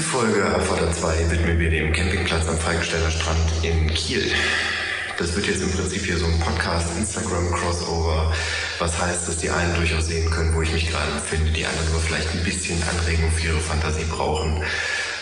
Diese 0.00 0.12
Folge 0.12 0.42
Abfahrt 0.46 0.94
2 0.96 1.30
widmen 1.30 1.58
wir 1.58 1.68
dem 1.68 1.92
Campingplatz 1.92 2.48
am 2.48 2.56
Falkensteiner 2.56 3.10
Strand 3.10 3.50
in 3.62 3.86
Kiel. 3.88 4.32
Das 5.18 5.36
wird 5.36 5.46
jetzt 5.46 5.60
im 5.62 5.70
Prinzip 5.70 6.06
hier 6.06 6.16
so 6.16 6.24
ein 6.24 6.40
Podcast-Instagram-Crossover, 6.40 8.32
was 8.78 8.98
heißt, 8.98 9.28
dass 9.28 9.36
die 9.36 9.50
einen 9.50 9.74
durchaus 9.74 10.06
sehen 10.06 10.30
können, 10.30 10.54
wo 10.54 10.62
ich 10.62 10.72
mich 10.72 10.90
gerade 10.90 11.12
befinde, 11.12 11.52
die 11.52 11.66
anderen 11.66 11.92
nur 11.92 12.00
vielleicht 12.00 12.32
ein 12.32 12.42
bisschen 12.42 12.82
Anregung 12.84 13.30
für 13.30 13.48
ihre 13.48 13.58
Fantasie 13.58 14.06
brauchen. 14.10 14.62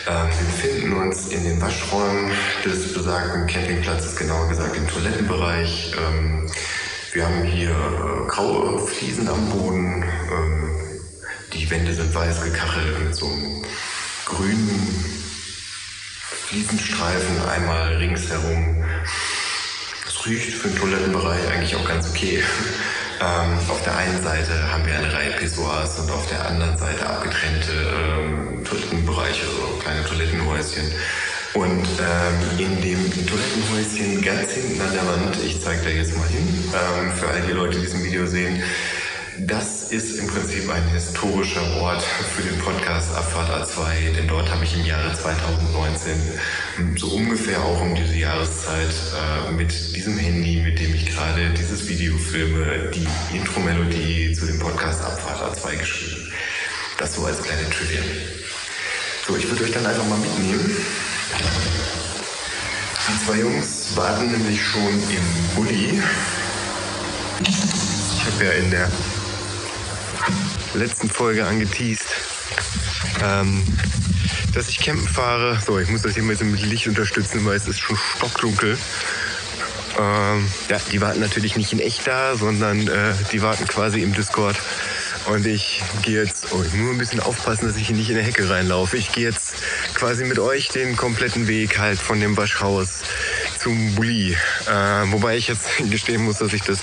Ähm, 0.06 0.28
wir 0.28 0.46
befinden 0.46 0.92
uns 0.92 1.26
in 1.26 1.42
den 1.42 1.60
Waschräumen 1.60 2.30
des 2.64 2.95
besagten 2.95 3.48
Campingplatzes, 3.48 4.14
genauer 4.14 4.48
gesagt 4.48 4.76
im 4.76 4.86
Toilettenbereich. 4.86 5.92
Ähm, 5.98 6.48
wir 7.14 7.26
haben 7.26 7.42
hier 7.42 7.70
äh, 7.70 8.29
graue 8.29 8.86
Fliesen 8.86 9.26
am 9.26 9.45
Boden. 9.50 10.04
Ähm, 10.30 10.70
die 11.52 11.68
Wände 11.68 11.92
sind 11.92 12.14
weiß 12.14 12.45
gekachelt 12.45 12.96
mit 13.04 13.16
so 13.16 13.26
einem 13.26 13.64
grünen 14.29 15.04
Fliesenstreifen 16.46 17.48
einmal 17.48 17.96
ringsherum. 17.96 18.84
Es 20.07 20.26
riecht 20.26 20.53
für 20.53 20.68
den 20.68 20.79
Toilettenbereich 20.79 21.48
eigentlich 21.48 21.75
auch 21.76 21.89
ganz 21.89 22.08
okay. 22.11 22.43
Ähm, 23.20 23.58
auf 23.68 23.82
der 23.82 23.96
einen 23.96 24.22
Seite 24.22 24.70
haben 24.70 24.86
wir 24.86 24.94
eine 24.94 25.12
Reihe 25.12 25.32
Pissoirs 25.32 25.98
und 25.98 26.08
auf 26.12 26.29
der 26.29 26.46
anderen 26.46 26.79
Seite 26.79 27.04
abgetrennte 27.04 27.72
ähm, 27.72 28.64
Toilettenbereiche, 28.64 29.44
so 29.44 29.76
kleine 29.82 30.04
Toilettenhäuschen. 30.04 30.84
Und 31.54 31.82
ähm, 31.98 32.58
in 32.61 32.81
dem 32.81 33.27
Toilettenhäuschen 33.27 34.22
ganz 34.22 34.53
hinten 34.53 34.81
an 34.81 34.92
der 34.92 35.05
Wand, 35.05 35.36
ich 35.45 35.61
zeige 35.61 35.83
da 35.83 35.89
jetzt 35.89 36.17
mal 36.17 36.28
hin, 36.28 36.47
ähm, 36.72 37.12
für 37.17 37.27
all 37.27 37.41
die 37.41 37.55
Leute, 37.55 37.78
die 37.78 37.86
diesen 37.86 38.05
Video 38.05 38.25
sehen, 38.25 38.62
das 39.47 39.92
ist 39.92 40.19
im 40.19 40.27
Prinzip 40.27 40.69
ein 40.70 40.88
historischer 40.88 41.62
Ort 41.80 42.02
für 42.02 42.42
den 42.42 42.58
Podcast 42.58 43.14
Abfahrt 43.14 43.50
A2, 43.50 44.14
denn 44.16 44.27
dort 44.27 44.50
habe 44.50 44.64
ich 44.64 44.74
im 44.74 44.84
Jahre 44.84 45.12
2019 45.14 46.12
so 46.97 47.08
ungefähr 47.08 47.62
auch 47.62 47.80
um 47.80 47.94
diese 47.94 48.16
Jahreszeit 48.16 48.91
äh, 49.48 49.53
mit 49.53 49.95
diesem 49.95 50.19
Handy, 50.19 50.62
mit 50.62 50.80
dem 50.80 50.95
ich 50.95 51.06
gerade 51.06 51.50
dieses 51.50 51.89
Video 51.89 52.17
filme, 52.19 52.91
die 52.91 53.06
Intro-Melodie 53.36 54.33
zu 54.33 54.47
dem 54.47 54.58
Podcast 54.58 55.03
Abfahrt 55.03 55.56
A2 55.56 55.77
geschrieben. 55.77 56.33
Das 56.98 57.14
so 57.14 57.25
als 57.25 57.41
kleine 57.41 57.69
Trivia. 57.70 58.02
So, 59.27 59.36
ich 59.36 59.48
würde 59.48 59.64
euch 59.64 59.73
dann 59.73 59.86
einfach 59.86 60.06
mal 60.06 60.19
mitnehmen. 60.19 60.77
Die 63.08 63.25
zwei 63.25 63.39
Jungs 63.39 63.95
warten 63.95 64.33
nämlich 64.33 64.61
schon 64.61 64.89
im 64.89 65.55
Bulli. 65.55 66.02
Ich 67.41 68.25
habe 68.27 68.45
ja 68.45 68.50
in 68.52 68.70
der 68.70 68.91
letzten 70.74 71.08
Folge 71.08 71.47
angeteased, 71.47 72.06
ähm, 73.22 73.62
dass 74.55 74.69
ich 74.69 74.78
campen 74.78 75.06
fahre. 75.06 75.58
So, 75.64 75.78
ich 75.78 75.88
muss 75.88 76.02
das 76.02 76.14
hier 76.14 76.22
mal 76.22 76.36
mit 76.36 76.62
Licht 76.62 76.86
unterstützen, 76.86 77.44
weil 77.44 77.56
es 77.56 77.66
ist 77.66 77.80
schon 77.80 77.97
stockdunkel. 77.97 78.78
Ähm, 79.98 80.48
ja, 80.69 80.78
die 80.92 81.00
warten 81.00 81.20
natürlich 81.20 81.56
nicht 81.56 81.72
in 81.72 81.80
echt 81.80 82.06
da, 82.06 82.36
sondern 82.36 82.86
äh, 82.86 83.14
die 83.33 83.42
warten 83.42 83.66
quasi 83.66 84.02
im 84.02 84.14
Discord. 84.14 84.56
Und 85.27 85.46
ich 85.46 85.83
gehe 86.02 86.22
jetzt, 86.22 86.52
oh, 86.52 86.62
ich 86.62 86.72
muss 86.72 86.91
ein 86.91 86.98
bisschen 86.98 87.20
aufpassen, 87.20 87.66
dass 87.66 87.77
ich 87.77 87.89
hier 87.89 87.96
nicht 87.96 88.08
in 88.08 88.14
der 88.14 88.24
Hecke 88.24 88.48
reinlaufe. 88.48 88.96
Ich 88.96 89.12
gehe 89.12 89.24
jetzt 89.24 89.56
quasi 89.94 90.24
mit 90.24 90.39
euch 90.39 90.69
den 90.69 90.96
kompletten 90.96 91.48
Weg 91.48 91.78
halt 91.78 91.98
von 91.98 92.20
dem 92.20 92.36
Waschhaus 92.36 93.02
zum 93.58 93.94
Bulli. 93.94 94.36
Äh, 94.66 95.12
wobei 95.12 95.36
ich 95.36 95.48
jetzt 95.48 95.66
gestehen 95.91 96.24
muss, 96.24 96.39
dass 96.39 96.52
ich 96.52 96.62
das 96.62 96.78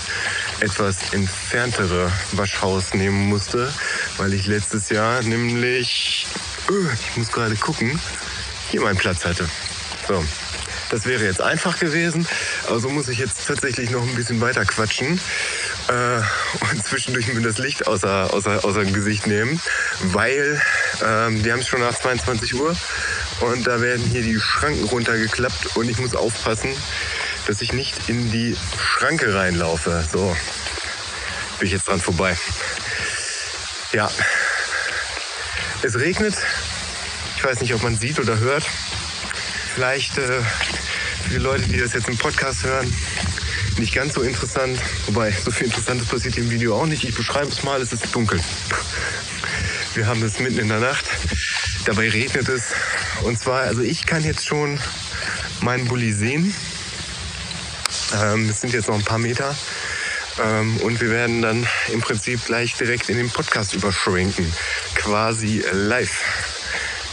etwas 0.60 1.12
entferntere 1.12 2.10
Waschhaus 2.32 2.94
nehmen 2.94 3.28
musste, 3.28 3.72
weil 4.16 4.32
ich 4.34 4.46
letztes 4.46 4.88
Jahr 4.88 5.22
nämlich, 5.22 6.26
uh, 6.70 6.86
ich 7.10 7.16
muss 7.16 7.32
gerade 7.32 7.56
gucken, 7.56 8.00
hier 8.70 8.80
meinen 8.80 8.98
Platz 8.98 9.24
hatte. 9.24 9.48
So. 10.08 10.24
Das 10.90 11.04
wäre 11.04 11.24
jetzt 11.24 11.40
einfach 11.40 11.80
gewesen, 11.80 12.28
also 12.70 12.88
muss 12.88 13.08
ich 13.08 13.18
jetzt 13.18 13.44
tatsächlich 13.46 13.90
noch 13.90 14.02
ein 14.02 14.14
bisschen 14.14 14.40
weiter 14.40 14.64
quatschen 14.64 15.20
äh, 15.88 16.20
und 16.70 16.84
zwischendurch 16.86 17.26
mir 17.32 17.40
das 17.40 17.58
Licht 17.58 17.88
außer, 17.88 18.32
außer, 18.32 18.64
außer 18.64 18.84
dem 18.84 18.92
Gesicht 18.92 19.26
nehmen, 19.26 19.60
weil 20.12 20.62
ähm, 21.04 21.42
die 21.42 21.50
haben 21.50 21.58
es 21.58 21.66
schon 21.66 21.80
nach 21.80 21.94
22 21.94 22.54
Uhr 22.54 22.76
und 23.40 23.66
da 23.66 23.80
werden 23.80 24.04
hier 24.04 24.22
die 24.22 24.38
Schranken 24.38 24.84
runtergeklappt 24.84 25.76
und 25.76 25.90
ich 25.90 25.98
muss 25.98 26.14
aufpassen, 26.14 26.70
dass 27.46 27.62
ich 27.62 27.72
nicht 27.72 28.08
in 28.08 28.30
die 28.30 28.56
Schranke 28.78 29.34
reinlaufe. 29.34 30.04
So, 30.12 30.36
bin 31.58 31.66
ich 31.66 31.72
jetzt 31.72 31.88
dran 31.88 32.00
vorbei. 32.00 32.36
Ja, 33.92 34.10
es 35.82 35.98
regnet. 35.98 36.34
Ich 37.36 37.44
weiß 37.44 37.60
nicht, 37.60 37.74
ob 37.74 37.82
man 37.82 37.96
sieht 37.96 38.18
oder 38.18 38.38
hört. 38.38 38.64
Vielleicht 39.74 40.18
äh, 40.18 40.40
für 41.22 41.30
die 41.30 41.36
Leute, 41.36 41.62
die 41.68 41.78
das 41.78 41.92
jetzt 41.92 42.08
im 42.08 42.16
Podcast 42.16 42.64
hören, 42.64 42.92
nicht 43.78 43.94
ganz 43.94 44.14
so 44.14 44.22
interessant. 44.22 44.78
Wobei, 45.06 45.30
so 45.30 45.50
viel 45.50 45.66
Interessantes 45.66 46.08
passiert 46.08 46.36
im 46.38 46.50
Video 46.50 46.80
auch 46.80 46.86
nicht. 46.86 47.04
Ich 47.04 47.14
beschreibe 47.14 47.48
es 47.48 47.62
mal, 47.62 47.80
es 47.80 47.92
ist 47.92 48.14
dunkel. 48.14 48.40
Wir 49.94 50.06
haben 50.06 50.22
es 50.22 50.40
mitten 50.40 50.58
in 50.58 50.68
der 50.68 50.80
Nacht. 50.80 51.04
Dabei 51.84 52.08
regnet 52.08 52.48
es. 52.48 52.64
Und 53.22 53.38
zwar, 53.38 53.62
also 53.62 53.82
ich 53.82 54.06
kann 54.06 54.24
jetzt 54.24 54.46
schon 54.46 54.80
meinen 55.60 55.86
Bulli 55.86 56.12
sehen. 56.12 56.54
Ähm, 58.14 58.48
es 58.48 58.60
sind 58.60 58.72
jetzt 58.72 58.88
noch 58.88 58.94
ein 58.94 59.04
paar 59.04 59.18
Meter. 59.18 59.54
Ähm, 60.42 60.76
und 60.78 61.00
wir 61.00 61.10
werden 61.10 61.42
dann 61.42 61.66
im 61.92 62.00
Prinzip 62.00 62.44
gleich 62.44 62.74
direkt 62.74 63.08
in 63.08 63.16
den 63.16 63.30
Podcast 63.30 63.74
überschwenken. 63.74 64.52
Quasi 64.94 65.64
live. 65.72 66.20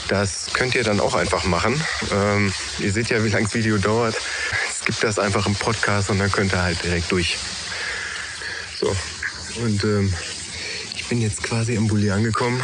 Das 0.09 0.47
könnt 0.53 0.75
ihr 0.75 0.83
dann 0.83 0.99
auch 0.99 1.15
einfach 1.15 1.45
machen. 1.45 1.81
Ähm, 2.11 2.53
ihr 2.79 2.91
seht 2.91 3.09
ja, 3.09 3.23
wie 3.23 3.29
lang 3.29 3.43
das 3.43 3.53
Video 3.53 3.77
dauert. 3.77 4.15
Es 4.69 4.85
gibt 4.85 5.03
das 5.03 5.17
einfach 5.17 5.45
im 5.45 5.55
Podcast 5.55 6.09
und 6.09 6.19
dann 6.19 6.31
könnt 6.31 6.53
ihr 6.53 6.61
halt 6.61 6.83
direkt 6.83 7.11
durch. 7.11 7.37
So, 8.79 8.95
und 9.61 9.83
ähm, 9.85 10.13
ich 10.95 11.07
bin 11.07 11.21
jetzt 11.21 11.41
quasi 11.43 11.75
im 11.75 11.87
Bulli 11.87 12.11
angekommen. 12.11 12.61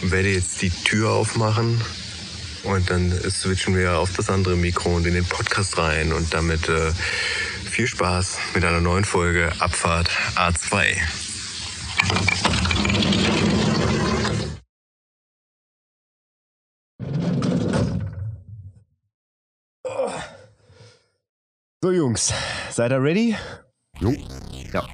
Werde 0.00 0.30
jetzt 0.30 0.62
die 0.62 0.70
Tür 0.70 1.10
aufmachen 1.10 1.80
und 2.64 2.90
dann 2.90 3.12
switchen 3.30 3.76
wir 3.76 3.98
auf 3.98 4.12
das 4.16 4.30
andere 4.30 4.56
Mikro 4.56 4.96
und 4.96 5.06
in 5.06 5.14
den 5.14 5.24
Podcast 5.24 5.78
rein 5.78 6.12
und 6.12 6.32
damit 6.32 6.68
äh, 6.68 6.92
viel 7.70 7.86
Spaß 7.86 8.38
mit 8.54 8.64
einer 8.64 8.80
neuen 8.80 9.04
Folge 9.04 9.50
Abfahrt 9.58 10.08
A2. 10.36 10.96
So 21.84 21.90
Jungs, 21.90 22.32
seid 22.70 22.92
ihr 22.92 23.02
ready? 23.02 23.36
Jo. 23.98 24.14
Ja. 24.72 24.86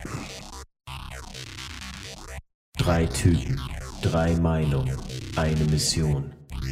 Drei 2.78 3.04
Typen, 3.06 3.60
drei 4.00 4.34
Meinungen, 4.36 4.96
eine 5.36 5.64
Mission. 5.66 6.37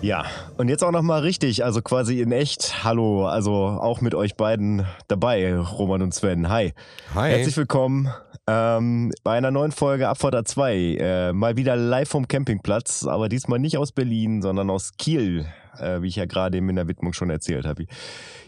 Ja, 0.00 0.26
und 0.56 0.68
jetzt 0.68 0.84
auch 0.84 0.92
noch 0.92 1.02
mal 1.02 1.20
richtig, 1.20 1.64
also 1.64 1.82
quasi 1.82 2.20
in 2.20 2.30
echt. 2.30 2.84
Hallo, 2.84 3.26
also 3.26 3.52
auch 3.52 4.00
mit 4.00 4.14
euch 4.14 4.36
beiden 4.36 4.86
dabei, 5.08 5.58
Roman 5.58 6.02
und 6.02 6.14
Sven. 6.14 6.48
Hi. 6.48 6.72
Hi. 7.14 7.30
Herzlich 7.30 7.56
willkommen 7.56 8.08
ähm, 8.46 9.10
bei 9.24 9.36
einer 9.36 9.50
neuen 9.50 9.72
Folge 9.72 10.08
Abfahrt 10.08 10.36
A2. 10.36 10.98
Äh, 10.98 11.32
mal 11.32 11.56
wieder 11.56 11.74
live 11.74 12.08
vom 12.08 12.28
Campingplatz, 12.28 13.06
aber 13.06 13.28
diesmal 13.28 13.58
nicht 13.58 13.76
aus 13.76 13.90
Berlin, 13.90 14.40
sondern 14.40 14.70
aus 14.70 14.92
Kiel, 14.98 15.46
äh, 15.80 16.00
wie 16.00 16.06
ich 16.06 16.16
ja 16.16 16.26
gerade 16.26 16.58
eben 16.58 16.68
in 16.68 16.76
der 16.76 16.86
Widmung 16.86 17.12
schon 17.12 17.28
erzählt 17.30 17.66
habe. 17.66 17.86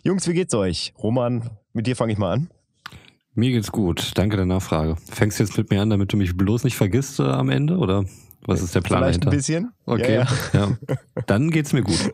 Jungs, 0.04 0.28
wie 0.28 0.34
geht's 0.34 0.54
euch? 0.54 0.94
Roman, 1.02 1.50
mit 1.72 1.88
dir 1.88 1.96
fange 1.96 2.12
ich 2.12 2.18
mal 2.18 2.32
an. 2.32 2.50
Mir 3.34 3.50
geht's 3.50 3.72
gut. 3.72 4.12
Danke 4.14 4.36
der 4.36 4.46
Nachfrage. 4.46 4.96
Fängst 5.10 5.40
du 5.40 5.42
jetzt 5.42 5.58
mit 5.58 5.70
mir 5.70 5.82
an, 5.82 5.90
damit 5.90 6.12
du 6.12 6.16
mich 6.16 6.36
bloß 6.36 6.62
nicht 6.62 6.76
vergisst 6.76 7.18
äh, 7.18 7.24
am 7.24 7.50
Ende, 7.50 7.76
oder? 7.76 8.04
Was 8.46 8.62
ist 8.62 8.74
der 8.74 8.80
Plan 8.80 9.02
Vielleicht 9.02 9.24
dahinter? 9.24 9.30
ein 9.30 9.36
bisschen. 9.36 9.72
Okay, 9.86 10.16
Ja, 10.16 10.26
ja, 10.52 10.76
ja. 10.88 10.96
Dann 11.26 11.50
geht's 11.50 11.72
mir 11.72 11.82
gut. 11.82 12.12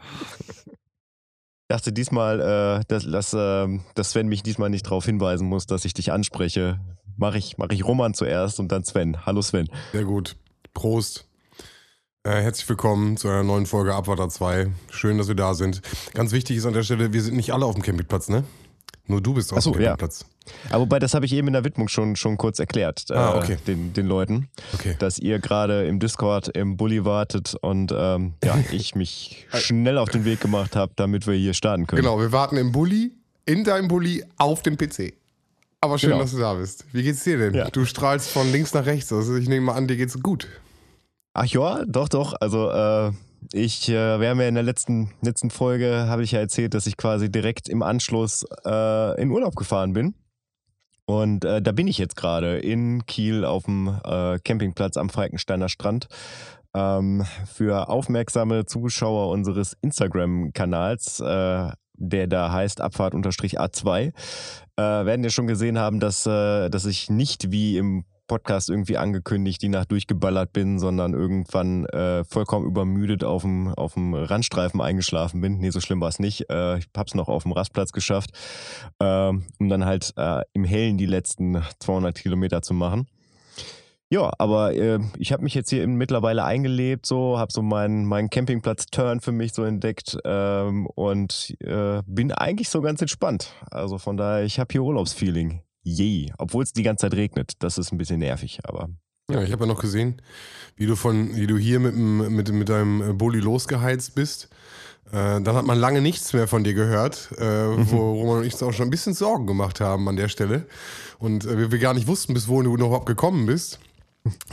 Ich 1.68 1.68
dachte 1.68 1.92
diesmal, 1.92 2.40
äh, 2.40 2.84
dass, 2.88 3.04
dass, 3.10 3.32
äh, 3.34 3.78
dass 3.94 4.10
Sven 4.10 4.28
mich 4.28 4.42
diesmal 4.42 4.70
nicht 4.70 4.86
darauf 4.86 5.04
hinweisen 5.04 5.48
muss, 5.48 5.66
dass 5.66 5.84
ich 5.84 5.94
dich 5.94 6.12
anspreche. 6.12 6.80
Mache 7.16 7.38
ich, 7.38 7.58
mach 7.58 7.70
ich 7.70 7.84
Roman 7.84 8.14
zuerst 8.14 8.60
und 8.60 8.70
dann 8.70 8.84
Sven. 8.84 9.24
Hallo 9.26 9.42
Sven. 9.42 9.68
Sehr 9.92 10.04
gut. 10.04 10.36
Prost. 10.74 11.26
Äh, 12.24 12.42
herzlich 12.42 12.68
willkommen 12.68 13.16
zu 13.16 13.28
einer 13.28 13.42
neuen 13.44 13.66
Folge 13.66 13.94
Abwarter 13.94 14.28
2. 14.28 14.72
Schön, 14.90 15.16
dass 15.18 15.28
wir 15.28 15.34
da 15.36 15.54
sind. 15.54 15.80
Ganz 16.12 16.32
wichtig 16.32 16.56
ist 16.56 16.66
an 16.66 16.72
der 16.74 16.82
Stelle, 16.82 17.12
wir 17.12 17.22
sind 17.22 17.36
nicht 17.36 17.52
alle 17.52 17.64
auf 17.64 17.74
dem 17.74 17.82
Campingplatz, 17.82 18.28
ne? 18.28 18.44
Nur 19.08 19.20
du 19.20 19.34
bist 19.34 19.52
auf 19.52 19.62
so, 19.62 19.72
dem 19.72 19.82
Campingplatz. 19.82 20.20
Ja. 20.20 20.52
Aber 20.70 20.82
wobei, 20.82 20.98
das 20.98 21.14
habe 21.14 21.26
ich 21.26 21.32
eben 21.32 21.48
in 21.48 21.52
der 21.52 21.64
Widmung 21.64 21.88
schon, 21.88 22.16
schon 22.16 22.36
kurz 22.36 22.58
erklärt, 22.58 23.04
ah, 23.10 23.36
okay. 23.36 23.54
äh, 23.54 23.56
den, 23.66 23.92
den 23.92 24.06
Leuten, 24.06 24.48
okay. 24.74 24.96
dass 24.98 25.18
ihr 25.18 25.38
gerade 25.38 25.86
im 25.86 25.98
Discord 25.98 26.48
im 26.48 26.76
Bulli 26.76 27.04
wartet 27.04 27.54
und 27.60 27.92
ähm, 27.96 28.34
ja, 28.44 28.56
ich 28.72 28.94
mich 28.94 29.46
schnell 29.54 29.98
auf 29.98 30.10
den 30.10 30.24
Weg 30.24 30.40
gemacht 30.40 30.76
habe, 30.76 30.92
damit 30.96 31.26
wir 31.26 31.34
hier 31.34 31.54
starten 31.54 31.86
können. 31.86 32.02
Genau, 32.02 32.20
wir 32.20 32.32
warten 32.32 32.56
im 32.56 32.72
Bulli, 32.72 33.12
in 33.44 33.64
deinem 33.64 33.88
Bulli, 33.88 34.24
auf 34.36 34.62
dem 34.62 34.76
PC. 34.76 35.14
Aber 35.80 35.98
schön, 35.98 36.10
Genau. 36.10 36.22
dass 36.22 36.32
du 36.32 36.38
da 36.38 36.54
bist. 36.54 36.84
Wie 36.92 37.02
geht's 37.02 37.22
dir 37.22 37.38
denn? 37.38 37.54
Ja. 37.54 37.70
Du 37.70 37.84
strahlst 37.84 38.30
von 38.30 38.50
links 38.50 38.72
nach 38.74 38.86
rechts. 38.86 39.12
Also 39.12 39.36
ich 39.36 39.48
nehme 39.48 39.66
mal 39.66 39.74
an, 39.74 39.86
dir 39.86 39.96
geht's 39.96 40.20
gut. 40.20 40.48
Ach 41.34 41.44
ja, 41.44 41.84
doch, 41.86 42.08
doch. 42.08 42.34
Also 42.40 42.70
äh, 42.70 43.12
ich, 43.52 43.88
äh, 43.88 44.20
wir 44.20 44.28
haben 44.28 44.40
ja 44.40 44.48
in 44.48 44.54
der 44.54 44.62
letzten, 44.62 45.12
letzten 45.22 45.50
Folge, 45.50 46.06
habe 46.08 46.22
ich 46.22 46.32
ja 46.32 46.40
erzählt, 46.40 46.74
dass 46.74 46.86
ich 46.86 46.96
quasi 46.96 47.30
direkt 47.30 47.68
im 47.68 47.82
Anschluss 47.82 48.44
äh, 48.64 49.20
in 49.20 49.30
Urlaub 49.30 49.56
gefahren 49.56 49.92
bin. 49.92 50.14
Und 51.06 51.44
äh, 51.44 51.62
da 51.62 51.72
bin 51.72 51.86
ich 51.86 51.98
jetzt 51.98 52.16
gerade 52.16 52.58
in 52.58 53.06
Kiel 53.06 53.44
auf 53.44 53.64
dem 53.64 54.00
äh, 54.04 54.38
Campingplatz 54.40 54.96
am 54.96 55.08
Falkensteiner 55.08 55.68
Strand. 55.68 56.08
Ähm, 56.74 57.24
für 57.46 57.88
aufmerksame 57.88 58.66
Zuschauer 58.66 59.30
unseres 59.30 59.76
Instagram-Kanals, 59.80 61.20
äh, 61.20 61.70
der 61.94 62.26
da 62.26 62.52
heißt 62.52 62.80
Abfahrt-A2, 62.80 64.12
äh, 64.76 64.82
werden 64.82 65.24
ja 65.24 65.30
schon 65.30 65.46
gesehen 65.46 65.78
haben, 65.78 66.00
dass, 66.00 66.26
äh, 66.26 66.68
dass 66.68 66.84
ich 66.84 67.08
nicht 67.08 67.50
wie 67.52 67.78
im 67.78 68.04
Podcast 68.26 68.70
irgendwie 68.70 68.96
angekündigt, 68.96 69.62
die 69.62 69.68
Nacht 69.68 69.90
durchgeballert 69.90 70.52
bin, 70.52 70.78
sondern 70.78 71.12
irgendwann 71.14 71.86
äh, 71.86 72.24
vollkommen 72.24 72.66
übermüdet 72.66 73.24
auf 73.24 73.42
dem, 73.42 73.68
auf 73.74 73.94
dem 73.94 74.14
Randstreifen 74.14 74.80
eingeschlafen 74.80 75.40
bin. 75.40 75.58
Nee, 75.58 75.70
so 75.70 75.80
schlimm 75.80 76.00
war 76.00 76.08
es 76.08 76.18
nicht. 76.18 76.50
Äh, 76.50 76.78
ich 76.78 76.88
hab's 76.96 77.14
noch 77.14 77.28
auf 77.28 77.44
dem 77.44 77.52
Rastplatz 77.52 77.92
geschafft, 77.92 78.30
ähm, 79.00 79.46
um 79.58 79.68
dann 79.68 79.84
halt 79.84 80.12
äh, 80.16 80.42
im 80.52 80.64
Hellen 80.64 80.98
die 80.98 81.06
letzten 81.06 81.62
200 81.78 82.16
Kilometer 82.16 82.62
zu 82.62 82.74
machen. 82.74 83.06
Ja, 84.08 84.32
aber 84.38 84.72
äh, 84.74 85.00
ich 85.18 85.32
habe 85.32 85.42
mich 85.42 85.54
jetzt 85.54 85.70
hier 85.70 85.86
mittlerweile 85.88 86.44
eingelebt, 86.44 87.06
so 87.06 87.38
habe 87.38 87.52
so 87.52 87.60
meinen 87.60 88.04
meinen 88.04 88.30
Campingplatz-Turn 88.30 89.20
für 89.20 89.32
mich 89.32 89.52
so 89.52 89.64
entdeckt 89.64 90.16
ähm, 90.24 90.86
und 90.86 91.56
äh, 91.60 92.02
bin 92.06 92.30
eigentlich 92.30 92.68
so 92.68 92.80
ganz 92.82 93.00
entspannt. 93.00 93.52
Also 93.68 93.98
von 93.98 94.16
daher, 94.16 94.44
ich 94.44 94.60
habe 94.60 94.68
hier 94.70 94.84
Urlaubsfeeling. 94.84 95.65
Je, 95.88 96.32
obwohl 96.38 96.64
es 96.64 96.72
die 96.72 96.82
ganze 96.82 97.02
Zeit 97.02 97.14
regnet. 97.14 97.52
Das 97.60 97.78
ist 97.78 97.92
ein 97.92 97.98
bisschen 97.98 98.18
nervig, 98.18 98.58
aber 98.64 98.88
Ja, 99.30 99.40
ich 99.42 99.52
habe 99.52 99.66
ja 99.66 99.72
noch 99.72 99.80
gesehen, 99.80 100.20
wie 100.74 100.86
du 100.86 100.96
von, 100.96 101.36
wie 101.36 101.46
du 101.46 101.56
hier 101.56 101.78
mit, 101.78 101.94
mit, 101.94 102.50
mit 102.52 102.68
deinem 102.68 103.16
Bulli 103.16 103.38
losgeheizt 103.38 104.16
bist. 104.16 104.48
Äh, 105.12 105.40
dann 105.40 105.54
hat 105.54 105.64
man 105.64 105.78
lange 105.78 106.00
nichts 106.00 106.32
mehr 106.32 106.48
von 106.48 106.64
dir 106.64 106.74
gehört, 106.74 107.30
äh, 107.38 107.90
wo 107.92 108.14
Roman 108.14 108.38
und 108.38 108.46
ich 108.46 108.54
uns 108.54 108.64
auch 108.64 108.72
schon 108.72 108.88
ein 108.88 108.90
bisschen 108.90 109.14
Sorgen 109.14 109.46
gemacht 109.46 109.80
haben 109.80 110.08
an 110.08 110.16
der 110.16 110.28
Stelle. 110.28 110.66
Und 111.20 111.44
äh, 111.44 111.56
wir, 111.56 111.70
wir 111.70 111.78
gar 111.78 111.94
nicht 111.94 112.08
wussten, 112.08 112.34
bis 112.34 112.48
wohin 112.48 112.64
du 112.64 112.76
noch 112.76 112.86
überhaupt 112.86 113.06
gekommen 113.06 113.46
bist. 113.46 113.78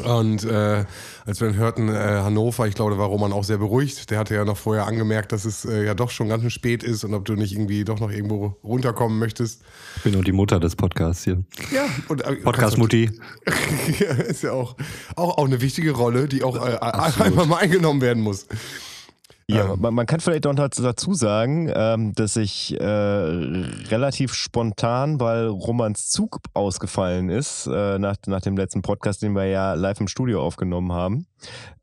Und 0.04 0.44
äh, 0.44 0.86
als 1.26 1.42
wir 1.42 1.48
dann 1.48 1.58
hörten, 1.58 1.90
äh, 1.90 1.94
Hannover, 1.94 2.68
ich 2.68 2.76
glaube, 2.76 2.92
da 2.92 2.98
war 2.98 3.08
Roman 3.08 3.34
auch 3.34 3.44
sehr 3.44 3.58
beruhigt. 3.58 4.10
Der 4.10 4.20
hatte 4.20 4.36
ja 4.36 4.46
noch 4.46 4.58
vorher 4.58 4.88
angemerkt, 4.88 5.32
dass 5.32 5.46
es 5.46 5.66
äh, 5.66 5.86
ja 5.86 5.94
doch 5.94 6.10
schon 6.10 6.30
ganz 6.30 6.42
schön 6.42 6.52
spät 6.52 6.84
ist 6.84 7.04
und 7.04 7.14
ob 7.14 7.26
du 7.26 7.34
nicht 7.34 7.54
irgendwie 7.54 7.84
doch 7.84 8.00
noch 8.00 8.12
irgendwo 8.12 8.58
runterkommen 8.64 9.20
möchtest. 9.20 9.62
Ich 9.98 10.04
bin 10.04 10.14
nur 10.14 10.24
die 10.24 10.32
Mutter 10.32 10.60
des 10.60 10.76
Podcasts 10.76 11.24
hier. 11.24 11.44
Ja, 11.74 11.86
und 12.08 12.22
äh, 12.22 12.36
Podcast-Mutti. 12.36 13.12
ja, 14.00 14.12
ist 14.12 14.44
ja 14.44 14.52
auch, 14.52 14.76
auch, 15.16 15.38
auch 15.38 15.46
eine 15.46 15.62
wichtige 15.62 15.92
Rolle, 15.92 16.28
die 16.28 16.44
auch 16.44 16.56
äh, 16.56 16.78
einmal 16.80 17.46
mal 17.46 17.58
eingenommen 17.58 18.02
werden 18.02 18.24
muss. 18.24 18.48
Ja, 19.50 19.74
Ähm. 19.74 19.82
man, 19.82 19.94
man 19.94 20.06
kann 20.06 20.20
vielleicht 20.22 20.48
auch 20.48 20.54
noch 20.54 20.70
dazu 20.70 21.14
sagen, 21.14 21.70
ähm, 21.74 22.14
dass 22.14 22.38
ich 22.38 22.80
äh, 22.80 22.84
relativ 22.86 24.34
spontan, 24.34 25.20
weil 25.20 25.48
Romans 25.48 26.10
Zug 26.10 26.40
ausgefallen 26.54 27.30
ist, 27.30 27.68
äh, 27.68 28.00
nach, 28.00 28.16
nach 28.28 28.42
dem 28.42 28.56
letzten 28.58 28.82
Podcast, 28.82 29.22
den 29.22 29.34
wir 29.36 29.46
ja 29.46 29.74
live 29.74 30.00
im 30.00 30.08
Studio 30.08 30.42
aufgenommen 30.42 30.92
haben, 30.94 31.28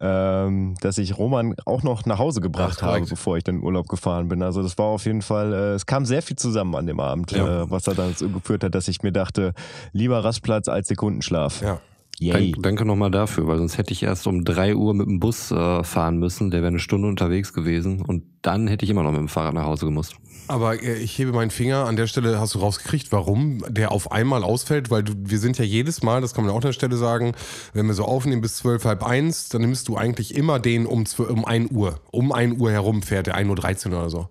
ähm, 0.01 0.75
dass 0.81 0.99
ich 0.99 1.19
Roman 1.19 1.55
auch 1.67 1.83
noch 1.83 2.07
nach 2.07 2.19
Hause 2.19 2.41
gebracht 2.41 2.77
Ach, 2.79 2.81
korrekt. 2.87 3.01
habe, 3.03 3.11
bevor 3.11 3.37
ich 3.37 3.45
dann 3.45 3.57
in 3.57 3.63
Urlaub 3.63 3.89
gefahren 3.89 4.29
bin. 4.29 4.43
Also 4.43 4.63
das 4.63 4.79
war 4.79 4.87
auf 4.87 5.05
jeden 5.05 5.23
Fall, 5.23 5.53
äh, 5.53 5.75
es 5.75 5.85
kam 5.87 6.07
sehr 6.07 6.23
viel 6.23 6.37
zusammen 6.37 6.75
an 6.75 6.87
dem 6.87 6.99
Abend, 7.01 7.33
Ja. 7.33 7.63
äh, 7.65 7.71
was 7.71 7.83
da 7.85 7.93
dann 7.95 8.15
so 8.15 8.29
geführt 8.31 8.65
hat, 8.65 8.75
dass 8.75 8.89
ich 8.89 9.03
mir 9.03 9.13
dachte, 9.13 9.53
lieber 9.93 10.25
Rastplatz 10.25 10.69
als 10.69 10.89
Sekundenschlaf. 10.89 11.61
Ja. 11.63 11.81
Yay. 12.21 12.53
Dank, 12.53 12.63
danke 12.63 12.85
nochmal 12.85 13.11
dafür, 13.11 13.47
weil 13.47 13.57
sonst 13.57 13.79
hätte 13.79 13.93
ich 13.93 14.03
erst 14.03 14.27
um 14.27 14.45
3 14.45 14.77
Uhr 14.77 14.93
mit 14.93 15.07
dem 15.07 15.21
Bus 15.21 15.51
äh, 15.51 15.83
fahren 15.83 16.19
müssen. 16.19 16.51
Der 16.51 16.61
wäre 16.61 16.69
eine 16.69 16.79
Stunde 16.79 17.09
unterwegs 17.09 17.55
gewesen 17.55 18.03
und 18.03 18.25
dann 18.43 18.69
hätte 18.69 18.85
ich 18.85 18.91
immer 18.91 19.03
noch 19.03 19.11
mit 19.11 19.21
dem 19.21 19.29
Fahrrad 19.29 19.55
nach 19.55 19.65
Hause 19.65 19.87
gemusst. 19.87 20.17
Aber 20.47 20.83
äh, 20.83 20.99
ich 20.99 21.19
hebe 21.19 21.33
meinen 21.33 21.51
Finger. 21.51 21.87
An 21.87 21.97
der 21.97 22.07
Stelle 22.07 22.39
hast 22.39 22.55
du 22.55 22.59
rausgekriegt, 22.59 23.11
warum 23.11 23.65
der 23.71 23.91
auf 23.91 24.13
einmal 24.13 24.45
ausfällt, 24.45 24.91
weil 24.91 25.03
du, 25.03 25.15
wir 25.17 25.39
sind 25.39 25.57
ja 25.57 25.65
jedes 25.65 26.03
Mal, 26.03 26.21
das 26.21 26.35
kann 26.35 26.45
man 26.45 26.53
auch 26.53 26.59
an 26.59 26.63
der 26.63 26.75
Stelle 26.75 26.97
sagen, 26.99 27.33
wenn 27.73 27.87
wir 27.87 27.95
so 27.95 28.05
aufnehmen 28.05 28.43
bis 28.43 28.57
zwölf, 28.57 28.85
halb 28.85 29.03
eins, 29.03 29.49
dann 29.49 29.63
nimmst 29.63 29.89
du 29.89 29.97
eigentlich 29.97 30.35
immer 30.35 30.59
den 30.59 30.85
um, 30.85 31.07
12, 31.07 31.31
um 31.31 31.47
1 31.47 31.71
Uhr. 31.71 32.01
Um 32.11 32.33
1 32.33 32.61
Uhr 32.61 32.71
herum 32.71 33.01
fährt 33.01 33.29
der 33.29 33.39
1.13 33.39 33.93
Uhr 33.93 33.99
oder 33.99 34.11
so. 34.11 34.29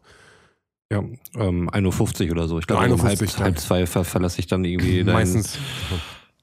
Ja, 0.91 0.99
ähm, 1.37 1.71
1.50 1.71 2.27
Uhr 2.27 2.31
oder 2.33 2.47
so. 2.47 2.59
Ich 2.59 2.67
glaube, 2.67 2.93
um 2.93 3.01
halb, 3.01 3.19
1.50 3.19 3.33
dann. 3.33 3.43
halb 3.45 3.59
zwei 3.59 3.87
ver 3.87 4.03
verlasse 4.03 4.39
ich 4.39 4.45
dann 4.45 4.63
irgendwie 4.63 5.03
dein, 5.03 5.15
Meistens. 5.15 5.57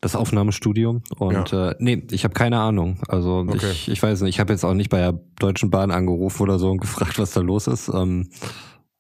Das 0.07 0.17
Aufnahmestudio. 0.17 1.01
Und 1.19 1.53
äh, 1.53 1.75
nee, 1.79 2.03
ich 2.11 2.25
habe 2.25 2.35
keine 2.35 2.59
Ahnung. 2.59 2.99
Also 3.09 3.45
Okay. 3.49 3.71
ich, 3.73 3.89
ich 3.89 4.03
weiß 4.03 4.21
nicht, 4.23 4.37
ich 4.37 4.41
habe 4.41 4.53
jetzt 4.53 4.65
auch 4.65 4.75
nicht 4.75 4.91
bei 4.91 4.99
der 4.99 5.19
Deutschen 5.39 5.71
Bahn 5.71 5.91
angerufen 5.91 6.43
oder 6.43 6.59
so 6.59 6.71
und 6.71 6.79
gefragt, 6.81 7.19
was 7.19 7.33
da 7.33 7.41
los 7.41 7.67
ist. 7.67 7.89
Ähm, 7.89 8.29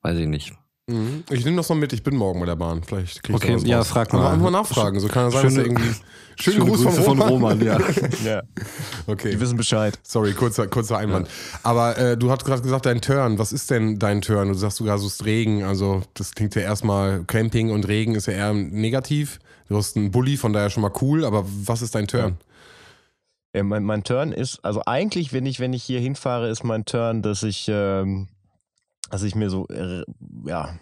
weiß 0.02 0.18
ich 0.18 0.26
nicht. 0.26 0.52
Mhm. 0.88 1.24
Ich 1.30 1.44
nehme 1.44 1.56
das 1.56 1.68
mal 1.68 1.74
mit, 1.74 1.92
ich 1.92 2.04
bin 2.04 2.14
morgen 2.14 2.38
bei 2.38 2.46
der 2.46 2.54
Bahn. 2.54 2.80
Vielleicht 2.84 3.22
krieg 3.24 3.34
ich 3.34 3.42
Okay, 3.42 3.56
ja, 3.68 3.78
raus. 3.78 3.88
frag 3.88 4.14
Aber 4.14 4.22
mal. 4.22 4.30
einfach 4.34 4.44
mal 4.44 4.50
nachfragen. 4.52 5.00
So 5.00 5.08
kann 5.08 5.24
er 5.24 5.30
sein, 5.32 5.42
dass 5.44 5.52
Schöne- 5.54 5.66
irgendwie. 5.66 5.90
Schönen 6.38 6.60
Gruß 6.60 6.82
von 6.82 6.94
Grüße 6.94 7.28
Roman. 7.28 7.60
ja. 7.64 7.78
Ja, 8.24 8.42
Okay. 9.06 9.30
die 9.32 9.40
wissen 9.40 9.56
Bescheid. 9.56 9.98
Sorry, 10.02 10.32
kurzer, 10.34 10.66
kurzer 10.68 10.98
Einwand. 10.98 11.28
Aber 11.64 11.96
äh, 11.98 12.16
du 12.16 12.30
hast 12.30 12.44
gerade 12.44 12.60
gesagt, 12.62 12.84
dein 12.86 13.00
Turn. 13.00 13.38
Was 13.38 13.52
ist 13.52 13.70
denn 13.70 13.98
dein 13.98 14.20
Turn? 14.20 14.48
Du 14.48 14.54
sagst 14.54 14.76
sogar, 14.76 14.98
so 14.98 15.06
ist 15.06 15.24
Regen. 15.24 15.64
Also, 15.64 16.02
das 16.14 16.32
klingt 16.34 16.54
ja 16.54 16.60
erstmal, 16.62 17.24
Camping 17.24 17.70
und 17.70 17.88
Regen 17.88 18.14
ist 18.14 18.26
ja 18.26 18.34
eher 18.34 18.52
negativ. 18.52 19.40
Du 19.68 19.76
hast 19.76 19.96
einen 19.96 20.10
Bulli, 20.10 20.36
von 20.36 20.52
daher 20.52 20.70
schon 20.70 20.82
mal 20.82 20.92
cool. 21.00 21.24
Aber 21.24 21.44
was 21.46 21.82
ist 21.82 21.94
dein 21.94 22.06
Turn? 22.06 22.38
Ja, 23.54 23.62
mein, 23.62 23.84
mein 23.84 24.04
Turn 24.04 24.32
ist, 24.32 24.64
also 24.64 24.82
eigentlich, 24.86 25.32
wenn 25.32 25.46
ich, 25.46 25.60
wenn 25.60 25.72
ich 25.72 25.82
hier 25.82 26.00
hinfahre, 26.00 26.48
ist 26.48 26.62
mein 26.62 26.84
Turn, 26.84 27.22
dass 27.22 27.42
ich, 27.42 27.66
ähm, 27.68 28.28
dass 29.10 29.22
ich 29.22 29.34
mir 29.34 29.50
so, 29.50 29.66
äh, 29.68 30.04
ja, 30.44 30.78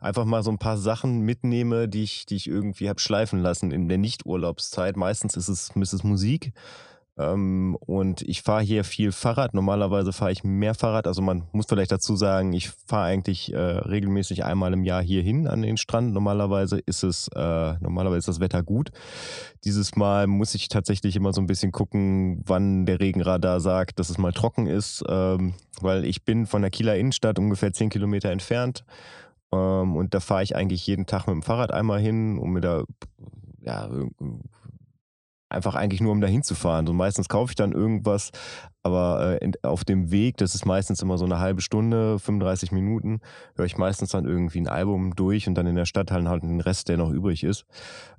einfach 0.00 0.24
mal 0.24 0.42
so 0.42 0.50
ein 0.50 0.58
paar 0.58 0.78
Sachen 0.78 1.20
mitnehme, 1.20 1.88
die 1.88 2.02
ich, 2.02 2.26
die 2.26 2.36
ich 2.36 2.46
irgendwie 2.46 2.88
habe 2.88 3.00
schleifen 3.00 3.40
lassen 3.40 3.70
in 3.70 3.88
der 3.88 3.98
Nicht-Urlaubszeit. 3.98 4.96
Meistens 4.96 5.36
ist 5.36 5.48
es, 5.48 5.70
ist 5.74 5.92
es 5.92 6.04
Musik. 6.04 6.52
Ähm, 7.18 7.76
und 7.80 8.22
ich 8.22 8.42
fahre 8.42 8.62
hier 8.62 8.84
viel 8.84 9.10
Fahrrad. 9.12 9.52
Normalerweise 9.52 10.12
fahre 10.12 10.30
ich 10.30 10.44
mehr 10.44 10.74
Fahrrad. 10.74 11.06
Also 11.06 11.20
man 11.20 11.48
muss 11.52 11.66
vielleicht 11.68 11.90
dazu 11.90 12.14
sagen, 12.16 12.52
ich 12.52 12.70
fahre 12.70 13.06
eigentlich 13.06 13.52
äh, 13.52 13.58
regelmäßig 13.58 14.44
einmal 14.44 14.72
im 14.72 14.84
Jahr 14.84 15.02
hier 15.02 15.22
hin 15.22 15.48
an 15.48 15.62
den 15.62 15.76
Strand. 15.76 16.12
Normalerweise 16.12 16.78
ist 16.78 17.02
es, 17.02 17.28
äh, 17.34 17.74
normalerweise 17.80 18.18
ist 18.18 18.28
das 18.28 18.40
Wetter 18.40 18.62
gut. 18.62 18.90
Dieses 19.64 19.96
Mal 19.96 20.28
muss 20.28 20.54
ich 20.54 20.68
tatsächlich 20.68 21.16
immer 21.16 21.32
so 21.32 21.40
ein 21.40 21.46
bisschen 21.46 21.72
gucken, 21.72 22.42
wann 22.46 22.86
der 22.86 23.00
Regenradar 23.00 23.60
sagt, 23.60 23.98
dass 23.98 24.10
es 24.10 24.18
mal 24.18 24.32
trocken 24.32 24.66
ist, 24.66 25.04
ähm, 25.08 25.54
weil 25.80 26.04
ich 26.04 26.24
bin 26.24 26.46
von 26.46 26.62
der 26.62 26.70
Kieler 26.70 26.96
Innenstadt 26.96 27.38
ungefähr 27.38 27.72
10 27.72 27.90
Kilometer 27.90 28.30
entfernt 28.30 28.84
ähm, 29.52 29.96
und 29.96 30.14
da 30.14 30.20
fahre 30.20 30.44
ich 30.44 30.54
eigentlich 30.54 30.86
jeden 30.86 31.06
Tag 31.06 31.26
mit 31.26 31.34
dem 31.34 31.42
Fahrrad 31.42 31.72
einmal 31.72 32.00
hin, 32.00 32.38
um 32.38 32.52
mir 32.52 32.60
da 32.60 32.84
ja, 33.60 33.88
einfach 35.50 35.74
eigentlich 35.74 36.00
nur 36.00 36.12
um 36.12 36.20
da 36.20 36.26
hinzufahren. 36.26 36.86
So 36.86 36.92
meistens 36.92 37.28
kaufe 37.28 37.52
ich 37.52 37.56
dann 37.56 37.72
irgendwas, 37.72 38.30
aber 38.88 39.40
äh, 39.40 39.52
auf 39.62 39.84
dem 39.84 40.10
Weg, 40.10 40.38
das 40.38 40.54
ist 40.54 40.64
meistens 40.64 41.02
immer 41.02 41.18
so 41.18 41.24
eine 41.24 41.38
halbe 41.38 41.60
Stunde, 41.60 42.18
35 42.18 42.72
Minuten, 42.72 43.20
höre 43.54 43.66
ich 43.66 43.76
meistens 43.76 44.10
dann 44.10 44.24
irgendwie 44.24 44.60
ein 44.60 44.68
Album 44.68 45.14
durch 45.14 45.46
und 45.46 45.54
dann 45.54 45.66
in 45.66 45.76
der 45.76 45.84
Stadt 45.84 46.10
halt, 46.10 46.26
halt 46.26 46.42
den 46.42 46.60
Rest, 46.60 46.88
der 46.88 46.96
noch 46.96 47.10
übrig 47.10 47.44
ist. 47.44 47.66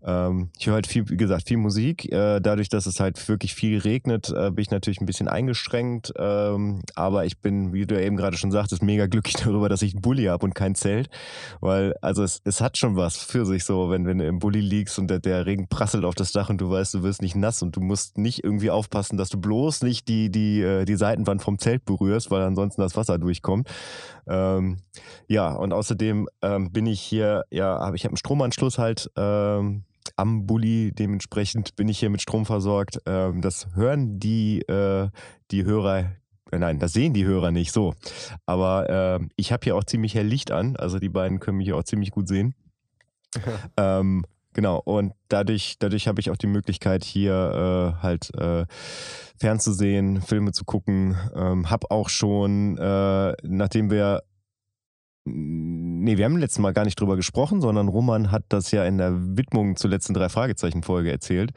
Ähm, 0.03 0.49
ich 0.57 0.67
höre 0.67 0.75
halt 0.75 0.87
viel, 0.87 1.09
wie 1.09 1.17
gesagt, 1.17 1.47
viel 1.47 1.57
Musik. 1.57 2.11
Äh, 2.11 2.39
dadurch, 2.39 2.69
dass 2.69 2.85
es 2.85 2.99
halt 2.99 3.27
wirklich 3.27 3.53
viel 3.53 3.79
regnet, 3.79 4.29
äh, 4.29 4.51
bin 4.51 4.61
ich 4.61 4.71
natürlich 4.71 5.01
ein 5.01 5.05
bisschen 5.05 5.27
eingeschränkt. 5.27 6.13
Ähm, 6.17 6.81
aber 6.95 7.25
ich 7.25 7.39
bin, 7.39 7.73
wie 7.73 7.85
du 7.85 8.01
eben 8.01 8.15
gerade 8.15 8.37
schon 8.37 8.51
sagtest, 8.51 8.83
mega 8.83 9.07
glücklich 9.07 9.35
darüber, 9.43 9.69
dass 9.69 9.81
ich 9.81 9.93
einen 9.93 10.01
Bulli 10.01 10.25
habe 10.25 10.45
und 10.45 10.55
kein 10.55 10.75
Zelt. 10.75 11.09
Weil, 11.59 11.95
also 12.01 12.23
es, 12.23 12.41
es 12.45 12.61
hat 12.61 12.77
schon 12.77 12.95
was 12.95 13.17
für 13.17 13.45
sich 13.45 13.63
so, 13.63 13.89
wenn, 13.89 14.05
wenn 14.05 14.19
du 14.19 14.27
im 14.27 14.39
Bulli 14.39 14.61
liegst 14.61 14.99
und 14.99 15.07
der, 15.09 15.19
der 15.19 15.45
Regen 15.45 15.67
prasselt 15.67 16.05
auf 16.05 16.15
das 16.15 16.31
Dach 16.31 16.49
und 16.49 16.61
du 16.61 16.69
weißt, 16.69 16.93
du 16.93 17.03
wirst 17.03 17.21
nicht 17.21 17.35
nass 17.35 17.61
und 17.61 17.75
du 17.75 17.81
musst 17.81 18.17
nicht 18.17 18.43
irgendwie 18.43 18.71
aufpassen, 18.71 19.17
dass 19.17 19.29
du 19.29 19.39
bloß 19.39 19.83
nicht 19.83 20.07
die, 20.07 20.29
die, 20.29 20.58
äh, 20.61 20.85
die 20.85 20.95
Seitenwand 20.95 21.41
vom 21.41 21.59
Zelt 21.59 21.85
berührst, 21.85 22.31
weil 22.31 22.41
ansonsten 22.41 22.81
das 22.81 22.95
Wasser 22.95 23.17
durchkommt. 23.17 23.69
Ähm, 24.27 24.77
ja, 25.27 25.51
und 25.53 25.73
außerdem 25.73 26.27
ähm, 26.41 26.71
bin 26.71 26.85
ich 26.85 27.01
hier, 27.01 27.45
ja, 27.49 27.79
hab, 27.79 27.95
ich 27.95 28.03
habe 28.03 28.11
einen 28.11 28.17
Stromanschluss 28.17 28.77
halt 28.77 29.09
ähm, 29.15 29.83
am 30.15 30.45
Bulli, 30.45 30.91
dementsprechend 30.91 31.75
bin 31.75 31.87
ich 31.87 31.99
hier 31.99 32.09
mit 32.09 32.21
Strom 32.21 32.45
versorgt. 32.45 32.99
Ähm, 33.05 33.41
das 33.41 33.67
hören 33.75 34.19
die, 34.19 34.61
äh, 34.61 35.09
die 35.51 35.63
Hörer 35.63 36.11
äh, 36.51 36.57
nein, 36.57 36.79
das 36.79 36.93
sehen 36.93 37.13
die 37.13 37.25
Hörer 37.25 37.51
nicht 37.51 37.71
so. 37.71 37.93
Aber 38.45 38.89
äh, 38.89 39.25
ich 39.35 39.51
habe 39.51 39.63
hier 39.63 39.75
auch 39.75 39.83
ziemlich 39.83 40.15
hell 40.15 40.25
Licht 40.25 40.51
an, 40.51 40.75
also 40.75 40.99
die 40.99 41.09
beiden 41.09 41.39
können 41.39 41.57
mich 41.57 41.67
hier 41.67 41.77
auch 41.77 41.83
ziemlich 41.83 42.11
gut 42.11 42.27
sehen. 42.27 42.55
ähm, 43.77 44.25
genau, 44.59 44.81
und 44.83 45.13
dadurch, 45.29 45.77
dadurch 45.79 46.09
habe 46.09 46.19
ich 46.19 46.29
auch 46.31 46.35
die 46.35 46.47
Möglichkeit, 46.47 47.05
hier 47.05 47.95
äh, 47.97 48.03
halt 48.03 48.29
äh, 48.35 48.65
fernzusehen, 49.37 50.21
Filme 50.21 50.51
zu 50.51 50.65
gucken. 50.65 51.15
Ähm, 51.33 51.69
hab 51.69 51.89
auch 51.91 52.09
schon, 52.09 52.77
äh, 52.77 53.33
nachdem 53.43 53.89
wir 53.89 54.23
Nee, 55.25 56.17
wir 56.17 56.25
haben 56.25 56.37
letztes 56.37 56.59
Mal 56.59 56.73
gar 56.73 56.85
nicht 56.85 56.99
drüber 56.99 57.15
gesprochen, 57.15 57.61
sondern 57.61 57.87
Roman 57.87 58.31
hat 58.31 58.45
das 58.49 58.71
ja 58.71 58.83
in 58.85 58.97
der 58.97 59.37
Widmung 59.37 59.75
zur 59.75 59.91
letzten 59.91 60.15
drei 60.15 60.27
Fragezeichen-Folge 60.27 61.11
erzählt, 61.11 61.51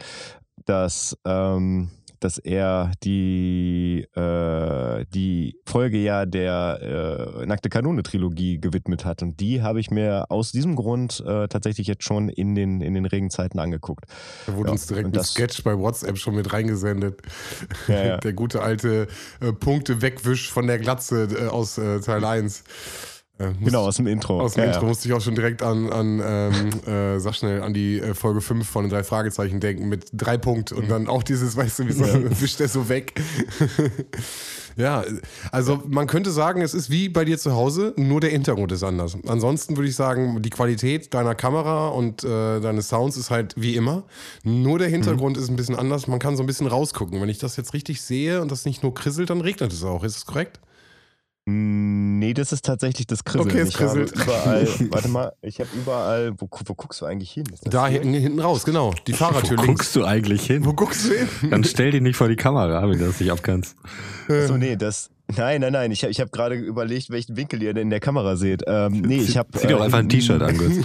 dass, 0.66 1.16
ähm, 1.25 1.90
dass 2.25 2.38
er 2.38 2.93
die, 3.02 4.07
äh, 4.14 5.05
die 5.12 5.57
Folge 5.67 5.99
ja 5.99 6.25
der 6.26 7.37
äh, 7.43 7.47
Nackte 7.47 7.69
Kanone-Trilogie 7.69 8.61
gewidmet 8.61 9.05
hat. 9.05 9.23
Und 9.23 9.41
die 9.41 9.62
habe 9.62 9.81
ich 9.81 9.91
mir 9.91 10.26
aus 10.31 10.52
diesem 10.52 10.76
Grund 10.76 11.21
äh, 11.26 11.49
tatsächlich 11.49 11.87
jetzt 11.87 12.05
schon 12.05 12.29
in 12.29 12.55
den, 12.55 12.81
in 12.81 12.95
den 12.95 13.05
Regenzeiten 13.07 13.59
angeguckt. 13.61 14.05
Da 14.47 14.55
wurde 14.57 14.69
Ja, 14.69 14.73
uns 14.73 14.87
direkt 14.87 15.07
ein 15.09 15.12
das- 15.12 15.33
Sketch 15.33 15.62
bei 15.64 15.79
WhatsApp 15.79 16.19
schon 16.19 16.35
mit 16.35 16.52
reingesendet. 16.52 17.21
Ja, 17.88 18.05
ja. 18.05 18.17
Der 18.23 18.33
gute 18.33 18.62
alte 18.62 19.09
äh, 19.41 19.52
Punkte-Wegwisch 19.52 20.50
von 20.50 20.67
der 20.67 20.79
Glatze 20.79 21.29
äh, 21.37 21.47
aus 21.49 21.79
äh, 21.79 22.00
Teil 22.00 22.25
1. 22.25 22.64
Äh, 23.38 23.46
muss- 23.48 23.56
Genau, 23.64 23.84
aus 23.86 23.96
dem 23.96 24.06
Intro. 24.06 24.40
Aus 24.40 24.54
dem 24.54 24.60
Ja, 24.64 24.66
Intro 24.70 24.82
ja. 24.82 24.88
musste 24.88 25.08
ich 25.08 25.14
auch 25.14 25.20
schon 25.20 25.34
direkt 25.34 25.62
an, 25.62 25.90
an 25.90 26.22
ähm, 26.24 26.70
äh, 26.86 27.18
sag 27.18 27.34
schnell, 27.34 27.62
an 27.62 27.72
die 27.72 27.98
äh, 27.98 28.14
Folge 28.14 28.40
5 28.40 28.68
von 28.68 28.84
den 28.84 28.90
drei 28.90 29.02
Fragezeichen 29.04 29.58
denken 29.58 29.88
mit 29.88 30.06
drei 30.12 30.36
Punkt 30.36 30.70
und 30.72 30.90
dann 30.90 31.08
auch 31.08 31.22
dieses, 31.22 31.56
weißt 31.56 31.78
du, 31.80 31.86
wieso 31.86 32.04
wischt 32.40 32.60
der 32.60 32.68
so 32.68 32.88
weg? 32.90 33.14
ja, 34.76 35.04
also 35.50 35.82
man 35.88 36.06
könnte 36.06 36.30
sagen, 36.30 36.62
es 36.62 36.74
ist 36.74 36.90
wie 36.90 37.08
bei 37.08 37.24
dir 37.24 37.38
zu 37.38 37.52
Hause, 37.54 37.94
nur 37.96 38.20
der 38.20 38.30
Hintergrund 38.30 38.70
ist 38.72 38.82
anders. 38.82 39.16
Ansonsten 39.26 39.76
würde 39.76 39.88
ich 39.88 39.96
sagen, 39.96 40.40
die 40.42 40.50
Qualität 40.50 41.12
deiner 41.14 41.34
Kamera 41.34 41.88
und 41.88 42.24
äh, 42.24 42.60
deines 42.60 42.88
Sounds 42.88 43.16
ist 43.16 43.30
halt 43.30 43.54
wie 43.56 43.76
immer. 43.76 44.04
Nur 44.44 44.78
der 44.78 44.88
Hintergrund 44.88 45.36
ist 45.36 45.48
ein 45.48 45.56
bisschen 45.56 45.76
anders. 45.76 46.06
Man 46.06 46.18
kann 46.18 46.36
so 46.36 46.42
ein 46.42 46.46
bisschen 46.46 46.66
rausgucken. 46.66 47.20
Wenn 47.20 47.28
ich 47.28 47.38
das 47.38 47.56
jetzt 47.56 47.72
richtig 47.74 48.02
sehe 48.02 48.40
und 48.42 48.52
das 48.52 48.64
nicht 48.66 48.82
nur 48.82 48.94
krisselt, 48.94 49.30
dann 49.30 49.40
regnet 49.40 49.72
es 49.72 49.82
auch. 49.84 50.04
Ist 50.04 50.16
das 50.16 50.26
korrekt? 50.26 50.60
Nee, 51.44 52.34
das 52.34 52.52
ist 52.52 52.64
tatsächlich 52.64 53.06
das 53.08 53.25
Krisseln. 53.25 53.50
Okay, 53.50 53.61
es 53.61 53.70
ich 53.70 53.80
habe 53.80 54.04
krisselt. 54.04 54.25
überall, 54.25 54.68
warte 54.90 55.08
mal, 55.08 55.32
ich 55.42 55.58
habe 55.58 55.68
überall, 55.75 56.32
wo, 56.38 56.49
wo 56.66 56.75
guckst 56.75 57.00
du 57.00 57.06
eigentlich 57.06 57.32
hin? 57.32 57.44
Da 57.64 57.88
hinten, 57.88 58.14
hinten 58.14 58.38
raus, 58.38 58.64
genau. 58.64 58.94
Die 59.08 59.12
Fahrradtür 59.12 59.58
Wo 59.58 59.62
links. 59.62 59.80
guckst 59.80 59.96
du 59.96 60.04
eigentlich 60.04 60.46
hin? 60.46 60.64
Wo 60.64 60.72
guckst 60.72 61.06
du 61.08 61.14
hin? 61.14 61.28
Dann 61.50 61.64
stell 61.64 61.90
dich 61.90 62.00
nicht 62.00 62.14
vor 62.16 62.28
die 62.28 62.37
Kamera, 62.37 62.88
wenn 62.88 62.96
du 62.99 63.06
das 63.06 63.18
nicht 63.18 63.32
abkannst. 63.32 63.75
Achso, 64.28 64.56
nee, 64.56 64.76
das. 64.76 65.11
Nein, 65.37 65.62
nein, 65.62 65.72
nein. 65.72 65.90
Ich, 65.90 66.04
ich 66.04 66.20
habe 66.20 66.30
gerade 66.30 66.54
überlegt, 66.54 67.11
welchen 67.11 67.37
Winkel 67.37 67.61
ihr 67.62 67.75
denn 67.75 67.84
in 67.84 67.90
der 67.90 68.00
Kamera 68.00 68.37
seht. 68.37 68.62
Ähm, 68.66 69.00
nee, 69.00 69.16
ich 69.16 69.37
habe. 69.37 69.50
Zieh 69.58 69.66
doch 69.66 69.80
einfach 69.80 69.99
ein 69.99 70.08
T-Shirt 70.08 70.42
an, 70.42 70.56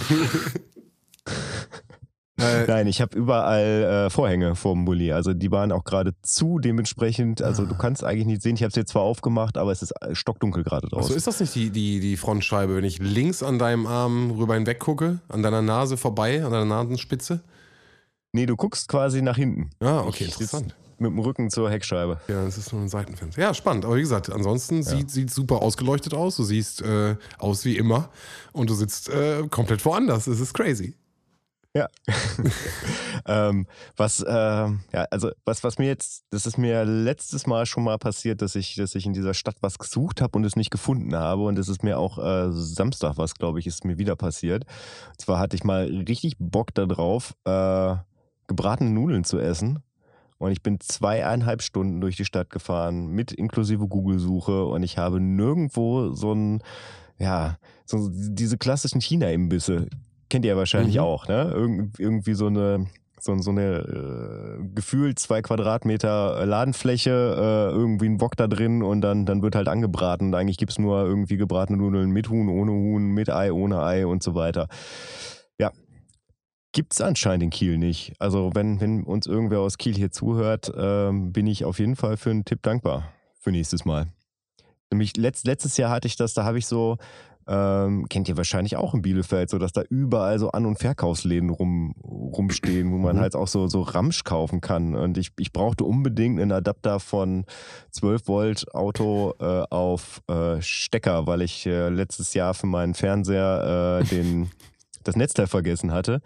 Götz. 2.38 2.48
Äh, 2.48 2.66
Nein, 2.66 2.86
ich 2.86 3.00
habe 3.00 3.16
überall 3.16 4.06
äh, 4.06 4.10
Vorhänge 4.10 4.54
vorm 4.54 4.84
Bulli. 4.84 5.12
Also 5.12 5.34
die 5.34 5.50
waren 5.50 5.72
auch 5.72 5.84
gerade 5.84 6.14
zu, 6.22 6.58
dementsprechend. 6.58 7.42
Also 7.42 7.66
du 7.66 7.76
kannst 7.76 8.04
eigentlich 8.04 8.26
nicht 8.26 8.42
sehen. 8.42 8.54
Ich 8.54 8.62
habe 8.62 8.70
es 8.70 8.76
jetzt 8.76 8.90
zwar 8.92 9.02
aufgemacht, 9.02 9.58
aber 9.58 9.72
es 9.72 9.82
ist 9.82 9.92
äh, 10.00 10.14
stockdunkel 10.14 10.62
gerade 10.64 10.88
draußen. 10.88 11.14
ist 11.14 11.26
das 11.26 11.40
nicht 11.40 11.54
die, 11.54 11.70
die, 11.70 12.00
die 12.00 12.16
Frontscheibe, 12.16 12.76
wenn 12.76 12.84
ich 12.84 12.98
links 12.98 13.42
an 13.42 13.58
deinem 13.58 13.86
Arm 13.86 14.30
rüber 14.30 14.54
hinweg 14.54 14.78
gucke, 14.78 15.18
an 15.28 15.42
deiner 15.42 15.62
Nase 15.62 15.96
vorbei, 15.96 16.44
an 16.44 16.52
deiner 16.52 16.64
Nasenspitze? 16.64 17.40
nee, 18.32 18.46
du 18.46 18.56
guckst 18.56 18.88
quasi 18.88 19.20
nach 19.22 19.36
hinten. 19.36 19.70
Ah, 19.80 20.00
okay, 20.00 20.24
Ich 20.24 20.32
interessant. 20.32 20.74
Mit 21.00 21.12
dem 21.12 21.18
Rücken 21.20 21.48
zur 21.48 21.70
Heckscheibe. 21.70 22.20
Ja, 22.26 22.44
das 22.44 22.58
ist 22.58 22.72
nur 22.72 22.82
ein 22.82 22.88
Seitenfenster. 22.88 23.40
Ja, 23.40 23.54
spannend. 23.54 23.84
Aber 23.84 23.96
wie 23.96 24.00
gesagt, 24.00 24.30
ansonsten 24.32 24.82
sieht 24.82 25.12
sieht 25.12 25.30
super 25.30 25.62
ausgeleuchtet 25.62 26.12
aus. 26.12 26.36
Du 26.36 26.42
siehst 26.42 26.82
äh, 26.82 27.14
aus 27.38 27.64
wie 27.64 27.76
immer 27.76 28.10
und 28.52 28.68
du 28.68 28.74
sitzt 28.74 29.08
äh, 29.08 29.44
komplett 29.48 29.84
woanders. 29.84 30.24
Das 30.24 30.40
ist 30.40 30.52
crazy. 30.54 30.94
Ja. 31.74 31.86
ähm, 33.26 33.66
was, 33.96 34.24
ähm, 34.26 34.80
ja, 34.92 35.04
also 35.10 35.30
was, 35.44 35.62
was 35.62 35.78
mir 35.78 35.86
jetzt, 35.86 36.24
das 36.30 36.46
ist 36.46 36.58
mir 36.58 36.84
letztes 36.84 37.46
Mal 37.46 37.66
schon 37.66 37.84
mal 37.84 37.98
passiert, 37.98 38.42
dass 38.42 38.54
ich, 38.54 38.74
dass 38.76 38.94
ich 38.94 39.06
in 39.06 39.12
dieser 39.12 39.34
Stadt 39.34 39.56
was 39.60 39.78
gesucht 39.78 40.20
habe 40.20 40.38
und 40.38 40.44
es 40.44 40.56
nicht 40.56 40.70
gefunden 40.70 41.14
habe. 41.14 41.42
Und 41.42 41.56
das 41.56 41.68
ist 41.68 41.82
mir 41.82 41.98
auch 41.98 42.18
äh, 42.18 42.50
Samstag 42.50 43.16
was, 43.16 43.34
glaube 43.34 43.58
ich, 43.58 43.66
ist 43.66 43.84
mir 43.84 43.98
wieder 43.98 44.16
passiert. 44.16 44.64
Und 45.10 45.20
zwar 45.20 45.38
hatte 45.38 45.56
ich 45.56 45.64
mal 45.64 45.84
richtig 46.08 46.36
Bock 46.38 46.74
darauf, 46.74 47.34
äh, 47.44 47.96
gebratene 48.46 48.90
Nudeln 48.90 49.24
zu 49.24 49.38
essen. 49.38 49.80
Und 50.38 50.52
ich 50.52 50.62
bin 50.62 50.80
zweieinhalb 50.80 51.62
Stunden 51.62 52.00
durch 52.00 52.16
die 52.16 52.24
Stadt 52.24 52.48
gefahren, 52.50 53.08
mit 53.08 53.32
inklusive 53.32 53.88
Google-Suche. 53.88 54.64
Und 54.64 54.84
ich 54.84 54.96
habe 54.96 55.20
nirgendwo 55.20 56.12
so 56.14 56.32
ein, 56.32 56.62
ja, 57.18 57.58
so 57.84 58.08
diese 58.10 58.56
klassischen 58.56 59.00
China-Imbisse. 59.00 59.88
Kennt 60.28 60.44
ihr 60.44 60.50
ja 60.52 60.56
wahrscheinlich 60.56 60.96
Mhm. 60.96 61.00
auch, 61.02 61.28
ne? 61.28 61.50
Irgend, 61.54 61.98
irgendwie 61.98 62.34
so 62.34 62.46
eine, 62.46 62.86
so, 63.20 63.36
so 63.38 63.50
eine 63.50 63.78
äh, 63.78 64.64
gefühlt 64.74 65.18
zwei 65.18 65.42
Quadratmeter 65.42 66.44
Ladenfläche, 66.46 67.10
äh, 67.10 67.74
irgendwie 67.74 68.06
ein 68.08 68.20
Wok 68.20 68.36
da 68.36 68.46
drin 68.46 68.82
und 68.82 69.00
dann, 69.00 69.26
dann 69.26 69.42
wird 69.42 69.54
halt 69.56 69.68
angebraten. 69.68 70.28
Und 70.28 70.34
eigentlich 70.34 70.58
gibt's 70.58 70.78
nur 70.78 71.04
irgendwie 71.04 71.36
gebratene 71.36 71.78
Nudeln 71.78 72.10
mit 72.10 72.28
Huhn, 72.28 72.48
ohne 72.48 72.72
Huhn, 72.72 73.06
mit 73.12 73.30
Ei, 73.30 73.52
ohne 73.52 73.82
Ei 73.82 74.06
und 74.06 74.22
so 74.22 74.34
weiter. 74.34 74.68
Ja. 75.58 75.72
Gibt's 76.72 77.00
anscheinend 77.00 77.42
in 77.44 77.50
Kiel 77.50 77.78
nicht. 77.78 78.12
Also, 78.18 78.50
wenn, 78.54 78.80
wenn 78.80 79.02
uns 79.02 79.26
irgendwer 79.26 79.60
aus 79.60 79.78
Kiel 79.78 79.94
hier 79.96 80.10
zuhört, 80.10 80.70
ähm, 80.76 81.32
bin 81.32 81.46
ich 81.46 81.64
auf 81.64 81.78
jeden 81.78 81.96
Fall 81.96 82.16
für 82.18 82.30
einen 82.30 82.44
Tipp 82.44 82.62
dankbar 82.62 83.10
für 83.40 83.50
nächstes 83.50 83.84
Mal. 83.84 84.08
Nämlich 84.90 85.16
letzt, 85.16 85.46
letztes 85.46 85.76
Jahr 85.76 85.90
hatte 85.90 86.06
ich 86.06 86.16
das, 86.16 86.34
da 86.34 86.44
habe 86.44 86.58
ich 86.58 86.66
so, 86.66 86.96
ähm, 87.48 88.06
kennt 88.08 88.28
ihr 88.28 88.36
wahrscheinlich 88.36 88.76
auch 88.76 88.92
in 88.94 89.00
Bielefeld, 89.02 89.48
so 89.48 89.58
dass 89.58 89.72
da 89.72 89.82
überall 89.88 90.38
so 90.38 90.50
An- 90.50 90.66
und 90.66 90.78
Verkaufsläden 90.78 91.50
rum, 91.50 91.94
rumstehen, 92.04 92.92
wo 92.92 92.98
man 92.98 93.16
Mhm. 93.16 93.20
halt 93.20 93.34
auch 93.34 93.48
so, 93.48 93.66
so 93.68 93.80
Ramsch 93.82 94.24
kaufen 94.24 94.60
kann. 94.60 94.94
Und 94.94 95.16
ich, 95.16 95.30
ich 95.38 95.52
brauchte 95.52 95.84
unbedingt 95.84 96.38
einen 96.40 96.52
Adapter 96.52 97.00
von 97.00 97.44
12 97.92 98.28
Volt 98.28 98.74
Auto 98.74 99.34
äh, 99.40 99.62
auf 99.70 100.20
äh, 100.28 100.60
Stecker, 100.60 101.26
weil 101.26 101.42
ich 101.42 101.66
äh, 101.66 101.88
letztes 101.88 102.34
Jahr 102.34 102.52
für 102.54 102.66
meinen 102.66 102.94
Fernseher 102.94 104.00
äh, 104.02 104.04
den, 104.04 104.50
das 105.04 105.16
Netzteil 105.16 105.46
vergessen 105.46 105.90
hatte. 105.92 106.20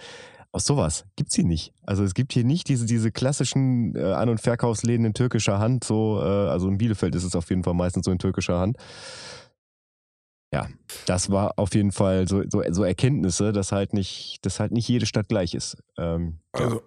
Aus 0.55 0.67
sowas 0.67 1.07
gibt's 1.17 1.35
hier 1.37 1.47
nicht. 1.47 1.73
Also 1.87 2.05
es 2.05 2.13
gibt 2.13 2.33
hier 2.35 2.45
nicht 2.45 2.69
diese, 2.69 2.85
diese 2.85 3.11
klassischen 3.11 3.95
äh, 3.97 4.03
An- 4.13 4.29
und 4.29 4.39
Verkaufsläden 4.41 5.07
in 5.07 5.15
türkischer 5.15 5.59
Hand. 5.59 5.83
So, 5.85 6.21
äh, 6.21 6.25
also 6.27 6.69
in 6.69 6.77
Bielefeld 6.77 7.15
ist 7.15 7.25
es 7.25 7.35
auf 7.35 7.49
jeden 7.49 7.63
Fall 7.65 7.73
meistens 7.73 8.05
so 8.05 8.11
in 8.11 8.19
türkischer 8.19 8.59
Hand. 8.59 8.77
Ja, 10.53 10.69
das 11.07 11.31
war 11.31 11.59
auf 11.59 11.75
jeden 11.75 11.93
Fall 11.93 12.29
so, 12.29 12.43
so, 12.49 12.63
so 12.71 12.85
Erkenntnisse, 12.85 13.53
dass 13.53 13.73
halt 13.73 13.95
nicht, 13.95 14.39
dass 14.43 14.61
halt 14.61 14.73
nicht 14.73 14.87
jede 14.87 15.07
Stadt 15.07 15.29
gleich 15.29 15.55
ist. 15.55 15.79
Ähm, 15.97 16.39
ja. 16.55 16.65
Also, 16.65 16.83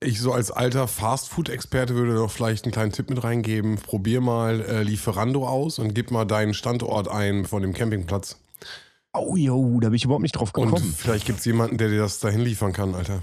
ich 0.00 0.20
so 0.20 0.32
als 0.32 0.50
alter 0.50 0.86
Fastfood-Experte 0.88 1.94
würde 1.94 2.14
noch 2.14 2.30
vielleicht 2.30 2.64
einen 2.64 2.72
kleinen 2.72 2.92
Tipp 2.92 3.08
mit 3.10 3.22
reingeben. 3.24 3.76
Probier 3.76 4.20
mal 4.20 4.60
äh, 4.60 4.82
Lieferando 4.82 5.46
aus 5.46 5.78
und 5.78 5.94
gib 5.94 6.10
mal 6.10 6.24
deinen 6.24 6.54
Standort 6.54 7.08
ein 7.08 7.44
von 7.44 7.62
dem 7.62 7.72
Campingplatz. 7.72 8.38
Oh, 9.14 9.36
jo, 9.36 9.78
da 9.80 9.88
bin 9.88 9.96
ich 9.96 10.04
überhaupt 10.04 10.22
nicht 10.22 10.36
drauf 10.36 10.52
Und 10.54 10.66
gekommen. 10.66 10.94
vielleicht 10.96 11.26
gibt 11.26 11.38
es 11.38 11.44
jemanden, 11.44 11.78
der 11.78 11.88
dir 11.88 12.00
das 12.00 12.18
dahin 12.20 12.40
liefern 12.40 12.72
kann, 12.72 12.94
Alter. 12.94 13.22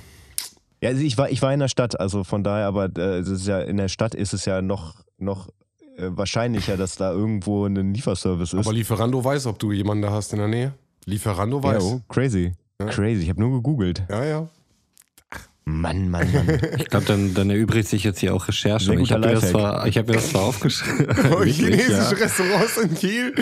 Ja, 0.81 0.89
also 0.89 1.01
ich 1.03 1.17
war, 1.17 1.29
ich 1.29 1.41
war 1.41 1.53
in 1.53 1.59
der 1.59 1.67
Stadt, 1.67 1.99
also 1.99 2.23
von 2.23 2.43
daher, 2.43 2.65
aber 2.65 2.89
äh, 2.97 3.19
es 3.19 3.27
ist 3.27 3.45
ja, 3.45 3.59
in 3.59 3.77
der 3.77 3.89
Stadt 3.89 4.15
ist 4.15 4.33
es 4.33 4.45
ja 4.45 4.61
noch, 4.61 5.03
noch 5.17 5.49
wahrscheinlicher, 5.97 6.77
dass 6.77 6.95
da 6.95 7.11
irgendwo 7.11 7.65
ein 7.65 7.93
Lieferservice 7.93 8.53
ist. 8.53 8.59
Aber 8.65 8.73
Lieferando 8.73 9.23
weiß, 9.23 9.45
ob 9.47 9.59
du 9.59 9.71
jemanden 9.71 10.03
da 10.03 10.11
hast 10.11 10.33
in 10.33 10.39
der 10.39 10.47
Nähe. 10.47 10.73
Lieferando 11.05 11.61
weiß. 11.63 11.83
oh, 11.83 12.01
crazy. 12.09 12.53
Ja. 12.79 12.87
Crazy. 12.87 13.23
Ich 13.23 13.29
habe 13.29 13.39
nur 13.41 13.51
gegoogelt. 13.51 14.03
Ja, 14.09 14.23
ja. 14.23 14.47
Mann, 15.63 16.09
Mann, 16.09 16.27
Mann. 16.33 16.59
Ich 16.77 16.85
glaube, 16.87 17.05
dann, 17.05 17.33
dann 17.35 17.49
erübrigt 17.51 17.87
sich 17.87 18.03
jetzt 18.03 18.19
hier 18.19 18.33
auch 18.33 18.47
Recherche. 18.47 18.93
Ich 18.95 19.11
habe 19.11 19.27
mir, 19.27 19.33
das 19.35 19.43
Lifehack. 19.43 19.51
zwar- 19.51 19.87
ich 19.87 19.97
hab 19.97 20.07
mir 20.07 20.13
das 20.13 20.29
zwar 20.31 20.41
aufgeschrieben. 20.43 21.07
Oh, 21.31 21.43
Chinesische 21.43 21.91
ja. 21.91 22.09
Restaurants 22.09 22.77
in 22.77 22.95
Kiel. 22.95 23.33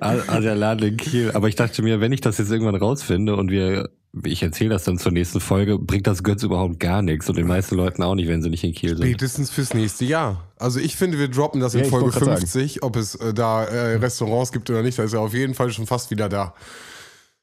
Ah, 0.00 0.40
der 0.40 0.54
Laden 0.54 0.88
in 0.88 0.96
Kiel. 0.98 1.30
Aber 1.32 1.48
ich 1.48 1.56
dachte 1.56 1.82
mir, 1.82 2.00
wenn 2.00 2.12
ich 2.12 2.20
das 2.20 2.36
jetzt 2.38 2.50
irgendwann 2.50 2.74
rausfinde 2.76 3.34
und 3.34 3.50
wir, 3.50 3.88
ich 4.24 4.42
erzähle 4.42 4.70
das 4.70 4.84
dann 4.84 4.98
zur 4.98 5.12
nächsten 5.12 5.40
Folge, 5.40 5.78
bringt 5.78 6.06
das 6.06 6.22
Götz 6.22 6.42
überhaupt 6.42 6.80
gar 6.80 7.02
nichts 7.02 7.28
und 7.28 7.36
den 7.36 7.46
meisten 7.46 7.76
Leuten 7.76 8.02
auch 8.02 8.14
nicht, 8.14 8.28
wenn 8.28 8.42
sie 8.42 8.48
nicht 8.50 8.64
in 8.64 8.72
Kiel 8.72 8.96
sind. 8.96 9.06
Spätestens 9.06 9.50
fürs 9.50 9.74
nächste 9.74 10.04
Jahr. 10.04 10.48
Also 10.58 10.80
ich 10.80 10.96
finde, 10.96 11.18
wir 11.18 11.28
droppen 11.28 11.60
das 11.60 11.74
in 11.74 11.84
Ja, 11.84 11.90
Folge 11.90 12.06
wollte 12.06 12.20
grad 12.20 12.38
50, 12.38 12.82
ob 12.82 12.96
es 12.96 13.14
äh, 13.16 13.34
da 13.34 13.64
äh, 13.64 13.96
Restaurants 13.96 14.50
gibt 14.52 14.70
oder 14.70 14.82
nicht. 14.82 14.98
Da 14.98 15.04
ist 15.04 15.12
er 15.12 15.20
auf 15.20 15.34
jeden 15.34 15.54
Fall 15.54 15.70
schon 15.70 15.86
fast 15.86 16.10
wieder 16.10 16.28
da. 16.28 16.54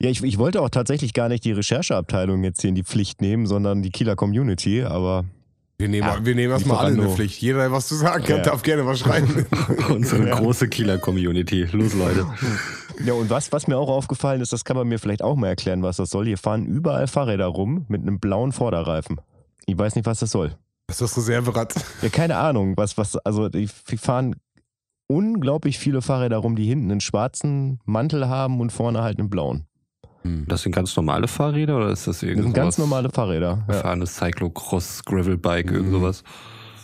Ja, 0.02 0.10
ich, 0.10 0.22
ich 0.24 0.38
wollte 0.38 0.62
auch 0.62 0.70
tatsächlich 0.70 1.14
gar 1.14 1.30
nicht 1.30 1.46
die 1.46 1.54
Rechercheabteilung 1.54 2.44
jetzt 2.44 2.62
hier 2.62 2.70
in 2.70 2.76
die 2.76 2.84
Pflicht 2.84 3.22
nehmen, 3.22 3.46
sondern 3.46 3.82
die 3.82 3.92
Kieler 3.92 4.16
Community, 4.18 4.84
aber 4.84 5.24
Wir 5.78 5.88
nehmen, 5.88 6.06
Ja, 6.08 6.26
wir 6.26 6.36
nehmen 6.36 6.52
erstmal 6.52 6.78
alle 6.80 6.96
in 6.96 7.00
der 7.02 7.10
Pflicht. 7.12 7.40
Jeder, 7.42 7.60
der 7.60 7.72
was 7.72 7.88
zu 7.88 7.96
sagen 7.96 8.24
hat, 8.24 8.30
Ja. 8.30 8.38
darf 8.40 8.62
gerne 8.64 8.86
was 8.86 9.00
schreiben. 9.00 9.46
Unsere 9.90 10.26
große 10.32 10.68
Kieler-Community. 10.68 11.68
Los, 11.72 11.94
Leute. 11.94 12.26
Ja, 13.04 13.14
und 13.14 13.30
was, 13.30 13.52
was 13.52 13.68
mir 13.68 13.78
auch 13.78 13.90
aufgefallen 13.90 14.42
ist, 14.42 14.54
das 14.54 14.64
kann 14.64 14.78
man 14.78 14.88
mir 14.88 15.00
vielleicht 15.00 15.22
auch 15.22 15.36
mal 15.36 15.48
erklären, 15.48 15.84
was 15.84 15.98
das 15.98 16.10
soll. 16.10 16.26
Hier 16.26 16.38
fahren 16.38 16.66
überall 16.66 17.08
Fahrräder 17.08 17.48
rum 17.48 17.86
mit 17.88 18.02
einem 18.02 18.20
blauen 18.20 18.52
Vorderreifen. 18.52 19.20
Ich 19.66 19.78
weiß 19.78 19.96
nicht, 19.96 20.06
was 20.06 20.20
das 20.20 20.32
soll. 20.32 20.56
Das 20.88 21.02
ist 21.02 21.18
das 21.18 21.18
Reserverad. 21.18 21.74
Ja, 22.02 22.10
keine 22.10 22.38
Ahnung, 22.38 22.78
was, 22.78 22.98
was, 22.98 23.18
also 23.18 23.50
die, 23.50 23.68
die 23.90 23.98
fahren 23.98 24.36
unglaublich 25.08 25.78
viele 25.80 26.02
Fahrräder 26.02 26.38
rum, 26.38 26.56
die 26.56 26.66
hinten 26.66 26.92
einen 26.92 27.02
schwarzen 27.02 27.80
Mantel 27.86 28.28
haben 28.28 28.60
und 28.60 28.72
vorne 28.72 29.02
halt 29.02 29.20
einen 29.20 29.30
blauen. 29.30 29.66
Das 30.48 30.64
sind 30.64 30.72
ganz 30.74 30.96
normale 30.96 31.28
Fahrräder 31.28 31.78
oder 31.78 31.90
ist 31.90 32.08
das 32.08 32.18
Das 32.20 32.24
irgendwas? 32.24 32.46
sind 32.46 32.54
ganz 32.56 32.78
normale 32.80 33.10
Fahrräder. 33.12 33.64
Ja. 33.68 33.74
Gefahrenes 33.76 34.16
Cyclocross, 34.16 35.06
Gravelbike, 35.06 35.70
irgend 35.72 35.92
sowas. 35.92 36.24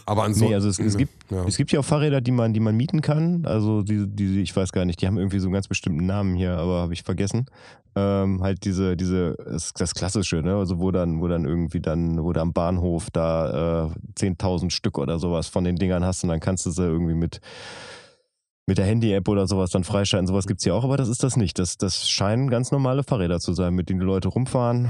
Aber 0.05 0.23
ansonsten. 0.23 0.49
Nee, 0.49 0.55
also 0.55 0.69
es, 0.69 0.79
es, 0.79 0.97
gibt, 0.97 1.31
ja. 1.31 1.45
es 1.45 1.57
gibt 1.57 1.71
ja 1.71 1.79
auch 1.79 1.85
Fahrräder, 1.85 2.21
die 2.21 2.31
man, 2.31 2.53
die 2.53 2.59
man 2.59 2.75
mieten 2.75 3.01
kann. 3.01 3.45
Also 3.45 3.81
die, 3.81 4.07
die, 4.07 4.41
ich 4.41 4.55
weiß 4.55 4.71
gar 4.71 4.85
nicht, 4.85 5.01
die 5.01 5.07
haben 5.07 5.17
irgendwie 5.17 5.39
so 5.39 5.47
einen 5.47 5.53
ganz 5.53 5.67
bestimmten 5.67 6.05
Namen 6.05 6.35
hier, 6.35 6.57
aber 6.57 6.81
habe 6.81 6.93
ich 6.93 7.03
vergessen. 7.03 7.45
Ähm, 7.95 8.41
halt 8.41 8.63
diese, 8.63 8.95
diese, 8.95 9.35
das, 9.45 9.73
das 9.73 9.93
Klassische, 9.93 10.37
ne? 10.37 10.55
Also 10.55 10.79
wo 10.79 10.91
dann, 10.91 11.19
wo 11.21 11.27
dann 11.27 11.45
irgendwie 11.45 11.81
dann, 11.81 12.23
wo 12.23 12.31
du 12.31 12.39
am 12.39 12.53
Bahnhof 12.53 13.09
da 13.11 13.87
äh, 13.87 13.89
10.000 14.17 14.71
Stück 14.71 14.97
oder 14.97 15.19
sowas 15.19 15.47
von 15.47 15.65
den 15.65 15.75
Dingern 15.75 16.05
hast 16.05 16.23
und 16.23 16.29
dann 16.29 16.39
kannst 16.39 16.65
du 16.65 16.71
sie 16.71 16.83
irgendwie 16.83 17.15
mit, 17.15 17.41
mit 18.65 18.77
der 18.77 18.85
Handy-App 18.85 19.27
oder 19.27 19.45
sowas 19.45 19.71
dann 19.71 19.83
freischalten. 19.83 20.27
Sowas 20.27 20.47
gibt's 20.47 20.63
ja 20.63 20.73
auch, 20.73 20.85
aber 20.85 20.95
das 20.95 21.09
ist 21.09 21.23
das 21.23 21.35
nicht. 21.35 21.59
Das, 21.59 21.77
das 21.77 22.09
scheinen 22.09 22.49
ganz 22.49 22.71
normale 22.71 23.03
Fahrräder 23.03 23.39
zu 23.39 23.53
sein, 23.53 23.73
mit 23.73 23.89
denen 23.89 23.99
die 23.99 24.05
Leute 24.05 24.29
rumfahren. 24.29 24.89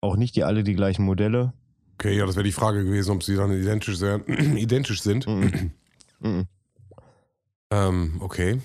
Auch 0.00 0.16
nicht 0.16 0.36
die 0.36 0.44
alle 0.44 0.62
die 0.62 0.74
gleichen 0.74 1.04
Modelle. 1.04 1.52
Okay, 1.98 2.16
ja, 2.16 2.26
das 2.26 2.36
wäre 2.36 2.44
die 2.44 2.52
Frage 2.52 2.84
gewesen, 2.84 3.10
ob 3.10 3.22
sie 3.22 3.36
dann 3.36 3.52
identisch, 3.52 3.96
sehr, 3.96 4.20
identisch 4.28 5.02
sind. 5.02 5.26
Mhm. 5.26 5.72
Mhm. 6.18 6.46
Ähm, 7.70 8.16
okay. 8.20 8.58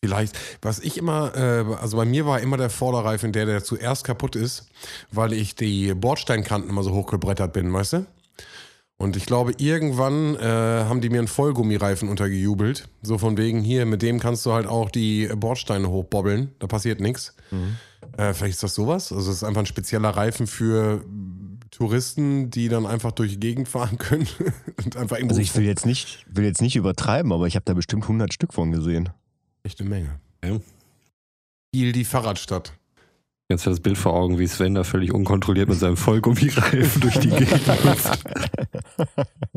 Vielleicht, 0.00 0.38
was 0.62 0.78
ich 0.78 0.96
immer, 0.96 1.34
äh, 1.34 1.64
also 1.74 1.96
bei 1.96 2.04
mir 2.04 2.24
war 2.24 2.40
immer 2.40 2.56
der 2.56 2.70
Vorderreifen 2.70 3.32
der, 3.32 3.46
der 3.46 3.64
zuerst 3.64 4.04
kaputt 4.04 4.36
ist, 4.36 4.68
weil 5.10 5.32
ich 5.32 5.56
die 5.56 5.92
Bordsteinkanten 5.92 6.70
immer 6.70 6.84
so 6.84 6.92
hochgebrettert 6.92 7.52
bin, 7.52 7.72
weißt 7.72 7.94
du? 7.94 8.06
Und 8.96 9.16
ich 9.16 9.26
glaube, 9.26 9.54
irgendwann 9.58 10.36
äh, 10.36 10.84
haben 10.84 11.00
die 11.00 11.10
mir 11.10 11.18
einen 11.18 11.28
Vollgummireifen 11.28 12.08
untergejubelt. 12.08 12.88
So 13.02 13.18
von 13.18 13.36
wegen, 13.36 13.60
hier, 13.60 13.84
mit 13.84 14.02
dem 14.02 14.20
kannst 14.20 14.46
du 14.46 14.52
halt 14.52 14.66
auch 14.66 14.90
die 14.90 15.26
Bordsteine 15.34 15.90
hochbobbeln. 15.90 16.52
Da 16.60 16.68
passiert 16.68 17.00
nichts. 17.00 17.34
Äh, 18.16 18.32
vielleicht 18.32 18.54
ist 18.54 18.62
das 18.62 18.74
sowas. 18.74 19.12
Also 19.12 19.30
es 19.30 19.38
ist 19.38 19.44
einfach 19.44 19.60
ein 19.60 19.66
spezieller 19.66 20.10
Reifen 20.10 20.46
für 20.46 21.04
Touristen, 21.70 22.50
die 22.50 22.68
dann 22.68 22.86
einfach 22.86 23.12
durch 23.12 23.32
die 23.32 23.40
Gegend 23.40 23.68
fahren 23.68 23.98
können. 23.98 24.26
und 24.84 24.96
einfach 24.96 25.16
irgendwo 25.16 25.34
Also 25.34 25.42
ich 25.42 25.54
will 25.56 25.64
jetzt 25.64 25.86
nicht, 25.86 26.24
will 26.28 26.44
jetzt 26.44 26.62
nicht 26.62 26.76
übertreiben, 26.76 27.32
aber 27.32 27.46
ich 27.46 27.56
habe 27.56 27.64
da 27.64 27.74
bestimmt 27.74 28.04
100 28.04 28.32
Stück 28.32 28.54
von 28.54 28.72
gesehen. 28.72 29.10
Echt 29.62 29.80
eine 29.80 29.90
Menge. 29.90 30.20
Ja. 30.44 30.58
Kiel, 31.72 31.92
die 31.92 32.04
Fahrradstadt. 32.04 32.72
Jetzt 33.48 33.64
hat 33.64 33.72
das 33.72 33.80
Bild 33.80 33.96
vor 33.96 34.12
Augen, 34.12 34.40
wie 34.40 34.46
Sven 34.48 34.74
da 34.74 34.82
völlig 34.82 35.12
unkontrolliert 35.12 35.68
mit 35.68 35.78
seinem 35.78 35.96
Vollgummireifen 35.96 37.00
durch 37.00 37.18
die 37.20 37.28
Gegend 37.28 37.66
läuft. 37.84 38.24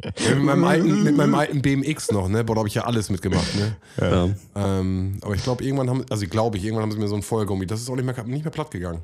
Ja, 0.01 0.35
mit, 0.35 0.43
meinem 0.43 0.63
alten, 0.63 1.03
mit 1.03 1.17
meinem 1.17 1.35
alten 1.35 1.61
BMX 1.61 2.11
noch, 2.11 2.29
ne? 2.29 2.43
Boah, 2.43 2.55
da 2.55 2.59
habe 2.59 2.67
ich 2.67 2.75
ja 2.75 2.83
alles 2.83 3.09
mitgemacht, 3.09 3.55
ne? 3.55 3.75
Ja. 3.99 4.29
Ähm, 4.55 5.17
aber 5.21 5.35
ich 5.35 5.43
glaube, 5.43 5.63
irgendwann 5.63 5.89
haben, 5.89 6.05
also 6.09 6.23
ich 6.23 6.29
glaube, 6.29 6.57
ich, 6.57 6.63
irgendwann 6.63 6.83
haben 6.83 6.91
sie 6.91 6.97
mir 6.97 7.07
so 7.07 7.15
ein 7.15 7.21
Vollgummi. 7.21 7.65
Das 7.65 7.81
ist 7.81 7.89
auch 7.89 7.95
nicht 7.95 8.05
mehr, 8.05 8.23
nicht 8.23 8.43
mehr 8.43 8.51
platt 8.51 8.71
gegangen. 8.71 9.01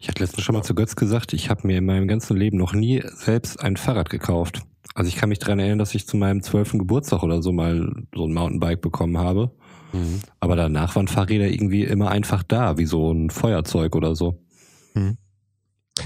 Ich 0.00 0.08
hatte 0.08 0.22
letztens 0.22 0.44
schon 0.44 0.54
mal 0.54 0.62
zu 0.62 0.74
Götz 0.74 0.96
gesagt, 0.96 1.32
ich 1.32 1.50
habe 1.50 1.66
mir 1.66 1.78
in 1.78 1.84
meinem 1.86 2.08
ganzen 2.08 2.36
Leben 2.36 2.56
noch 2.56 2.72
nie 2.72 3.02
selbst 3.14 3.60
ein 3.60 3.76
Fahrrad 3.76 4.10
gekauft. 4.10 4.62
Also 4.94 5.08
ich 5.08 5.16
kann 5.16 5.28
mich 5.28 5.38
daran 5.38 5.58
erinnern, 5.58 5.78
dass 5.78 5.94
ich 5.94 6.06
zu 6.06 6.16
meinem 6.16 6.42
zwölften 6.42 6.78
Geburtstag 6.78 7.22
oder 7.22 7.42
so 7.42 7.52
mal 7.52 7.92
so 8.14 8.26
ein 8.26 8.32
Mountainbike 8.32 8.80
bekommen 8.80 9.18
habe. 9.18 9.50
Aber 10.40 10.56
danach 10.56 10.94
waren 10.96 11.08
Fahrräder 11.08 11.48
irgendwie 11.48 11.84
immer 11.84 12.10
einfach 12.10 12.42
da, 12.42 12.78
wie 12.78 12.86
so 12.86 13.12
ein 13.12 13.30
Feuerzeug 13.30 13.96
oder 13.96 14.14
so. 14.14 14.40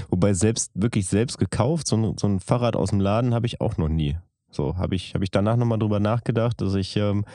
Wobei 0.09 0.33
selbst, 0.33 0.71
wirklich 0.75 1.07
selbst 1.07 1.37
gekauft, 1.37 1.87
so 1.87 1.97
ein, 1.97 2.17
so 2.17 2.27
ein 2.27 2.39
Fahrrad 2.39 2.75
aus 2.75 2.89
dem 2.89 2.99
Laden 2.99 3.33
habe 3.33 3.47
ich 3.47 3.61
auch 3.61 3.77
noch 3.77 3.89
nie. 3.89 4.17
So, 4.51 4.77
habe 4.77 4.95
ich, 4.95 5.13
habe 5.13 5.23
ich 5.23 5.31
danach 5.31 5.57
nochmal 5.57 5.77
drüber 5.79 5.99
nachgedacht, 5.99 6.61
dass 6.61 6.73
ich, 6.75 6.95
ähm, 6.97 7.25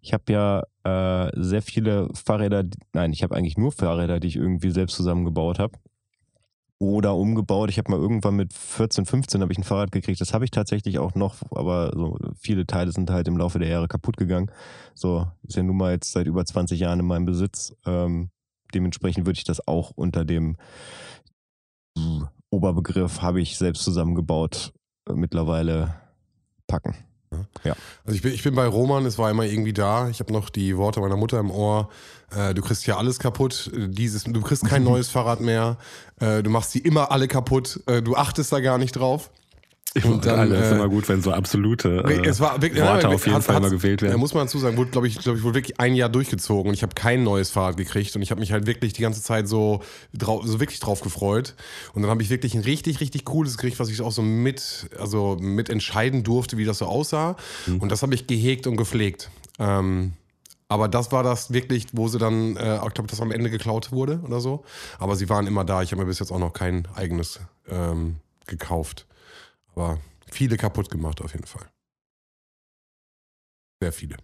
ich 0.00 0.12
habe 0.12 0.24
ja 0.32 0.62
äh, 0.84 1.30
sehr 1.34 1.62
viele 1.62 2.08
Fahrräder, 2.14 2.64
nein, 2.92 3.12
ich 3.12 3.22
habe 3.22 3.34
eigentlich 3.34 3.58
nur 3.58 3.72
Fahrräder, 3.72 4.20
die 4.20 4.28
ich 4.28 4.36
irgendwie 4.36 4.70
selbst 4.70 4.96
zusammengebaut 4.96 5.58
habe. 5.58 5.78
Oder 6.82 7.14
umgebaut. 7.14 7.68
Ich 7.68 7.78
habe 7.78 7.90
mal 7.90 8.00
irgendwann 8.00 8.36
mit 8.36 8.54
14, 8.54 9.04
15 9.04 9.42
habe 9.42 9.52
ich 9.52 9.58
ein 9.58 9.64
Fahrrad 9.64 9.92
gekriegt. 9.92 10.20
Das 10.20 10.32
habe 10.32 10.46
ich 10.46 10.50
tatsächlich 10.50 10.98
auch 10.98 11.14
noch, 11.14 11.36
aber 11.50 11.92
so 11.94 12.16
viele 12.38 12.66
Teile 12.66 12.90
sind 12.90 13.10
halt 13.10 13.28
im 13.28 13.36
Laufe 13.36 13.58
der 13.58 13.68
Jahre 13.68 13.86
kaputt 13.86 14.16
gegangen. 14.16 14.50
So, 14.94 15.26
ist 15.42 15.56
ja 15.56 15.62
nun 15.62 15.76
mal 15.76 15.92
jetzt 15.92 16.12
seit 16.12 16.26
über 16.26 16.44
20 16.44 16.80
Jahren 16.80 17.00
in 17.00 17.06
meinem 17.06 17.26
Besitz. 17.26 17.74
Ähm, 17.84 18.30
dementsprechend 18.72 19.26
würde 19.26 19.36
ich 19.36 19.44
das 19.44 19.66
auch 19.68 19.90
unter 19.90 20.24
dem 20.24 20.56
Oberbegriff 22.50 23.22
habe 23.22 23.40
ich 23.40 23.56
selbst 23.56 23.84
zusammengebaut 23.84 24.72
äh, 25.08 25.12
mittlerweile 25.12 25.94
packen. 26.66 26.96
Also 28.04 28.16
ich 28.16 28.22
bin, 28.22 28.32
ich 28.32 28.42
bin 28.42 28.54
bei 28.54 28.66
Roman, 28.66 29.06
es 29.06 29.18
war 29.18 29.30
immer 29.30 29.44
irgendwie 29.44 29.72
da. 29.72 30.08
Ich 30.08 30.20
habe 30.20 30.32
noch 30.32 30.50
die 30.50 30.76
Worte 30.76 31.00
meiner 31.00 31.16
Mutter 31.16 31.38
im 31.38 31.50
Ohr. 31.50 31.88
Äh, 32.34 32.54
du 32.54 32.62
kriegst 32.62 32.86
ja 32.86 32.96
alles 32.96 33.18
kaputt. 33.18 33.70
Dieses, 33.74 34.24
du 34.24 34.40
kriegst 34.40 34.64
kein 34.64 34.84
neues 34.90 35.08
Fahrrad 35.08 35.40
mehr. 35.40 35.76
Äh, 36.20 36.42
du 36.42 36.50
machst 36.50 36.74
die 36.74 36.80
immer 36.80 37.10
alle 37.10 37.28
kaputt. 37.28 37.80
Äh, 37.86 38.02
du 38.02 38.16
achtest 38.16 38.52
da 38.52 38.60
gar 38.60 38.78
nicht 38.78 38.92
drauf. 38.92 39.30
Und 40.04 40.24
dann, 40.24 40.52
ist 40.52 40.70
äh, 40.70 40.74
immer 40.76 40.88
gut, 40.88 41.08
wenn 41.08 41.20
so 41.20 41.32
absolute 41.32 42.04
äh, 42.06 42.28
es 42.28 42.38
war 42.38 42.62
wirklich, 42.62 42.80
Worte 42.80 43.08
ja, 43.08 43.12
auf 43.14 43.26
jeden 43.26 43.36
hat- 43.36 43.42
Fall 43.44 43.60
mal 43.60 43.70
gewählt 43.70 44.02
Da 44.02 44.06
werden. 44.06 44.20
muss 44.20 44.34
man 44.34 44.44
dazu 44.46 44.58
sagen, 44.60 44.76
wurde, 44.76 44.92
glaube 44.92 45.08
ich, 45.08 45.18
glaube 45.18 45.38
ich, 45.38 45.42
wurde 45.44 45.56
wirklich 45.56 45.80
ein 45.80 45.96
Jahr 45.96 46.08
durchgezogen 46.08 46.68
und 46.68 46.74
ich 46.74 46.82
habe 46.82 46.94
kein 46.94 47.24
neues 47.24 47.50
Fahrrad 47.50 47.76
gekriegt 47.76 48.14
und 48.14 48.22
ich 48.22 48.30
habe 48.30 48.40
mich 48.40 48.52
halt 48.52 48.66
wirklich 48.66 48.92
die 48.92 49.02
ganze 49.02 49.20
Zeit 49.20 49.48
so, 49.48 49.82
drau 50.14 50.42
so 50.46 50.60
wirklich 50.60 50.78
drauf 50.78 51.00
gefreut. 51.00 51.56
Und 51.92 52.02
dann 52.02 52.10
habe 52.10 52.22
ich 52.22 52.30
wirklich 52.30 52.54
ein 52.54 52.60
richtig, 52.60 53.00
richtig 53.00 53.24
cooles 53.24 53.56
gekriegt, 53.56 53.80
was 53.80 53.88
ich 53.88 54.00
auch 54.00 54.12
so 54.12 54.22
mit, 54.22 54.88
also 54.96 55.36
mit 55.40 55.68
entscheiden 55.70 56.22
durfte, 56.22 56.56
wie 56.56 56.64
das 56.64 56.78
so 56.78 56.86
aussah. 56.86 57.34
Mhm. 57.66 57.80
Und 57.80 57.90
das 57.90 58.02
habe 58.02 58.14
ich 58.14 58.28
gehegt 58.28 58.68
und 58.68 58.76
gepflegt. 58.76 59.28
Ähm, 59.58 60.12
aber 60.68 60.86
das 60.86 61.10
war 61.10 61.24
das 61.24 61.52
wirklich, 61.52 61.88
wo 61.92 62.06
sie 62.06 62.18
dann, 62.18 62.56
äh, 62.56 62.76
ich 62.76 62.94
glaube, 62.94 63.08
das 63.08 63.20
am 63.20 63.32
Ende 63.32 63.50
geklaut 63.50 63.90
wurde 63.90 64.20
oder 64.24 64.40
so. 64.40 64.62
Aber 65.00 65.16
sie 65.16 65.28
waren 65.28 65.48
immer 65.48 65.64
da. 65.64 65.82
Ich 65.82 65.90
habe 65.90 66.02
mir 66.02 66.06
bis 66.06 66.20
jetzt 66.20 66.30
auch 66.30 66.38
noch 66.38 66.52
kein 66.52 66.86
eigenes 66.94 67.40
ähm, 67.68 68.16
gekauft. 68.46 69.06
Aber 69.80 69.98
viele 70.30 70.58
kaputt 70.58 70.90
gemacht 70.90 71.22
auf 71.22 71.32
jeden 71.32 71.46
Fall. 71.46 71.66
Sehr 73.82 73.92
viele. 73.92 74.16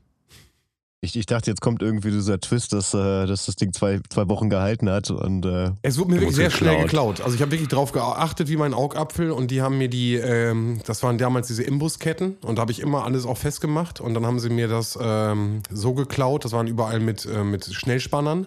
Ich, 1.00 1.16
ich 1.16 1.24
dachte, 1.24 1.50
jetzt 1.50 1.60
kommt 1.60 1.82
irgendwie 1.82 2.10
dieser 2.10 2.40
Twist, 2.40 2.74
dass, 2.74 2.92
äh, 2.92 3.26
dass 3.26 3.46
das 3.46 3.56
Ding 3.56 3.72
zwei, 3.72 4.00
zwei 4.10 4.28
Wochen 4.28 4.50
gehalten 4.50 4.90
hat 4.90 5.10
und 5.10 5.46
äh, 5.46 5.70
Es 5.82 5.98
wurde 5.98 6.10
mir 6.10 6.20
wirklich 6.20 6.36
sehr 6.36 6.50
schnell 6.50 6.82
geklaut. 6.82 7.20
Also 7.20 7.36
ich 7.36 7.40
habe 7.40 7.52
wirklich 7.52 7.68
drauf 7.68 7.92
geachtet 7.92 8.48
wie 8.48 8.56
mein 8.56 8.74
Augapfel 8.74 9.30
und 9.30 9.50
die 9.50 9.62
haben 9.62 9.78
mir 9.78 9.88
die, 9.88 10.16
ähm, 10.16 10.80
das 10.84 11.02
waren 11.02 11.16
damals 11.16 11.46
diese 11.46 11.62
Imbusketten 11.62 12.36
und 12.42 12.56
da 12.56 12.62
habe 12.62 12.72
ich 12.72 12.80
immer 12.80 13.04
alles 13.04 13.24
auch 13.24 13.38
festgemacht 13.38 14.00
und 14.00 14.12
dann 14.14 14.26
haben 14.26 14.40
sie 14.40 14.50
mir 14.50 14.68
das 14.68 14.98
ähm, 15.00 15.62
so 15.70 15.94
geklaut, 15.94 16.44
das 16.44 16.52
waren 16.52 16.66
überall 16.66 17.00
mit, 17.00 17.24
äh, 17.24 17.44
mit 17.44 17.64
Schnellspannern 17.64 18.46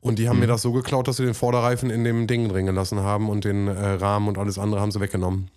und 0.00 0.18
die 0.18 0.28
haben 0.28 0.40
mir 0.40 0.48
das 0.48 0.62
so 0.62 0.72
geklaut, 0.72 1.06
dass 1.06 1.18
sie 1.18 1.24
den 1.24 1.34
Vorderreifen 1.34 1.90
in 1.90 2.02
dem 2.02 2.26
Ding 2.26 2.48
drin 2.48 2.66
gelassen 2.66 3.00
haben 3.00 3.28
und 3.28 3.44
den 3.44 3.68
äh, 3.68 3.72
Rahmen 3.72 4.28
und 4.28 4.38
alles 4.38 4.58
andere 4.58 4.80
haben 4.80 4.90
sie 4.90 5.00
weggenommen. 5.00 5.50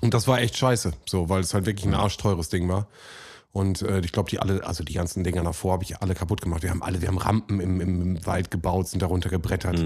Und 0.00 0.14
das 0.14 0.26
war 0.26 0.40
echt 0.40 0.56
scheiße, 0.56 0.92
so, 1.06 1.28
weil 1.28 1.40
es 1.40 1.54
halt 1.54 1.66
wirklich 1.66 1.86
ein 1.86 1.94
arschteures 1.94 2.48
Ding 2.48 2.68
war. 2.68 2.88
Und 3.54 3.82
äh, 3.82 4.00
ich 4.00 4.10
glaube, 4.10 4.28
die 4.28 4.40
alle, 4.40 4.66
also 4.66 4.82
die 4.82 4.94
ganzen 4.94 5.22
Dinger 5.22 5.44
davor 5.44 5.74
habe 5.74 5.84
ich 5.84 6.02
alle 6.02 6.14
kaputt 6.14 6.40
gemacht. 6.40 6.64
Wir 6.64 6.70
haben 6.70 6.82
alle, 6.82 7.00
wir 7.00 7.06
haben 7.06 7.18
Rampen 7.18 7.60
im, 7.60 7.80
im, 7.80 8.02
im 8.02 8.26
Wald 8.26 8.50
gebaut, 8.50 8.88
sind 8.88 9.00
darunter 9.00 9.30
gebrettert. 9.30 9.78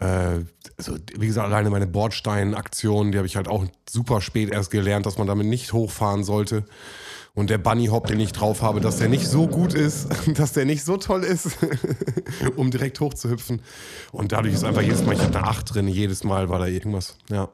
Äh, 0.00 0.40
also, 0.76 0.96
wie 1.16 1.26
gesagt, 1.28 1.46
alleine 1.46 1.70
meine 1.70 1.86
Bordstein-Aktion, 1.86 3.12
die 3.12 3.18
habe 3.18 3.28
ich 3.28 3.36
halt 3.36 3.46
auch 3.46 3.64
super 3.88 4.20
spät 4.20 4.50
erst 4.50 4.72
gelernt, 4.72 5.06
dass 5.06 5.18
man 5.18 5.28
damit 5.28 5.46
nicht 5.46 5.72
hochfahren 5.72 6.24
sollte. 6.24 6.64
Und 7.36 7.48
der 7.48 7.58
Bunny 7.58 7.86
Hop, 7.86 8.08
den 8.08 8.18
ich 8.18 8.32
drauf 8.32 8.62
habe, 8.62 8.80
dass 8.80 8.96
der 8.96 9.08
nicht 9.08 9.28
so 9.28 9.46
gut 9.46 9.72
ist, 9.72 10.08
dass 10.36 10.52
der 10.52 10.64
nicht 10.64 10.84
so 10.84 10.96
toll 10.96 11.22
ist, 11.22 11.58
um 12.56 12.72
direkt 12.72 12.98
hochzuhüpfen. 12.98 13.62
Und 14.10 14.32
dadurch 14.32 14.52
ist 14.52 14.64
einfach 14.64 14.82
jedes 14.82 15.04
Mal, 15.04 15.14
ich 15.14 15.20
hatte 15.20 15.38
eine 15.38 15.46
8 15.46 15.74
drin, 15.74 15.86
jedes 15.86 16.24
Mal 16.24 16.48
war 16.48 16.58
da 16.58 16.66
irgendwas. 16.66 17.16
Ja, 17.30 17.50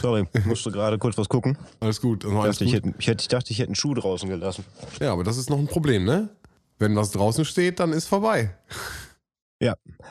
sorry, 0.00 0.24
musste 0.44 0.70
gerade 0.70 0.98
kurz 0.98 1.18
was 1.18 1.28
gucken. 1.28 1.58
alles 1.80 2.00
gut. 2.00 2.24
Also 2.24 2.36
Ich 2.36 2.42
alles 2.42 2.58
dachte, 2.58 2.64
ich, 2.64 2.72
gut. 2.72 2.84
hätte, 2.84 2.94
ich, 2.98 3.06
hätte, 3.06 3.22
ich 3.22 3.28
dachte, 3.28 3.50
ich 3.52 3.58
hätte 3.58 3.68
einen 3.68 3.74
Schuh 3.74 3.94
draußen 3.94 4.28
gelassen. 4.28 4.64
Ja, 5.00 5.12
aber 5.12 5.24
das 5.24 5.36
ist 5.36 5.50
noch 5.50 5.58
ein 5.58 5.66
Problem, 5.66 6.04
ne? 6.04 6.30
Wenn 6.78 6.94
was 6.96 7.10
draußen 7.10 7.44
steht, 7.44 7.80
dann 7.80 7.92
ist 7.92 8.06
vorbei. 8.06 8.54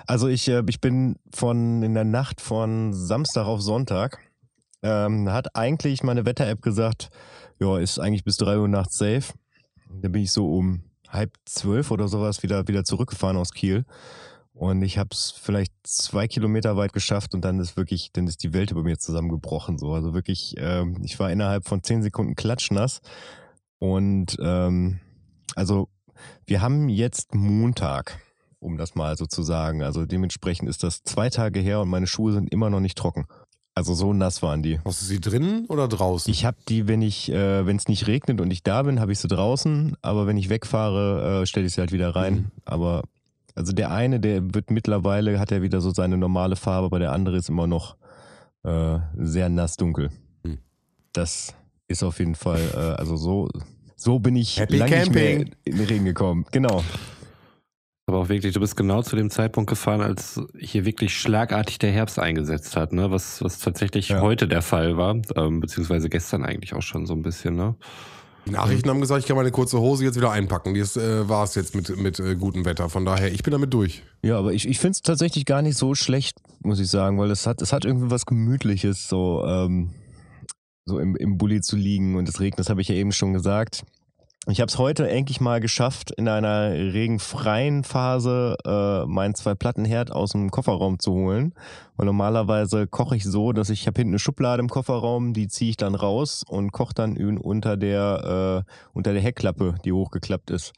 Also 0.08 0.28
ich, 0.28 0.48
äh, 0.48 0.64
ich 0.68 0.82
bin 0.82 1.18
von 1.34 1.82
in 1.84 1.94
der 1.94 2.04
Nacht 2.04 2.42
von 2.42 2.94
Samstag 2.94 3.46
auf 3.46 3.62
Sonntag, 3.62 4.20
ähm, 4.84 5.32
hat 5.32 5.56
eigentlich 5.56 6.04
meine 6.04 6.26
Wetter-App 6.26 6.62
gesagt, 6.62 7.10
ja, 7.60 7.78
ist 7.80 8.00
eigentlich 8.00 8.24
bis 8.24 8.38
3 8.38 8.60
Uhr 8.60 8.68
nachts 8.68 8.98
safe. 8.98 9.34
Da 10.02 10.10
bin 10.10 10.22
ich 10.24 10.32
so 10.32 10.52
um 10.54 10.84
halb 11.10 11.32
zwölf 11.46 11.92
oder 11.92 12.08
sowas 12.08 12.44
wieder, 12.44 12.68
wieder 12.68 12.84
zurückgefahren 12.84 13.38
aus 13.38 13.52
Kiel. 13.54 13.86
Und 14.56 14.84
ich 14.84 14.98
habe 14.98 15.10
es 15.12 15.32
vielleicht 15.32 15.74
zwei 15.84 16.30
Kilometer 16.30 16.78
weit 16.78 16.94
geschafft 16.94 17.34
und 17.34 17.44
dann 17.44 17.60
ist 17.60 17.76
wirklich, 17.76 18.12
dann 18.14 18.26
ist 18.26 18.42
die 18.42 18.54
Welt 18.54 18.72
über 18.72 18.84
mir 18.84 18.98
zusammengebrochen. 18.98 19.78
So. 19.78 19.94
Also 19.94 20.14
wirklich, 20.14 20.56
ähm, 20.58 21.02
ich 21.04 21.20
war 21.20 21.30
innerhalb 21.30 21.68
von 21.68 21.84
zehn 21.84 22.02
Sekunden 22.02 22.36
klatschnass. 22.36 23.02
Und 23.80 24.38
ähm, 24.40 25.02
also 25.56 25.90
wir 26.48 26.62
haben 26.62 26.88
jetzt 26.88 27.36
Montag, 27.36 28.18
um 28.60 28.78
das 28.78 28.96
mal 28.96 29.18
so 29.18 29.26
zu 29.26 29.44
sagen. 29.44 29.84
Also 29.84 30.06
dementsprechend 30.06 30.70
ist 30.70 30.84
das 30.84 31.04
zwei 31.04 31.30
Tage 31.30 31.60
her 31.60 31.82
und 31.82 31.90
meine 31.90 32.08
Schuhe 32.08 32.32
sind 32.32 32.50
immer 32.50 32.70
noch 32.70 32.80
nicht 32.80 32.98
trocken. 32.98 33.26
Also 33.74 33.94
so 33.94 34.14
nass 34.14 34.42
waren 34.42 34.64
die. 34.64 34.80
Hast 34.86 35.02
du 35.02 35.06
sie 35.06 35.20
drinnen 35.20 35.66
oder 35.66 35.90
draußen? 35.90 36.32
Ich 36.32 36.46
habe 36.46 36.56
die, 36.70 36.88
wenn 36.88 37.02
ich, 37.02 37.30
äh, 37.30 37.66
wenn 37.66 37.76
es 37.76 37.90
nicht 37.90 38.08
regnet 38.08 38.40
und 38.40 38.50
ich 38.52 38.64
da 38.64 38.84
bin, 38.84 39.02
habe 39.02 39.12
ich 39.12 39.20
sie 39.20 39.28
draußen. 39.28 39.98
Aber 40.02 40.28
wenn 40.28 40.38
ich 40.38 40.48
wegfahre, 40.48 41.42
äh, 41.42 41.46
stelle 41.46 41.66
ich 41.66 41.74
sie 41.74 41.82
halt 41.82 41.92
wieder 41.92 42.16
rein. 42.16 42.34
Mhm. 42.34 42.52
Aber 42.64 43.04
also 43.56 43.74
der 43.74 43.92
eine, 43.92 44.20
der 44.20 44.54
wird 44.54 44.70
mittlerweile, 44.72 45.40
hat 45.40 45.52
er 45.52 45.62
wieder 45.62 45.82
so 45.82 45.90
seine 45.92 46.18
normale 46.18 46.56
Farbe, 46.56 46.86
aber 46.88 47.00
der 47.00 47.12
andere 47.12 47.38
ist 47.38 47.50
immer 47.50 47.68
noch 47.68 47.96
äh, 48.64 49.00
sehr 49.18 49.50
nass 49.50 49.78
dunkel. 49.78 50.10
Mhm. 50.44 50.60
Das 51.14 51.56
ist 51.88 52.04
auf 52.04 52.20
jeden 52.20 52.36
Fall, 52.36 52.62
äh, 52.74 52.78
also 53.00 53.16
so, 53.16 53.50
so 53.96 54.20
bin 54.20 54.36
ich 54.36 54.60
Happy 54.60 54.78
lange 54.78 55.00
nicht 55.00 55.14
mehr 55.14 55.38
Camping. 55.38 55.56
in 55.64 55.78
den 55.78 55.86
Regen 55.88 56.06
gekommen. 56.06 56.46
Genau. 56.52 56.84
Aber 58.08 58.20
auch 58.20 58.30
wirklich, 58.30 58.54
du 58.54 58.60
bist 58.60 58.76
genau 58.76 59.02
zu 59.02 59.16
dem 59.16 59.32
Zeitpunkt 59.32 59.68
gefahren, 59.68 60.02
als 60.02 60.40
hier 60.60 60.86
wirklich 60.86 61.18
schlagartig 61.18 61.80
der 61.80 61.92
Herbst 61.92 62.20
eingesetzt 62.20 62.76
hat, 62.76 62.94
ne? 62.94 63.10
Was, 63.10 63.42
was 63.42 63.58
tatsächlich 63.60 64.10
Ja. 64.10 64.22
heute 64.22 64.48
der 64.48 64.62
Fall 64.62 64.96
war, 64.96 65.16
ähm, 65.36 65.60
beziehungsweise 65.60 66.08
gestern 66.10 66.46
eigentlich 66.46 66.76
auch 66.76 66.84
schon 66.84 67.08
so 67.08 67.14
ein 67.16 67.24
bisschen, 67.24 67.56
ne? 67.56 67.76
Nachrichten 68.46 68.90
haben 68.90 69.02
gesagt, 69.02 69.22
ich 69.22 69.28
kann 69.28 69.36
meine 69.36 69.52
kurze 69.52 69.80
Hose 69.80 70.04
jetzt 70.04 70.16
wieder 70.16 70.32
einpacken. 70.32 70.76
Das 70.76 70.98
äh, 70.98 71.28
war 71.28 71.44
es 71.44 71.56
jetzt 71.56 71.76
mit, 71.76 71.98
mit 71.98 72.20
äh, 72.20 72.36
gutem 72.36 72.66
Wetter. 72.66 72.90
Von 72.90 73.06
daher, 73.06 73.32
ich 73.32 73.44
bin 73.44 73.52
damit 73.52 73.74
durch. 73.74 74.04
Ja, 74.22 74.38
aber 74.38 74.54
ich, 74.54 74.68
ich 74.68 74.80
finde 74.80 74.92
es 74.92 75.02
tatsächlich 75.02 75.46
gar 75.46 75.62
nicht 75.62 75.78
so 75.78 75.96
schlecht, 75.96 76.38
muss 76.62 76.80
ich 76.80 76.90
sagen, 76.90 77.18
weil 77.18 77.32
es 77.32 77.48
hat, 77.48 77.62
es 77.62 77.74
hat 77.74 77.86
irgendwie 77.86 78.12
was 78.12 78.26
Gemütliches, 78.26 79.08
so, 79.08 79.44
ähm, 79.46 79.92
so 80.86 81.00
im, 81.00 81.16
im 81.16 81.38
Bulli 81.38 81.62
zu 81.62 81.76
liegen 81.76 82.16
und 82.16 82.30
es 82.30 82.40
regnet, 82.40 82.60
das 82.60 82.70
habe 82.70 82.82
ich 82.82 82.88
ja 82.88 82.96
eben 82.96 83.12
schon 83.12 83.34
gesagt. 83.34 83.84
Ich 84.48 84.62
habe 84.62 84.70
es 84.70 84.78
heute 84.78 85.10
endlich 85.10 85.42
mal 85.42 85.60
geschafft, 85.60 86.12
in 86.12 86.28
einer 86.28 86.72
regenfreien 86.72 87.84
Phase 87.84 88.56
äh, 88.64 89.08
meinen 89.08 89.34
Zwei-Platten-Herd 89.34 90.12
aus 90.12 90.34
dem 90.34 90.52
Kofferraum 90.52 91.00
zu 91.00 91.14
holen. 91.14 91.56
Und 91.98 92.06
normalerweise 92.06 92.86
koche 92.86 93.16
ich 93.16 93.24
so, 93.24 93.54
dass 93.54 93.72
ich, 93.72 93.82
ich 93.82 93.88
habe 93.88 94.00
hinten 94.00 94.12
eine 94.12 94.20
Schublade 94.20 94.60
im 94.60 94.70
Kofferraum, 94.70 95.34
die 95.34 95.48
ziehe 95.48 95.72
ich 95.72 95.78
dann 95.78 95.96
raus 95.96 96.44
und 96.48 96.72
koche 96.72 96.94
dann 96.94 97.18
unter 97.40 97.76
der, 97.76 98.66
äh, 98.68 98.72
unter 98.94 99.14
der 99.14 99.22
Heckklappe, 99.24 99.76
die 99.84 99.92
hochgeklappt 99.92 100.52
ist. 100.52 100.74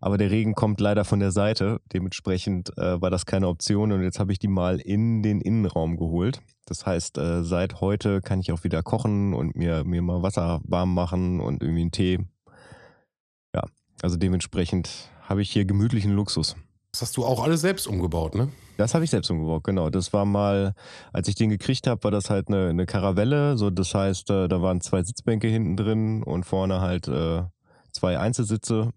Aber 0.00 0.18
der 0.18 0.32
Regen 0.32 0.56
kommt 0.56 0.80
leider 0.80 1.04
von 1.04 1.20
der 1.20 1.30
Seite. 1.30 1.80
Dementsprechend 1.92 2.76
äh, 2.78 3.00
war 3.00 3.10
das 3.10 3.26
keine 3.26 3.46
Option 3.46 3.92
und 3.92 4.02
jetzt 4.02 4.18
habe 4.18 4.32
ich 4.32 4.40
die 4.40 4.48
mal 4.48 4.80
in 4.80 5.22
den 5.22 5.40
Innenraum 5.40 5.98
geholt. 5.98 6.42
Das 6.66 6.84
heißt, 6.84 7.18
äh, 7.18 7.44
seit 7.44 7.80
heute 7.80 8.22
kann 8.22 8.40
ich 8.40 8.50
auch 8.50 8.64
wieder 8.64 8.82
kochen 8.82 9.34
und 9.34 9.54
mir, 9.54 9.84
mir 9.84 10.02
mal 10.02 10.22
Wasser 10.22 10.60
warm 10.64 10.94
machen 10.94 11.38
und 11.38 11.62
irgendwie 11.62 11.82
einen 11.82 11.92
Tee. 11.92 12.18
Also 14.04 14.18
dementsprechend 14.18 15.08
habe 15.22 15.40
ich 15.40 15.50
hier 15.50 15.64
gemütlichen 15.64 16.12
Luxus. 16.12 16.56
Das 16.92 17.00
hast 17.00 17.16
du 17.16 17.24
auch 17.24 17.42
alles 17.42 17.62
selbst 17.62 17.86
umgebaut, 17.86 18.34
ne? 18.34 18.50
Das 18.76 18.92
habe 18.92 19.02
ich 19.02 19.10
selbst 19.10 19.30
umgebaut, 19.30 19.64
genau. 19.64 19.88
Das 19.88 20.12
war 20.12 20.26
mal, 20.26 20.74
als 21.14 21.26
ich 21.26 21.36
den 21.36 21.48
gekriegt 21.48 21.86
habe, 21.86 22.04
war 22.04 22.10
das 22.10 22.28
halt 22.28 22.48
eine, 22.48 22.68
eine 22.68 22.84
Karavelle. 22.84 23.56
So, 23.56 23.70
das 23.70 23.94
heißt, 23.94 24.28
äh, 24.28 24.46
da 24.46 24.60
waren 24.60 24.82
zwei 24.82 25.02
Sitzbänke 25.02 25.48
hinten 25.48 25.78
drin 25.78 26.22
und 26.22 26.44
vorne 26.44 26.82
halt 26.82 27.08
äh, 27.08 27.44
zwei 27.92 28.18
Einzelsitze. 28.18 28.90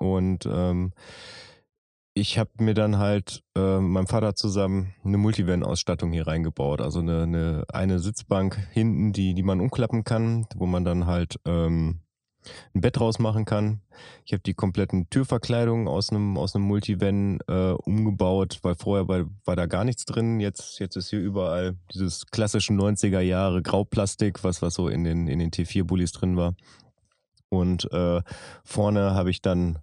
Und 0.00 0.44
ähm, 0.46 0.90
ich 2.12 2.36
habe 2.36 2.50
mir 2.58 2.74
dann 2.74 2.98
halt 2.98 3.44
äh, 3.56 3.78
meinem 3.78 4.08
Vater 4.08 4.34
zusammen 4.34 4.92
eine 5.04 5.18
Multivan-Ausstattung 5.18 6.10
hier 6.10 6.26
reingebaut. 6.26 6.80
Also 6.80 6.98
eine, 6.98 7.22
eine, 7.22 7.64
eine 7.72 8.00
Sitzbank 8.00 8.58
hinten, 8.72 9.12
die, 9.12 9.34
die 9.34 9.44
man 9.44 9.60
umklappen 9.60 10.02
kann, 10.02 10.46
wo 10.56 10.66
man 10.66 10.84
dann 10.84 11.06
halt 11.06 11.36
ähm, 11.44 12.00
ein 12.74 12.80
Bett 12.80 12.98
draus 12.98 13.18
machen 13.18 13.44
kann. 13.44 13.80
Ich 14.24 14.32
habe 14.32 14.42
die 14.42 14.54
kompletten 14.54 15.08
Türverkleidungen 15.10 15.88
aus 15.88 16.10
einem 16.10 16.36
aus 16.36 16.54
einem 16.54 16.64
Multivan 16.64 17.38
äh, 17.48 17.72
umgebaut, 17.72 18.58
weil 18.62 18.74
vorher 18.74 19.08
war, 19.08 19.24
war 19.44 19.56
da 19.56 19.66
gar 19.66 19.84
nichts 19.84 20.04
drin. 20.04 20.40
Jetzt 20.40 20.78
jetzt 20.78 20.96
ist 20.96 21.10
hier 21.10 21.20
überall 21.20 21.76
dieses 21.94 22.26
klassische 22.26 22.72
90er 22.72 23.20
Jahre 23.20 23.62
Grauplastik, 23.62 24.44
was 24.44 24.62
was 24.62 24.74
so 24.74 24.88
in 24.88 25.04
den 25.04 25.28
in 25.28 25.38
den 25.38 25.50
T4 25.50 25.84
Bullis 25.84 26.12
drin 26.12 26.36
war. 26.36 26.54
Und 27.48 27.90
äh, 27.92 28.22
vorne 28.64 29.14
habe 29.14 29.30
ich 29.30 29.42
dann 29.42 29.78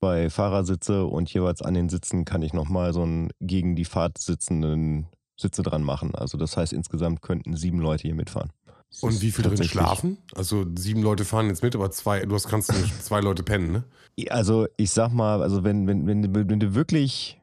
zwei 0.00 0.30
Fahrersitze 0.30 1.04
und 1.04 1.32
jeweils 1.32 1.60
an 1.60 1.74
den 1.74 1.90
Sitzen 1.90 2.24
kann 2.24 2.42
ich 2.42 2.54
nochmal 2.54 2.94
so 2.94 3.02
einen 3.02 3.30
gegen 3.40 3.76
die 3.76 3.84
Fahrt 3.84 4.18
sitzenden 4.18 5.06
Sitze 5.36 5.62
dran 5.62 5.82
machen. 5.82 6.14
Also 6.14 6.38
das 6.38 6.56
heißt, 6.56 6.72
insgesamt 6.72 7.22
könnten 7.22 7.56
sieben 7.56 7.80
Leute 7.80 8.02
hier 8.02 8.14
mitfahren. 8.14 8.50
Das 8.90 9.02
Und 9.04 9.22
wie 9.22 9.30
viel 9.30 9.44
drin 9.44 9.62
schlafen? 9.62 10.18
Also 10.34 10.66
sieben 10.76 11.02
Leute 11.02 11.24
fahren 11.24 11.46
jetzt 11.48 11.62
mit, 11.62 11.74
aber 11.76 11.90
zwei, 11.92 12.20
du 12.26 12.34
hast, 12.34 12.48
kannst 12.48 12.72
zwei 13.04 13.20
Leute 13.20 13.42
pennen, 13.42 13.72
ne? 13.72 13.84
Also 14.28 14.66
ich 14.76 14.90
sag 14.90 15.12
mal, 15.12 15.42
also 15.42 15.62
wenn, 15.64 15.86
wenn, 15.86 16.06
wenn, 16.06 16.22
du- 16.22 16.48
wenn 16.48 16.60
du 16.60 16.74
wirklich 16.74 17.38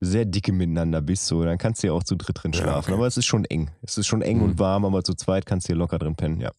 sehr 0.00 0.24
dicke 0.24 0.52
miteinander 0.52 1.00
bist, 1.00 1.26
so, 1.26 1.42
dann 1.44 1.58
kannst 1.58 1.82
du 1.82 1.88
ja 1.88 1.92
auch 1.94 2.04
zu 2.04 2.16
dritt 2.16 2.42
drin 2.42 2.52
Ja, 2.52 2.60
schlafen. 2.60 2.88
okay. 2.90 2.94
Aber 2.94 3.06
es 3.06 3.16
ist 3.16 3.26
schon 3.26 3.44
eng. 3.46 3.70
Es 3.82 3.98
ist 3.98 4.06
schon 4.06 4.22
eng 4.22 4.38
Mhm. 4.38 4.42
und 4.44 4.58
warm, 4.58 4.84
aber 4.84 5.02
zu 5.02 5.14
zweit 5.14 5.46
kannst 5.46 5.66
du 5.68 5.72
hier 5.72 5.76
locker 5.78 5.98
drin 5.98 6.14
pennen, 6.16 6.40
ja. 6.40 6.52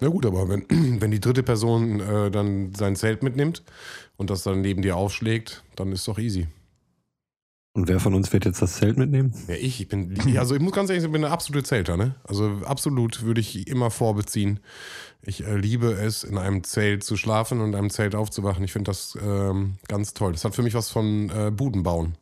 Na 0.00 0.08
gut, 0.08 0.24
aber 0.26 0.48
wenn, 0.48 0.64
wenn 1.00 1.10
die 1.10 1.20
dritte 1.20 1.42
Person 1.42 2.00
äh, 2.00 2.30
dann 2.30 2.74
sein 2.74 2.94
Zelt 2.94 3.22
mitnimmt 3.22 3.62
und 4.16 4.30
das 4.30 4.42
dann 4.42 4.60
neben 4.60 4.82
dir 4.82 4.96
aufschlägt, 4.96 5.64
dann 5.76 5.92
ist 5.92 6.06
doch 6.06 6.18
easy. 6.18 6.46
Und 7.74 7.86
wer 7.86 8.00
von 8.00 8.14
uns 8.14 8.32
wird 8.32 8.44
jetzt 8.44 8.60
das 8.60 8.76
Zelt 8.76 8.96
mitnehmen? 8.98 9.32
Ja, 9.46 9.54
ich, 9.54 9.80
ich 9.80 9.88
bin, 9.88 10.16
also 10.36 10.54
ich 10.54 10.60
muss 10.60 10.72
ganz 10.72 10.90
ehrlich 10.90 11.02
sagen, 11.02 11.12
ich 11.12 11.20
bin 11.20 11.22
der 11.22 11.30
absolute 11.32 11.64
Zelter, 11.64 11.96
ne? 11.96 12.16
Also 12.24 12.60
absolut 12.64 13.22
würde 13.22 13.40
ich 13.40 13.68
immer 13.68 13.90
vorbeziehen. 13.90 14.58
Ich 15.22 15.46
äh, 15.46 15.56
liebe 15.56 15.92
es, 15.92 16.24
in 16.24 16.38
einem 16.38 16.64
Zelt 16.64 17.04
zu 17.04 17.16
schlafen 17.16 17.60
und 17.60 17.70
in 17.70 17.74
einem 17.76 17.90
Zelt 17.90 18.14
aufzuwachen. 18.14 18.64
Ich 18.64 18.72
finde 18.72 18.90
das 18.90 19.16
ähm, 19.22 19.74
ganz 19.86 20.14
toll. 20.14 20.32
Das 20.32 20.44
hat 20.44 20.54
für 20.56 20.62
mich 20.62 20.74
was 20.74 20.90
von 20.90 21.30
äh, 21.30 21.50
Buden 21.52 21.82
bauen. 21.82 22.16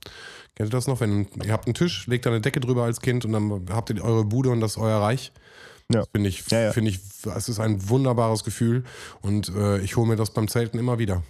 Kennt 0.57 0.69
ihr 0.69 0.73
das 0.73 0.89
noch? 0.89 1.01
Wenn 1.01 1.27
ihr 1.45 1.53
habt 1.53 1.67
einen 1.67 1.75
Tisch, 1.75 2.07
legt 2.07 2.27
da 2.27 2.31
eine 2.31 2.41
Decke 2.41 2.61
drüber 2.61 2.85
als 2.85 3.01
Kind 3.01 3.25
und 3.25 3.33
dann 3.33 3.67
habt 3.71 3.91
ihr 3.91 4.03
eure 4.03 4.25
Bude 4.25 4.51
und 4.51 4.61
das 4.61 4.73
ist 4.73 4.79
euer 4.79 5.01
Reich. 5.01 5.33
Ja. 5.93 6.01
Das 6.01 6.09
Finde 6.13 6.29
ich, 6.29 6.51
Ja, 6.51 6.61
ja. 6.63 6.73
finde 6.73 6.91
ich, 6.91 7.01
es 7.35 7.49
ist 7.49 7.61
ein 7.61 7.89
wunderbares 7.89 8.43
Gefühl 8.43 8.85
und 9.21 9.51
äh, 9.55 9.79
ich 9.81 9.97
hole 9.97 10.09
mir 10.09 10.17
das 10.17 10.31
beim 10.31 10.49
Zelten 10.49 10.79
immer 10.79 10.99
wieder. 10.99 11.23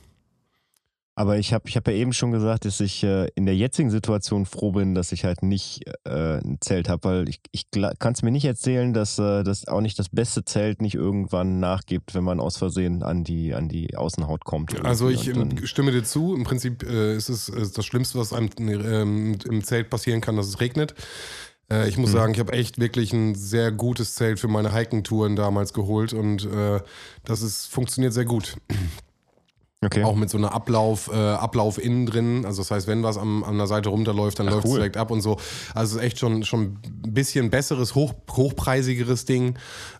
Aber 1.18 1.38
ich 1.38 1.54
habe 1.54 1.66
ich 1.66 1.76
hab 1.78 1.88
ja 1.88 1.94
eben 1.94 2.12
schon 2.12 2.30
gesagt, 2.30 2.66
dass 2.66 2.78
ich 2.78 3.02
äh, 3.02 3.28
in 3.34 3.46
der 3.46 3.56
jetzigen 3.56 3.88
Situation 3.88 4.44
froh 4.44 4.72
bin, 4.72 4.94
dass 4.94 5.12
ich 5.12 5.24
halt 5.24 5.42
nicht 5.42 5.80
äh, 6.04 6.36
ein 6.36 6.58
Zelt 6.60 6.90
habe, 6.90 7.08
weil 7.08 7.28
ich, 7.30 7.40
ich 7.52 7.68
kann 7.98 8.12
es 8.12 8.20
mir 8.22 8.30
nicht 8.30 8.44
erzählen, 8.44 8.92
dass 8.92 9.18
äh, 9.18 9.42
das 9.42 9.66
auch 9.66 9.80
nicht 9.80 9.98
das 9.98 10.10
beste 10.10 10.44
Zelt 10.44 10.82
nicht 10.82 10.94
irgendwann 10.94 11.58
nachgibt, 11.58 12.14
wenn 12.14 12.22
man 12.22 12.38
aus 12.38 12.58
Versehen 12.58 13.02
an 13.02 13.24
die, 13.24 13.54
an 13.54 13.70
die 13.70 13.96
Außenhaut 13.96 14.44
kommt. 14.44 14.78
Also 14.84 15.08
ich 15.08 15.26
irgendwie. 15.28 15.40
Ähm, 15.40 15.56
dann- 15.56 15.66
stimme 15.66 15.90
dir 15.90 16.04
zu. 16.04 16.34
Im 16.36 16.44
Prinzip 16.44 16.82
äh, 16.82 17.16
ist 17.16 17.30
es 17.30 17.48
äh, 17.48 17.66
das 17.74 17.86
Schlimmste, 17.86 18.18
was 18.18 18.34
einem 18.34 18.50
ähm, 18.58 19.38
im 19.48 19.64
Zelt 19.64 19.88
passieren 19.88 20.20
kann, 20.20 20.36
dass 20.36 20.48
es 20.48 20.60
regnet. 20.60 20.94
Äh, 21.70 21.88
ich 21.88 21.96
muss 21.96 22.12
sagen, 22.12 22.34
ich 22.34 22.40
habe 22.40 22.52
echt 22.52 22.78
wirklich 22.78 23.14
ein 23.14 23.34
sehr 23.34 23.72
gutes 23.72 24.16
Zelt 24.16 24.38
für 24.38 24.48
meine 24.48 24.74
Hiking-Touren 24.74 25.34
damals 25.34 25.72
geholt 25.72 26.12
und 26.12 26.46
das 27.24 27.40
ist, 27.40 27.68
funktioniert 27.68 28.12
sehr 28.12 28.26
gut. 28.26 28.58
Okay. 29.86 30.04
Auch 30.04 30.16
mit 30.16 30.30
so 30.30 30.38
einer 30.38 30.52
Ablauf, 30.52 31.10
äh, 31.12 31.16
Ablauf 31.16 31.82
innen 31.82 32.06
drin. 32.06 32.44
Also 32.44 32.62
das 32.62 32.70
heißt, 32.70 32.86
wenn 32.86 33.02
was 33.02 33.18
am, 33.18 33.44
an 33.44 33.56
der 33.56 33.66
Seite 33.66 33.88
runterläuft, 33.88 34.38
dann 34.38 34.46
läuft 34.46 34.64
es 34.64 34.70
cool. 34.70 34.78
direkt 34.78 34.96
ab 34.96 35.10
und 35.10 35.20
so. 35.20 35.38
Also 35.74 35.96
es 35.96 36.02
ist 36.02 36.06
echt 36.06 36.18
schon, 36.18 36.44
schon 36.44 36.78
ein 37.04 37.12
bisschen 37.14 37.50
besseres, 37.50 37.94
hoch, 37.94 38.14
hochpreisigeres 38.30 39.24
Ding. 39.24 39.54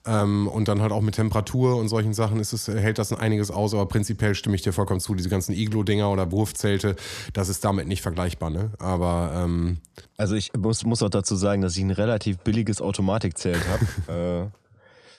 Ähm, 0.06 0.48
und 0.48 0.68
dann 0.68 0.82
halt 0.82 0.92
auch 0.92 1.00
mit 1.00 1.14
Temperatur 1.14 1.76
und 1.76 1.88
solchen 1.88 2.14
Sachen 2.14 2.40
ist 2.40 2.52
es, 2.52 2.68
hält 2.68 2.98
das 2.98 3.12
einiges 3.12 3.50
aus, 3.50 3.74
aber 3.74 3.86
prinzipiell 3.86 4.34
stimme 4.34 4.56
ich 4.56 4.62
dir 4.62 4.72
vollkommen 4.72 5.00
zu. 5.00 5.14
Diese 5.14 5.28
ganzen 5.28 5.54
Iglo-Dinger 5.54 6.10
oder 6.10 6.30
Wurfzelte, 6.32 6.96
das 7.32 7.48
ist 7.48 7.64
damit 7.64 7.88
nicht 7.88 8.02
vergleichbar, 8.02 8.50
ne? 8.50 8.70
Aber 8.78 9.32
ähm, 9.34 9.78
Also 10.16 10.34
ich 10.34 10.52
muss, 10.54 10.84
muss 10.84 11.02
auch 11.02 11.10
dazu 11.10 11.36
sagen, 11.36 11.62
dass 11.62 11.76
ich 11.76 11.82
ein 11.82 11.90
relativ 11.90 12.38
billiges 12.38 12.80
Automatikzelt 12.80 13.62
habe. 14.06 14.50
äh, 14.52 14.65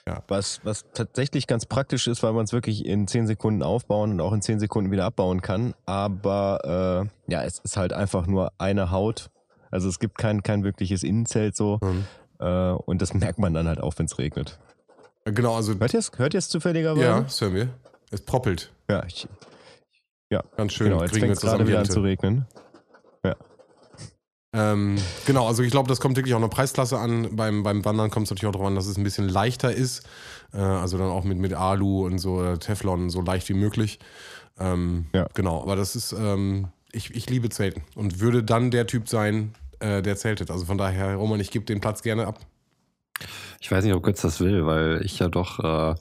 Ja. 0.08 0.22
was, 0.28 0.60
was 0.64 0.84
tatsächlich 0.94 1.46
ganz 1.46 1.66
praktisch 1.66 2.06
ist, 2.06 2.22
weil 2.22 2.32
man 2.32 2.44
es 2.44 2.52
wirklich 2.52 2.86
in 2.86 3.06
10 3.06 3.26
Sekunden 3.26 3.62
aufbauen 3.62 4.12
und 4.12 4.20
auch 4.20 4.32
in 4.32 4.40
10 4.42 4.58
Sekunden 4.58 4.90
wieder 4.90 5.04
abbauen 5.04 5.42
kann. 5.42 5.74
Aber 5.86 7.08
äh, 7.28 7.32
ja, 7.32 7.42
es 7.44 7.58
ist 7.58 7.76
halt 7.76 7.92
einfach 7.92 8.26
nur 8.26 8.52
eine 8.58 8.90
Haut. 8.90 9.30
Also 9.70 9.88
es 9.88 9.98
gibt 9.98 10.16
kein, 10.16 10.42
kein 10.42 10.64
wirkliches 10.64 11.02
Innenzelt 11.02 11.54
so. 11.56 11.78
Mhm. 11.82 12.04
Äh, 12.40 12.72
und 12.72 13.02
das 13.02 13.12
merkt 13.14 13.38
man 13.38 13.52
dann 13.52 13.68
halt 13.68 13.80
auch, 13.80 13.92
wenn 13.98 14.06
es 14.06 14.18
regnet. 14.18 14.58
genau, 15.24 15.54
also 15.56 15.74
Hört 15.78 15.92
ihr 15.92 15.98
es 16.00 16.10
hört 16.16 16.34
ihr's 16.34 16.48
zufälligerweise? 16.48 17.04
ja, 17.04 17.20
das 17.20 17.40
hören 17.40 17.54
wir. 17.54 17.68
Es 18.10 18.22
proppelt. 18.22 18.72
Ja, 18.88 19.04
ich, 19.04 19.28
Ganz 20.56 20.72
schön. 20.72 20.90
genau, 20.90 21.02
jetzt 21.02 21.16
fängt 21.18 21.32
es 21.32 21.40
gerade 21.40 21.66
wieder 21.66 21.78
an 21.78 21.86
zu 21.86 22.00
regnen. 22.00 22.46
Ähm, 24.58 24.96
genau, 25.24 25.46
also 25.46 25.62
ich 25.62 25.70
glaube, 25.70 25.88
das 25.88 26.00
kommt 26.00 26.16
wirklich 26.16 26.34
auch 26.34 26.38
eine 26.38 26.48
Preisklasse 26.48 26.98
an. 26.98 27.36
Beim, 27.36 27.62
beim 27.62 27.84
Wandern 27.84 28.10
kommt 28.10 28.26
es 28.26 28.30
natürlich 28.30 28.48
auch 28.48 28.52
darauf 28.52 28.66
an, 28.66 28.74
dass 28.74 28.86
es 28.86 28.96
ein 28.96 29.04
bisschen 29.04 29.28
leichter 29.28 29.72
ist. 29.72 30.04
Äh, 30.52 30.58
also 30.58 30.98
dann 30.98 31.08
auch 31.08 31.24
mit, 31.24 31.38
mit 31.38 31.54
Alu 31.54 32.04
und 32.04 32.18
so 32.18 32.42
äh, 32.42 32.58
Teflon 32.58 33.08
so 33.08 33.20
leicht 33.20 33.48
wie 33.48 33.54
möglich. 33.54 34.00
Ähm, 34.58 35.06
Ja. 35.14 35.28
Genau, 35.34 35.62
aber 35.62 35.76
das 35.76 35.94
ist, 35.94 36.12
ähm, 36.12 36.68
ich, 36.90 37.14
ich 37.14 37.30
liebe 37.30 37.50
Zelten 37.50 37.82
und 37.94 38.18
würde 38.18 38.42
dann 38.42 38.72
der 38.72 38.86
Typ 38.88 39.08
sein, 39.08 39.54
äh, 39.78 40.02
der 40.02 40.16
zeltet. 40.16 40.50
Also 40.50 40.64
von 40.64 40.78
daher, 40.78 41.14
Roman, 41.14 41.38
ich 41.38 41.52
gebe 41.52 41.64
den 41.64 41.80
Platz 41.80 42.02
gerne 42.02 42.26
ab. 42.26 42.40
Ich 43.60 43.70
weiß 43.70 43.84
nicht, 43.84 43.94
ob 43.94 44.02
Götz 44.02 44.22
das 44.22 44.40
will, 44.40 44.66
weil 44.66 45.02
ich 45.04 45.18
ja 45.20 45.28
doch 45.28 45.60
äh, 45.60 45.94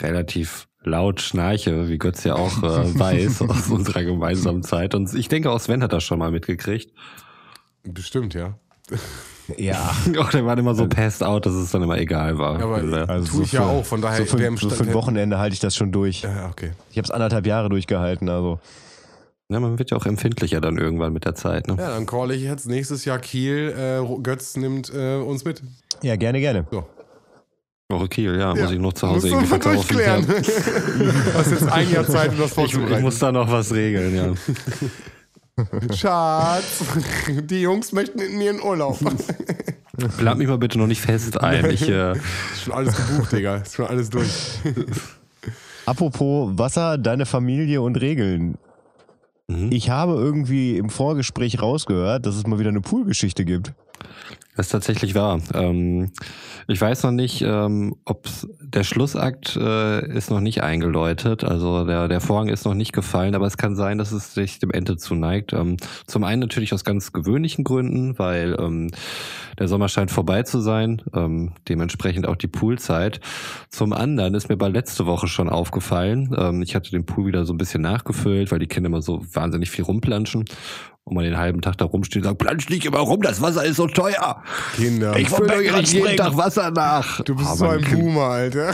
relativ 0.00 0.68
laut 0.82 1.20
schnarche, 1.20 1.88
wie 1.88 1.98
Götz 1.98 2.24
ja 2.24 2.36
auch 2.36 2.62
äh, 2.62 2.98
weiß 2.98 3.42
aus 3.42 3.68
unserer 3.68 4.04
gemeinsamen 4.04 4.62
Zeit. 4.62 4.94
Und 4.94 5.12
ich 5.14 5.28
denke, 5.28 5.50
auch 5.50 5.60
Sven 5.60 5.82
hat 5.82 5.92
das 5.92 6.04
schon 6.04 6.18
mal 6.18 6.30
mitgekriegt. 6.30 6.92
Bestimmt, 7.84 8.34
ja. 8.34 8.54
Ja, 9.56 9.94
Auch 10.18 10.30
der 10.30 10.44
war 10.44 10.56
immer 10.58 10.74
so 10.74 10.86
passed 10.88 11.22
out, 11.22 11.46
dass 11.46 11.54
es 11.54 11.70
dann 11.70 11.82
immer 11.82 11.98
egal 11.98 12.38
war. 12.38 12.60
Aber 12.60 13.08
also 13.08 13.36
tue 13.36 13.44
ich 13.44 13.52
ja 13.52 13.62
auch, 13.64 13.84
von 13.84 14.00
daher 14.00 14.24
so 14.26 14.36
für, 14.36 14.56
so 14.56 14.70
für 14.70 14.84
ein 14.84 14.94
Wochenende 14.94 15.38
halte 15.38 15.54
ich 15.54 15.60
das 15.60 15.74
schon 15.76 15.92
durch. 15.92 16.22
Ja, 16.22 16.48
okay. 16.50 16.72
Ich 16.90 16.96
habe 16.98 17.04
es 17.04 17.10
anderthalb 17.10 17.46
Jahre 17.46 17.68
durchgehalten, 17.68 18.28
also. 18.28 18.60
ja, 19.48 19.60
man 19.60 19.78
wird 19.78 19.90
ja 19.90 19.96
auch 19.96 20.06
empfindlicher 20.06 20.60
dann 20.60 20.78
irgendwann 20.78 21.12
mit 21.12 21.24
der 21.24 21.34
Zeit. 21.34 21.66
Ne? 21.68 21.76
Ja, 21.78 21.90
dann 21.90 22.06
call 22.06 22.30
ich 22.32 22.42
jetzt 22.42 22.66
nächstes 22.66 23.04
Jahr 23.04 23.18
Kiel. 23.18 23.74
Äh, 23.76 24.22
Götz 24.22 24.56
nimmt 24.56 24.92
äh, 24.94 25.16
uns 25.16 25.44
mit. 25.44 25.62
Ja, 26.02 26.16
gerne, 26.16 26.40
gerne. 26.40 26.66
So. 26.70 26.84
Woche 27.88 28.08
Kiel, 28.08 28.38
ja, 28.38 28.54
muss 28.54 28.70
ich 28.70 28.78
noch 28.78 28.92
zu 28.92 29.08
Hause 29.08 29.28
irgendwie 29.28 29.46
verkaufen. 29.48 29.76
durchklären. 29.76 30.24
Ja. 30.28 30.34
Du 31.32 31.34
hast 31.38 31.50
jetzt 31.50 31.68
ein 31.68 31.90
Jahr 31.90 32.06
Zeit, 32.06 32.30
um 32.30 32.38
das 32.38 32.48
Ich, 32.48 32.54
vorzubereiten. 32.54 32.96
ich 32.98 33.02
muss 33.02 33.18
da 33.18 33.32
noch 33.32 33.50
was 33.50 33.72
regeln, 33.72 34.14
ja. 34.14 34.32
Schatz, 35.94 36.82
die 37.26 37.62
Jungs 37.62 37.92
möchten 37.92 38.18
mit 38.18 38.32
mir 38.32 38.50
in 38.50 38.60
Urlaub. 38.60 38.98
Plant 40.18 40.38
mich 40.38 40.48
mal 40.48 40.58
bitte 40.58 40.78
noch 40.78 40.86
nicht 40.86 41.00
fest 41.00 41.40
ein. 41.40 41.64
Ich, 41.70 41.88
äh, 41.88 42.12
Ist 42.12 42.62
schon 42.64 42.72
alles 42.72 42.96
gebucht, 42.96 43.32
Digga. 43.32 43.56
Ist 43.56 43.74
schon 43.74 43.86
alles 43.86 44.08
durch. 44.10 44.30
Apropos 45.86 46.56
Wasser, 46.56 46.98
deine 46.98 47.26
Familie 47.26 47.82
und 47.82 48.00
Regeln. 48.00 48.56
Mhm. 49.48 49.72
Ich 49.72 49.90
habe 49.90 50.14
irgendwie 50.14 50.76
im 50.78 50.88
Vorgespräch 50.88 51.60
rausgehört, 51.60 52.24
dass 52.24 52.36
es 52.36 52.46
mal 52.46 52.58
wieder 52.58 52.70
eine 52.70 52.80
Poolgeschichte 52.80 53.44
gibt. 53.44 53.72
Das 54.60 54.66
ist 54.66 54.72
tatsächlich 54.72 55.14
wahr. 55.14 55.40
Ähm, 55.54 56.10
ich 56.68 56.78
weiß 56.78 57.04
noch 57.04 57.12
nicht, 57.12 57.40
ähm, 57.40 57.96
ob 58.04 58.28
der 58.60 58.84
Schlussakt 58.84 59.56
äh, 59.56 60.06
ist 60.14 60.30
noch 60.30 60.40
nicht 60.40 60.62
eingeläutet, 60.62 61.44
also 61.44 61.86
der, 61.86 62.08
der 62.08 62.20
Vorhang 62.20 62.50
ist 62.50 62.66
noch 62.66 62.74
nicht 62.74 62.92
gefallen, 62.92 63.34
aber 63.34 63.46
es 63.46 63.56
kann 63.56 63.74
sein, 63.74 63.96
dass 63.96 64.12
es 64.12 64.34
sich 64.34 64.58
dem 64.58 64.70
Ende 64.70 64.98
zuneigt. 64.98 65.54
Ähm, 65.54 65.78
zum 66.06 66.24
einen 66.24 66.40
natürlich 66.40 66.74
aus 66.74 66.84
ganz 66.84 67.14
gewöhnlichen 67.14 67.64
Gründen, 67.64 68.18
weil 68.18 68.54
ähm, 68.60 68.90
der 69.58 69.66
Sommer 69.66 69.88
scheint 69.88 70.10
vorbei 70.10 70.42
zu 70.42 70.60
sein, 70.60 71.00
ähm, 71.14 71.52
dementsprechend 71.66 72.28
auch 72.28 72.36
die 72.36 72.46
Poolzeit. 72.46 73.20
Zum 73.70 73.94
anderen 73.94 74.34
ist 74.34 74.50
mir 74.50 74.58
bei 74.58 74.68
letzte 74.68 75.06
Woche 75.06 75.26
schon 75.26 75.48
aufgefallen, 75.48 76.36
ähm, 76.36 76.60
ich 76.60 76.74
hatte 76.74 76.90
den 76.90 77.06
Pool 77.06 77.28
wieder 77.28 77.46
so 77.46 77.54
ein 77.54 77.58
bisschen 77.58 77.80
nachgefüllt, 77.80 78.52
weil 78.52 78.58
die 78.58 78.66
Kinder 78.66 78.88
immer 78.88 79.00
so 79.00 79.24
wahnsinnig 79.32 79.70
viel 79.70 79.86
rumplanschen 79.86 80.44
und 81.10 81.16
man 81.16 81.24
den 81.24 81.36
halben 81.36 81.60
Tag 81.60 81.76
da 81.78 81.84
rumsteht 81.84 82.22
und 82.22 82.28
sagt, 82.28 82.38
plansch 82.38 82.68
nicht 82.68 82.86
immer 82.86 82.98
rum, 82.98 83.20
das 83.20 83.40
Wasser 83.42 83.64
ist 83.64 83.76
so 83.76 83.86
teuer. 83.86 84.42
Kinder. 84.76 85.16
Ich 85.16 85.28
fülle 85.28 85.64
doch 85.68 85.80
nicht 85.80 85.92
jeden 85.92 86.16
Tag 86.16 86.36
Wasser 86.36 86.70
nach. 86.70 87.20
du 87.22 87.34
bist 87.34 87.48
Aber 87.48 87.56
so 87.56 87.66
ein 87.66 87.82
Boomer, 87.82 88.22
Alter. 88.22 88.72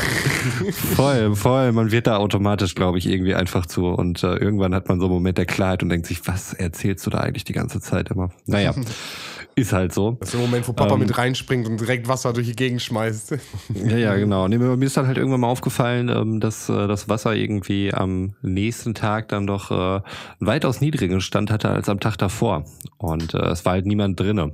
Voll, 0.95 1.35
voll. 1.35 1.73
Man 1.73 1.91
wird 1.91 2.07
da 2.07 2.19
automatisch, 2.19 2.75
glaube 2.75 2.99
ich, 2.99 3.07
irgendwie 3.09 3.35
einfach 3.35 3.67
zu. 3.67 3.87
Und 3.87 4.23
äh, 4.23 4.37
irgendwann 4.37 4.75
hat 4.75 4.89
man 4.89 5.01
so 5.01 5.07
einen 5.07 5.15
Moment 5.15 5.39
der 5.39 5.47
Klarheit 5.47 5.83
und 5.83 5.89
denkt 5.89 6.07
sich, 6.07 6.27
was 6.27 6.53
erzählst 6.53 7.07
du 7.07 7.11
da 7.11 7.19
eigentlich 7.21 7.45
die 7.45 7.53
ganze 7.53 7.81
Zeit 7.81 8.11
immer? 8.11 8.31
Naja, 8.47 8.75
ist 9.59 9.73
halt 9.73 9.95
so. 9.95 10.19
Das 10.21 10.29
ist 10.29 10.35
der 10.35 10.41
Moment, 10.43 10.69
wo 10.69 10.75
Papa 10.75 10.95
Ähm. 10.95 11.01
mit 11.01 11.17
reinspringt 11.17 11.67
und 11.67 11.81
direkt 11.81 12.09
Wasser 12.09 12.35
durch 12.35 12.47
die 12.47 12.55
Gegend 12.55 12.83
schmeißt. 12.83 13.37
Ja, 13.75 13.97
ja, 13.97 14.17
genau. 14.17 14.47
Nee, 14.49 14.59
mir 14.59 14.85
ist 14.85 14.97
dann 14.97 15.07
halt 15.07 15.17
irgendwann 15.17 15.41
mal 15.41 15.49
aufgefallen, 15.49 16.09
ähm, 16.11 16.41
dass 16.41 16.69
äh, 16.69 16.87
das 16.87 17.09
Wasser 17.09 17.35
irgendwie 17.35 17.93
am 17.93 18.35
nächsten 18.43 18.95
Tag 18.95 19.29
dann 19.29 19.47
doch 19.47 19.71
äh, 19.71 19.75
einen 19.75 20.03
weitaus 20.41 20.81
niedrigeren 20.81 21.21
Stand 21.23 21.51
hatte 21.51 21.71
als 21.71 21.89
am 21.89 22.01
Tag 22.01 22.17
davor. 22.19 22.65
Und 22.99 23.33
äh, 23.35 23.39
es 23.49 23.65
war 23.65 23.73
halt 23.73 23.87
niemand 23.87 24.21
drinne. 24.21 24.53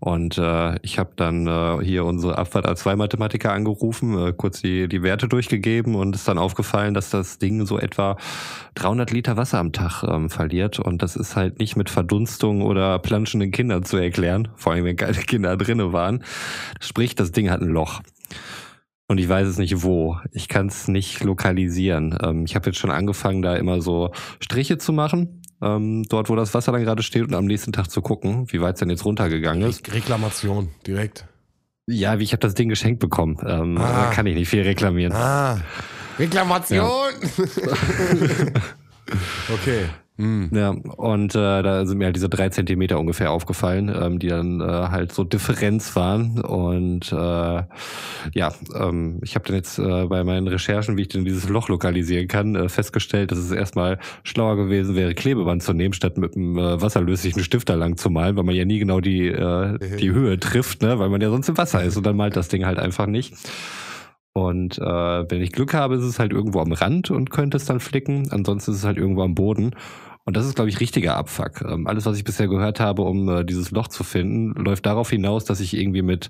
Und 0.00 0.38
äh, 0.38 0.76
ich 0.82 0.98
habe 0.98 1.10
dann 1.16 1.46
äh, 1.46 1.84
hier 1.84 2.04
unsere 2.04 2.38
Abfahrt 2.38 2.66
A2-Mathematiker 2.66 3.52
angerufen, 3.52 4.28
äh, 4.28 4.32
kurz 4.32 4.62
die, 4.62 4.88
die 4.88 5.02
Werte 5.02 5.26
durchgegeben 5.26 5.96
und 5.96 6.14
ist 6.14 6.28
dann 6.28 6.38
aufgefallen, 6.38 6.94
dass 6.94 7.10
das 7.10 7.38
Ding 7.38 7.66
so 7.66 7.78
etwa 7.78 8.16
300 8.74 9.10
Liter 9.10 9.36
Wasser 9.36 9.58
am 9.58 9.72
Tag 9.72 10.04
ähm, 10.04 10.30
verliert. 10.30 10.78
Und 10.78 11.02
das 11.02 11.16
ist 11.16 11.34
halt 11.34 11.58
nicht 11.58 11.76
mit 11.76 11.90
Verdunstung 11.90 12.62
oder 12.62 12.98
planschenden 13.00 13.50
Kindern 13.50 13.84
zu 13.84 13.96
erklären, 13.96 14.48
vor 14.54 14.72
allem 14.72 14.84
wenn 14.84 14.96
keine 14.96 15.18
Kinder 15.18 15.56
drinne 15.56 15.92
waren. 15.92 16.22
Sprich, 16.80 17.16
das 17.16 17.32
Ding 17.32 17.50
hat 17.50 17.60
ein 17.60 17.68
Loch. 17.68 18.00
Und 19.08 19.18
ich 19.18 19.28
weiß 19.28 19.48
es 19.48 19.58
nicht 19.58 19.82
wo. 19.82 20.18
Ich 20.32 20.48
kann 20.48 20.66
es 20.66 20.86
nicht 20.86 21.24
lokalisieren. 21.24 22.16
Ähm, 22.22 22.44
ich 22.44 22.54
habe 22.54 22.66
jetzt 22.66 22.78
schon 22.78 22.90
angefangen, 22.90 23.42
da 23.42 23.56
immer 23.56 23.80
so 23.80 24.12
Striche 24.38 24.78
zu 24.78 24.92
machen, 24.92 25.42
ähm, 25.62 26.04
dort 26.08 26.28
wo 26.28 26.36
das 26.36 26.52
Wasser 26.54 26.72
dann 26.72 26.82
gerade 26.82 27.02
steht 27.02 27.22
und 27.22 27.34
am 27.34 27.46
nächsten 27.46 27.72
Tag 27.72 27.90
zu 27.90 28.02
gucken, 28.02 28.46
wie 28.52 28.60
weit 28.60 28.74
es 28.74 28.80
denn 28.80 28.90
jetzt 28.90 29.04
runtergegangen 29.04 29.68
ist. 29.68 29.92
Reklamation, 29.92 30.68
direkt. 30.86 31.24
Ja, 31.86 32.18
wie 32.18 32.24
ich 32.24 32.32
habe 32.32 32.40
das 32.40 32.54
Ding 32.54 32.68
geschenkt 32.68 33.00
bekommen. 33.00 33.38
Ähm, 33.46 33.78
Ah. 33.78 34.10
Kann 34.12 34.26
ich 34.26 34.34
nicht 34.34 34.48
viel 34.48 34.62
reklamieren. 34.62 35.12
Ah. 35.14 35.60
Reklamation! 36.18 36.84
okay. 39.54 39.84
Hm. 40.18 40.50
Ja, 40.52 40.70
und 40.70 41.36
äh, 41.36 41.62
da 41.62 41.86
sind 41.86 41.98
mir 41.98 42.06
halt 42.06 42.16
diese 42.16 42.28
drei 42.28 42.48
Zentimeter 42.48 42.98
ungefähr 42.98 43.30
aufgefallen, 43.30 43.88
ähm, 43.88 44.18
die 44.18 44.26
dann 44.26 44.60
äh, 44.60 44.64
halt 44.64 45.12
so 45.12 45.22
Differenz 45.22 45.94
waren. 45.94 46.40
Und 46.40 47.12
äh, 47.12 47.62
ja, 48.34 48.52
ähm, 48.74 49.20
ich 49.22 49.36
habe 49.36 49.46
dann 49.46 49.54
jetzt 49.54 49.78
äh, 49.78 50.06
bei 50.06 50.24
meinen 50.24 50.48
Recherchen, 50.48 50.96
wie 50.96 51.02
ich 51.02 51.08
denn 51.08 51.24
dieses 51.24 51.48
Loch 51.48 51.68
lokalisieren 51.68 52.26
kann, 52.26 52.56
äh, 52.56 52.68
festgestellt, 52.68 53.30
dass 53.30 53.38
es 53.38 53.52
erstmal 53.52 54.00
schlauer 54.24 54.56
gewesen 54.56 54.96
wäre, 54.96 55.14
Klebeband 55.14 55.62
zu 55.62 55.72
nehmen, 55.72 55.94
statt 55.94 56.18
mit 56.18 56.34
einem 56.34 56.58
äh, 56.58 56.82
wasserlöslichen 56.82 57.44
Stift 57.44 57.68
da 57.68 57.76
lang 57.76 57.96
zu 57.96 58.10
malen, 58.10 58.34
weil 58.34 58.44
man 58.44 58.56
ja 58.56 58.64
nie 58.64 58.80
genau 58.80 59.00
die, 59.00 59.28
äh, 59.28 59.78
die 59.98 60.10
Höhe 60.10 60.40
trifft, 60.40 60.82
ne? 60.82 60.98
weil 60.98 61.10
man 61.10 61.20
ja 61.20 61.30
sonst 61.30 61.48
im 61.48 61.58
Wasser 61.58 61.84
ist 61.84 61.96
und 61.96 62.04
dann 62.04 62.16
malt 62.16 62.34
das 62.34 62.48
Ding 62.48 62.66
halt 62.66 62.80
einfach 62.80 63.06
nicht. 63.06 63.34
Und 64.32 64.78
äh, 64.78 64.82
wenn 65.30 65.42
ich 65.42 65.52
Glück 65.52 65.74
habe, 65.74 65.96
ist 65.96 66.04
es 66.04 66.18
halt 66.18 66.32
irgendwo 66.32 66.60
am 66.60 66.72
Rand 66.72 67.10
und 67.10 67.30
könnte 67.30 67.56
es 67.56 67.64
dann 67.64 67.80
flicken. 67.80 68.28
Ansonsten 68.30 68.70
ist 68.70 68.78
es 68.78 68.84
halt 68.84 68.96
irgendwo 68.96 69.22
am 69.22 69.34
Boden. 69.34 69.74
Und 70.28 70.36
das 70.36 70.44
ist, 70.44 70.56
glaube 70.56 70.68
ich, 70.68 70.78
richtiger 70.78 71.16
Abfuck. 71.16 71.62
Ähm, 71.62 71.86
alles, 71.86 72.04
was 72.04 72.18
ich 72.18 72.22
bisher 72.22 72.48
gehört 72.48 72.80
habe, 72.80 73.00
um 73.00 73.30
äh, 73.30 73.44
dieses 73.46 73.70
Loch 73.70 73.88
zu 73.88 74.04
finden, 74.04 74.52
läuft 74.62 74.84
darauf 74.84 75.08
hinaus, 75.08 75.46
dass 75.46 75.58
ich 75.58 75.74
irgendwie 75.74 76.02
mit 76.02 76.28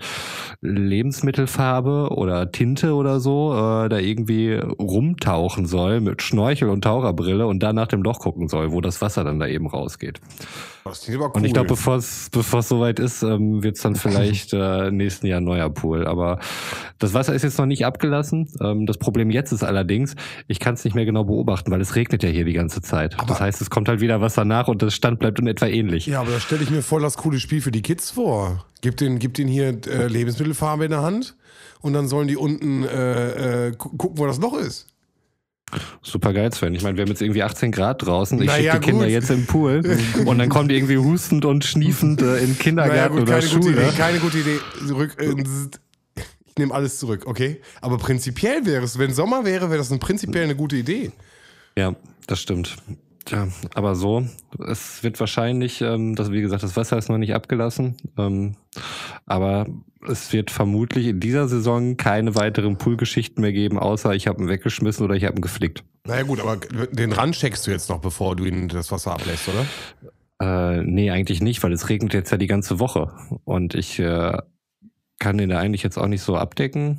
Lebensmittelfarbe 0.60 2.10
oder 2.10 2.52
Tinte 2.52 2.94
oder 2.94 3.18
so 3.18 3.52
äh, 3.54 3.88
da 3.88 3.98
irgendwie 3.98 4.52
rumtauchen 4.52 5.66
soll 5.66 6.00
mit 6.00 6.22
Schnorchel 6.22 6.68
und 6.68 6.84
Taucherbrille 6.84 7.48
und 7.48 7.60
dann 7.60 7.74
nach 7.74 7.88
dem 7.88 8.04
Loch 8.04 8.20
gucken 8.20 8.46
soll, 8.46 8.70
wo 8.70 8.80
das 8.80 9.02
Wasser 9.02 9.24
dann 9.24 9.40
da 9.40 9.48
eben 9.48 9.66
rausgeht. 9.66 10.20
Aber 11.14 11.26
cool. 11.26 11.32
Und 11.34 11.44
ich 11.44 11.52
glaube, 11.52 11.68
bevor 11.68 11.96
es 11.96 12.30
soweit 12.68 12.98
ist, 12.98 13.22
ähm, 13.22 13.62
wird 13.62 13.76
es 13.76 13.82
dann 13.82 13.94
vielleicht 13.96 14.52
äh, 14.52 14.88
im 14.88 14.96
nächsten 14.96 15.26
Jahr 15.26 15.40
ein 15.40 15.44
neuer 15.44 15.70
Pool. 15.70 16.06
Aber 16.06 16.38
das 16.98 17.14
Wasser 17.14 17.34
ist 17.34 17.42
jetzt 17.42 17.58
noch 17.58 17.66
nicht 17.66 17.84
abgelassen. 17.86 18.48
Ähm, 18.62 18.86
das 18.86 18.98
Problem 18.98 19.30
jetzt 19.30 19.52
ist 19.52 19.62
allerdings, 19.64 20.14
ich 20.46 20.60
kann 20.60 20.74
es 20.74 20.84
nicht 20.84 20.94
mehr 20.94 21.04
genau 21.04 21.24
beobachten, 21.24 21.70
weil 21.70 21.80
es 21.80 21.94
regnet 21.96 22.22
ja 22.22 22.28
hier 22.28 22.44
die 22.44 22.52
ganze 22.52 22.80
Zeit. 22.82 23.16
das 23.26 23.40
heißt, 23.40 23.60
es 23.60 23.70
kommt 23.70 23.88
halt 23.88 24.00
wieder 24.00 24.20
Wasser 24.20 24.44
nach 24.44 24.68
und 24.68 24.82
das 24.82 24.94
Stand 24.94 25.18
bleibt 25.18 25.38
in 25.38 25.46
etwa 25.46 25.66
ähnlich. 25.66 26.06
ja, 26.06 26.20
aber 26.20 26.30
da 26.32 26.40
stelle 26.40 26.62
ich 26.62 26.70
mir 26.70 26.82
voll 26.82 27.02
das 27.02 27.16
coole 27.16 27.38
Spiel 27.40 27.60
für 27.60 27.70
die 27.70 27.82
Kids 27.82 28.10
vor. 28.10 28.64
Gib 28.80 28.96
den, 28.96 29.18
gib 29.18 29.34
den 29.34 29.48
hier 29.48 29.68
äh, 29.88 30.06
Lebensmittelfarbe 30.06 30.84
in 30.84 30.90
der 30.92 31.02
Hand 31.02 31.36
und 31.80 31.92
dann 31.92 32.08
sollen 32.08 32.28
die 32.28 32.36
unten 32.36 32.84
äh, 32.84 33.68
äh, 33.68 33.72
gu- 33.72 33.90
gucken, 33.96 34.18
wo 34.18 34.26
das 34.26 34.38
Loch 34.38 34.56
ist. 34.58 34.86
Super 36.02 36.32
geil, 36.32 36.52
Sven. 36.52 36.74
Ich 36.74 36.82
meine, 36.82 36.96
wir 36.96 37.02
haben 37.02 37.10
jetzt 37.10 37.20
irgendwie 37.22 37.42
18 37.42 37.72
Grad 37.72 38.06
draußen. 38.06 38.40
Ich 38.40 38.46
Naja, 38.46 38.72
schicke 38.72 38.80
die 38.84 38.90
Kinder 38.90 39.04
gut. 39.04 39.12
jetzt 39.12 39.30
im 39.30 39.46
Pool 39.46 39.82
und 40.24 40.38
dann 40.38 40.48
kommen 40.48 40.68
die 40.68 40.76
irgendwie 40.76 40.98
hustend 40.98 41.44
und 41.44 41.64
schniefend 41.64 42.22
äh, 42.22 42.38
in 42.38 42.46
den 42.52 42.58
Kindergarten 42.58 43.18
oder 43.18 43.32
keine 43.40 43.46
gute 43.46 43.62
Schule. 43.62 43.82
Idee, 43.88 43.96
keine 43.96 44.18
gute 44.18 44.38
Idee. 44.38 44.58
Zurück. 44.86 45.16
Äh, 45.20 45.34
ich 46.46 46.56
nehme 46.56 46.74
alles 46.74 46.98
zurück, 46.98 47.24
okay? 47.26 47.60
Aber 47.80 47.98
prinzipiell 47.98 48.66
wäre 48.66 48.84
es, 48.84 48.98
wenn 48.98 49.12
Sommer 49.12 49.44
wäre, 49.44 49.68
wäre 49.68 49.78
das 49.78 49.92
ein 49.92 49.98
prinzipiell 50.00 50.44
eine 50.44 50.56
gute 50.56 50.76
Idee. 50.76 51.12
Ja, 51.76 51.94
das 52.26 52.40
stimmt. 52.40 52.76
Tja, 53.24 53.46
aber 53.74 53.94
so, 53.94 54.26
es 54.66 55.02
wird 55.02 55.20
wahrscheinlich, 55.20 55.82
ähm, 55.82 56.14
das, 56.14 56.32
wie 56.32 56.40
gesagt, 56.40 56.62
das 56.62 56.76
Wasser 56.76 56.96
ist 56.96 57.10
noch 57.10 57.18
nicht 57.18 57.34
abgelassen, 57.34 57.96
ähm, 58.16 58.56
aber 59.26 59.66
es 60.06 60.32
wird 60.32 60.50
vermutlich 60.50 61.06
in 61.06 61.20
dieser 61.20 61.48
Saison 61.48 61.96
keine 61.96 62.34
weiteren 62.34 62.78
Poolgeschichten 62.78 63.40
mehr 63.40 63.52
geben, 63.52 63.78
außer 63.78 64.14
ich 64.14 64.26
habe 64.26 64.42
ihn 64.42 64.48
weggeschmissen 64.48 65.04
oder 65.04 65.14
ich 65.14 65.24
habe 65.24 65.36
ihn 65.36 65.42
geflickt. 65.42 65.84
Naja 66.06 66.22
gut, 66.22 66.40
aber 66.40 66.56
den 66.56 67.12
Rand 67.12 67.34
checkst 67.34 67.66
du 67.66 67.70
jetzt 67.70 67.88
noch, 67.88 68.00
bevor 68.00 68.36
du 68.36 68.44
ihn 68.44 68.68
das 68.68 68.92
Wasser 68.92 69.12
ablässt, 69.12 69.48
oder? 69.48 69.66
Äh, 70.40 70.82
nee, 70.84 71.10
eigentlich 71.10 71.40
nicht, 71.40 71.62
weil 71.62 71.72
es 71.72 71.88
regnet 71.88 72.14
jetzt 72.14 72.30
ja 72.30 72.36
die 72.36 72.46
ganze 72.46 72.78
Woche 72.78 73.12
und 73.44 73.74
ich 73.74 73.98
äh, 73.98 74.38
kann 75.18 75.38
den 75.38 75.48
da 75.48 75.58
eigentlich 75.58 75.82
jetzt 75.82 75.98
auch 75.98 76.06
nicht 76.06 76.22
so 76.22 76.36
abdecken. 76.36 76.98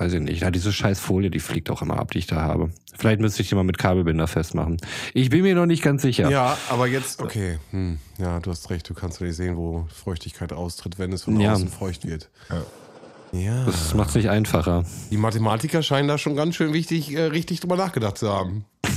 Weiß 0.00 0.14
ich 0.14 0.20
nicht. 0.20 0.40
Ja, 0.40 0.50
diese 0.50 0.72
scheiß 0.72 0.98
Folie, 0.98 1.30
die 1.30 1.40
fliegt 1.40 1.68
auch 1.68 1.82
immer 1.82 1.98
ab, 1.98 2.12
die 2.12 2.18
ich 2.20 2.26
da 2.26 2.36
habe. 2.36 2.70
Vielleicht 2.96 3.20
müsste 3.20 3.42
ich 3.42 3.50
die 3.50 3.54
mal 3.54 3.64
mit 3.64 3.76
Kabelbinder 3.76 4.26
festmachen. 4.26 4.78
Ich 5.12 5.28
bin 5.28 5.42
mir 5.42 5.54
noch 5.54 5.66
nicht 5.66 5.82
ganz 5.82 6.00
sicher. 6.00 6.30
Ja, 6.30 6.56
aber 6.70 6.86
jetzt, 6.86 7.20
okay. 7.20 7.58
Hm, 7.70 7.98
ja, 8.16 8.40
du 8.40 8.50
hast 8.50 8.70
recht, 8.70 8.88
du 8.88 8.94
kannst 8.94 9.20
ja 9.20 9.26
nicht 9.26 9.36
sehen, 9.36 9.58
wo 9.58 9.86
Feuchtigkeit 9.92 10.54
austritt, 10.54 10.98
wenn 10.98 11.12
es 11.12 11.24
von 11.24 11.38
Ja. 11.38 11.52
außen 11.52 11.68
feucht 11.68 12.06
wird. 12.06 12.30
Ja. 13.32 13.64
Das 13.66 13.92
macht 13.92 14.08
es 14.08 14.14
nicht 14.14 14.30
einfacher. 14.30 14.86
Die 15.10 15.18
Mathematiker 15.18 15.82
scheinen 15.82 16.08
da 16.08 16.16
schon 16.16 16.34
ganz 16.34 16.56
schön 16.56 16.72
wichtig, 16.72 17.14
äh, 17.14 17.24
richtig 17.24 17.60
drüber 17.60 17.76
nachgedacht 17.76 18.16
zu 18.16 18.30
haben. 18.30 18.64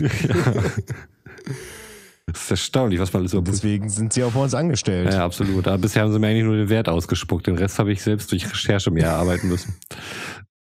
Das 2.25 2.41
ist 2.43 2.51
erstaunlich, 2.51 3.01
was 3.01 3.11
man 3.11 3.21
alles 3.21 3.33
über 3.33 3.41
Deswegen 3.43 3.89
sind 3.89 4.13
sie 4.13 4.23
auch 4.23 4.31
bei 4.31 4.39
uns 4.41 4.53
angestellt. 4.53 5.11
Ja, 5.11 5.25
absolut. 5.25 5.67
Aber 5.67 5.77
bisher 5.77 6.03
haben 6.03 6.13
sie 6.13 6.19
mir 6.19 6.27
eigentlich 6.27 6.45
nur 6.45 6.55
den 6.55 6.69
Wert 6.69 6.87
ausgespuckt. 6.87 7.47
Den 7.47 7.57
Rest 7.57 7.77
habe 7.79 7.91
ich 7.91 8.01
selbst 8.01 8.31
durch 8.31 8.49
Recherche 8.49 8.91
mir 8.91 9.03
erarbeiten 9.03 9.49
müssen. 9.49 9.75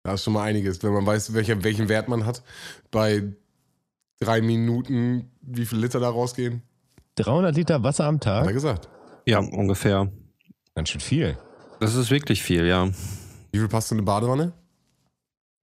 Da 0.03 0.15
ist 0.15 0.25
schon 0.25 0.33
mal 0.33 0.45
einiges, 0.45 0.83
wenn 0.83 0.93
man 0.93 1.05
weiß, 1.07 1.35
welcher, 1.35 1.63
welchen 1.63 1.89
Wert 1.89 2.09
man 2.09 2.25
hat. 2.25 2.43
Bei 2.91 3.23
drei 4.19 4.41
Minuten, 4.41 5.31
wie 5.43 5.67
viel 5.67 5.79
Liter 5.79 6.01
da 6.01 6.09
rausgehen? 6.09 6.63
300 7.17 7.55
Liter 7.55 7.83
Wasser 7.83 8.05
am 8.07 8.17
Hat 8.17 8.27
er 8.27 8.43
Tag? 8.45 8.53
gesagt. 8.53 8.89
Ja, 9.27 9.39
ungefähr. 9.41 10.11
Ganz 10.75 10.89
schön 10.89 11.01
viel. 11.01 11.37
Das 11.81 11.95
ist 11.95 12.11
wirklich 12.11 12.43
viel, 12.43 12.67
ja. 12.67 12.89
Wie 13.53 13.59
viel 13.59 13.69
passt 13.69 13.93
in 13.93 13.99
eine 13.99 14.05
Badewanne? 14.05 14.53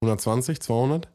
120, 0.02 0.60
200? 0.60 1.08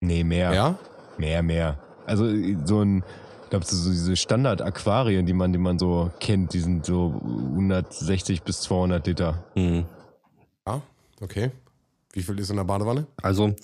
Nee, 0.00 0.22
mehr. 0.22 0.52
Ja? 0.52 0.78
Mehr, 1.16 1.42
mehr. 1.42 1.78
Also 2.06 2.26
so 2.64 2.82
ein, 2.82 3.02
ich 3.44 3.50
glaube, 3.50 3.64
so 3.64 3.90
diese 3.90 4.16
Standard-Aquarien, 4.16 5.26
die 5.26 5.32
man, 5.32 5.52
die 5.52 5.58
man 5.58 5.78
so 5.78 6.10
kennt, 6.20 6.52
die 6.52 6.60
sind 6.60 6.86
so 6.86 7.20
160 7.24 8.42
bis 8.42 8.60
200 8.60 9.06
Liter. 9.06 9.44
Hm. 9.54 9.84
Ja, 10.66 10.82
okay. 11.20 11.50
Wie 12.18 12.22
viel 12.22 12.38
ist 12.40 12.50
in 12.50 12.56
der 12.56 12.64
Badewanne? 12.64 13.06
Also, 13.22 13.54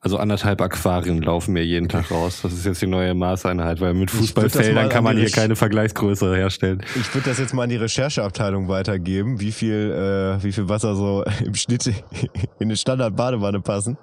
also 0.00 0.18
anderthalb 0.18 0.60
Aquarien 0.60 1.22
laufen 1.22 1.54
mir 1.54 1.64
jeden 1.64 1.88
Tag 1.88 2.10
raus. 2.10 2.40
Das 2.42 2.52
ist 2.52 2.66
jetzt 2.66 2.82
die 2.82 2.86
neue 2.86 3.14
Maßeinheit, 3.14 3.80
weil 3.80 3.94
mit 3.94 4.10
Fußballfeldern 4.10 4.90
kann 4.90 4.98
an 4.98 5.04
man 5.04 5.16
hier 5.16 5.28
Resch- 5.28 5.34
keine 5.34 5.56
Vergleichsgröße 5.56 6.36
herstellen. 6.36 6.82
Ich 6.94 7.14
würde 7.14 7.30
das 7.30 7.38
jetzt 7.38 7.54
mal 7.54 7.62
an 7.62 7.70
die 7.70 7.76
Rechercheabteilung 7.76 8.68
weitergeben, 8.68 9.40
wie 9.40 9.50
viel, 9.52 9.90
äh, 10.38 10.44
wie 10.44 10.52
viel 10.52 10.68
Wasser 10.68 10.94
so 10.94 11.24
im 11.44 11.54
Schnitt 11.54 11.86
in 11.86 11.94
eine 12.60 12.76
Standard-Badewanne 12.76 13.60
passen. 13.60 13.96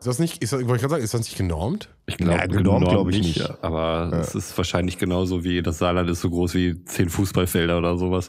Ist 0.00 0.06
das 0.06 0.20
nicht, 0.20 0.40
ist 0.44 0.52
das, 0.52 0.60
ich 0.60 0.68
sagen, 0.68 1.02
ist 1.02 1.12
das 1.12 1.22
nicht 1.22 1.36
genormt? 1.36 1.88
Ich 2.06 2.20
Ja, 2.20 2.26
glaube, 2.46 2.48
genormt 2.58 2.82
enorm 2.82 2.94
glaub 2.94 3.08
ich 3.10 3.18
nicht. 3.20 3.64
Aber 3.64 4.12
es 4.20 4.32
ist 4.36 4.56
wahrscheinlich 4.56 4.96
genauso 4.96 5.42
wie 5.42 5.60
das 5.60 5.78
Saarland 5.78 6.08
ist 6.08 6.20
so 6.20 6.30
groß 6.30 6.54
wie 6.54 6.84
zehn 6.84 7.08
Fußballfelder 7.08 7.76
oder 7.78 7.96
sowas, 7.98 8.28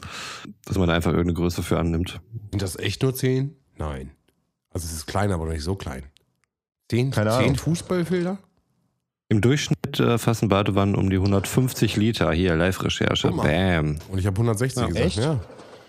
dass 0.64 0.76
man 0.78 0.88
da 0.88 0.94
einfach 0.94 1.12
irgendeine 1.12 1.34
Größe 1.34 1.62
für 1.62 1.78
annimmt. 1.78 2.20
Sind 2.50 2.60
das 2.60 2.76
echt 2.76 3.04
nur 3.04 3.14
10? 3.14 3.54
Nein. 3.78 4.10
Also 4.72 4.86
es 4.86 4.92
ist 4.92 5.06
klein, 5.06 5.32
aber 5.32 5.46
noch 5.46 5.52
nicht 5.52 5.64
so 5.64 5.74
klein. 5.74 6.04
10, 6.90 7.10
Keine 7.10 7.30
10 7.30 7.38
Ahnung. 7.40 7.56
Fußballfelder? 7.56 8.38
Im 9.28 9.40
Durchschnitt 9.40 10.00
äh, 10.00 10.18
fassen 10.18 10.48
Badewannen 10.48 10.96
um 10.96 11.08
die 11.08 11.16
150 11.16 11.96
Liter. 11.96 12.32
Hier, 12.32 12.56
Live-Recherche. 12.56 13.30
Bam. 13.30 13.98
Und 14.08 14.18
ich 14.18 14.26
habe 14.26 14.34
160 14.36 14.80
Ja, 14.82 14.86
gesagt. 14.88 15.06
echt? 15.06 15.16
Ja. 15.18 15.40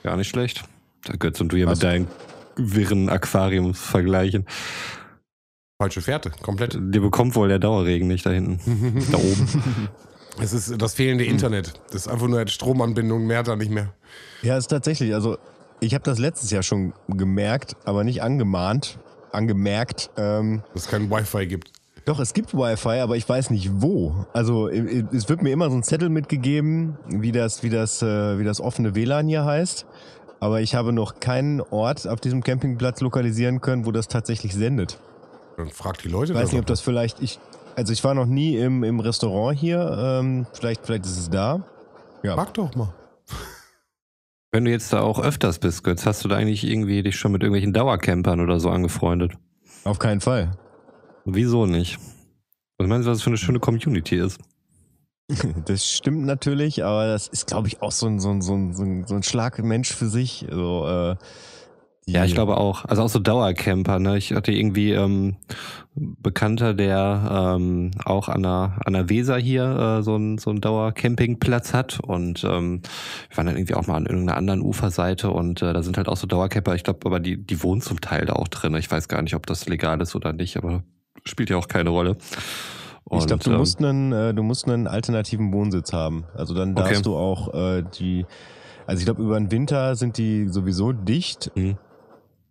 Gar 0.03 0.17
nicht 0.17 0.29
schlecht. 0.29 0.63
Da 1.05 1.13
Götz 1.15 1.41
und 1.41 1.49
du 1.51 1.57
hier 1.57 1.67
Also- 1.67 1.79
mit 1.87 1.93
deinen 1.93 2.07
wirren 2.55 3.09
Aquariumsvergleichen. 3.09 4.45
Falsche 5.81 6.01
Fährte, 6.01 6.29
komplett. 6.43 6.77
Dir 6.79 7.01
bekommt 7.01 7.35
wohl 7.35 7.47
der 7.47 7.57
Dauerregen 7.57 8.07
nicht 8.07 8.25
da 8.25 8.29
hinten. 8.29 8.59
da 9.11 9.17
oben. 9.17 9.47
Es 10.39 10.53
ist 10.53 10.79
das 10.79 10.93
fehlende 10.93 11.25
Internet. 11.25 11.73
Das 11.87 12.01
ist 12.03 12.07
einfach 12.07 12.27
nur 12.27 12.39
eine 12.39 12.49
Stromanbindung, 12.49 13.25
mehr 13.25 13.39
hat 13.39 13.47
er 13.47 13.55
nicht 13.55 13.71
mehr. 13.71 13.93
Ja, 14.43 14.57
ist 14.57 14.67
tatsächlich. 14.67 15.13
Also 15.15 15.37
ich 15.81 15.93
habe 15.93 16.03
das 16.03 16.19
letztes 16.19 16.51
Jahr 16.51 16.63
schon 16.63 16.93
gemerkt, 17.09 17.75
aber 17.83 18.03
nicht 18.03 18.21
angemahnt, 18.21 18.99
angemerkt. 19.31 20.11
Ähm, 20.15 20.61
Dass 20.73 20.83
es 20.83 20.89
kein 20.89 21.09
Wi-Fi 21.09 21.47
gibt. 21.47 21.71
doch, 22.05 22.19
es 22.19 22.33
gibt 22.33 22.53
Wi-Fi, 22.53 22.99
aber 22.99 23.17
ich 23.17 23.27
weiß 23.27 23.49
nicht 23.49 23.81
wo. 23.81 24.25
Also 24.31 24.69
es 24.69 25.27
wird 25.27 25.41
mir 25.41 25.51
immer 25.51 25.69
so 25.69 25.75
ein 25.75 25.83
Zettel 25.83 26.09
mitgegeben, 26.09 26.97
wie 27.07 27.31
das, 27.31 27.63
wie 27.63 27.69
das, 27.69 28.01
äh, 28.01 28.37
wie 28.39 28.43
das 28.43 28.61
offene 28.61 28.95
WLAN 28.95 29.27
hier 29.27 29.43
heißt. 29.43 29.85
Aber 30.39 30.61
ich 30.61 30.75
habe 30.75 30.93
noch 30.93 31.19
keinen 31.19 31.61
Ort 31.61 32.07
auf 32.07 32.19
diesem 32.19 32.43
Campingplatz 32.43 33.01
lokalisieren 33.01 33.61
können, 33.61 33.85
wo 33.85 33.91
das 33.91 34.07
tatsächlich 34.07 34.53
sendet. 34.53 34.99
Dann 35.57 35.69
fragt 35.69 36.03
die 36.03 36.09
Leute 36.09 36.33
Ich 36.33 36.37
weiß 36.37 36.51
nicht, 36.51 36.61
ob 36.61 36.65
das 36.65 36.81
vielleicht. 36.81 37.21
Ich, 37.21 37.39
also 37.75 37.93
ich 37.93 38.03
war 38.03 38.13
noch 38.13 38.25
nie 38.25 38.57
im, 38.57 38.83
im 38.83 38.99
Restaurant 38.99 39.57
hier. 39.57 39.97
Ähm, 39.99 40.45
vielleicht, 40.53 40.85
vielleicht 40.85 41.05
ist 41.05 41.17
es 41.17 41.29
da. 41.29 41.61
Ja. 42.23 42.35
Frag 42.35 42.53
doch 42.55 42.73
mal. 42.75 42.93
Wenn 44.53 44.65
du 44.65 44.71
jetzt 44.71 44.91
da 44.91 45.01
auch 45.01 45.19
öfters 45.23 45.59
bist, 45.59 45.83
Götz, 45.83 46.05
hast 46.05 46.25
du 46.25 46.27
da 46.27 46.35
eigentlich 46.35 46.65
irgendwie 46.65 47.01
dich 47.03 47.15
schon 47.15 47.31
mit 47.31 47.41
irgendwelchen 47.41 47.71
Dauercampern 47.71 48.41
oder 48.41 48.59
so 48.59 48.69
angefreundet? 48.69 49.33
Auf 49.85 49.97
keinen 49.97 50.19
Fall. 50.19 50.51
Wieso 51.23 51.65
nicht? 51.65 51.97
Was 52.77 52.87
meinst 52.87 53.07
du, 53.07 53.11
was 53.11 53.19
das 53.19 53.23
für 53.23 53.29
eine 53.29 53.37
schöne 53.37 53.59
Community 53.59 54.17
ist? 54.17 54.39
Das 55.65 55.87
stimmt 55.87 56.25
natürlich, 56.25 56.83
aber 56.83 57.07
das 57.07 57.29
ist, 57.29 57.47
glaube 57.47 57.69
ich, 57.69 57.81
auch 57.81 57.93
so 57.93 58.07
ein, 58.07 58.19
so 58.19 58.31
ein, 58.31 58.41
so 58.41 58.53
ein, 58.53 58.73
so 58.73 58.83
ein, 58.83 59.07
so 59.07 59.21
Schlagmensch 59.21 59.93
für 59.93 60.07
sich. 60.07 60.45
Also, 60.49 60.85
äh, 60.85 61.15
Ja, 62.07 62.25
ich 62.25 62.33
glaube 62.33 62.57
auch. 62.57 62.83
Also 62.85 63.03
auch 63.03 63.09
so 63.09 63.19
Dauercamper. 63.19 63.99
Ne? 63.99 64.17
Ich 64.17 64.33
hatte 64.33 64.51
irgendwie 64.51 64.91
ähm, 64.91 65.37
Bekannter, 65.95 66.73
der 66.73 67.55
ähm, 67.57 67.91
auch 68.05 68.27
an 68.27 68.43
der, 68.43 68.79
an 68.83 68.93
der 68.93 69.07
Weser 69.09 69.37
hier 69.37 69.99
äh, 69.99 70.03
so 70.03 70.15
einen 70.15 70.37
so 70.37 70.49
einen 70.49 70.61
Dauercampingplatz 70.61 71.73
hat. 71.73 71.99
Und 71.99 72.43
ähm, 72.43 72.81
wir 73.29 73.37
waren 73.37 73.45
dann 73.45 73.55
irgendwie 73.55 73.75
auch 73.75 73.87
mal 73.87 73.95
an 73.97 74.07
irgendeiner 74.07 74.37
anderen 74.37 74.61
Uferseite 74.61 75.29
und 75.29 75.61
äh, 75.61 75.73
da 75.73 75.83
sind 75.83 75.95
halt 75.97 76.07
auch 76.09 76.17
so 76.17 76.27
Dauercamper. 76.27 76.75
Ich 76.75 76.83
glaube, 76.83 77.05
aber 77.05 77.19
die, 77.19 77.37
die 77.37 77.61
wohnen 77.61 77.81
zum 77.81 78.01
Teil 78.01 78.25
da 78.25 78.33
auch 78.33 78.47
drin. 78.47 78.73
Ich 78.75 78.89
weiß 78.89 79.07
gar 79.07 79.21
nicht, 79.21 79.35
ob 79.35 79.45
das 79.45 79.67
legal 79.69 80.01
ist 80.01 80.15
oder 80.15 80.33
nicht, 80.33 80.57
aber 80.57 80.83
spielt 81.23 81.49
ja 81.49 81.57
auch 81.57 81.67
keine 81.67 81.91
Rolle. 81.91 82.17
Ich 83.13 83.27
glaube, 83.27 83.33
Und, 83.33 83.45
du 83.45 83.51
ähm, 83.51 83.57
musst 83.57 83.79
einen, 83.79 84.11
äh, 84.11 84.33
du 84.33 84.41
musst 84.43 84.67
einen 84.67 84.87
alternativen 84.87 85.53
Wohnsitz 85.53 85.93
haben. 85.93 86.25
Also 86.33 86.53
dann 86.55 86.73
darfst 86.75 86.93
Okay. 86.93 87.01
du 87.03 87.15
auch 87.15 87.53
äh, 87.53 87.83
die, 87.99 88.25
also 88.87 88.99
ich 88.99 89.05
glaube, 89.05 89.21
über 89.21 89.37
den 89.39 89.51
Winter 89.51 89.95
sind 89.95 90.17
die 90.17 90.47
sowieso 90.47 90.93
dicht. 90.93 91.51
Mhm. 91.55 91.77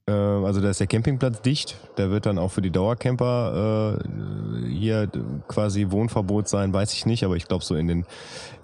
Äh, 0.06 0.12
also 0.12 0.60
da 0.60 0.70
ist 0.70 0.80
der 0.80 0.86
Campingplatz 0.86 1.42
dicht. 1.42 1.76
Da 1.96 2.10
wird 2.10 2.26
dann 2.26 2.38
auch 2.38 2.50
für 2.50 2.62
die 2.62 2.70
Dauercamper 2.70 3.98
äh, 3.98 4.68
hier 4.68 5.08
quasi 5.48 5.90
Wohnverbot 5.90 6.48
sein, 6.48 6.72
weiß 6.72 6.92
ich 6.94 7.06
nicht. 7.06 7.24
Aber 7.24 7.36
ich 7.36 7.46
glaube, 7.46 7.64
so 7.64 7.74
in 7.76 7.88
den 7.88 8.04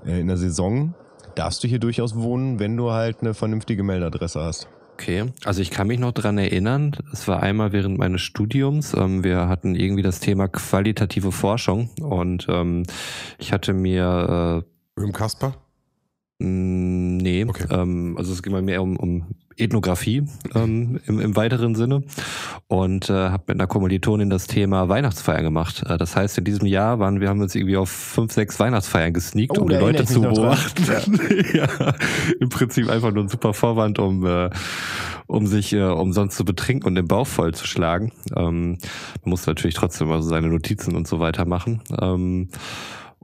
äh, 0.04 0.20
in 0.20 0.26
der 0.28 0.36
Saison 0.36 0.94
darfst 1.34 1.62
du 1.62 1.68
hier 1.68 1.78
durchaus 1.78 2.16
wohnen, 2.16 2.58
wenn 2.58 2.76
du 2.76 2.90
halt 2.90 3.20
eine 3.20 3.34
vernünftige 3.34 3.82
Meldadresse 3.82 4.40
hast. 4.40 4.68
Okay, 4.94 5.26
also 5.44 5.60
ich 5.60 5.70
kann 5.70 5.88
mich 5.88 5.98
noch 5.98 6.12
dran 6.12 6.38
erinnern, 6.38 6.92
es 7.12 7.28
war 7.28 7.42
einmal 7.42 7.72
während 7.72 7.98
meines 7.98 8.22
Studiums, 8.22 8.94
ähm, 8.94 9.22
wir 9.22 9.46
hatten 9.46 9.74
irgendwie 9.74 10.00
das 10.00 10.20
Thema 10.20 10.48
qualitative 10.48 11.32
Forschung 11.32 11.90
und 12.00 12.46
ähm, 12.48 12.84
ich 13.36 13.52
hatte 13.52 13.74
mir, 13.74 14.64
Im 14.96 15.12
Kasper? 15.12 15.48
äh, 16.40 16.44
nee, 16.44 17.44
Okay. 17.46 17.66
ähm, 17.70 18.16
also 18.16 18.32
es 18.32 18.42
ging 18.42 18.54
mal 18.54 18.62
mehr 18.62 18.82
um, 18.82 18.96
um 18.96 19.26
Ethnographie 19.56 20.24
ähm, 20.54 21.00
im, 21.06 21.20
im 21.20 21.36
weiteren 21.36 21.74
Sinne 21.74 22.02
und 22.68 23.10
äh, 23.10 23.12
habe 23.12 23.44
mit 23.48 23.56
einer 23.56 23.66
Kommilitonin 23.66 24.30
das 24.30 24.46
Thema 24.46 24.88
Weihnachtsfeiern 24.88 25.42
gemacht. 25.42 25.82
Äh, 25.86 25.96
das 25.98 26.16
heißt, 26.16 26.38
in 26.38 26.44
diesem 26.44 26.66
Jahr 26.66 26.98
waren 26.98 27.20
wir 27.20 27.28
haben 27.28 27.40
uns 27.40 27.54
irgendwie 27.54 27.76
auf 27.76 27.90
fünf, 27.90 28.32
sechs 28.32 28.58
Weihnachtsfeiern 28.60 29.12
gesneakt, 29.12 29.58
Oh, 29.58 29.62
um 29.62 29.68
die 29.68 29.76
Leute 29.76 30.04
zu 30.04 30.20
beobachten. 30.20 30.84
ja, 31.54 31.94
im 32.40 32.48
Prinzip 32.48 32.88
einfach 32.88 33.12
nur 33.12 33.24
ein 33.24 33.28
super 33.28 33.54
Vorwand, 33.54 33.98
um 33.98 34.26
äh, 34.26 34.50
um 35.26 35.46
sich 35.46 35.72
äh, 35.72 35.82
umsonst 35.82 36.36
zu 36.36 36.44
betrinken 36.44 36.86
und 36.86 36.94
den 36.94 37.08
Bauch 37.08 37.26
vollzuschlagen. 37.26 38.12
Ähm, 38.36 38.78
man 39.22 39.30
muss 39.30 39.46
natürlich 39.46 39.74
trotzdem 39.74 40.10
also 40.10 40.28
seine 40.28 40.48
Notizen 40.48 40.94
und 40.94 41.08
so 41.08 41.18
weiter 41.18 41.44
machen. 41.44 41.82
Ähm, 42.00 42.48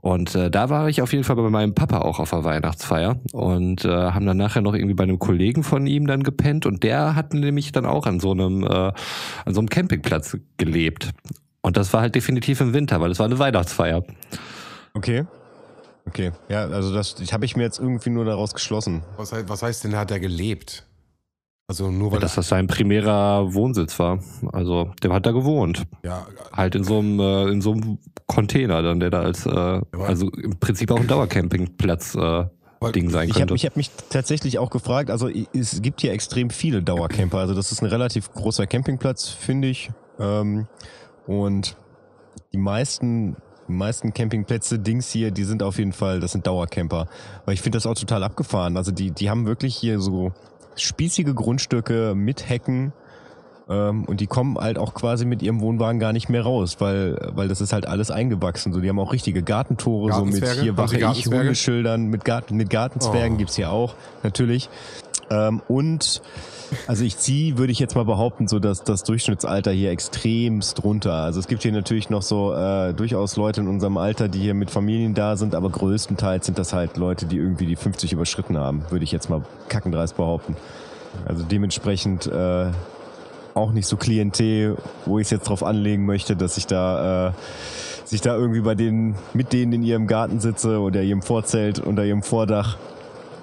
und 0.03 0.35
äh, 0.35 0.51
da 0.51 0.69
war 0.69 0.89
ich 0.89 1.01
auf 1.01 1.13
jeden 1.13 1.23
Fall 1.23 1.37
bei 1.37 1.49
meinem 1.49 1.73
Papa 1.73 1.99
auch 1.99 2.19
auf 2.19 2.31
der 2.31 2.43
Weihnachtsfeier 2.43 3.15
und 3.31 3.85
äh, 3.85 3.87
haben 3.89 4.25
dann 4.25 4.35
nachher 4.35 4.61
noch 4.61 4.73
irgendwie 4.73 4.95
bei 4.95 5.05
einem 5.05 5.17
Kollegen 5.17 5.63
von 5.63 5.87
ihm 5.87 6.07
dann 6.07 6.23
gepennt 6.23 6.65
und 6.65 6.83
der 6.83 7.15
hat 7.15 7.33
nämlich 7.33 7.71
dann 7.71 7.85
auch 7.85 8.05
an 8.05 8.19
so 8.19 8.31
einem 8.31 8.63
äh, 8.65 8.67
an 9.45 9.53
so 9.53 9.61
einem 9.61 9.69
Campingplatz 9.69 10.37
gelebt. 10.57 11.11
Und 11.61 11.77
das 11.77 11.93
war 11.93 12.01
halt 12.01 12.15
definitiv 12.15 12.59
im 12.59 12.73
Winter, 12.73 12.99
weil 12.99 13.11
es 13.11 13.19
war 13.19 13.27
eine 13.27 13.39
Weihnachtsfeier. 13.39 14.03
Okay. 14.93 15.23
Okay. 16.05 16.33
Ja, 16.49 16.65
also 16.67 16.93
das 16.93 17.15
ich 17.21 17.31
habe 17.31 17.45
ich 17.45 17.55
mir 17.55 17.63
jetzt 17.63 17.79
irgendwie 17.79 18.09
nur 18.09 18.25
daraus 18.25 18.53
geschlossen. 18.53 19.03
Was, 19.15 19.31
heißt- 19.31 19.47
was 19.47 19.63
heißt 19.63 19.85
denn, 19.85 19.95
hat 19.95 20.11
er 20.11 20.19
gelebt? 20.19 20.85
Also 21.67 21.89
nur 21.89 22.11
weil 22.11 22.19
dass 22.19 22.35
das 22.35 22.49
sein 22.49 22.67
primärer 22.67 23.53
Wohnsitz 23.53 23.97
war. 23.97 24.19
Also 24.51 24.91
der 25.01 25.11
hat 25.13 25.25
da 25.25 25.31
gewohnt. 25.31 25.83
ja, 26.03 26.27
Halt 26.51 26.75
in 26.75 26.83
so 26.83 26.99
einem, 26.99 27.19
äh, 27.19 27.47
in 27.49 27.61
so 27.61 27.71
einem 27.71 27.99
Container 28.27 28.81
dann, 28.81 28.99
der 28.99 29.09
da 29.09 29.21
als, 29.21 29.45
äh, 29.45 29.81
also 29.97 30.29
im 30.31 30.59
Prinzip 30.59 30.91
auch 30.91 30.99
ein 30.99 31.07
Dauercampingplatz 31.07 32.15
äh, 32.15 32.45
Ding 32.93 33.09
sein 33.09 33.29
Ich 33.29 33.35
habe 33.35 33.45
könnte. 33.45 33.55
ich 33.55 33.65
hab 33.65 33.77
mich 33.77 33.91
tatsächlich 34.09 34.59
auch 34.59 34.69
gefragt, 34.69 35.09
also 35.09 35.29
es 35.29 35.81
gibt 35.81 36.01
hier 36.01 36.11
extrem 36.11 36.49
viele 36.49 36.83
Dauercamper. 36.83 37.37
Also 37.37 37.53
das 37.53 37.71
ist 37.71 37.81
ein 37.81 37.87
relativ 37.87 38.31
großer 38.33 38.67
Campingplatz, 38.67 39.29
finde 39.29 39.69
ich. 39.69 39.89
Ähm, 40.19 40.67
und 41.25 41.77
die 42.51 42.57
meisten, 42.57 43.37
die 43.69 43.71
meisten 43.71 44.13
Campingplätze, 44.13 44.79
Dings 44.79 45.09
hier, 45.11 45.31
die 45.31 45.45
sind 45.45 45.63
auf 45.63 45.77
jeden 45.77 45.93
Fall, 45.93 46.19
das 46.19 46.33
sind 46.33 46.45
Dauercamper. 46.45 47.07
Weil 47.45 47.53
ich 47.53 47.61
finde 47.61 47.77
das 47.77 47.85
auch 47.85 47.95
total 47.95 48.21
abgefahren. 48.23 48.75
Also 48.75 48.91
die, 48.91 49.11
die 49.11 49.29
haben 49.29 49.45
wirklich 49.45 49.77
hier 49.77 50.01
so 50.01 50.33
spießige 50.75 51.33
Grundstücke 51.33 52.13
mit 52.15 52.49
Hecken. 52.49 52.93
Ähm, 53.69 54.03
und 54.05 54.19
die 54.19 54.27
kommen 54.27 54.57
halt 54.57 54.77
auch 54.77 54.93
quasi 54.93 55.25
mit 55.25 55.41
ihrem 55.41 55.61
Wohnwagen 55.61 55.99
gar 55.99 56.11
nicht 56.11 56.27
mehr 56.27 56.43
raus, 56.43 56.77
weil, 56.79 57.17
weil 57.33 57.47
das 57.47 57.61
ist 57.61 57.71
halt 57.71 57.87
alles 57.87 58.11
eingewachsen. 58.11 58.73
So, 58.73 58.81
die 58.81 58.89
haben 58.89 58.99
auch 58.99 59.13
richtige 59.13 59.41
Gartentore, 59.41 60.11
so 60.11 60.25
mit 60.25 60.45
hier 60.45 60.75
wache 60.75 60.97
ich? 60.97 61.27
Hundeschildern, 61.27 62.07
mit, 62.07 62.25
Garten, 62.25 62.57
mit 62.57 62.69
Gartenzwergen 62.69 63.35
Oh. 63.35 63.37
gibt's 63.37 63.55
hier 63.55 63.71
auch, 63.71 63.95
natürlich. 64.21 64.69
Ähm, 65.29 65.61
und 65.67 66.21
also 66.87 67.03
ich 67.03 67.17
ziehe, 67.17 67.57
würde 67.57 67.71
ich 67.71 67.79
jetzt 67.79 67.95
mal 67.95 68.05
behaupten, 68.05 68.47
so 68.47 68.59
dass 68.59 68.83
das 68.83 69.03
Durchschnittsalter 69.03 69.71
hier 69.71 69.91
extremst 69.91 70.83
runter. 70.83 71.13
Also 71.13 71.39
es 71.39 71.47
gibt 71.47 71.63
hier 71.63 71.71
natürlich 71.71 72.09
noch 72.09 72.21
so 72.21 72.53
äh, 72.53 72.93
durchaus 72.93 73.35
Leute 73.35 73.61
in 73.61 73.67
unserem 73.67 73.97
Alter, 73.97 74.27
die 74.27 74.39
hier 74.39 74.53
mit 74.53 74.71
Familien 74.71 75.13
da 75.13 75.35
sind, 75.35 75.55
aber 75.55 75.69
größtenteils 75.69 76.45
sind 76.45 76.57
das 76.57 76.73
halt 76.73 76.97
Leute, 76.97 77.25
die 77.25 77.37
irgendwie 77.37 77.65
die 77.65 77.75
50 77.75 78.13
überschritten 78.13 78.57
haben, 78.57 78.83
würde 78.89 79.03
ich 79.03 79.11
jetzt 79.11 79.29
mal 79.29 79.43
kackendreist 79.69 80.17
behaupten. 80.17 80.55
Also 81.25 81.43
dementsprechend 81.43 82.25
äh, 82.27 82.71
auch 83.53 83.71
nicht 83.71 83.87
so 83.87 83.97
Klientel, 83.97 84.77
wo 85.05 85.19
ich 85.19 85.25
es 85.25 85.31
jetzt 85.31 85.47
drauf 85.47 85.63
anlegen 85.63 86.05
möchte, 86.05 86.35
dass 86.35 86.57
ich 86.57 86.65
da 86.65 87.27
äh, 87.27 87.31
sich 88.05 88.21
da 88.21 88.35
irgendwie 88.35 88.61
bei 88.61 88.75
denen 88.75 89.15
mit 89.33 89.53
denen 89.53 89.73
in 89.73 89.83
ihrem 89.83 90.07
Garten 90.07 90.39
sitze 90.39 90.79
oder 90.79 91.01
ihrem 91.01 91.21
Vorzelt 91.21 91.79
unter 91.79 92.03
ihrem 92.03 92.23
Vordach. 92.23 92.77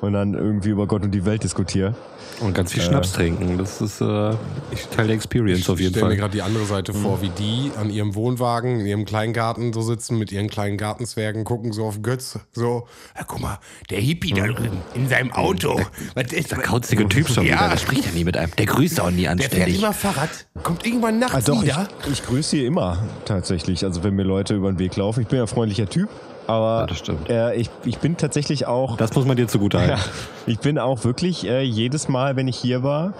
Und 0.00 0.12
dann 0.14 0.34
irgendwie 0.34 0.70
über 0.70 0.86
Gott 0.86 1.02
und 1.02 1.10
die 1.12 1.24
Welt 1.24 1.42
diskutiere. 1.44 1.94
Und 2.40 2.54
ganz 2.54 2.72
viel 2.72 2.82
Schnaps 2.82 3.12
trinken. 3.12 3.58
Das 3.58 3.82
ist 3.82 4.00
äh, 4.00 4.04
Teil 4.04 5.06
der 5.08 5.10
Experience 5.10 5.68
auf 5.68 5.78
jeden 5.78 5.90
stell 5.92 6.04
mir 6.04 6.08
Fall. 6.10 6.16
gerade 6.16 6.32
die 6.32 6.40
andere 6.40 6.64
Seite 6.64 6.94
vor, 6.94 7.20
wie 7.20 7.28
die 7.28 7.70
an 7.78 7.90
ihrem 7.90 8.14
Wohnwagen 8.14 8.80
in 8.80 8.86
ihrem 8.86 9.04
kleinen 9.04 9.34
Garten 9.34 9.74
so 9.74 9.82
sitzen 9.82 10.18
mit 10.18 10.32
ihren 10.32 10.48
kleinen 10.48 10.78
Gartenzwergen, 10.78 11.44
gucken 11.44 11.72
so 11.74 11.84
auf 11.84 12.00
Götz, 12.00 12.38
so, 12.52 12.86
ja, 13.18 13.24
guck 13.26 13.40
mal, 13.40 13.58
der 13.90 14.00
Hippie 14.00 14.32
da 14.32 14.46
drin 14.46 14.72
in 14.94 15.06
seinem 15.08 15.32
Auto. 15.32 15.78
Was 16.14 16.32
ist, 16.32 16.50
Der 16.52 16.58
kauzige 16.60 17.06
Typ 17.08 17.28
schon 17.28 17.44
Ja. 17.44 17.56
wieder. 17.56 17.68
Der 17.70 17.76
spricht 17.76 18.06
ja 18.06 18.12
nie 18.12 18.24
mit 18.24 18.38
einem. 18.38 18.52
Der 18.56 18.66
grüßt 18.66 19.00
auch 19.00 19.10
nie 19.10 19.24
der 19.24 19.36
fährt 19.36 19.42
anständig. 19.52 19.78
immer 19.78 19.92
Fahrrad, 19.92 20.30
kommt 20.62 20.86
irgendwann 20.86 21.18
nachts 21.18 21.34
Ah, 21.34 21.40
doch, 21.42 21.56
ich, 21.62 21.68
wieder. 21.68 21.88
ich 22.10 22.24
grüße 22.24 22.56
hier 22.56 22.66
immer 22.66 23.02
tatsächlich. 23.26 23.84
Also 23.84 24.02
wenn 24.02 24.14
mir 24.14 24.22
Leute 24.22 24.54
über 24.54 24.72
den 24.72 24.78
Weg 24.78 24.96
laufen. 24.96 25.20
Ich 25.20 25.28
bin 25.28 25.36
ja 25.36 25.44
ein 25.44 25.48
freundlicher 25.48 25.88
Typ, 25.90 26.08
aber 26.50 26.80
Ja, 26.80 26.86
das 26.86 26.98
stimmt. 26.98 27.28
Äh, 27.30 27.54
ich, 27.54 27.70
ich 27.84 27.98
bin 27.98 28.16
tatsächlich 28.16 28.66
auch. 28.66 28.96
Das 28.96 29.14
muss 29.14 29.24
man 29.24 29.36
dir 29.36 29.48
zugute 29.48 29.78
halten. 29.78 29.92
Ja, 30.46 30.52
ich 30.52 30.58
bin 30.60 30.78
auch 30.78 31.04
wirklich 31.04 31.46
äh, 31.46 31.62
jedes 31.62 32.08
Mal, 32.08 32.36
wenn 32.36 32.48
ich 32.48 32.56
hier 32.56 32.82
war, 32.82 33.12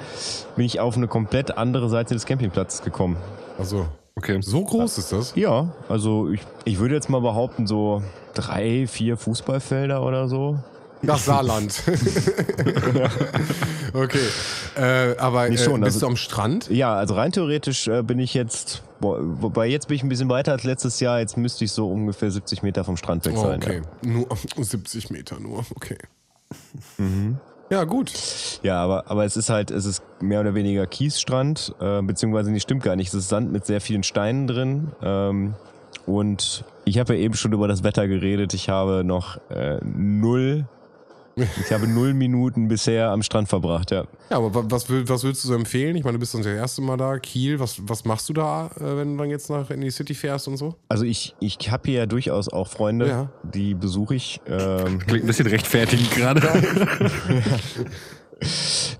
bin 0.56 0.64
ich 0.64 0.80
auf 0.80 0.96
eine 0.96 1.06
komplett 1.08 1.56
andere 1.56 1.88
Seite 1.88 2.14
des 2.14 2.26
Campingplatzes 2.26 2.82
gekommen. 2.82 3.16
Also, 3.58 3.86
Okay. 4.16 4.38
so 4.42 4.64
groß 4.64 4.98
ist 4.98 5.12
das. 5.12 5.34
Ja, 5.36 5.68
also 5.88 6.28
ich, 6.30 6.40
ich 6.64 6.78
würde 6.78 6.94
jetzt 6.94 7.08
mal 7.08 7.20
behaupten, 7.20 7.66
so 7.66 8.02
drei, 8.34 8.86
vier 8.86 9.16
Fußballfelder 9.16 10.02
oder 10.02 10.28
so. 10.28 10.58
Das 11.02 11.24
Saarland. 11.24 11.82
okay. 13.94 14.18
Äh, 14.76 15.16
aber 15.18 15.48
äh, 15.48 15.58
schon, 15.58 15.80
bist 15.80 15.96
also- 15.96 16.00
du 16.00 16.06
am 16.08 16.16
Strand? 16.16 16.68
Ja, 16.70 16.94
also 16.94 17.14
rein 17.14 17.32
theoretisch 17.32 17.88
äh, 17.88 18.02
bin 18.02 18.18
ich 18.18 18.34
jetzt, 18.34 18.82
wo- 19.00 19.18
wobei 19.20 19.66
jetzt 19.68 19.88
bin 19.88 19.96
ich 19.96 20.02
ein 20.02 20.08
bisschen 20.08 20.28
weiter 20.28 20.52
als 20.52 20.64
letztes 20.64 21.00
Jahr, 21.00 21.20
jetzt 21.20 21.36
müsste 21.36 21.64
ich 21.64 21.72
so 21.72 21.90
ungefähr 21.90 22.30
70 22.30 22.62
Meter 22.62 22.84
vom 22.84 22.96
Strand 22.96 23.24
weg 23.26 23.34
Oh, 23.36 23.42
sein. 23.42 23.60
okay. 23.62 23.82
Nur 24.02 24.26
70 24.58 25.10
Meter 25.10 25.40
nur, 25.40 25.64
okay. 25.74 25.98
Ja, 27.70 27.84
gut. 27.84 28.12
Ja, 28.62 28.82
aber, 28.82 29.08
aber 29.10 29.24
es 29.24 29.36
ist 29.36 29.48
halt, 29.48 29.70
es 29.70 29.84
ist 29.84 30.02
mehr 30.20 30.40
oder 30.40 30.54
weniger 30.54 30.86
Kiesstrand, 30.86 31.74
äh, 31.80 32.02
beziehungsweise 32.02 32.50
nicht 32.50 32.62
stimmt 32.64 32.82
gar 32.82 32.96
nicht. 32.96 33.08
Es 33.08 33.14
ist 33.14 33.28
Sand 33.28 33.52
mit 33.52 33.64
sehr 33.64 33.80
vielen 33.80 34.02
Steinen 34.02 34.46
drin. 34.48 34.88
Ähm, 35.02 35.54
und 36.06 36.64
ich 36.84 36.98
habe 36.98 37.14
ja 37.14 37.20
eben 37.20 37.34
schon 37.34 37.52
über 37.52 37.68
das 37.68 37.84
Wetter 37.84 38.08
geredet. 38.08 38.54
Ich 38.54 38.68
habe 38.68 39.04
noch 39.04 39.38
äh, 39.50 39.78
null, 39.84 40.64
ich 41.60 41.72
habe 41.72 41.86
null 41.88 42.14
Minuten 42.14 42.68
bisher 42.68 43.10
am 43.10 43.22
Strand 43.22 43.48
verbracht, 43.48 43.90
ja. 43.90 44.04
Ja, 44.30 44.36
aber 44.38 44.54
wa- 44.54 44.64
was, 44.68 44.88
was 44.90 45.22
würdest 45.24 45.44
du 45.44 45.48
so 45.48 45.54
empfehlen? 45.54 45.96
Ich 45.96 46.04
meine, 46.04 46.14
du 46.14 46.20
bist 46.20 46.34
das 46.34 46.44
erste 46.46 46.82
Mal 46.82 46.96
da. 46.96 47.18
Kiel, 47.18 47.58
was, 47.60 47.76
was 47.88 48.04
machst 48.04 48.28
du 48.28 48.32
da, 48.32 48.66
äh, 48.76 48.96
wenn 48.96 49.12
du 49.12 49.22
dann 49.22 49.30
jetzt 49.30 49.50
nach 49.50 49.70
in 49.70 49.80
die 49.80 49.90
City 49.90 50.14
fährst 50.14 50.48
und 50.48 50.56
so? 50.56 50.74
Also 50.88 51.04
ich, 51.04 51.34
ich 51.40 51.70
habe 51.70 51.82
hier 51.90 52.00
ja 52.00 52.06
durchaus 52.06 52.48
auch 52.48 52.68
Freunde, 52.68 53.08
Ja. 53.08 53.30
die 53.42 53.74
besuche 53.74 54.14
ich. 54.14 54.40
Ähm, 54.46 54.98
Klingt 55.00 55.24
ein 55.24 55.26
bisschen 55.26 55.46
rechtfertigend 55.46 56.10
gerade. 56.12 56.40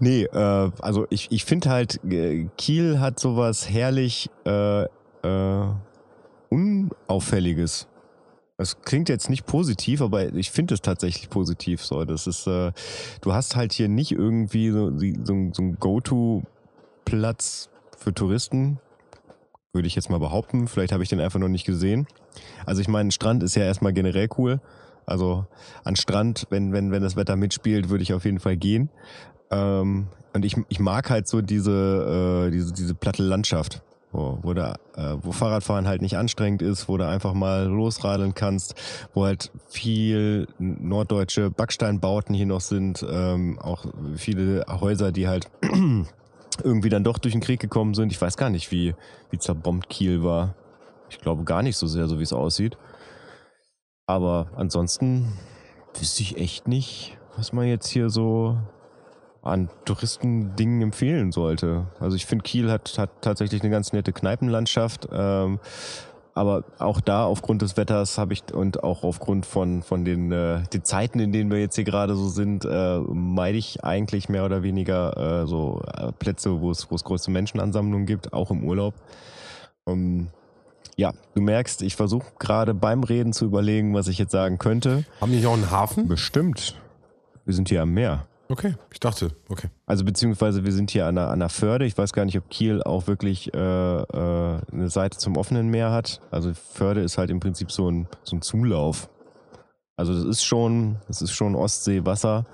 Nee, 0.01 0.25
äh, 0.25 0.71
also 0.81 1.07
ich, 1.09 1.29
ich 1.31 1.47
finde 1.47 1.71
halt, 1.71 1.99
äh, 2.05 2.47
Kiel 2.59 3.01
hat 3.01 3.19
sowas 3.19 3.71
herrlich 3.71 4.29
äh, 4.45 4.83
äh, 4.83 5.67
Unauffälliges. 6.51 7.87
Das 8.61 8.83
klingt 8.83 9.09
jetzt 9.09 9.31
nicht 9.31 9.47
positiv, 9.47 10.03
aber 10.03 10.35
ich 10.35 10.51
finde 10.51 10.75
es 10.75 10.83
tatsächlich 10.83 11.31
positiv. 11.31 11.83
So, 11.83 12.05
das 12.05 12.27
ist, 12.27 12.47
äh, 12.47 12.73
du 13.23 13.33
hast 13.33 13.57
halt 13.57 13.73
hier 13.73 13.89
nicht 13.89 14.13
irgendwie 14.13 14.71
so, 14.71 14.91
so, 14.99 15.35
so 15.55 15.63
ein 15.63 15.77
Go-To-Platz 15.81 17.71
für 17.97 18.13
Touristen, 18.13 18.79
würde 19.73 19.89
ich 19.89 19.95
jetzt 19.95 20.11
mal 20.11 20.19
behaupten. 20.19 20.69
Vielleicht 20.69 20.93
habe 20.93 21.03
ich 21.03 21.09
den 21.09 21.21
einfach 21.21 21.39
noch 21.39 21.49
nicht 21.49 21.65
gesehen. 21.65 22.07
Also 22.67 22.83
ich 22.83 22.89
meine, 22.89 23.13
Strand 23.13 23.43
ist 23.43 23.55
ja 23.55 23.63
erstmal 23.63 23.95
generell 23.95 24.29
cool. 24.37 24.61
Also 25.07 25.47
an 25.85 25.97
Strand, 25.97 26.47
wenn, 26.51 26.75
wenn, 26.75 26.91
wenn 26.91 27.03
das 27.03 27.17
Wetter 27.17 27.37
mitspielt, 27.37 27.89
würde 27.89 28.03
ich 28.03 28.13
auf 28.13 28.27
jeden 28.27 28.41
Fall 28.41 28.59
gehen. 28.59 28.91
Ähm, 29.51 30.09
und 30.35 30.45
ich, 30.45 30.59
ich 30.69 30.81
mag 30.81 31.09
halt 31.09 31.29
so 31.29 31.41
diese, 31.41 32.45
äh, 32.47 32.51
diese, 32.51 32.75
diese 32.75 32.95
platte 32.95 33.23
Landschaft, 33.23 33.83
wo, 34.13 34.39
wo, 34.43 34.55
da, 34.55 34.75
äh, 34.97 35.17
wo 35.23 35.33
Fahrradfahren 35.33 35.87
halt 35.87 36.03
nicht 36.03 36.17
anstrengend 36.17 36.63
ist, 36.63 36.89
wo 36.89 36.97
du 36.97 37.07
einfach 37.07 37.33
mal 37.33 37.65
losradeln 37.65 38.35
kannst, 38.35 38.75
wo 39.15 39.25
halt 39.25 39.53
viel 39.69 40.49
norddeutsche 40.59 41.51
Backsteinbauten 41.51 42.35
hier 42.35 42.47
noch 42.47 42.61
sind, 42.61 43.05
ähm, 43.09 43.59
auch 43.61 43.85
viele 44.17 44.65
Häuser, 44.69 45.13
die 45.13 45.29
halt 45.29 45.51
irgendwie 46.65 46.89
dann 46.89 47.05
doch 47.05 47.19
durch 47.19 47.33
den 47.33 47.41
Krieg 47.41 47.61
gekommen 47.61 47.95
sind. 47.95 48.13
Ich 48.13 48.21
weiß 48.21 48.37
gar 48.37 48.51
nicht, 48.51 48.71
wie, 48.73 48.95
wie 49.31 49.39
zerbombt 49.39 49.89
Kiel 49.89 50.23
war. 50.23 50.55
Ich 51.09 51.19
glaube 51.19 51.45
gar 51.45 51.63
nicht 51.63 51.77
so 51.77 51.87
sehr, 51.87 52.09
so 52.09 52.19
wie 52.19 52.25
es 52.25 52.33
aussieht. 52.33 52.77
Aber 54.07 54.51
ansonsten 54.57 55.33
wüsste 55.99 56.23
ich 56.23 56.37
echt 56.37 56.67
nicht, 56.67 57.17
was 57.37 57.53
man 57.53 57.67
jetzt 57.67 57.89
hier 57.89 58.11
so 58.11 58.59
an 59.43 59.71
Touristendingen 59.85 60.83
empfehlen 60.83 61.33
sollte. 61.33 61.87
Also 61.99 62.17
ich 62.17 62.27
finde, 62.27 62.43
Kiel 62.43 62.71
hat, 62.71 62.99
hat 62.99 63.11
tatsächlich 63.23 63.63
eine 63.63 63.71
ganz 63.71 63.93
nette 63.93 64.13
Kneipenlandschaft. 64.13 65.09
Ähm, 65.13 65.61
aber 66.35 66.65
auch 66.79 67.01
da 67.01 67.25
aufgrund 67.25 67.63
des 67.63 67.77
Wetters 67.77 68.17
habe 68.17 68.33
ich 68.33 68.55
und 68.55 68.85
auch 68.85 69.03
aufgrund 69.03 69.47
von, 69.47 69.83
von 69.83 70.05
den, 70.05 70.31
äh, 70.31 70.63
den 70.73 70.85
Zeiten, 70.85 71.19
in 71.19 71.33
denen 71.33 71.51
wir 71.51 71.59
jetzt 71.59 71.75
hier 71.75 71.85
gerade 71.85 72.15
so 72.15 72.29
sind, 72.29 72.65
äh, 72.65 72.99
meide 72.99 73.59
ich 73.59 73.83
eigentlich 73.85 74.29
mehr 74.29 74.45
oder 74.45 74.63
weniger 74.63 75.43
äh, 75.43 75.47
so 75.47 75.83
äh, 75.93 76.13
Plätze, 76.13 76.61
wo 76.61 76.71
es, 76.71 76.87
große 76.89 77.31
Menschenansammlungen 77.31 78.07
gibt, 78.07 78.33
auch 78.33 78.51
im 78.51 78.65
Urlaub. 78.65 78.95
Ähm, 79.87 80.29
ja, 80.97 81.13
du 81.35 81.43
merkst, 81.43 81.83
ich 81.83 81.97
versuche 81.97 82.27
gerade 82.39 82.75
beim 82.75 83.03
Reden 83.03 83.33
zu 83.33 83.47
überlegen, 83.47 83.95
was 83.95 84.07
ich 84.07 84.19
jetzt 84.19 84.33
sagen 84.33 84.59
könnte. 84.59 85.05
Haben 85.21 85.33
die 85.33 85.39
hier 85.39 85.49
auch 85.49 85.55
einen 85.55 85.71
Hafen? 85.71 86.07
Bestimmt. 86.09 86.77
Wir 87.45 87.55
sind 87.55 87.69
hier 87.69 87.83
am 87.83 87.91
Meer. 87.91 88.27
Okay, 88.51 88.75
ich 88.93 88.99
dachte, 88.99 89.31
okay. 89.49 89.69
Also 89.87 90.05
beziehungsweise 90.05 90.65
wir 90.65 90.73
sind 90.73 90.91
hier 90.91 91.07
an 91.07 91.15
der, 91.15 91.29
an 91.29 91.39
der 91.39 91.49
Förde. 91.49 91.85
Ich 91.85 91.97
weiß 91.97 92.13
gar 92.13 92.25
nicht, 92.25 92.37
ob 92.37 92.51
Kiel 92.51 92.83
auch 92.83 93.07
wirklich 93.07 93.55
äh, 93.55 93.59
äh, 93.59 94.61
eine 94.73 94.91
Seite 94.91 95.19
zum 95.19 95.37
offenen 95.37 95.69
Meer 95.69 95.93
hat. 95.93 96.21
Also 96.33 96.53
Förde 96.53 97.01
ist 97.03 97.17
halt 97.17 97.31
im 97.31 97.39
Prinzip 97.39 97.71
so 97.71 97.89
ein, 97.89 98.09
so 98.25 98.35
ein 98.35 98.43
Zulauf. 98.43 99.09
Also 99.97 100.13
das 100.15 100.25
ist 100.25 100.43
schon, 100.43 100.97
das 101.07 101.23
ist 101.23 101.31
schon 101.31 101.55
Ostseewasser, 101.55 102.45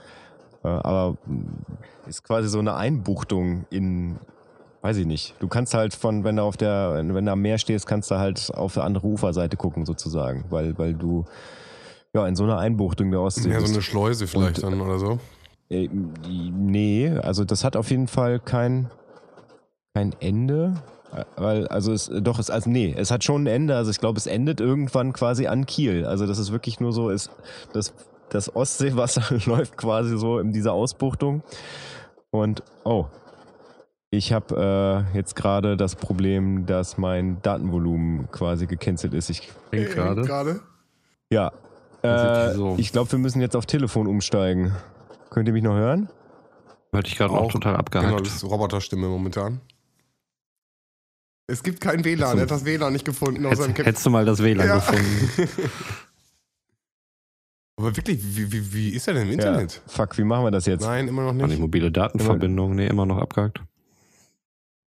äh, 0.65 0.69
aber 0.69 1.17
ist 2.07 2.25
quasi 2.25 2.49
so 2.49 2.59
eine 2.59 2.75
Einbuchtung 2.75 3.65
in, 3.71 4.19
weiß 4.83 4.99
ich 4.99 5.07
nicht. 5.07 5.35
Du 5.39 5.49
kannst 5.49 5.73
halt 5.73 5.95
von, 5.95 6.25
wenn 6.25 6.37
du 6.37 6.43
auf 6.43 6.59
der, 6.59 7.01
wenn 7.09 7.25
du 7.25 7.33
am 7.33 7.41
Meer 7.41 7.57
stehst, 7.57 7.87
kannst 7.87 8.11
du 8.11 8.17
halt 8.17 8.53
auf 8.55 8.75
der 8.75 8.85
andere 8.85 9.07
Uferseite 9.07 9.57
gucken 9.57 9.87
sozusagen, 9.87 10.45
weil, 10.51 10.77
weil 10.77 10.93
du 10.93 11.25
ja 12.13 12.27
in 12.27 12.37
so 12.37 12.45
einer 12.45 12.59
Einbuchtung 12.59 13.11
der 13.11 13.23
Ostsee 13.23 13.49
Ja, 13.49 13.61
so 13.61 13.73
eine 13.73 13.81
Schleuse 13.81 14.27
vielleicht 14.27 14.63
Und, 14.63 14.73
dann 14.73 14.81
oder 14.83 14.99
so. 14.99 15.19
Äh, 15.71 15.89
nee, 15.89 17.11
also 17.11 17.45
das 17.45 17.65
hat 17.65 17.77
auf 17.77 17.91
jeden 17.91 18.09
Fall 18.09 18.41
kein, 18.41 18.91
kein 19.95 20.15
Ende. 20.21 20.75
Weil, 21.37 21.67
also 21.69 21.93
es, 21.93 22.11
doch, 22.13 22.39
es, 22.39 22.51
also 22.51 22.69
nee, 22.69 22.95
es 22.97 23.11
hat 23.11 23.25
schon 23.25 23.45
ein 23.45 23.47
Ende. 23.47 23.77
Also 23.77 23.91
ich 23.91 23.99
glaube, 23.99 24.19
es 24.19 24.27
endet 24.27 24.61
irgendwann 24.61 25.13
quasi 25.13 25.47
an 25.47 25.67
Kiel. 25.67 26.05
Also 26.05 26.27
das 26.27 26.39
ist 26.39 26.53
wirklich 26.53 26.81
nur 26.81 26.93
so, 26.93 27.11
ist, 27.11 27.31
das, 27.73 27.95
das 28.29 28.55
Ostseewasser 28.55 29.23
läuft 29.47 29.77
quasi 29.77 30.17
so 30.19 30.39
in 30.39 30.53
dieser 30.53 30.73
Ausbuchtung. 30.73 31.43
Und, 32.31 32.63
oh, 32.85 33.07
ich 34.11 34.33
habe 34.33 35.07
äh, 35.13 35.17
jetzt 35.17 35.37
gerade 35.37 35.77
das 35.77 35.97
Problem, 35.97 36.67
dass 36.67 36.99
mein 36.99 37.41
Datenvolumen 37.43 38.31
quasi 38.31 38.67
gecancelt 38.67 39.15
ist. 39.15 39.31
Ich, 39.31 39.49
gerade. 40.25 40.61
Ja, 41.31 41.53
äh, 42.03 42.77
ich 42.77 42.93
glaube, 42.93 43.11
wir 43.13 43.19
müssen 43.19 43.41
jetzt 43.41 43.57
auf 43.57 43.67
Telefon 43.67 44.07
umsteigen. 44.07 44.73
Könnt 45.37 45.49
ihr 45.49 45.53
mich 45.53 45.63
noch 45.63 45.75
hören? 45.75 46.09
Hatte 46.95 47.09
ich 47.09 47.17
gerade 47.19 47.35
auch 47.35 47.53
total 47.53 47.73
Genau, 47.73 47.81
abgehackt. 47.81 48.27
das 48.27 48.37
ist 48.37 48.45
Roboterstimme 48.45 49.07
momentan. 49.07 49.61
Es 51.47 51.63
gibt 51.63 51.83
kein 51.83 52.03
WLAN, 52.07 52.39
er 52.39 52.43
hat 52.45 52.51
das 52.51 52.65
WLAN 52.65 52.95
nicht 52.95 53.05
gefunden 53.05 53.45
aus 53.45 53.59
seinem 53.59 53.75
Hättest, 53.75 54.07
du 54.07 54.09
mal 54.09 54.25
das 54.25 54.43
WLAN 54.43 54.67
Ja. 54.67 54.77
gefunden. 54.77 55.31
Aber 57.77 57.95
wirklich, 57.95 58.19
wie, 58.23 58.51
wie, 58.51 58.73
wie 58.73 58.89
ist 58.95 59.09
er 59.09 59.13
denn 59.13 59.25
im 59.25 59.33
Internet? 59.35 59.75
Ja. 59.75 59.81
Fuck, 59.93 60.17
wie 60.17 60.25
machen 60.25 60.45
wir 60.45 60.51
das 60.51 60.65
jetzt? 60.65 60.81
Nein, 60.81 61.07
immer 61.07 61.25
noch 61.25 61.39
War 61.39 61.47
die 61.49 61.53
nicht. 61.53 61.61
mobile 61.61 61.93
Datenverbindung, 61.93 62.75
nee, 62.75 62.87
immer 62.87 63.05
noch 63.05 63.19
abgehackt. 63.19 63.61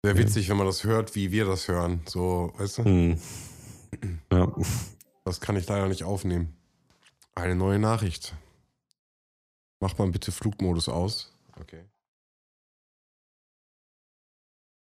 Sehr 0.03 0.15
witzig, 0.15 0.47
wenn 0.49 0.57
man 0.57 0.67
das 0.67 0.83
hört, 0.83 1.15
wie 1.15 1.31
wir 1.31 1.45
das 1.45 1.67
hören. 1.67 2.01
So, 2.05 2.53
weißt 2.59 2.77
du? 2.77 2.83
Hm. 2.83 3.19
Ja. 4.31 4.53
Das 5.23 5.41
kann 5.41 5.55
ich 5.55 5.67
leider 5.67 5.87
nicht 5.87 6.03
aufnehmen. 6.03 6.55
Eine 7.33 7.55
neue 7.55 7.79
Nachricht. 7.79 8.35
Mach 9.85 9.95
mal 9.99 10.07
bitte 10.09 10.31
Flugmodus 10.31 10.89
aus. 10.89 11.31
Okay. 11.61 11.83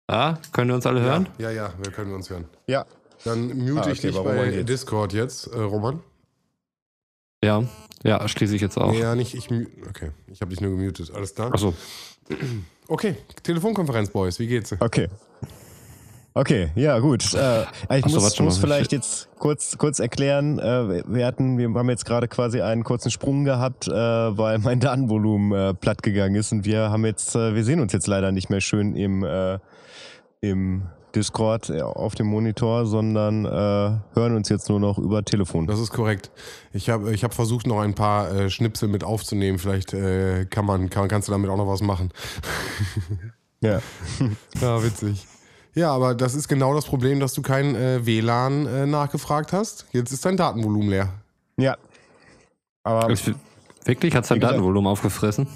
Ah, 0.06 0.36
können 0.52 0.68
wir 0.68 0.76
uns 0.76 0.86
alle 0.86 1.00
hören? 1.00 1.28
Ja, 1.38 1.50
ja, 1.50 1.66
ja, 1.66 1.74
wir 1.82 1.90
können 1.90 2.14
uns 2.14 2.30
hören. 2.30 2.44
Ja. 2.68 2.86
Dann 3.24 3.48
mute 3.48 3.88
Ah, 3.88 3.90
ich 3.90 3.98
okay, 3.98 4.06
dich 4.08 4.14
warum 4.14 4.36
bei 4.36 4.50
jetzt? 4.52 4.68
Discord 4.68 5.12
jetzt, 5.12 5.48
äh, 5.48 5.58
Roman. 5.58 6.00
Ja. 7.42 7.64
Ja, 8.04 8.28
schließe 8.28 8.54
ich 8.54 8.62
jetzt 8.62 8.78
auch. 8.78 8.92
Nee, 8.92 9.00
ja, 9.00 9.16
nicht 9.16 9.34
ich. 9.34 9.50
Okay, 9.88 10.12
ich 10.28 10.40
habe 10.40 10.50
dich 10.50 10.60
nur 10.60 10.70
gemutet. 10.70 11.10
Alles 11.12 11.34
klar? 11.34 11.52
Achso. 11.52 11.74
Okay, 12.86 13.16
Telefonkonferenz, 13.42 14.10
Boys. 14.10 14.38
Wie 14.38 14.46
geht's? 14.46 14.72
Okay. 14.78 15.08
Okay, 16.34 16.70
ja 16.74 16.98
gut. 16.98 17.34
Äh, 17.34 17.62
ich 17.62 17.66
Ach 17.88 18.08
so, 18.08 18.14
muss, 18.16 18.24
warte 18.24 18.42
muss 18.42 18.58
vielleicht 18.58 18.92
jetzt 18.92 19.28
kurz, 19.38 19.76
kurz 19.76 19.98
erklären. 19.98 20.58
Äh, 20.58 21.02
wir 21.06 21.26
hatten, 21.26 21.58
wir 21.58 21.68
haben 21.68 21.90
jetzt 21.90 22.04
gerade 22.04 22.28
quasi 22.28 22.60
einen 22.60 22.84
kurzen 22.84 23.10
Sprung 23.10 23.44
gehabt, 23.44 23.86
äh, 23.88 23.92
weil 23.92 24.58
mein 24.58 24.80
Datenvolumen 24.80 25.52
äh, 25.52 25.74
platt 25.74 26.02
gegangen 26.02 26.34
ist 26.34 26.52
und 26.52 26.64
wir 26.64 26.90
haben 26.90 27.04
jetzt, 27.04 27.34
äh, 27.34 27.54
wir 27.54 27.64
sehen 27.64 27.80
uns 27.80 27.92
jetzt 27.92 28.06
leider 28.06 28.32
nicht 28.32 28.48
mehr 28.48 28.60
schön 28.60 28.96
im, 28.96 29.24
äh, 29.24 29.58
im 30.40 30.84
Discord 31.14 31.68
äh, 31.68 31.82
auf 31.82 32.14
dem 32.14 32.28
Monitor, 32.28 32.86
sondern 32.86 33.44
äh, 33.44 33.48
hören 34.14 34.34
uns 34.34 34.48
jetzt 34.48 34.70
nur 34.70 34.80
noch 34.80 34.98
über 34.98 35.24
Telefon. 35.24 35.66
Das 35.66 35.78
ist 35.78 35.90
korrekt. 35.90 36.30
Ich 36.72 36.88
habe 36.88 37.12
ich 37.12 37.24
hab 37.24 37.34
versucht, 37.34 37.66
noch 37.66 37.80
ein 37.80 37.94
paar 37.94 38.32
äh, 38.32 38.50
Schnipsel 38.50 38.88
mit 38.88 39.04
aufzunehmen. 39.04 39.58
Vielleicht 39.58 39.92
äh, 39.92 40.46
kann 40.46 40.64
man, 40.64 40.88
kann, 40.88 41.08
kannst 41.08 41.28
du 41.28 41.32
damit 41.32 41.50
auch 41.50 41.58
noch 41.58 41.68
was 41.68 41.82
machen. 41.82 42.10
Ja. 43.60 43.80
Ja, 44.60 44.82
witzig. 44.82 45.26
Ja, 45.74 45.92
aber 45.92 46.14
das 46.14 46.34
ist 46.34 46.48
genau 46.48 46.74
das 46.74 46.84
Problem, 46.84 47.18
dass 47.20 47.32
du 47.32 47.42
kein 47.42 47.74
äh, 47.74 48.04
WLAN 48.04 48.66
äh, 48.66 48.86
nachgefragt 48.86 49.52
hast. 49.52 49.86
Jetzt 49.92 50.12
ist 50.12 50.24
dein 50.24 50.36
Datenvolumen 50.36 50.90
leer. 50.90 51.08
Ja. 51.56 51.76
Aber 52.84 53.10
Ich- 53.10 53.32
Wirklich? 53.84 54.14
Hat 54.14 54.24
sein 54.26 54.36
Wie 54.36 54.40
gesagt- 54.40 54.52
Datenvolumen 54.54 54.90
aufgefressen? 54.90 55.48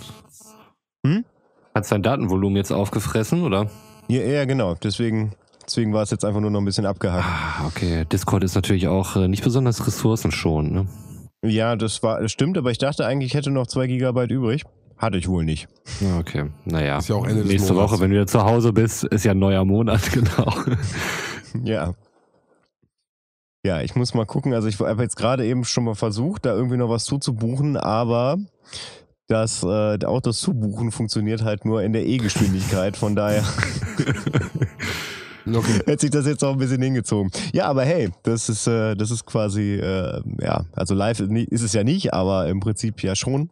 Hm? 1.07 1.25
Hat 1.75 1.87
sein 1.87 2.03
Datenvolumen 2.03 2.57
jetzt 2.57 2.73
aufgefressen, 2.73 3.43
oder? 3.45 3.71
ja, 4.09 4.21
ja, 4.23 4.45
genau. 4.47 4.75
Deswegen, 4.75 5.33
deswegen 5.65 5.93
war 5.93 6.03
es 6.03 6.11
jetzt 6.11 6.25
einfach 6.25 6.41
nur 6.41 6.51
noch 6.51 6.61
ein 6.61 6.65
bisschen 6.65 6.87
abgehackt. 6.87 7.25
Ah, 7.25 7.67
okay. 7.67 8.05
Discord 8.11 8.43
ist 8.43 8.55
natürlich 8.57 8.89
auch 8.89 9.15
äh, 9.17 9.29
nicht 9.29 9.45
besonders 9.45 9.87
ressourcenschonend, 9.87 10.73
ne? 10.73 10.87
Ja, 11.45 11.77
das 11.77 12.03
war, 12.03 12.21
das 12.21 12.33
stimmt, 12.33 12.57
aber 12.59 12.71
ich 12.73 12.79
dachte 12.79 13.07
eigentlich, 13.07 13.29
ich 13.33 13.35
hätte 13.35 13.51
noch 13.51 13.67
zwei 13.69 13.87
Gigabyte 13.87 14.31
übrig. 14.33 14.65
Hatte 14.99 15.19
ich 15.19 15.29
wohl 15.29 15.45
nicht. 15.45 15.69
Okay, 16.19 16.47
naja. 16.65 16.99
Ist 16.99 17.09
ja 17.09 17.17
auch 17.17 17.27
Ende 17.27 17.43
des 17.43 17.53
Nächste 17.53 17.75
Monats. 17.75 17.93
Woche, 17.93 18.01
wenn 18.01 18.11
du 18.11 18.17
wieder 18.17 18.27
zu 18.27 18.43
Hause 18.43 18.73
bist, 18.73 19.05
ist 19.05 19.25
ja 19.25 19.33
ein 19.33 19.39
neuer 19.39 19.65
Monat, 19.65 20.11
genau. 20.13 20.53
Ja. 21.65 21.95
Ja, 23.65 23.83
ich 23.83 23.95
muss 23.97 24.15
mal 24.15 24.27
gucken. 24.27 24.55
Also 24.55 24.69
ich 24.69 24.79
habe 24.79 25.03
jetzt 25.03 25.17
gerade 25.17 25.45
eben 25.45 25.65
schon 25.65 25.85
mal 25.85 25.95
versucht, 25.95 26.47
da 26.47 26.55
irgendwie 26.55 26.77
noch 26.77 26.89
was 26.89 27.05
zuzubuchen, 27.05 27.77
aber 27.77 28.39
das 29.29 29.63
äh, 29.65 29.99
auch 30.05 30.21
das 30.21 30.39
Zubuchen 30.39 30.93
funktioniert 30.93 31.43
halt 31.43 31.65
nur 31.65 31.83
in 31.83 31.93
der 31.93 32.07
E-Geschwindigkeit. 32.07 32.97
Von 32.97 33.17
daher 33.17 33.43
Okay. 35.49 35.81
hätte 35.87 36.01
sich 36.01 36.11
das 36.11 36.27
jetzt 36.27 36.43
auch 36.45 36.53
ein 36.53 36.59
bisschen 36.59 36.83
hingezogen. 36.83 37.31
Ja, 37.53 37.67
aber 37.67 37.85
hey, 37.85 38.11
das 38.25 38.49
ist 38.49 38.67
äh, 38.67 38.95
das 38.97 39.11
ist 39.11 39.27
quasi 39.27 39.75
äh, 39.75 40.21
ja, 40.41 40.65
also 40.73 40.95
live 40.95 41.21
ist 41.21 41.63
es 41.63 41.73
ja 41.73 41.85
nicht, 41.85 42.13
aber 42.15 42.49
im 42.49 42.61
Prinzip 42.61 43.03
ja 43.03 43.15
schon. 43.15 43.51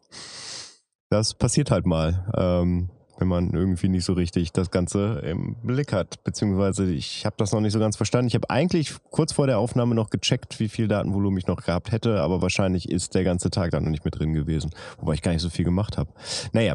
Das 1.11 1.35
passiert 1.35 1.71
halt 1.71 1.87
mal. 1.87 2.33
Ähm, 2.37 2.91
wenn 3.19 3.29
man 3.29 3.51
irgendwie 3.53 3.89
nicht 3.89 4.05
so 4.05 4.13
richtig 4.13 4.53
das 4.53 4.71
Ganze 4.71 5.21
im 5.25 5.55
Blick 5.63 5.93
hat. 5.93 6.23
Beziehungsweise 6.25 6.91
ich 6.91 7.25
habe 7.25 7.37
das 7.39 7.53
noch 7.53 7.61
nicht 7.61 7.73
so 7.73 7.79
ganz 7.79 7.97
verstanden. 7.97 8.29
Ich 8.29 8.35
habe 8.35 8.51
eigentlich 8.51 8.95
kurz 9.11 9.33
vor 9.33 9.47
der 9.47 9.59
Aufnahme 9.59 9.95
noch 9.95 10.11
gecheckt, 10.11 10.59
wie 10.61 10.69
viel 10.69 10.89
Datenvolumen 10.89 11.39
ich 11.39 11.47
noch 11.47 11.63
gehabt 11.63 11.93
hätte, 11.93 12.21
aber 12.21 12.43
wahrscheinlich 12.43 12.89
ist 12.91 13.15
der 13.15 13.25
ganze 13.25 13.51
Tag 13.51 13.71
da 13.71 13.81
noch 13.81 13.91
nicht 13.91 14.05
mit 14.05 14.19
drin 14.19 14.33
gewesen. 14.33 14.71
Wobei 14.99 15.15
ich 15.15 15.23
gar 15.23 15.33
nicht 15.33 15.43
so 15.43 15.51
viel 15.51 15.65
gemacht 15.65 15.97
habe. 15.97 16.11
Naja, 16.53 16.75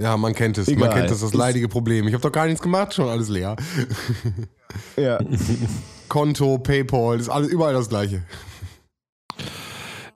Ja, 0.00 0.16
man 0.16 0.34
kennt 0.34 0.58
es. 0.58 0.68
Egal. 0.68 0.88
Man 0.88 0.98
kennt 0.98 1.10
es, 1.10 1.20
das 1.20 1.34
leidige 1.34 1.68
Problem. 1.68 2.06
Ich 2.06 2.14
habe 2.14 2.22
doch 2.22 2.32
gar 2.32 2.46
nichts 2.46 2.62
gemacht, 2.62 2.94
schon 2.94 3.08
alles 3.08 3.28
leer. 3.28 3.56
ja. 4.96 5.18
Konto, 6.08 6.58
PayPal, 6.58 7.18
ist 7.18 7.28
alles 7.28 7.48
überall 7.48 7.74
das 7.74 7.88
gleiche. 7.88 8.22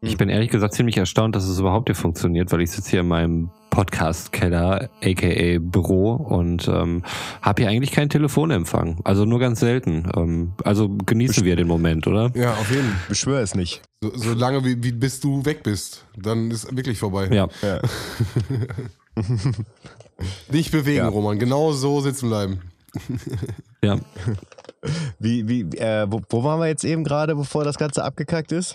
Ich 0.04 0.16
bin 0.16 0.28
ehrlich 0.28 0.50
gesagt 0.50 0.74
ziemlich 0.74 0.96
erstaunt, 0.96 1.36
dass 1.36 1.44
es 1.44 1.60
überhaupt 1.60 1.88
hier 1.88 1.94
funktioniert, 1.94 2.50
weil 2.50 2.60
ich 2.60 2.72
sitze 2.72 2.90
hier 2.90 3.00
in 3.00 3.08
meinem 3.08 3.50
Podcast-Keller, 3.70 4.90
aka 5.00 5.58
Büro, 5.60 6.14
und 6.14 6.66
ähm, 6.66 7.04
habe 7.40 7.62
hier 7.62 7.70
eigentlich 7.70 7.92
keinen 7.92 8.10
Telefonempfang. 8.10 9.00
Also 9.04 9.24
nur 9.24 9.38
ganz 9.38 9.60
selten. 9.60 10.10
Ähm, 10.16 10.54
also 10.64 10.88
genießen 10.88 11.44
wir 11.44 11.54
den 11.54 11.68
Moment, 11.68 12.08
oder? 12.08 12.32
Ja, 12.34 12.52
auf 12.54 12.68
jeden 12.70 12.88
Fall. 12.88 13.00
beschwör 13.08 13.40
es 13.42 13.54
nicht. 13.54 13.80
So, 14.02 14.10
so 14.16 14.34
lange, 14.34 14.64
wie, 14.64 14.82
wie 14.82 14.90
bis 14.90 15.20
du 15.20 15.44
weg 15.44 15.62
bist. 15.62 16.04
Dann 16.16 16.50
ist 16.50 16.76
wirklich 16.76 16.98
vorbei. 16.98 17.28
Ja. 17.30 17.46
Ja. 17.62 17.80
Nicht 20.50 20.72
bewegen, 20.72 20.98
Ja. 20.98 21.08
Roman. 21.08 21.38
Genau 21.38 21.72
so 21.72 22.00
sitzen 22.00 22.28
bleiben. 22.28 22.60
Ja. 23.82 23.98
Wie, 25.20 25.46
wie, 25.46 25.60
äh, 25.78 26.06
wo, 26.10 26.20
wo 26.28 26.42
waren 26.42 26.58
wir 26.58 26.66
jetzt 26.66 26.84
eben 26.84 27.04
gerade, 27.04 27.36
bevor 27.36 27.62
das 27.62 27.78
Ganze 27.78 28.02
abgekackt 28.02 28.50
ist? 28.50 28.74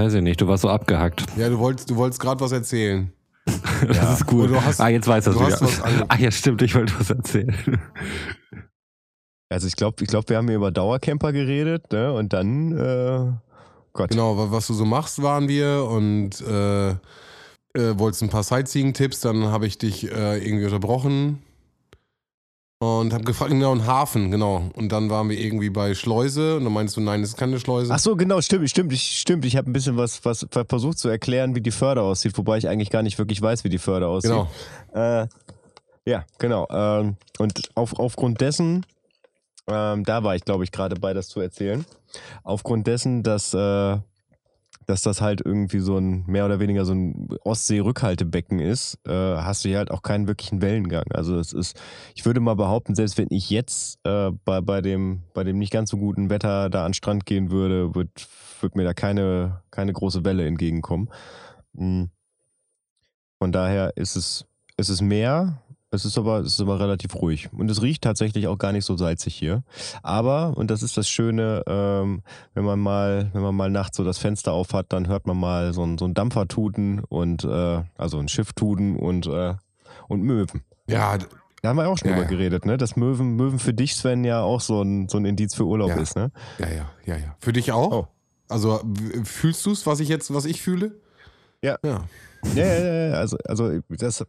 Weiß 0.00 0.14
ich 0.14 0.22
nicht, 0.22 0.40
du 0.40 0.48
warst 0.48 0.62
so 0.62 0.70
abgehackt. 0.70 1.24
Ja, 1.36 1.50
du 1.50 1.58
wolltest, 1.58 1.90
du 1.90 1.96
wolltest 1.96 2.20
gerade 2.22 2.40
was 2.40 2.52
erzählen. 2.52 3.12
Das 3.86 4.20
ist 4.20 4.26
gut. 4.26 4.50
Hast- 4.50 4.80
ah, 4.80 4.88
jetzt 4.88 5.06
weiß 5.08 5.24
das 5.24 5.38
hast 5.38 5.60
wieder. 5.62 6.06
Ah 6.08 6.16
ja, 6.18 6.30
stimmt, 6.30 6.62
ich 6.62 6.74
wollte 6.74 6.92
was 6.98 7.10
erzählen. 7.10 7.54
Also 9.50 9.66
ich 9.66 9.76
glaube, 9.76 10.02
ich 10.02 10.08
glaub, 10.08 10.28
wir 10.28 10.36
haben 10.36 10.46
hier 10.46 10.56
über 10.56 10.70
Dauercamper 10.70 11.32
geredet, 11.32 11.90
ne? 11.92 12.12
Und 12.12 12.32
dann, 12.32 12.72
äh, 12.78 13.32
Gott. 13.92 14.10
Genau, 14.10 14.36
wa- 14.38 14.48
was 14.50 14.66
du 14.68 14.74
so 14.74 14.84
machst, 14.84 15.20
waren 15.22 15.48
wir 15.48 15.84
und 15.90 16.40
äh, 16.42 16.90
äh, 16.90 16.96
wolltest 17.98 18.22
ein 18.22 18.28
paar 18.30 18.42
Sightseeing-Tipps, 18.44 19.20
dann 19.20 19.44
habe 19.46 19.66
ich 19.66 19.76
dich 19.78 20.10
äh, 20.10 20.38
irgendwie 20.38 20.64
unterbrochen 20.66 21.42
und 22.82 23.12
habe 23.12 23.24
gefragt, 23.24 23.50
genau, 23.50 23.74
ein 23.74 23.86
Hafen, 23.86 24.30
genau. 24.30 24.70
Und 24.74 24.90
dann 24.90 25.10
waren 25.10 25.28
wir 25.28 25.38
irgendwie 25.38 25.68
bei 25.68 25.94
Schleuse 25.94 26.56
und 26.56 26.64
dann 26.64 26.72
meinst 26.72 26.96
du, 26.96 27.02
nein, 27.02 27.20
das 27.20 27.30
ist 27.30 27.36
keine 27.36 27.60
Schleuse. 27.60 27.92
Ach 27.92 27.98
so, 27.98 28.16
genau, 28.16 28.40
stimmt, 28.40 28.70
stimmt, 28.70 28.90
ich, 28.94 29.18
stimmt. 29.18 29.44
Ich 29.44 29.56
habe 29.56 29.70
ein 29.70 29.74
bisschen 29.74 29.98
was, 29.98 30.24
was 30.24 30.46
versucht 30.66 30.98
zu 30.98 31.10
erklären, 31.10 31.54
wie 31.54 31.60
die 31.60 31.72
Förder 31.72 32.02
aussieht, 32.02 32.36
wobei 32.38 32.56
ich 32.56 32.68
eigentlich 32.68 32.88
gar 32.88 33.02
nicht 33.02 33.18
wirklich 33.18 33.42
weiß, 33.42 33.64
wie 33.64 33.68
die 33.68 33.78
Förder 33.78 34.08
aussieht. 34.08 34.30
Genau. 34.30 34.48
Äh, 34.94 35.28
ja, 36.06 36.24
genau. 36.38 36.66
Ähm, 36.70 37.16
und 37.38 37.68
auf, 37.74 37.98
aufgrund 37.98 38.40
dessen, 38.40 38.86
ähm, 39.66 40.04
da 40.04 40.24
war 40.24 40.34
ich, 40.34 40.46
glaube 40.46 40.64
ich, 40.64 40.72
gerade 40.72 40.96
bei, 40.96 41.12
das 41.12 41.28
zu 41.28 41.40
erzählen. 41.40 41.84
Aufgrund 42.44 42.86
dessen, 42.86 43.22
dass, 43.22 43.52
äh, 43.52 43.98
dass 44.90 45.02
das 45.02 45.20
halt 45.20 45.40
irgendwie 45.44 45.78
so 45.78 45.96
ein 45.98 46.24
mehr 46.26 46.44
oder 46.44 46.58
weniger 46.58 46.84
so 46.84 46.92
ein 46.92 47.28
Ostsee-Rückhaltebecken 47.44 48.58
ist, 48.58 48.98
äh, 49.06 49.12
hast 49.12 49.64
du 49.64 49.68
hier 49.68 49.78
halt 49.78 49.90
auch 49.90 50.02
keinen 50.02 50.26
wirklichen 50.26 50.60
Wellengang. 50.60 51.04
Also 51.12 51.38
es 51.38 51.52
ist, 51.52 51.80
ich 52.14 52.26
würde 52.26 52.40
mal 52.40 52.56
behaupten, 52.56 52.96
selbst 52.96 53.16
wenn 53.16 53.28
ich 53.30 53.50
jetzt 53.50 54.00
äh, 54.04 54.32
bei, 54.44 54.60
bei, 54.60 54.82
dem, 54.82 55.22
bei 55.32 55.44
dem 55.44 55.58
nicht 55.58 55.72
ganz 55.72 55.90
so 55.90 55.96
guten 55.96 56.28
Wetter 56.28 56.68
da 56.70 56.84
an 56.84 56.90
den 56.90 56.94
Strand 56.94 57.24
gehen 57.24 57.52
würde, 57.52 57.94
wird, 57.94 58.28
wird 58.60 58.74
mir 58.74 58.84
da 58.84 58.92
keine, 58.92 59.62
keine 59.70 59.92
große 59.92 60.24
Welle 60.24 60.44
entgegenkommen. 60.46 61.08
Mm. 61.72 62.04
Von 63.38 63.52
daher 63.52 63.96
ist 63.96 64.16
es, 64.16 64.44
ist 64.76 64.90
es 64.90 65.00
Meer, 65.00 65.62
es 65.92 66.04
ist 66.04 66.16
aber, 66.18 66.38
es 66.40 66.54
ist 66.54 66.60
aber 66.60 66.78
relativ 66.78 67.14
ruhig. 67.16 67.48
Und 67.52 67.70
es 67.70 67.82
riecht 67.82 68.02
tatsächlich 68.02 68.46
auch 68.46 68.58
gar 68.58 68.72
nicht 68.72 68.84
so 68.84 68.96
salzig 68.96 69.34
hier. 69.34 69.62
Aber, 70.02 70.56
und 70.56 70.70
das 70.70 70.82
ist 70.82 70.96
das 70.96 71.08
Schöne, 71.08 71.62
ähm, 71.66 72.22
wenn 72.54 72.64
man 72.64 72.78
mal, 72.78 73.30
wenn 73.32 73.42
man 73.42 73.54
mal 73.54 73.70
nachts 73.70 73.96
so 73.96 74.04
das 74.04 74.18
Fenster 74.18 74.52
auf 74.52 74.72
hat, 74.72 74.92
dann 74.92 75.08
hört 75.08 75.26
man 75.26 75.36
mal 75.36 75.72
so 75.72 75.84
ein, 75.84 75.98
so 75.98 76.04
ein 76.04 76.14
Dampfer 76.14 76.46
tuten 76.46 77.00
und 77.08 77.44
äh, 77.44 77.82
also 77.98 78.18
ein 78.18 78.28
Schiff 78.28 78.52
tuten 78.52 78.96
und, 78.96 79.26
äh, 79.26 79.54
und 80.08 80.22
Möwen. 80.22 80.62
Ja, 80.88 81.18
Da 81.62 81.68
haben 81.68 81.76
wir 81.76 81.88
auch 81.88 81.98
schon 81.98 82.08
Ja, 82.08 82.14
drüber 82.14 82.24
ja. 82.30 82.36
geredet, 82.36 82.64
ne? 82.66 82.76
Dass 82.76 82.96
Möwen, 82.96 83.34
Möwen 83.36 83.58
für 83.58 83.74
dich, 83.74 83.94
Sven, 83.96 84.24
ja 84.24 84.42
auch 84.42 84.60
so 84.60 84.82
ein, 84.82 85.08
so 85.08 85.18
ein 85.18 85.24
Indiz 85.24 85.54
für 85.54 85.64
Urlaub 85.64 85.90
Ja. 85.90 85.96
ist, 85.96 86.16
ne? 86.16 86.30
ja, 86.58 86.68
ja, 86.68 86.90
ja, 87.04 87.16
ja. 87.16 87.36
Für 87.40 87.52
dich 87.52 87.72
auch? 87.72 87.90
Oh. 87.92 88.06
Also 88.48 88.80
fühlst 89.24 89.64
du 89.66 89.72
es, 89.72 89.86
was 89.86 90.00
ich 90.00 90.08
jetzt, 90.08 90.32
was 90.32 90.44
ich 90.44 90.62
fühle? 90.62 91.00
Ja. 91.62 91.76
Ja. 91.84 92.04
Ja, 92.54 92.64
ja, 92.64 92.78
ja, 92.78 93.06
ja. 93.08 93.12
Also, 93.14 93.36
also 93.44 93.70
das, 93.90 94.24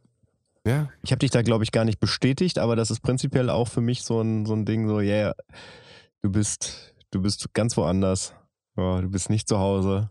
Ja. 0.65 0.89
ich 1.01 1.11
habe 1.11 1.19
dich 1.19 1.31
da, 1.31 1.41
glaube 1.41 1.63
ich, 1.63 1.71
gar 1.71 1.85
nicht 1.85 1.99
bestätigt, 1.99 2.59
aber 2.59 2.75
das 2.75 2.91
ist 2.91 3.01
prinzipiell 3.01 3.49
auch 3.49 3.67
für 3.67 3.81
mich 3.81 4.03
so 4.03 4.21
ein, 4.21 4.45
so 4.45 4.53
ein 4.53 4.65
Ding, 4.65 4.87
so, 4.87 4.99
ja, 4.99 5.15
yeah, 5.15 5.35
du 6.21 6.31
bist, 6.31 6.93
du 7.09 7.21
bist 7.21 7.53
ganz 7.53 7.75
woanders. 7.77 8.33
Ja, 8.77 9.01
du 9.01 9.09
bist 9.09 9.29
nicht 9.29 9.47
zu 9.47 9.59
Hause. 9.59 10.09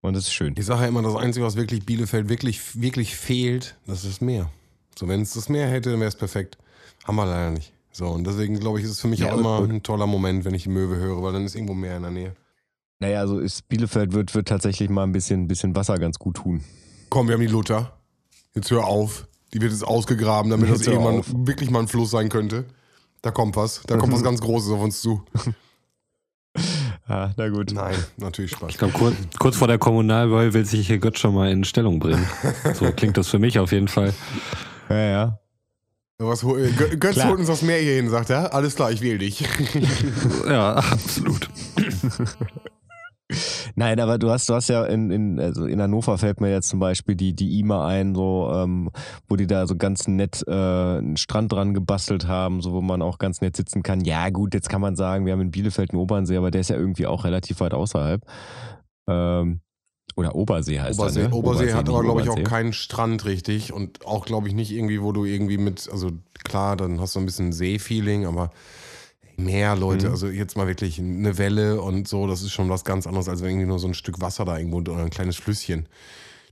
Und 0.00 0.16
es 0.16 0.24
ist 0.24 0.32
schön. 0.32 0.54
Ich 0.56 0.66
sage 0.66 0.82
ja 0.82 0.88
immer, 0.88 1.02
das 1.02 1.16
Einzige, 1.16 1.44
was 1.44 1.56
wirklich 1.56 1.84
Bielefeld 1.84 2.28
wirklich, 2.28 2.80
wirklich 2.80 3.16
fehlt, 3.16 3.76
das 3.86 4.04
ist 4.04 4.14
das 4.14 4.20
Meer. 4.20 4.50
So, 4.96 5.06
wenn 5.08 5.22
es 5.22 5.34
das 5.34 5.48
Meer 5.48 5.68
hätte, 5.68 5.90
dann 5.90 6.00
wäre 6.00 6.08
es 6.08 6.16
perfekt. 6.16 6.56
Haben 7.04 7.16
wir 7.16 7.26
leider 7.26 7.50
nicht. 7.50 7.72
So, 7.92 8.06
und 8.06 8.26
deswegen 8.26 8.58
glaube 8.58 8.78
ich, 8.78 8.84
ist 8.84 8.92
es 8.92 9.00
für 9.00 9.08
mich 9.08 9.20
Ja, 9.20 9.32
auch 9.32 9.38
immer 9.38 9.62
ein 9.62 9.82
toller 9.82 10.06
Moment, 10.06 10.44
wenn 10.44 10.54
ich 10.54 10.64
die 10.64 10.68
Möwe 10.68 10.96
höre, 10.96 11.22
weil 11.22 11.32
dann 11.32 11.44
ist 11.44 11.54
irgendwo 11.54 11.74
Meer 11.74 11.96
in 11.96 12.02
der 12.02 12.10
Nähe. 12.12 12.36
Naja, 13.00 13.20
also 13.20 13.38
ist 13.38 13.68
Bielefeld 13.68 14.12
wird, 14.12 14.34
wird 14.34 14.48
tatsächlich 14.48 14.88
mal 14.88 15.04
ein 15.04 15.12
bisschen, 15.12 15.46
bisschen 15.48 15.74
Wasser 15.74 15.98
ganz 15.98 16.18
gut 16.18 16.36
tun. 16.36 16.64
Komm, 17.10 17.28
wir 17.28 17.34
haben 17.34 17.40
die 17.40 17.46
Luther. 17.46 17.92
Jetzt 18.54 18.70
hör 18.70 18.86
auf. 18.86 19.28
Die 19.54 19.60
wird 19.60 19.72
jetzt 19.72 19.84
ausgegraben, 19.86 20.50
damit 20.50 20.70
das 20.70 20.86
irgendwann 20.86 21.20
auf. 21.20 21.26
wirklich 21.34 21.70
mal 21.70 21.80
ein 21.80 21.88
Fluss 21.88 22.10
sein 22.10 22.28
könnte. 22.28 22.66
Da 23.22 23.30
kommt 23.30 23.56
was. 23.56 23.82
Da 23.86 23.96
kommt 23.96 24.12
was 24.12 24.22
ganz 24.22 24.40
Großes 24.40 24.70
auf 24.70 24.80
uns 24.80 25.00
zu. 25.00 25.22
Ah, 27.10 27.30
na 27.38 27.48
gut. 27.48 27.72
Nein, 27.72 27.94
natürlich 28.18 28.50
Spaß. 28.50 28.68
Ich 28.70 28.78
glaube, 28.78 28.92
kurz, 28.92 29.14
kurz 29.38 29.56
vor 29.56 29.66
der 29.66 29.78
Kommunalwahl 29.78 30.52
will 30.52 30.66
sich 30.66 30.88
hier 30.88 30.98
Gott 30.98 31.18
schon 31.18 31.34
mal 31.34 31.50
in 31.50 31.64
Stellung 31.64 31.98
bringen. 32.00 32.26
So 32.74 32.90
klingt 32.92 33.16
das 33.16 33.28
für 33.28 33.38
mich 33.38 33.58
auf 33.58 33.72
jeden 33.72 33.88
Fall. 33.88 34.12
Ja, 34.90 34.96
ja. 34.96 35.38
Was, 36.18 36.42
Götz 36.42 37.14
Klar. 37.14 37.28
holt 37.28 37.38
uns 37.38 37.48
das 37.48 37.62
Meer 37.62 37.78
hier 37.78 37.94
hin, 37.94 38.10
sagt 38.10 38.28
er. 38.28 38.52
Alles 38.52 38.74
klar, 38.74 38.90
ich 38.90 39.00
wähle 39.00 39.18
dich. 39.18 39.42
Ja, 40.48 40.74
absolut. 40.74 41.48
Nein, 43.74 44.00
aber 44.00 44.18
du 44.18 44.30
hast, 44.30 44.48
du 44.48 44.54
hast 44.54 44.68
ja 44.68 44.84
in, 44.86 45.10
in, 45.10 45.40
also 45.40 45.66
in 45.66 45.82
Hannover 45.82 46.16
fällt 46.16 46.40
mir 46.40 46.50
jetzt 46.50 46.68
zum 46.68 46.80
Beispiel 46.80 47.14
die, 47.14 47.34
die 47.34 47.60
IMA 47.60 47.86
ein, 47.86 48.14
so, 48.14 48.50
ähm, 48.54 48.90
wo 49.28 49.36
die 49.36 49.46
da 49.46 49.66
so 49.66 49.76
ganz 49.76 50.08
nett 50.08 50.42
äh, 50.46 50.52
einen 50.52 51.16
Strand 51.18 51.52
dran 51.52 51.74
gebastelt 51.74 52.26
haben, 52.26 52.62
so 52.62 52.72
wo 52.72 52.80
man 52.80 53.02
auch 53.02 53.18
ganz 53.18 53.40
nett 53.40 53.56
sitzen 53.56 53.82
kann. 53.82 54.00
Ja, 54.00 54.30
gut, 54.30 54.54
jetzt 54.54 54.70
kann 54.70 54.80
man 54.80 54.96
sagen, 54.96 55.26
wir 55.26 55.32
haben 55.34 55.42
in 55.42 55.50
Bielefeld 55.50 55.90
einen 55.90 56.00
Obernsee, 56.00 56.38
aber 56.38 56.50
der 56.50 56.62
ist 56.62 56.70
ja 56.70 56.76
irgendwie 56.76 57.06
auch 57.06 57.24
relativ 57.24 57.60
weit 57.60 57.74
außerhalb. 57.74 58.22
Ähm, 59.08 59.60
oder 60.16 60.34
Obersee 60.34 60.80
heißt 60.80 60.98
Obersee, 60.98 61.22
er, 61.22 61.28
ne? 61.28 61.34
Obersee, 61.34 61.72
hat 61.74 61.86
nicht 61.86 61.94
aber, 61.94 62.02
glaube 62.02 62.22
ich, 62.22 62.30
auch 62.30 62.42
keinen 62.42 62.72
Strand 62.72 63.24
richtig 63.24 63.72
und 63.72 64.04
auch, 64.06 64.24
glaube 64.24 64.48
ich, 64.48 64.54
nicht 64.54 64.72
irgendwie, 64.72 65.02
wo 65.02 65.12
du 65.12 65.24
irgendwie 65.24 65.58
mit, 65.58 65.88
also 65.92 66.10
klar, 66.44 66.76
dann 66.76 67.00
hast 67.00 67.14
du 67.14 67.20
ein 67.20 67.26
bisschen 67.26 67.52
Seefeeling, 67.52 68.26
aber 68.26 68.50
mehr 69.38 69.76
Leute, 69.76 70.06
Mhm. 70.06 70.12
also 70.12 70.26
jetzt 70.28 70.56
mal 70.56 70.66
wirklich 70.66 70.98
eine 70.98 71.38
Welle 71.38 71.80
und 71.80 72.06
so, 72.08 72.26
das 72.26 72.42
ist 72.42 72.52
schon 72.52 72.68
was 72.68 72.84
ganz 72.84 73.06
anderes, 73.06 73.28
als 73.28 73.40
wenn 73.40 73.50
irgendwie 73.50 73.66
nur 73.68 73.78
so 73.78 73.86
ein 73.88 73.94
Stück 73.94 74.20
Wasser 74.20 74.44
da 74.44 74.58
irgendwo 74.58 74.78
oder 74.78 74.96
ein 74.98 75.10
kleines 75.10 75.36
Flüsschen. 75.36 75.86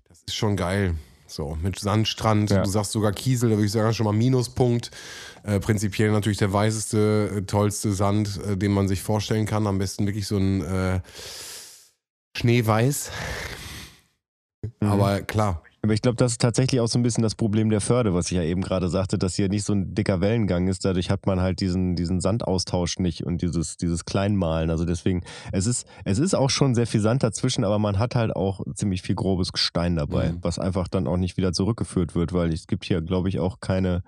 Das 0.09 0.23
ist 0.27 0.35
schon 0.37 0.57
geil. 0.57 0.95
So, 1.29 1.59
mit 1.61 1.77
Sandstrand, 1.81 2.51
Ja. 2.51 2.63
du 2.63 2.71
sagst 2.71 2.93
sogar 2.93 3.11
Kiesel, 3.13 3.51
da 3.51 3.57
würde 3.57 3.67
ich 3.67 3.73
sagen, 3.73 3.93
schon 3.93 4.05
mal 4.07 4.13
Minuspunkt. 4.13 4.93
Äh, 5.43 5.59
prinzipiell 5.59 6.13
natürlich 6.13 6.39
der 6.39 6.53
weißeste, 6.53 7.39
äh, 7.39 7.43
tollste 7.43 7.93
Sand, 7.93 8.41
äh, 8.47 8.57
den 8.57 8.71
man 8.73 8.87
sich 8.87 9.03
vorstellen 9.03 9.45
kann. 9.45 9.67
Am 9.67 9.79
besten 9.79 10.07
wirklich 10.07 10.29
so 10.29 10.37
ein 10.37 10.63
äh, 10.63 11.01
Schneeweiß. 12.37 13.11
Mhm. 14.81 14.89
Aber 14.89 15.23
klar, 15.23 15.63
Aber 15.87 15.95
ich 15.95 16.03
glaube, 16.03 16.17
das 16.17 16.33
ist 16.33 16.41
tatsächlich 16.41 16.81
auch 16.81 16.89
so 16.89 16.99
ein 16.99 17.05
bisschen 17.05 17.23
das 17.23 17.37
Problem 17.37 17.71
der 17.71 17.81
Förde, 17.81 18.13
was 18.13 18.27
ich 18.27 18.33
ja 18.37 18.43
eben 18.43 18.61
gerade 18.61 18.89
sagte, 18.89 19.19
dass 19.19 19.37
hier 19.37 19.49
nicht 19.49 19.63
so 19.63 19.73
ein 19.73 19.95
dicker 19.95 20.21
Wellengang 20.21 20.67
ist. 20.67 20.85
Dadurch 20.85 21.11
hat 21.11 21.27
man 21.27 21.41
halt 21.41 21.61
diesen, 21.61 21.95
diesen 21.95 22.21
Sandaustausch 22.21 22.99
nicht 22.99 23.25
und 23.25 23.41
dieses, 23.41 23.77
dieses 23.77 24.05
Kleinmalen. 24.05 24.71
Also 24.71 24.85
deswegen, 24.85 25.23
es 25.53 25.67
ist, 25.67 25.87
es 26.05 26.19
ist 26.19 26.35
auch 26.35 26.51
schon 26.51 26.75
sehr 26.75 26.89
viel 26.89 27.01
Sand 27.01 27.23
dazwischen, 27.23 27.63
aber 27.63 27.79
man 27.79 28.01
hat 28.01 28.17
halt 28.17 28.35
auch 28.35 28.63
ziemlich 28.75 29.01
viel 29.03 29.15
grobes 29.15 29.53
Gestein 29.53 29.95
dabei, 29.95 30.33
Mhm. 30.33 30.39
was 30.43 30.59
einfach 30.59 30.89
dann 30.89 31.07
auch 31.07 31.19
nicht 31.19 31.37
wieder 31.37 31.53
zurückgeführt 31.53 32.17
wird, 32.17 32.33
weil 32.33 32.53
es 32.53 32.67
gibt 32.67 32.85
hier, 32.85 33.01
glaube 33.01 33.29
ich, 33.29 33.39
auch 33.39 33.61
keine, 33.61 34.03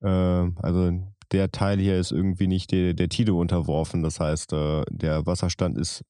äh, 0.00 0.08
also 0.08 0.92
der 1.30 1.50
Teil 1.52 1.78
hier 1.78 1.98
ist 1.98 2.10
irgendwie 2.10 2.46
nicht 2.46 2.72
der, 2.72 2.94
der 2.94 3.10
Tide 3.10 3.34
unterworfen. 3.34 4.02
Das 4.02 4.18
heißt, 4.18 4.54
äh, 4.54 4.82
der 4.90 5.26
Wasserstand 5.26 5.76
ist, 5.76 6.04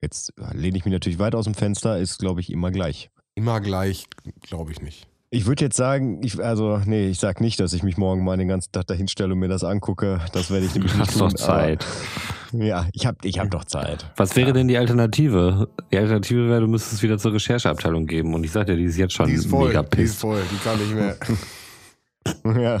jetzt 0.00 0.32
lehne 0.54 0.78
ich 0.78 0.86
mich 0.86 0.92
natürlich 0.92 1.18
weit 1.18 1.34
aus 1.34 1.44
dem 1.44 1.52
Fenster, 1.54 1.98
ist, 1.98 2.18
glaube 2.18 2.40
ich, 2.40 2.50
immer 2.50 2.70
gleich. 2.70 3.10
Immer 3.34 3.60
gleich, 3.60 4.06
glaube 4.42 4.72
ich 4.72 4.80
nicht. 4.82 5.08
Ich 5.34 5.46
würde 5.46 5.64
jetzt 5.64 5.76
sagen, 5.78 6.20
ich, 6.22 6.38
also, 6.44 6.78
nee, 6.84 7.08
ich 7.08 7.18
sag 7.18 7.40
nicht, 7.40 7.58
dass 7.58 7.72
ich 7.72 7.82
mich 7.82 7.96
morgen 7.96 8.22
mal 8.22 8.36
den 8.36 8.48
ganzen 8.48 8.70
Tag 8.70 8.86
dahin 8.88 9.08
stelle 9.08 9.32
und 9.32 9.38
mir 9.38 9.48
das 9.48 9.64
angucke. 9.64 10.20
Das 10.34 10.50
werde 10.50 10.66
ich 10.66 10.74
nämlich 10.74 10.92
Du 10.92 10.98
nicht 10.98 11.08
hast 11.08 11.18
tun. 11.18 11.30
doch 11.30 11.34
Zeit. 11.36 11.86
Aber, 12.52 12.62
ja, 12.64 12.86
ich 12.92 13.06
habe 13.06 13.16
ich 13.22 13.38
hab 13.38 13.50
doch 13.50 13.64
Zeit. 13.64 14.10
Was 14.16 14.36
wäre 14.36 14.52
denn 14.52 14.68
die 14.68 14.76
Alternative? 14.76 15.68
Die 15.90 15.96
Alternative 15.96 16.50
wäre, 16.50 16.60
du 16.60 16.66
müsstest 16.66 16.94
es 16.96 17.02
wieder 17.02 17.16
zur 17.16 17.32
Rechercheabteilung 17.32 18.04
geben. 18.06 18.34
Und 18.34 18.44
ich 18.44 18.52
sag 18.52 18.66
dir, 18.66 18.76
die 18.76 18.84
ist 18.84 18.98
jetzt 18.98 19.14
schon 19.14 19.26
Die 19.26 19.32
ist 19.32 19.46
voll, 19.46 19.68
mega 19.68 19.82
die 19.82 20.02
ist 20.02 20.20
voll, 20.20 20.42
die 20.52 20.56
kann 20.58 20.78
nicht 20.78 20.94
mehr. 20.94 21.16
Ja, 22.62 22.80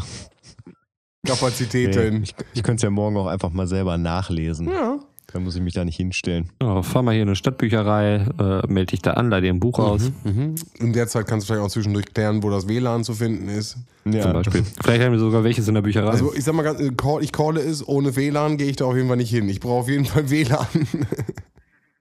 Kapazitäten. 1.26 2.18
nee, 2.18 2.24
ich 2.24 2.34
ich 2.52 2.62
könnte 2.62 2.76
es 2.80 2.82
ja 2.82 2.90
morgen 2.90 3.16
auch 3.16 3.26
einfach 3.26 3.50
mal 3.50 3.66
selber 3.66 3.96
nachlesen. 3.96 4.68
Ja. 4.68 4.98
Dann 5.32 5.44
muss 5.44 5.54
ich 5.56 5.62
mich 5.62 5.72
da 5.72 5.84
nicht 5.84 5.96
hinstellen. 5.96 6.50
Ja, 6.60 6.82
fahr 6.82 7.02
mal 7.02 7.12
hier 7.12 7.22
in 7.22 7.28
eine 7.28 7.36
Stadtbücherei, 7.36 8.26
äh, 8.38 8.66
melde 8.70 8.90
dich 8.90 9.00
da 9.00 9.12
an, 9.14 9.30
leih 9.30 9.40
dir 9.40 9.50
ein 9.52 9.60
Buch 9.60 9.78
aus. 9.78 10.12
Mhm. 10.24 10.54
In 10.78 10.92
der 10.92 11.08
Zeit 11.08 11.26
kannst 11.26 11.48
du 11.48 11.52
vielleicht 11.54 11.66
auch 11.66 11.70
zwischendurch 11.72 12.06
klären, 12.12 12.42
wo 12.42 12.50
das 12.50 12.68
WLAN 12.68 13.02
zu 13.02 13.14
finden 13.14 13.48
ist. 13.48 13.78
Zum 14.04 14.12
Ja, 14.12 14.32
Beispiel. 14.32 14.62
Vielleicht 14.82 15.02
haben 15.02 15.12
wir 15.12 15.18
sogar 15.18 15.42
welches 15.44 15.68
in 15.68 15.74
der 15.74 15.82
Bücherei. 15.82 16.10
Also 16.10 16.34
ich 16.34 16.44
sag 16.44 16.54
mal 16.54 16.62
ganz, 16.64 16.80
äh, 16.80 16.90
call- 16.90 17.22
ich 17.22 17.32
calle 17.32 17.60
es, 17.60 17.86
ohne 17.86 18.14
WLAN 18.16 18.56
gehe 18.58 18.68
ich 18.68 18.76
da 18.76 18.84
auf 18.84 18.96
jeden 18.96 19.08
Fall 19.08 19.16
nicht 19.16 19.30
hin. 19.30 19.48
Ich 19.48 19.60
brauche 19.60 19.80
auf 19.80 19.88
jeden 19.88 20.04
Fall 20.04 20.28
WLAN. 20.28 20.66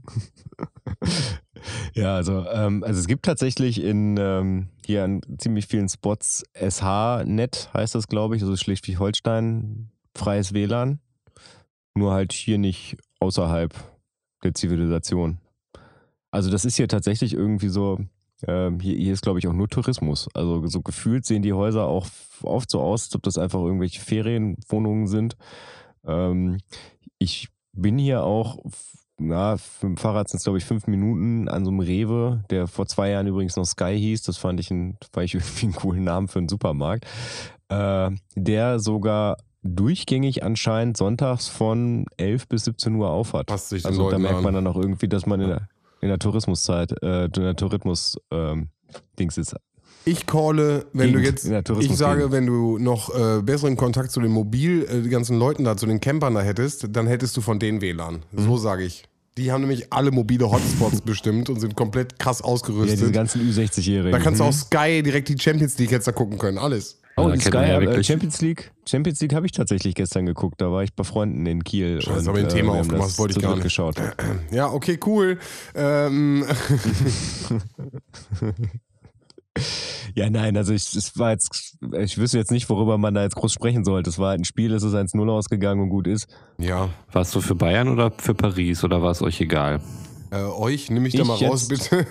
ja 1.94 2.16
also, 2.16 2.46
ähm, 2.52 2.84
also 2.84 3.00
es 3.00 3.08
gibt 3.08 3.26
tatsächlich 3.26 3.82
in 3.84 4.18
ähm, 4.20 4.68
hier 4.86 5.04
an 5.04 5.22
ziemlich 5.38 5.68
vielen 5.68 5.90
Spots 5.90 6.44
SH-Net, 6.54 7.70
heißt 7.74 7.96
das, 7.96 8.08
glaube 8.08 8.36
ich, 8.36 8.42
also 8.42 8.56
Schleswig-Holstein, 8.56 9.90
freies 10.16 10.54
WLAN. 10.54 11.00
Nur 11.98 12.14
halt 12.14 12.32
hier 12.32 12.60
nicht 12.60 12.98
außerhalb 13.20 13.74
der 14.44 14.54
Zivilisation. 14.54 15.40
Also 16.30 16.52
das 16.52 16.64
ist 16.64 16.76
hier 16.76 16.88
tatsächlich 16.88 17.34
irgendwie 17.34 17.70
so, 17.70 17.98
ähm, 18.46 18.80
hier, 18.80 18.96
hier 18.96 19.14
ist 19.14 19.24
glaube 19.24 19.40
ich 19.40 19.48
auch 19.48 19.54
nur 19.54 19.68
Tourismus. 19.68 20.28
Also 20.36 20.66
so 20.68 20.82
gefühlt 20.82 21.26
sehen 21.26 21.42
die 21.42 21.54
Häuser 21.54 21.86
auch 21.86 22.06
oft 22.44 22.70
so 22.70 22.82
aus, 22.82 23.06
als 23.06 23.16
ob 23.16 23.24
das 23.24 23.40
einfach 23.40 23.60
irgendwelche 23.62 24.00
Ferienwohnungen 24.00 25.08
sind. 25.08 25.38
Ähm, 26.06 26.60
ich 27.18 27.50
bin 27.74 27.98
hier 27.98 28.24
auch, 28.24 28.60
na, 29.18 29.54
mit 29.54 29.82
dem 29.82 29.98
Fahrrad 29.98 30.30
sind 30.30 30.38
es 30.38 30.44
glaube 30.44 30.60
ich 30.60 30.66
fünf 30.66 30.86
Minuten 30.86 31.50
an 31.50 31.66
so 31.66 31.72
einem 31.72 31.80
Rewe, 31.80 32.44
der 32.52 32.68
vor 32.68 32.86
zwei 32.86 33.10
Jahren 33.10 33.26
übrigens 33.26 33.56
noch 33.56 33.66
Sky 33.66 33.98
hieß. 33.98 34.22
Das 34.22 34.38
fand 34.38 34.60
ich, 34.60 34.70
ein, 34.70 34.98
fand 35.12 35.26
ich 35.26 35.34
irgendwie 35.34 35.66
einen 35.66 35.76
coolen 35.76 36.04
Namen 36.04 36.28
für 36.28 36.38
einen 36.38 36.50
Supermarkt. 36.50 37.08
Äh, 37.70 38.12
der 38.36 38.80
sogar 38.80 39.38
durchgängig 39.64 40.44
anscheinend 40.44 40.98
sonntags 40.98 41.48
von 41.48 42.06
11 42.18 42.48
bis 42.48 42.66
17 42.66 42.96
Uhr 42.96 43.10
aufhat. 43.10 43.48
Passt 43.48 43.70
sich 43.70 43.86
Also 43.86 44.10
da 44.10 44.18
merkt 44.18 44.38
an. 44.38 44.44
man 44.44 44.54
dann 44.54 44.68
auch 44.68 44.76
irgendwie, 44.78 45.08
dass 45.08 45.26
man 45.26 45.42
in 45.42 45.48
der, 45.50 45.68
in 46.02 46.10
der 46.10 46.20
Tourismuszeit, 46.20 46.92
äh, 47.04 47.26
in 47.26 47.32
der 47.32 47.56
Tourismus 47.56 48.18
ähm, 48.32 48.70
Dings 49.20 49.38
ist. 49.38 49.56
Ich 50.06 50.26
calle, 50.26 50.86
wenn 50.94 51.12
du 51.12 51.20
Gegend, 51.20 51.26
jetzt, 51.26 51.46
in 51.46 51.52
der 51.52 51.64
ich 51.80 51.98
sage, 51.98 52.32
wenn 52.32 52.46
du 52.46 52.78
noch 52.78 53.14
äh, 53.14 53.42
besseren 53.42 53.76
Kontakt 53.76 54.12
zu 54.12 54.22
den 54.22 54.32
Mobil, 54.32 54.86
äh, 54.90 55.02
die 55.02 55.10
ganzen 55.10 55.38
Leuten 55.38 55.66
da, 55.66 55.76
zu 55.76 55.86
den 55.86 56.00
Campern 56.00 56.34
da 56.36 56.42
hättest, 56.42 56.88
dann 56.96 57.08
hättest 57.08 57.36
du 57.36 57.42
von 57.42 57.60
denen 57.60 57.82
WLAN. 57.82 58.24
Mhm. 58.32 58.42
So 58.44 58.56
sage 58.58 58.86
ich. 58.86 59.04
Die 59.38 59.52
haben 59.52 59.62
nämlich 59.62 59.92
alle 59.92 60.12
mobile 60.12 60.50
Hotspots 60.50 61.02
bestimmt 61.06 61.50
und 61.50 61.60
sind 61.60 61.76
komplett 61.76 62.18
krass 62.20 62.38
Ja, 62.40 62.44
diese 62.46 62.54
ausgerüstet. 62.54 63.12
ganzen 63.14 63.42
Ü60-Jährigen. 63.42 64.12
da 64.14 64.20
kannst 64.20 64.40
du 64.40 64.46
Mhm. 64.46 64.50
auf 64.50 64.56
Sky 64.56 65.04
direkt 65.04 65.28
die 65.28 65.38
Champions 65.38 65.78
League 65.78 65.92
jetzt 65.92 66.08
da 66.08 66.14
gucken 66.14 66.38
können. 66.38 66.58
Alles. 66.58 67.02
Oh, 67.18 67.30
Ja, 67.30 67.36
die 67.36 67.42
Sky 67.42 67.58
ja 67.58 67.78
äh, 67.80 67.82
wirklich. 67.82 68.08
Champions 68.08 68.42
League. 68.42 68.72
Champions 68.88 69.20
League 69.22 69.34
habe 69.34 69.46
ich 69.48 69.52
tatsächlich 69.52 69.96
gestern 69.96 70.26
geguckt. 70.28 70.62
Da 70.62 70.72
war 70.72 70.84
ich 70.84 70.94
bei 70.94 71.04
Freunden 71.04 71.46
in 71.46 71.64
Kiel. 71.64 72.00
Scheiße, 72.02 72.20
und, 72.20 72.28
hab 72.28 72.38
ich 72.38 72.44
ein 72.44 72.50
Thema 72.50 72.74
haben 72.74 72.82
aufgemacht, 72.82 73.10
das 73.10 73.20
wollte 73.20 73.38
ich 73.38 73.44
gar 73.44 73.56
nicht. 73.56 73.64
geschaut. 73.64 73.96
Ja, 74.52 74.72
okay, 74.72 75.00
cool. 75.06 75.40
Ähm, 75.76 76.46
Ja, 80.14 80.30
nein, 80.30 80.56
also 80.56 80.74
ich, 80.74 80.96
es 80.96 81.18
war 81.18 81.32
jetzt, 81.32 81.78
ich 81.98 82.18
wüsste 82.18 82.38
jetzt 82.38 82.52
nicht, 82.52 82.70
worüber 82.70 82.98
man 82.98 83.14
da 83.14 83.24
jetzt 83.24 83.36
groß 83.36 83.52
sprechen 83.52 83.84
sollte. 83.84 84.10
Es 84.10 84.20
war 84.20 84.30
halt 84.30 84.42
ein 84.42 84.46
Spiel, 84.46 84.74
es 84.74 84.84
ist 84.84 84.94
1-0 84.94 85.30
ausgegangen 85.30 85.82
und 85.82 85.90
gut 85.90 86.08
ist. 86.08 86.28
ja, 86.60 86.90
Warst 87.12 87.34
du 87.36 87.42
für 87.42 87.56
Bayern 87.56 87.88
oder 87.90 88.12
für 88.12 88.34
Paris 88.34 88.84
oder 88.84 89.02
war 89.02 89.12
es 89.12 89.22
euch 89.22 89.42
egal? 89.42 89.80
äh, 90.32 90.42
euch 90.44 90.90
nehme 90.90 91.08
ich 91.08 91.16
da 91.16 91.22
Ich 91.24 91.28
mal 91.28 91.38
raus, 91.38 91.68
bitte. 91.68 92.06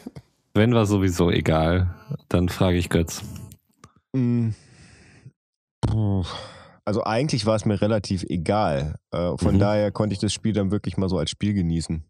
Wenn 0.54 0.74
war 0.74 0.86
sowieso 0.86 1.30
egal, 1.30 1.94
dann 2.28 2.48
frage 2.48 2.78
ich 2.78 2.88
Götz. 2.88 3.22
Puh. 4.12 4.50
Also 6.84 7.04
eigentlich 7.04 7.44
war 7.46 7.56
es 7.56 7.64
mir 7.64 7.80
relativ 7.80 8.24
egal. 8.28 8.94
Äh, 9.10 9.36
Von 9.36 9.54
Mhm. 9.56 9.58
daher 9.58 9.92
konnte 9.92 10.14
ich 10.14 10.18
das 10.20 10.32
Spiel 10.32 10.52
dann 10.52 10.70
wirklich 10.70 10.96
mal 10.96 11.08
so 11.08 11.18
als 11.18 11.30
Spiel 11.30 11.52
genießen. 11.54 12.02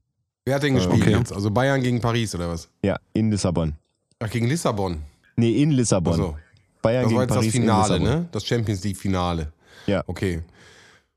Wer 0.46 0.54
hat 0.54 0.62
denn 0.62 0.72
Äh, 0.74 0.76
gespielt 0.76 1.02
okay. 1.02 1.16
jetzt? 1.18 1.32
Also 1.32 1.50
Bayern 1.50 1.82
gegen 1.82 2.00
Paris 2.00 2.34
oder 2.34 2.48
was? 2.48 2.68
Ja, 2.82 2.96
in 3.12 3.30
Lissabon. 3.30 3.74
Ach, 4.20 4.30
gegen 4.30 4.46
Lissabon. 4.46 5.02
Nee, 5.36 5.62
in 5.62 5.70
Lissabon. 5.72 6.12
Also, 6.12 6.36
Bayern 6.82 7.02
das 7.02 7.08
gegen 7.08 7.16
war 7.16 7.22
jetzt 7.24 7.30
das 7.30 7.36
Paris 7.38 7.54
in 7.54 7.60
Finale, 7.62 7.98
Lissabon. 7.98 8.20
ne? 8.20 8.28
Das 8.32 8.46
Champions 8.46 8.84
League 8.84 8.96
Finale. 8.96 9.52
Ja. 9.86 10.02
Okay. 10.06 10.42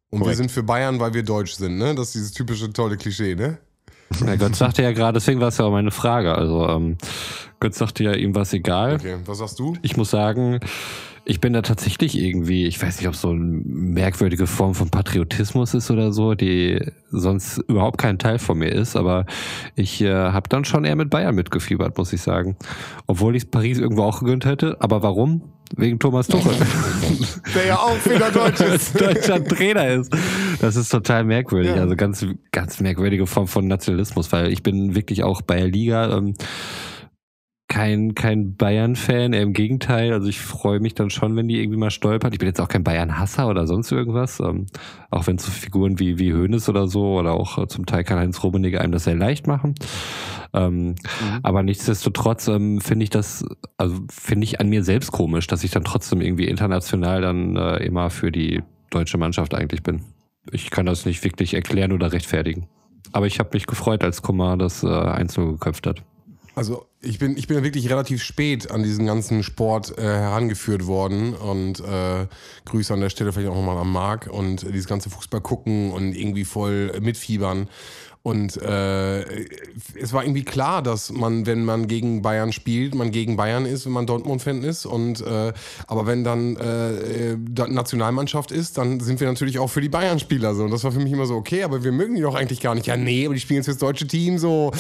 Und 0.09 0.19
wir 0.19 0.23
Korrekt. 0.25 0.37
sind 0.37 0.51
für 0.51 0.63
Bayern, 0.63 0.99
weil 0.99 1.13
wir 1.13 1.23
deutsch 1.23 1.53
sind, 1.53 1.77
ne? 1.77 1.95
Das 1.95 2.07
ist 2.07 2.15
dieses 2.15 2.31
typische 2.33 2.71
tolle 2.73 2.97
Klischee, 2.97 3.35
ne? 3.35 3.57
Ja, 4.25 4.35
Götz 4.35 4.57
sagte 4.57 4.83
ja 4.83 4.91
gerade, 4.91 5.13
deswegen 5.13 5.39
war 5.39 5.47
es 5.47 5.57
ja 5.57 5.63
auch 5.65 5.71
meine 5.71 5.91
Frage. 5.91 6.35
Also 6.35 6.67
ähm, 6.67 6.97
Götz 7.61 7.77
sagte 7.77 8.03
ja, 8.03 8.13
ihm 8.13 8.35
war 8.35 8.41
es 8.41 8.51
egal. 8.51 8.95
Okay, 8.95 9.17
was 9.25 9.37
sagst 9.37 9.59
du? 9.59 9.75
Ich 9.83 9.95
muss 9.95 10.09
sagen, 10.09 10.59
ich 11.23 11.39
bin 11.39 11.53
da 11.53 11.61
tatsächlich 11.61 12.17
irgendwie, 12.17 12.65
ich 12.65 12.81
weiß 12.81 12.97
nicht, 12.97 13.07
ob 13.07 13.13
es 13.13 13.21
so 13.21 13.29
eine 13.29 13.39
merkwürdige 13.39 14.47
Form 14.47 14.73
von 14.73 14.89
Patriotismus 14.89 15.75
ist 15.75 15.91
oder 15.91 16.11
so, 16.11 16.33
die 16.33 16.83
sonst 17.11 17.59
überhaupt 17.67 17.99
kein 17.99 18.17
Teil 18.17 18.39
von 18.39 18.57
mir 18.57 18.71
ist, 18.71 18.95
aber 18.95 19.27
ich 19.75 20.01
äh, 20.01 20.11
habe 20.11 20.49
dann 20.49 20.65
schon 20.65 20.83
eher 20.83 20.95
mit 20.95 21.11
Bayern 21.11 21.35
mitgefiebert, 21.35 21.95
muss 21.97 22.11
ich 22.11 22.21
sagen. 22.21 22.57
Obwohl 23.05 23.35
ich 23.35 23.51
Paris 23.51 23.77
irgendwo 23.77 24.03
auch 24.03 24.19
gegönnt 24.21 24.45
hätte. 24.45 24.77
Aber 24.79 25.03
warum? 25.03 25.43
Wegen 25.77 25.99
Thomas 25.99 26.27
Tuchel. 26.27 26.51
Der 27.55 27.65
ja 27.67 27.75
auch 27.77 28.05
wieder 28.05 28.31
deutsch 28.31 28.59
ist. 28.75 28.99
deutscher 28.99 29.43
Trainer 29.43 29.87
ist. 29.87 30.11
Das 30.59 30.75
ist 30.75 30.89
total 30.89 31.23
merkwürdig. 31.23 31.75
Ja. 31.75 31.83
Also 31.83 31.95
ganz, 31.95 32.25
ganz 32.51 32.81
merkwürdige 32.81 33.27
Form 33.27 33.47
von 33.47 33.67
Nationalismus, 33.67 34.31
weil 34.31 34.51
ich 34.51 34.63
bin 34.63 34.95
wirklich 34.95 35.23
auch 35.23 35.41
bei 35.43 35.57
der 35.57 35.67
Liga 35.67 36.17
ähm, 36.17 36.33
kein, 37.71 38.15
kein 38.15 38.57
Bayern-Fan, 38.57 39.31
im 39.31 39.53
Gegenteil. 39.53 40.11
Also 40.11 40.27
ich 40.27 40.41
freue 40.41 40.81
mich 40.81 40.93
dann 40.93 41.09
schon, 41.09 41.37
wenn 41.37 41.47
die 41.47 41.57
irgendwie 41.57 41.79
mal 41.79 41.89
stolpert. 41.89 42.33
Ich 42.33 42.39
bin 42.39 42.47
jetzt 42.47 42.59
auch 42.59 42.67
kein 42.67 42.83
Bayern-Hasser 42.83 43.47
oder 43.47 43.65
sonst 43.65 43.93
irgendwas. 43.93 44.41
Ähm, 44.41 44.65
auch 45.09 45.25
wenn 45.27 45.37
so 45.37 45.49
Figuren 45.49 45.97
wie, 45.97 46.19
wie 46.19 46.33
Hoeneß 46.33 46.67
oder 46.67 46.87
so 46.87 47.17
oder 47.17 47.31
auch 47.31 47.57
äh, 47.57 47.67
zum 47.67 47.85
Teil 47.85 48.03
Karl-Heinz 48.03 48.43
Rummenigge 48.43 48.81
einem 48.81 48.91
das 48.91 49.05
sehr 49.05 49.15
leicht 49.15 49.47
machen. 49.47 49.75
Ähm, 50.53 50.95
Aber 51.43 51.63
nichtsdestotrotz 51.63 52.49
ähm, 52.49 52.81
finde 52.81 53.03
ich 53.05 53.09
das, 53.09 53.45
also 53.77 53.95
finde 54.11 54.43
ich 54.43 54.59
an 54.59 54.67
mir 54.67 54.83
selbst 54.83 55.13
komisch, 55.13 55.47
dass 55.47 55.63
ich 55.63 55.71
dann 55.71 55.85
trotzdem 55.85 56.19
irgendwie 56.19 56.49
international 56.49 57.21
dann 57.21 57.55
äh, 57.55 57.77
immer 57.77 58.09
für 58.09 58.33
die 58.33 58.63
deutsche 58.89 59.17
Mannschaft 59.17 59.55
eigentlich 59.55 59.81
bin. 59.81 60.01
Ich 60.51 60.71
kann 60.71 60.85
das 60.85 61.05
nicht 61.05 61.23
wirklich 61.23 61.53
erklären 61.53 61.93
oder 61.93 62.11
rechtfertigen. 62.11 62.67
Aber 63.13 63.27
ich 63.27 63.39
habe 63.39 63.51
mich 63.53 63.65
gefreut, 63.65 64.03
als 64.03 64.21
Kummer 64.21 64.57
das 64.57 64.83
äh, 64.83 64.89
1 64.89 65.35
geköpft 65.35 65.87
hat. 65.87 66.03
Also 66.53 66.85
ich 67.01 67.17
bin, 67.17 67.37
ich 67.37 67.47
bin 67.47 67.57
ja 67.57 67.63
wirklich 67.63 67.89
relativ 67.89 68.21
spät 68.21 68.71
an 68.71 68.83
diesen 68.83 69.05
ganzen 69.05 69.41
Sport 69.41 69.97
äh, 69.97 70.01
herangeführt 70.01 70.85
worden 70.85 71.33
und 71.33 71.79
äh, 71.79 72.27
Grüße 72.65 72.93
an 72.93 72.99
der 72.99 73.09
Stelle 73.09 73.31
vielleicht 73.31 73.49
auch 73.49 73.55
nochmal 73.55 73.77
an 73.77 73.89
Marc 73.89 74.27
und 74.27 74.63
dieses 74.63 74.87
ganze 74.87 75.09
Fußball 75.09 75.41
gucken 75.41 75.91
und 75.91 76.13
irgendwie 76.13 76.43
voll 76.43 76.99
mitfiebern. 76.99 77.69
Und 78.23 78.61
äh, 78.61 79.21
es 79.99 80.13
war 80.13 80.23
irgendwie 80.23 80.43
klar, 80.43 80.83
dass 80.83 81.11
man, 81.11 81.47
wenn 81.47 81.65
man 81.65 81.87
gegen 81.87 82.21
Bayern 82.21 82.53
spielt, 82.53 82.93
man 82.93 83.09
gegen 83.09 83.35
Bayern 83.35 83.65
ist, 83.65 83.87
wenn 83.87 83.93
man 83.93 84.05
Dortmund-Fan 84.05 84.63
ist. 84.63 84.85
Und 84.85 85.21
äh, 85.21 85.53
aber 85.87 86.05
wenn 86.05 86.23
dann 86.23 86.55
äh, 86.57 87.35
Nationalmannschaft 87.35 88.51
ist, 88.51 88.77
dann 88.77 88.99
sind 88.99 89.19
wir 89.19 89.27
natürlich 89.27 89.57
auch 89.57 89.69
für 89.69 89.81
die 89.81 89.89
Bayern-Spieler 89.89 90.53
so. 90.53 90.65
Und 90.65 90.71
das 90.71 90.83
war 90.83 90.91
für 90.91 90.99
mich 90.99 91.11
immer 91.11 91.25
so, 91.25 91.35
okay, 91.35 91.63
aber 91.63 91.83
wir 91.83 91.91
mögen 91.91 92.13
die 92.13 92.21
doch 92.21 92.35
eigentlich 92.35 92.59
gar 92.61 92.75
nicht. 92.75 92.85
Ja, 92.85 92.95
nee, 92.95 93.25
aber 93.25 93.33
die 93.33 93.39
spielen 93.39 93.57
jetzt 93.57 93.65
fürs 93.65 93.79
deutsche 93.79 94.05
Team 94.05 94.37
so, 94.37 94.71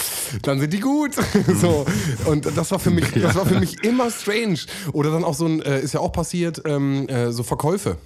dann 0.43 0.59
sind 0.59 0.71
die 0.71 0.79
gut. 0.79 1.15
so. 1.61 1.85
Und 2.25 2.45
das 2.55 2.69
war 2.69 2.77
für 2.77 2.91
mich, 2.91 3.09
das 3.15 3.33
war 3.33 3.47
für 3.47 3.59
mich 3.59 3.83
immer 3.83 4.11
strange. 4.11 4.59
Oder 4.93 5.09
dann 5.09 5.23
auch 5.23 5.33
so 5.33 5.47
ein, 5.47 5.63
äh, 5.63 5.81
ist 5.81 5.95
ja 5.95 5.99
auch 5.99 6.11
passiert, 6.11 6.61
ähm, 6.65 7.07
äh, 7.07 7.31
so 7.31 7.41
Verkäufe. 7.41 7.97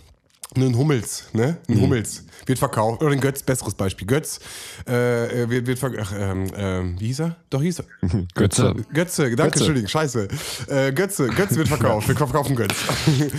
Ein 0.55 0.77
Hummels, 0.77 1.25
ne? 1.33 1.57
Ein 1.67 1.75
mhm. 1.75 1.81
Hummels 1.81 2.23
wird 2.45 2.59
verkauft. 2.59 3.01
Oder 3.01 3.11
ein 3.11 3.21
Götz, 3.21 3.43
besseres 3.43 3.73
Beispiel. 3.73 4.07
Götz 4.07 4.39
äh, 4.87 5.43
äh 5.43 5.49
wird, 5.49 5.67
wird 5.67 5.79
verkauft. 5.79 6.13
Ähm, 6.17 6.47
ähm, 6.55 6.95
wie 6.99 7.07
hieß 7.07 7.19
er? 7.21 7.35
Doch 7.49 7.61
hieß 7.61 7.79
er. 7.79 7.85
Götze. 8.35 8.75
Götze, 8.93 9.23
danke, 9.23 9.35
Götze. 9.35 9.59
Entschuldigung, 9.59 9.89
scheiße. 9.89 10.27
Äh, 10.67 10.91
Götze, 10.93 11.27
Götze 11.27 11.55
wird 11.55 11.67
verkauft. 11.67 12.07
Wir 12.07 12.15
verkaufen 12.15 12.55
Götz. 12.55 12.75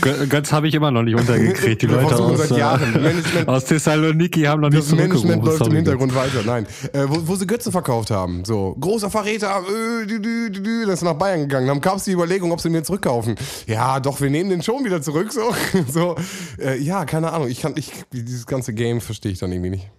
Götz 0.29 0.53
habe 0.53 0.69
ich 0.69 0.75
immer 0.75 0.91
noch 0.91 1.03
nicht 1.03 1.17
untergekriegt. 1.17 1.83
Die 1.83 1.87
Leute 1.87 2.17
aus, 2.17 2.39
seit 2.39 2.59
Jahren. 2.59 2.93
Management, 2.93 3.49
aus 3.49 3.65
Thessaloniki 3.65 4.43
haben 4.43 4.61
noch 4.61 4.71
nicht 4.71 4.83
Das 4.83 4.93
Management 4.93 5.45
läuft 5.45 5.59
Sorry, 5.59 5.71
im 5.71 5.77
Hintergrund 5.77 6.13
Götz. 6.13 6.35
weiter. 6.35 6.47
Nein, 6.47 6.67
äh, 6.93 7.05
wo, 7.09 7.29
wo, 7.29 7.37
sie 7.37 7.47
Götze 7.47 7.71
verkauft 7.71 8.11
haben. 8.11 8.45
So, 8.45 8.77
großer 8.81 9.11
Verräter, 9.11 9.63
äh, 10.03 10.07
dü, 10.07 10.21
dü, 10.21 10.51
dü, 10.51 10.87
das 10.87 11.01
ist 11.01 11.03
nach 11.03 11.15
Bayern 11.15 11.41
gegangen. 11.41 11.67
Dann 11.67 11.81
gab 11.81 11.97
es 11.97 12.05
die 12.05 12.13
Überlegung, 12.13 12.53
ob 12.53 12.61
sie 12.61 12.71
mir 12.71 12.83
zurückkaufen. 12.83 13.37
Ja, 13.67 14.01
doch, 14.01 14.21
wir 14.21 14.31
nehmen 14.31 14.51
den 14.51 14.63
schon 14.63 14.85
wieder 14.85 15.03
zurück. 15.03 15.33
So, 15.33 15.55
so 15.89 16.17
äh, 16.59 16.79
ja, 16.79 17.05
keine 17.05 17.33
Ahnung. 17.33 17.49
Ich 17.49 17.61
kann, 17.61 17.75
ich, 17.77 17.93
dieses 18.13 18.47
ganze 18.47 18.73
Game 18.73 18.86
verstehe 19.01 19.33
ich 19.33 19.39
dann 19.39 19.53
irgendwie 19.53 19.71
nicht. 19.71 19.91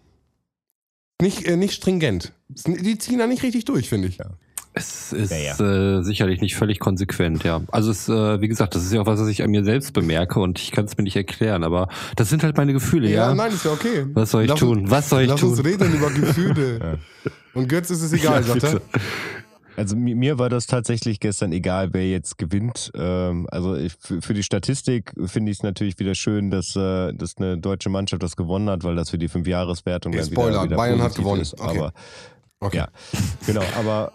Nicht, 1.22 1.46
äh, 1.46 1.56
nicht 1.56 1.74
stringent. 1.74 2.34
Die 2.48 2.98
ziehen 2.98 3.20
da 3.20 3.28
nicht 3.28 3.44
richtig 3.44 3.66
durch, 3.66 3.90
finde 3.90 4.08
ich. 4.08 4.18
Ja. 4.18 4.30
Es 4.74 5.12
ist 5.12 5.32
ja, 5.32 5.38
ja. 5.38 6.00
Äh, 6.00 6.04
sicherlich 6.04 6.40
nicht 6.40 6.56
völlig 6.56 6.80
konsequent, 6.80 7.44
ja. 7.44 7.62
Also 7.72 7.90
es, 7.90 8.08
äh, 8.10 8.42
wie 8.42 8.48
gesagt, 8.48 8.76
das 8.76 8.84
ist 8.84 8.94
ja 8.94 9.02
auch 9.02 9.08
was, 9.08 9.20
was 9.20 9.28
ich 9.28 9.42
an 9.42 9.50
mir 9.50 9.64
selbst 9.64 9.92
bemerke 9.94 10.40
und 10.40 10.60
ich 10.60 10.72
kann 10.72 10.86
es 10.86 10.96
mir 10.98 11.04
nicht 11.04 11.16
erklären, 11.16 11.64
aber 11.64 11.90
das 12.16 12.30
sind 12.30 12.44
halt 12.44 12.58
meine 12.58 12.74
Gefühle, 12.74 13.10
ja. 13.10 13.30
Ja, 13.30 13.36
nein, 13.36 13.52
ist 13.52 13.66
ja 13.66 13.72
okay. 13.72 14.06
Was 14.14 14.32
soll 14.32 14.44
ich 14.44 14.50
lass 14.50 14.60
tun? 14.60 14.90
Was 14.92 15.10
soll 15.10 15.24
ich 15.24 15.30
lass 15.30 15.40
tun? 15.40 15.50
Lass 15.50 15.60
uns 15.60 15.68
reden 15.68 15.94
über 15.94 16.12
Gefühle. 16.12 17.00
Und 17.56 17.68
Götz 17.68 17.90
ist 17.90 18.04
es 18.04 18.14
egal, 18.14 18.44
sagt 18.44 18.64
er. 18.64 18.82
Also 19.78 19.96
mir 19.96 20.40
war 20.40 20.50
das 20.50 20.66
tatsächlich 20.66 21.20
gestern 21.20 21.52
egal, 21.52 21.94
wer 21.94 22.10
jetzt 22.10 22.40
gewinnt. 22.40 22.92
Ähm, 22.96 23.48
also 23.52 23.76
ich, 23.76 23.94
für 23.94 24.34
die 24.34 24.42
Statistik 24.42 25.14
finde 25.28 25.52
ich 25.52 25.60
es 25.60 25.64
natürlich 25.64 26.00
wieder 26.00 26.16
schön, 26.16 26.50
dass, 26.50 26.76
äh, 26.76 27.14
dass 27.14 27.38
eine 27.38 27.60
deutsche 27.60 27.90
Mannschaft 27.90 28.24
das 28.24 28.36
gewonnen 28.36 28.72
hat, 28.72 28.84
weil 28.84 28.96
das 28.96 29.12
für 29.12 29.20
die 29.20 29.28
Fünfjahreswertung 29.28 30.14
dann 30.14 30.26
Spoiler, 30.26 30.50
wieder, 30.50 30.64
wieder 30.64 30.76
Bayern 30.78 31.02
hat 31.04 31.14
gewonnen. 31.14 31.44
Ist. 31.44 31.54
Okay. 31.62 31.78
Aber 31.78 31.94
okay. 32.60 32.78
ja, 32.78 32.88
genau. 33.46 33.62
Aber 33.78 34.14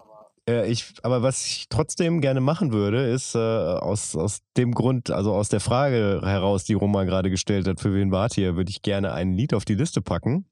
äh, 0.49 0.69
ich, 0.69 0.95
aber 1.05 1.23
was 1.23 1.47
ich 1.47 1.67
trotzdem 1.69 2.21
gerne 2.21 2.41
machen 2.41 2.73
würde, 2.73 3.07
ist 3.07 3.37
äh, 3.37 3.39
aus, 3.39 4.17
aus 4.17 4.41
dem 4.57 4.75
Grund, 4.75 5.13
also 5.13 5.33
aus 5.33 5.49
der 5.49 5.61
Frage 5.61 6.23
heraus, 6.25 6.65
die 6.65 6.75
Roman 6.75 7.07
gerade 7.07 7.31
gestellt 7.31 7.69
hat, 7.69 7.79
für 7.79 7.95
wen 7.95 8.11
wart 8.11 8.37
ihr, 8.37 8.57
würde 8.57 8.71
ich 8.71 8.83
gerne 8.83 9.13
ein 9.13 9.33
Lied 9.33 9.55
auf 9.55 9.65
die 9.65 9.77
Liste 9.77 10.03
packen. 10.03 10.45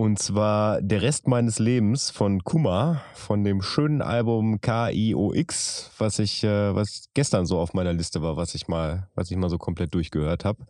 Und 0.00 0.18
zwar 0.18 0.80
Der 0.80 1.02
Rest 1.02 1.28
meines 1.28 1.58
Lebens 1.58 2.10
von 2.10 2.42
Kuma, 2.42 3.02
von 3.12 3.44
dem 3.44 3.60
schönen 3.60 4.00
Album 4.00 4.62
KIOX, 4.62 5.90
was 5.98 6.18
ich, 6.18 6.42
äh, 6.42 6.74
was 6.74 7.10
gestern 7.12 7.44
so 7.44 7.58
auf 7.58 7.74
meiner 7.74 7.92
Liste 7.92 8.22
war, 8.22 8.38
was 8.38 8.54
ich 8.54 8.66
mal, 8.66 9.08
was 9.14 9.30
ich 9.30 9.36
mal 9.36 9.50
so 9.50 9.58
komplett 9.58 9.92
durchgehört 9.92 10.46
habe. 10.46 10.64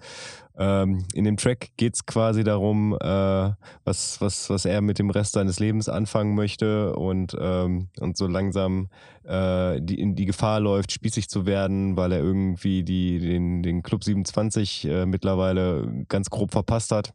Ähm, 0.59 1.05
in 1.15 1.23
dem 1.23 1.37
Track 1.37 1.69
geht 1.77 1.95
es 1.95 2.07
quasi 2.07 2.43
darum, 2.43 2.99
äh, 3.01 3.51
was, 3.85 4.21
was, 4.21 4.51
was 4.51 4.65
er 4.65 4.81
mit 4.81 4.99
dem 4.99 5.11
Rest 5.11 5.35
seines 5.35 5.61
Lebens 5.61 5.89
anfangen 5.89 6.35
möchte 6.35 6.97
und, 6.97 7.37
ähm, 7.41 7.87
und 8.01 8.17
so 8.17 8.27
langsam 8.27 8.89
äh, 9.23 9.81
die, 9.81 10.01
in 10.01 10.17
die 10.17 10.27
Gefahr 10.27 10.59
läuft, 10.59 10.91
spießig 10.91 11.29
zu 11.29 11.47
werden, 11.47 11.97
weil 11.97 12.11
er 12.11 12.19
irgendwie 12.19 12.83
die, 12.83 13.21
den, 13.21 13.63
den 13.63 13.85
Club 13.85 14.03
27 14.03 14.87
äh, 14.87 15.07
mittlerweile 15.07 16.05
ganz 16.09 16.31
grob 16.31 16.51
verpasst 16.51 16.91
hat 16.91 17.13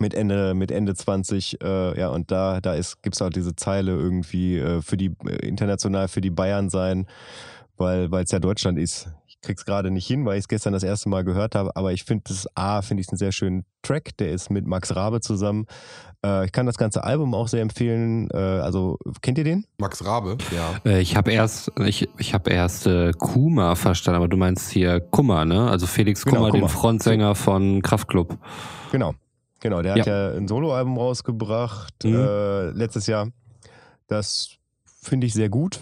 mit 0.00 0.14
Ende, 0.14 0.54
mit 0.54 0.70
Ende 0.70 0.94
20, 0.94 1.62
äh, 1.62 1.98
ja, 1.98 2.08
und 2.08 2.30
da, 2.30 2.60
da 2.60 2.74
gibt 3.02 3.14
es 3.14 3.22
auch 3.22 3.30
diese 3.30 3.54
Zeile 3.56 3.92
irgendwie 3.92 4.58
äh, 4.58 4.82
für 4.82 4.96
die, 4.96 5.14
äh, 5.26 5.46
international 5.46 6.08
für 6.08 6.20
die 6.20 6.30
Bayern 6.30 6.70
sein, 6.70 7.06
weil 7.76 8.12
es 8.12 8.32
ja 8.32 8.40
Deutschland 8.40 8.78
ist. 8.78 9.08
Ich 9.26 9.40
krieg's 9.40 9.64
gerade 9.64 9.92
nicht 9.92 10.06
hin, 10.06 10.24
weil 10.24 10.34
ich 10.34 10.44
es 10.44 10.48
gestern 10.48 10.72
das 10.72 10.82
erste 10.82 11.08
Mal 11.08 11.22
gehört 11.22 11.54
habe, 11.54 11.76
aber 11.76 11.92
ich 11.92 12.02
finde 12.02 12.24
das 12.26 12.48
A, 12.56 12.82
finde 12.82 13.02
ich 13.02 13.08
einen 13.08 13.18
sehr 13.18 13.30
schönen 13.30 13.64
Track, 13.82 14.16
der 14.18 14.32
ist 14.32 14.50
mit 14.50 14.66
Max 14.66 14.96
Rabe 14.96 15.20
zusammen. 15.20 15.66
Äh, 16.24 16.46
ich 16.46 16.52
kann 16.52 16.66
das 16.66 16.76
ganze 16.76 17.04
Album 17.04 17.34
auch 17.34 17.48
sehr 17.48 17.62
empfehlen. 17.62 18.28
Äh, 18.32 18.36
also, 18.36 18.98
kennt 19.22 19.38
ihr 19.38 19.44
den? 19.44 19.64
Max 19.78 20.04
Rabe, 20.04 20.38
ja. 20.54 20.90
Äh, 20.90 21.00
ich 21.00 21.16
habe 21.16 21.32
erst, 21.32 21.70
ich, 21.84 22.08
ich 22.18 22.34
habe 22.34 22.50
erst 22.50 22.88
Kuma 23.18 23.74
verstanden, 23.76 24.16
aber 24.16 24.28
du 24.28 24.36
meinst 24.36 24.70
hier 24.70 25.00
Kummer, 25.00 25.44
ne? 25.44 25.70
Also 25.70 25.86
Felix 25.86 26.24
Kummer, 26.24 26.38
genau, 26.38 26.50
Kummer. 26.50 26.66
den 26.66 26.68
Frontsänger 26.68 27.34
von 27.34 27.82
Kraftklub. 27.82 28.36
Genau. 28.90 29.14
Genau, 29.60 29.82
der 29.82 29.96
ja. 29.96 30.00
hat 30.00 30.06
ja 30.06 30.30
ein 30.30 30.46
Soloalbum 30.46 30.98
rausgebracht 30.98 32.04
mhm. 32.04 32.14
äh, 32.14 32.70
letztes 32.70 33.06
Jahr. 33.06 33.28
Das 34.06 34.56
finde 34.84 35.26
ich 35.26 35.34
sehr 35.34 35.48
gut. 35.48 35.80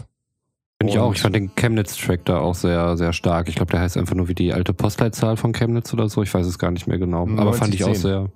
Finde 0.81 0.93
ich 0.93 0.99
auch. 0.99 1.15
Ich 1.15 1.23
fand 1.23 1.35
den 1.35 1.55
Chemnitz-Track 1.55 2.25
da 2.25 2.39
auch 2.39 2.55
sehr, 2.55 2.97
sehr 2.97 3.13
stark. 3.13 3.49
Ich 3.49 3.55
glaube, 3.55 3.73
der 3.73 3.81
heißt 3.81 3.97
einfach 3.97 4.15
nur 4.15 4.29
wie 4.29 4.35
die 4.35 4.53
alte 4.53 4.75
Postleitzahl 4.75 5.37
von 5.37 5.53
Chemnitz 5.53 5.93
oder 5.93 6.09
so. 6.09 6.23
Ich 6.23 6.33
weiß 6.33 6.47
es 6.47 6.59
gar 6.59 6.71
nicht 6.71 6.87
mehr 6.87 6.99
genau. 6.99 7.27
Aber 7.37 7.53
fand 7.55 7.75
ich 7.75 7.85
auch 7.85 7.95
sehr, 7.95 8.29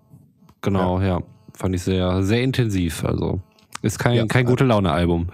genau, 0.63 1.01
ja. 1.01 1.07
ja. 1.07 1.23
Fand 1.55 1.75
ich 1.75 1.83
sehr, 1.83 2.23
sehr 2.23 2.43
intensiv. 2.43 3.05
Also 3.05 3.41
ist 3.83 3.99
kein, 3.99 4.17
ja, 4.17 4.27
kein 4.27 4.47
gute 4.47 4.65
Laune-Album. 4.65 5.29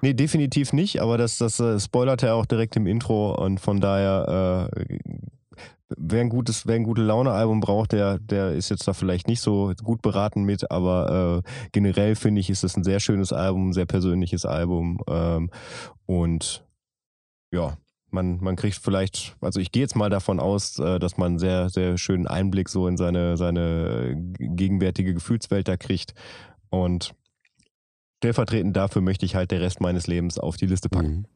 Nee, 0.00 0.14
definitiv 0.14 0.72
nicht, 0.72 1.00
aber 1.00 1.16
das, 1.16 1.38
das 1.38 1.60
äh, 1.60 1.78
spoilert 1.78 2.24
er 2.24 2.34
auch 2.34 2.46
direkt 2.46 2.74
im 2.74 2.88
Intro 2.88 3.34
und 3.34 3.60
von 3.60 3.80
daher 3.80 4.68
äh, 4.74 4.98
wer 5.96 6.20
ein 6.20 6.28
gutes, 6.28 6.66
wer 6.66 6.76
ein 6.76 6.84
gute 6.84 7.02
Laune-Album 7.02 7.60
braucht, 7.60 7.92
der, 7.92 8.18
der 8.18 8.52
ist 8.52 8.70
jetzt 8.70 8.86
da 8.88 8.92
vielleicht 8.92 9.28
nicht 9.28 9.40
so 9.40 9.72
gut 9.82 10.02
beraten 10.02 10.44
mit, 10.44 10.70
aber 10.70 11.42
äh, 11.44 11.50
generell 11.72 12.14
finde 12.14 12.40
ich, 12.40 12.50
ist 12.50 12.64
das 12.64 12.76
ein 12.76 12.84
sehr 12.84 13.00
schönes 13.00 13.32
Album, 13.32 13.68
ein 13.68 13.72
sehr 13.72 13.86
persönliches 13.86 14.44
Album. 14.44 15.00
Ähm, 15.08 15.50
und 16.06 16.64
ja, 17.52 17.76
man, 18.10 18.38
man 18.40 18.56
kriegt 18.56 18.76
vielleicht, 18.76 19.36
also 19.40 19.60
ich 19.60 19.72
gehe 19.72 19.82
jetzt 19.82 19.96
mal 19.96 20.10
davon 20.10 20.40
aus, 20.40 20.78
äh, 20.78 20.98
dass 20.98 21.16
man 21.16 21.32
einen 21.32 21.38
sehr, 21.38 21.70
sehr 21.70 21.98
schönen 21.98 22.26
Einblick 22.26 22.68
so 22.68 22.86
in 22.86 22.96
seine, 22.96 23.36
seine 23.36 24.14
gegenwärtige 24.38 25.14
Gefühlswelt 25.14 25.68
da 25.68 25.76
kriegt. 25.76 26.14
Und 26.70 27.14
stellvertretend 28.18 28.76
dafür 28.76 29.02
möchte 29.02 29.26
ich 29.26 29.34
halt 29.34 29.50
der 29.50 29.60
Rest 29.60 29.80
meines 29.80 30.06
Lebens 30.06 30.38
auf 30.38 30.56
die 30.56 30.66
Liste 30.66 30.88
packen. 30.88 31.16
Mhm. 31.16 31.26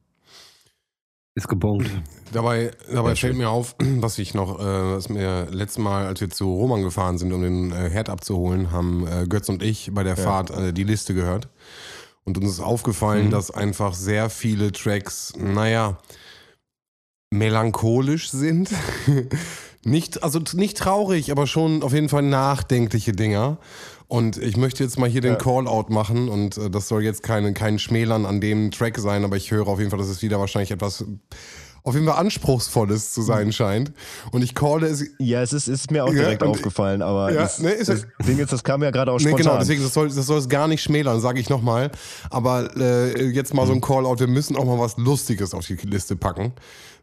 Ist 1.37 1.47
gebongt. 1.47 1.87
Dabei, 2.33 2.71
dabei 2.91 3.09
fällt 3.09 3.19
schön. 3.19 3.37
mir 3.37 3.51
auf, 3.51 3.75
was 3.79 4.17
ich 4.17 4.33
noch, 4.33 4.59
äh, 4.59 4.95
was 4.95 5.07
mir 5.07 5.47
letztes 5.51 5.77
Mal, 5.77 6.07
als 6.07 6.19
wir 6.19 6.31
zu 6.31 6.51
Roman 6.51 6.81
gefahren 6.81 7.19
sind, 7.19 7.31
um 7.31 7.43
den 7.43 7.71
äh, 7.71 7.91
Herd 7.91 8.09
abzuholen, 8.09 8.71
haben 8.71 9.05
äh, 9.05 9.27
Götz 9.27 9.47
und 9.47 9.61
ich 9.61 9.91
bei 9.93 10.01
der 10.01 10.17
ja. 10.17 10.23
Fahrt 10.23 10.49
äh, 10.49 10.73
die 10.73 10.83
Liste 10.83 11.13
gehört. 11.13 11.47
Und 12.23 12.39
uns 12.39 12.49
ist 12.49 12.59
aufgefallen, 12.59 13.27
mhm. 13.27 13.29
dass 13.29 13.51
einfach 13.51 13.93
sehr 13.93 14.31
viele 14.31 14.71
Tracks, 14.71 15.33
naja, 15.37 15.99
melancholisch 17.29 18.31
sind. 18.31 18.71
nicht, 19.83 20.23
also 20.23 20.39
nicht 20.53 20.75
traurig, 20.79 21.31
aber 21.31 21.45
schon 21.45 21.83
auf 21.83 21.93
jeden 21.93 22.09
Fall 22.09 22.23
nachdenkliche 22.23 23.11
Dinger. 23.11 23.59
Und 24.07 24.37
ich 24.37 24.55
möchte 24.55 24.83
jetzt 24.83 24.97
mal 24.97 25.09
hier 25.09 25.19
den 25.19 25.37
Call-out 25.37 25.89
machen 25.89 26.29
und 26.29 26.57
äh, 26.57 26.69
das 26.69 26.87
soll 26.87 27.03
jetzt 27.03 27.23
keine, 27.23 27.53
kein 27.53 27.77
Schmälern 27.77 28.25
an 28.25 28.39
dem 28.39 28.71
Track 28.71 28.97
sein, 28.99 29.25
aber 29.25 29.35
ich 29.35 29.51
höre 29.51 29.67
auf 29.67 29.79
jeden 29.79 29.91
Fall, 29.91 29.99
dass 29.99 30.07
es 30.07 30.21
wieder 30.21 30.39
wahrscheinlich 30.39 30.71
etwas 30.71 31.03
auf 31.87 31.93
jeden 31.93 32.05
Fall 32.05 32.17
anspruchsvolles 32.17 33.13
zu 33.13 33.21
sein 33.21 33.53
scheint. 33.53 33.93
Und 34.31 34.43
ich 34.43 34.53
calle 34.55 34.87
es. 34.87 35.05
Ja, 35.19 35.41
es 35.41 35.53
ist, 35.53 35.69
ist 35.69 35.89
mir 35.89 36.03
auch 36.03 36.09
direkt 36.09 36.41
ja, 36.41 36.47
aufgefallen, 36.47 37.01
aber 37.01 37.31
ja, 37.31 37.41
das, 37.43 37.59
ne, 37.59 37.71
ist 37.71 37.87
das 37.87 38.05
Ding 38.27 38.39
ist, 38.39 38.51
das 38.51 38.63
kam 38.63 38.83
ja 38.83 38.91
gerade 38.91 39.11
auch 39.11 39.19
spontan. 39.19 39.37
Nee, 39.37 39.43
genau, 39.43 39.59
deswegen, 39.59 39.83
das 39.83 39.93
soll, 39.93 40.07
das 40.09 40.25
soll 40.25 40.39
es 40.39 40.49
gar 40.49 40.67
nicht 40.67 40.83
schmälern, 40.83 41.21
sage 41.21 41.39
ich 41.39 41.49
nochmal. 41.49 41.91
Aber 42.29 42.75
äh, 42.75 43.29
jetzt 43.29 43.53
mal 43.53 43.65
so 43.65 43.73
ein 43.73 43.79
Call-out, 43.79 44.19
wir 44.19 44.27
müssen 44.27 44.57
auch 44.57 44.65
mal 44.65 44.79
was 44.79 44.97
Lustiges 44.97 45.53
auf 45.53 45.65
die 45.65 45.75
Liste 45.75 46.17
packen. 46.17 46.51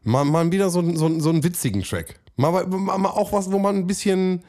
Mal, 0.03 0.23
mal 0.23 0.51
wieder 0.51 0.69
so, 0.69 0.81
so, 0.95 1.19
so 1.19 1.29
einen 1.29 1.43
witzigen 1.43 1.81
Track. 1.81 2.19
Mal, 2.35 2.67
mal 2.67 3.09
auch 3.09 3.33
was, 3.33 3.51
wo 3.51 3.57
man 3.57 3.75
ein 3.75 3.87
bisschen 3.87 4.43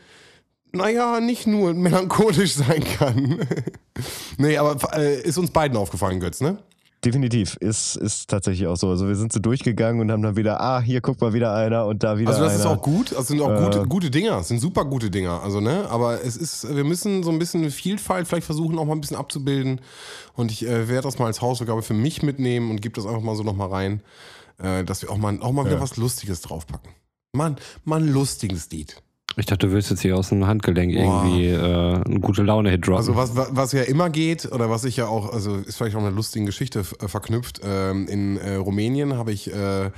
naja, 0.76 1.20
nicht 1.20 1.46
nur 1.46 1.74
melancholisch 1.74 2.54
sein 2.54 2.84
kann. 2.84 3.46
nee, 4.38 4.56
aber 4.58 4.76
äh, 4.96 5.20
ist 5.22 5.38
uns 5.38 5.50
beiden 5.50 5.76
aufgefallen, 5.76 6.20
Götz, 6.20 6.40
ne? 6.40 6.58
definitiv. 7.04 7.54
Ist, 7.60 7.94
ist 7.96 8.28
tatsächlich 8.28 8.66
auch 8.66 8.76
so. 8.76 8.88
Also 8.88 9.06
wir 9.06 9.14
sind 9.14 9.32
so 9.32 9.38
durchgegangen 9.38 10.00
und 10.00 10.10
haben 10.10 10.22
dann 10.22 10.34
wieder, 10.34 10.60
ah, 10.60 10.80
hier 10.80 11.00
guckt 11.00 11.20
mal 11.20 11.32
wieder 11.32 11.54
einer 11.54 11.86
und 11.86 12.02
da 12.02 12.18
wieder 12.18 12.30
Also 12.30 12.42
das 12.42 12.54
einer. 12.54 12.60
ist 12.60 12.66
auch 12.66 12.82
gut, 12.82 13.12
das 13.12 13.28
sind 13.28 13.40
auch 13.40 13.50
Äh, 13.50 13.62
gute, 13.64 13.86
gute 13.86 14.10
Dinger, 14.10 14.30
das 14.38 14.48
sind 14.48 14.58
super 14.58 14.84
gute 14.84 15.08
Dinger, 15.08 15.40
also 15.40 15.60
ne, 15.60 15.88
aber 15.88 16.24
es 16.24 16.36
ist, 16.36 16.74
wir 16.74 16.82
müssen 16.82 17.22
so 17.22 17.30
ein 17.30 17.38
bisschen 17.38 17.70
Vielfalt 17.70 18.26
vielleicht 18.26 18.46
versuchen 18.46 18.76
auch 18.76 18.86
mal 18.86 18.94
ein 18.94 19.00
bisschen 19.00 19.16
abzubilden 19.16 19.80
und 20.34 20.50
ich 20.50 20.66
äh, 20.66 20.88
werde 20.88 21.02
das 21.06 21.20
mal 21.20 21.26
als 21.26 21.40
Hausaufgabe 21.40 21.82
für 21.82 21.94
mich 21.94 22.24
mitnehmen 22.24 22.72
und 22.72 22.82
gebe 22.82 22.96
das 22.96 23.06
einfach 23.06 23.22
mal 23.22 23.36
so 23.36 23.44
nochmal 23.44 23.68
rein, 23.68 24.00
äh, 24.58 24.82
dass 24.82 25.02
wir 25.02 25.10
auch 25.12 25.16
mal, 25.18 25.40
auch 25.42 25.52
mal 25.52 25.64
wieder 25.66 25.76
Ja. 25.76 25.80
was 25.82 25.96
Lustiges 25.96 26.40
draufpacken. 26.40 26.90
Mann, 27.36 27.54
mal 27.84 28.00
ein 28.02 28.08
lustiges 28.08 28.68
Lied. 28.70 29.00
Ich 29.38 29.44
dachte, 29.44 29.66
du 29.66 29.72
willst 29.74 29.90
jetzt 29.90 30.00
hier 30.00 30.16
aus 30.16 30.30
dem 30.30 30.46
Handgelenk 30.46 30.94
Boah. 30.94 31.24
irgendwie 31.26 31.48
äh, 31.48 31.94
eine 32.06 32.20
gute 32.20 32.42
Laune-Hit 32.42 32.86
droppen. 32.86 32.96
Also 32.96 33.16
was, 33.16 33.36
was 33.36 33.48
was 33.50 33.72
ja 33.72 33.82
immer 33.82 34.08
geht, 34.08 34.50
oder 34.50 34.70
was 34.70 34.84
ich 34.84 34.96
ja 34.96 35.08
auch, 35.08 35.30
also 35.30 35.56
ist 35.56 35.76
vielleicht 35.76 35.94
auch 35.94 36.00
eine 36.00 36.08
lustige 36.08 36.46
Geschichte 36.46 36.78
äh, 37.00 37.06
verknüpft. 37.08 37.60
Ähm, 37.62 38.08
in 38.08 38.38
äh, 38.38 38.54
Rumänien 38.54 39.14
habe 39.18 39.32
ich 39.32 39.52
äh, 39.52 39.90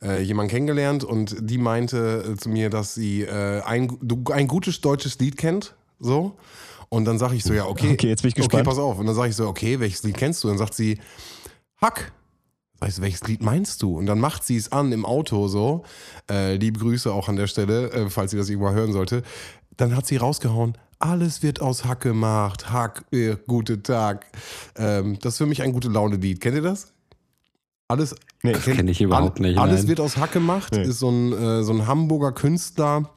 äh, 0.00 0.22
jemanden 0.22 0.50
kennengelernt 0.50 1.02
und 1.02 1.34
die 1.40 1.58
meinte 1.58 2.24
äh, 2.34 2.36
zu 2.36 2.48
mir, 2.48 2.70
dass 2.70 2.94
sie 2.94 3.22
äh, 3.22 3.62
ein, 3.62 3.98
du- 4.00 4.22
ein 4.32 4.46
gutes 4.46 4.80
deutsches 4.80 5.18
Lied 5.18 5.36
kennt. 5.36 5.74
So. 5.98 6.36
Und 6.88 7.04
dann 7.06 7.18
sage 7.18 7.34
ich 7.34 7.42
so, 7.42 7.52
ja, 7.52 7.66
okay. 7.66 7.94
Okay, 7.94 8.08
jetzt 8.10 8.22
bin 8.22 8.28
ich 8.28 8.34
Okay, 8.34 8.42
gespannt. 8.46 8.66
pass 8.68 8.78
auf. 8.78 8.98
Und 9.00 9.06
dann 9.06 9.16
sage 9.16 9.30
ich 9.30 9.34
so, 9.36 9.48
okay, 9.48 9.80
welches 9.80 10.04
Lied 10.04 10.16
kennst 10.16 10.44
du? 10.44 10.48
Dann 10.48 10.58
sagt 10.58 10.74
sie, 10.74 10.98
Hack. 11.80 12.12
Ich 12.86 12.94
so, 12.96 13.02
welches 13.02 13.22
Lied 13.24 13.42
meinst 13.42 13.82
du? 13.82 13.96
Und 13.96 14.06
dann 14.06 14.20
macht 14.20 14.44
sie 14.44 14.56
es 14.56 14.72
an 14.72 14.92
im 14.92 15.04
Auto 15.04 15.48
so. 15.48 15.84
Äh, 16.30 16.56
liebe 16.56 16.78
Grüße 16.80 17.12
auch 17.12 17.28
an 17.28 17.36
der 17.36 17.46
Stelle, 17.46 17.90
äh, 17.92 18.10
falls 18.10 18.30
sie 18.30 18.36
das 18.36 18.48
irgendwann 18.48 18.74
hören 18.74 18.92
sollte. 18.92 19.22
Dann 19.76 19.96
hat 19.96 20.06
sie 20.06 20.16
rausgehauen, 20.16 20.78
alles 20.98 21.42
wird 21.42 21.60
aus 21.60 21.84
Hack 21.84 22.00
gemacht. 22.00 22.70
Hack, 22.72 23.04
äh, 23.12 23.36
gute 23.46 23.82
Tag. 23.82 24.26
Ähm, 24.76 25.18
das 25.20 25.34
ist 25.34 25.38
für 25.38 25.46
mich 25.46 25.62
ein 25.62 25.72
gute 25.72 25.88
Laune-Lied. 25.88 26.40
Kennt 26.40 26.56
ihr 26.56 26.62
das? 26.62 26.92
Alles, 27.88 28.14
Nee, 28.42 28.52
Das 28.52 28.64
kenn 28.64 28.88
ich 28.88 29.00
überhaupt 29.00 29.40
nicht, 29.40 29.58
Alles 29.58 29.80
nein. 29.80 29.88
wird 29.88 30.00
aus 30.00 30.16
Hack 30.18 30.32
gemacht. 30.32 30.72
Nee. 30.74 30.82
Ist 30.84 30.98
so 30.98 31.10
ein, 31.10 31.32
äh, 31.32 31.62
so 31.64 31.72
ein 31.72 31.86
Hamburger 31.86 32.32
Künstler. 32.32 33.10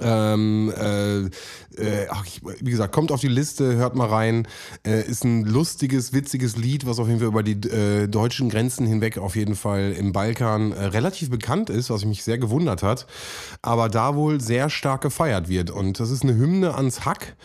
Ähm, 0.00 0.72
äh, 0.76 1.20
äh, 1.76 2.06
wie 2.60 2.70
gesagt, 2.70 2.94
kommt 2.94 3.12
auf 3.12 3.20
die 3.20 3.28
Liste, 3.28 3.76
hört 3.76 3.96
mal 3.96 4.08
rein. 4.08 4.46
Äh, 4.86 5.02
ist 5.02 5.24
ein 5.24 5.44
lustiges, 5.44 6.12
witziges 6.12 6.56
Lied, 6.56 6.86
was 6.86 6.98
auf 6.98 7.08
jeden 7.08 7.20
Fall 7.20 7.28
über 7.28 7.42
die 7.42 7.68
äh, 7.68 8.06
deutschen 8.06 8.48
Grenzen 8.48 8.86
hinweg 8.86 9.18
auf 9.18 9.36
jeden 9.36 9.56
Fall 9.56 9.92
im 9.98 10.12
Balkan 10.12 10.72
äh, 10.72 10.84
relativ 10.86 11.30
bekannt 11.30 11.70
ist, 11.70 11.90
was 11.90 12.04
mich 12.04 12.22
sehr 12.22 12.38
gewundert 12.38 12.82
hat, 12.82 13.06
aber 13.62 13.88
da 13.88 14.14
wohl 14.14 14.40
sehr 14.40 14.70
stark 14.70 15.00
gefeiert 15.02 15.48
wird. 15.48 15.70
Und 15.70 15.98
das 16.00 16.10
ist 16.10 16.22
eine 16.22 16.36
Hymne 16.36 16.74
ans 16.74 17.04
Hack 17.04 17.36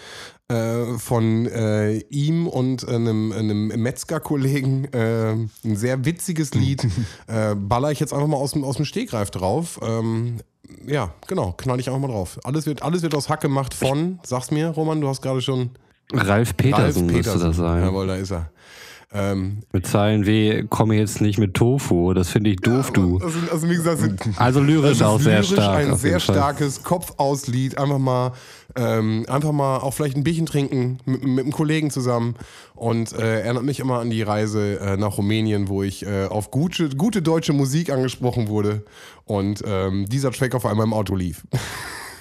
äh, 0.48 0.98
von 1.00 1.48
äh, 1.48 1.98
ihm 2.10 2.48
und 2.48 2.88
einem, 2.88 3.32
einem 3.32 3.68
Metzger-Kollegen. 3.68 4.86
Äh, 4.94 5.32
ein 5.32 5.50
sehr 5.76 6.06
witziges 6.06 6.54
Lied. 6.54 6.86
äh, 7.28 7.56
baller 7.56 7.92
ich 7.92 8.00
jetzt 8.00 8.14
einfach 8.14 8.28
mal 8.28 8.38
aus 8.38 8.52
dem, 8.52 8.64
aus 8.64 8.76
dem 8.76 8.86
Stegreif 8.86 9.32
drauf. 9.32 9.80
Ähm, 9.82 10.38
ja, 10.86 11.14
genau, 11.28 11.54
knall 11.58 11.80
ich 11.80 11.88
einfach 11.88 12.02
mal 12.02 12.10
drauf. 12.14 12.40
Alles 12.44 12.66
wird, 12.66 12.84
alles 12.84 13.02
wird 13.02 13.16
aus 13.16 13.30
Hack 13.30 13.42
gemacht 13.42 13.74
von, 13.74 14.20
sag's 14.24 14.52
mir, 14.52 14.70
Roman, 14.70 15.02
du 15.02 15.08
hast 15.08 15.22
gerade 15.22 15.42
schon. 15.42 15.72
Ralf 16.14 16.56
Petersen 16.56 17.10
Ralf 17.10 17.16
müsste 17.16 17.40
das 17.40 17.58
sein. 17.58 17.84
Jawohl, 17.84 18.08
da 18.08 18.16
ist 18.16 18.32
er. 18.32 18.52
Ähm, 19.18 19.60
Mit 19.72 19.88
Zeilen 19.88 20.26
wie, 20.26 20.66
komme 20.70 20.98
jetzt 20.98 21.22
nicht 21.22 21.40
mit 21.40 21.54
Tofu, 21.54 22.14
das 22.14 22.30
finde 22.30 22.50
ich 22.50 22.58
doof, 22.58 22.92
du. 22.92 23.18
also, 23.24 23.40
also 23.50 23.70
wie 23.70 23.76
gesagt, 23.76 24.00
sind, 24.00 24.22
Also 24.36 24.60
lyrisch 24.60 25.02
auch 25.02 25.22
sehr 25.22 25.36
lyrisch 25.36 25.54
stark. 25.54 25.86
Ein 25.86 25.96
sehr 25.96 26.20
starkes 26.20 26.84
Kopfauslied. 26.84 27.78
Einfach 27.78 27.98
mal, 27.98 28.34
ähm, 28.76 29.26
einfach 29.30 29.54
mal 29.54 29.78
auch 29.78 29.94
vielleicht 29.94 30.18
ein 30.18 30.26
Bierchen 30.26 30.46
trinken 30.46 30.98
mit, 31.06 31.24
mit 31.24 31.46
einem 31.46 31.54
Kollegen 31.54 31.92
zusammen. 31.92 32.36
Und 32.74 33.14
äh, 33.14 33.40
erinnert 33.44 33.64
mich 33.64 33.80
immer 33.80 34.00
an 34.00 34.10
die 34.10 34.22
Reise 34.22 34.82
äh, 34.82 34.98
nach 34.98 35.18
Rumänien, 35.18 35.70
wo 35.70 35.82
ich 35.82 36.06
äh, 36.06 36.26
auf 36.26 36.52
gute, 36.52 36.90
gute 36.90 37.22
deutsche 37.22 37.54
Musik 37.54 37.90
angesprochen 37.92 38.50
wurde. 38.50 38.84
Und 39.24 39.64
ähm, 39.66 40.08
dieser 40.10 40.32
Track 40.32 40.56
auf 40.56 40.66
einmal 40.66 40.86
im 40.86 40.94
Auto 40.94 41.16
lief. 41.16 41.46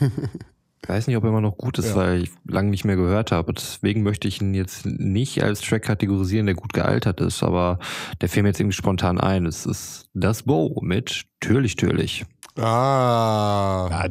Ich 0.84 0.88
weiß 0.90 1.06
nicht, 1.06 1.16
ob 1.16 1.24
er 1.24 1.30
immer 1.30 1.40
noch 1.40 1.56
gut 1.56 1.78
ist, 1.78 1.88
Ja. 1.90 1.96
weil 1.96 2.22
ich 2.24 2.30
lange 2.46 2.68
nicht 2.68 2.84
mehr 2.84 2.96
gehört 2.96 3.32
habe. 3.32 3.54
Deswegen 3.54 4.02
möchte 4.02 4.28
ich 4.28 4.42
ihn 4.42 4.52
jetzt 4.52 4.84
nicht 4.84 5.42
als 5.42 5.62
Track 5.62 5.82
kategorisieren, 5.84 6.44
der 6.44 6.54
gut 6.54 6.74
gealtert 6.74 7.22
ist, 7.22 7.42
aber 7.42 7.78
der 8.20 8.28
fiel 8.28 8.42
mir 8.42 8.50
jetzt 8.50 8.60
irgendwie 8.60 8.76
spontan 8.76 9.18
ein. 9.18 9.46
Es 9.46 9.64
ist 9.64 10.10
das 10.12 10.42
Bow 10.42 10.78
mit 10.82 11.24
Türlich, 11.40 11.76
Türlich. 11.76 12.26
Ah. 12.56 13.88
Ja, 13.90 14.08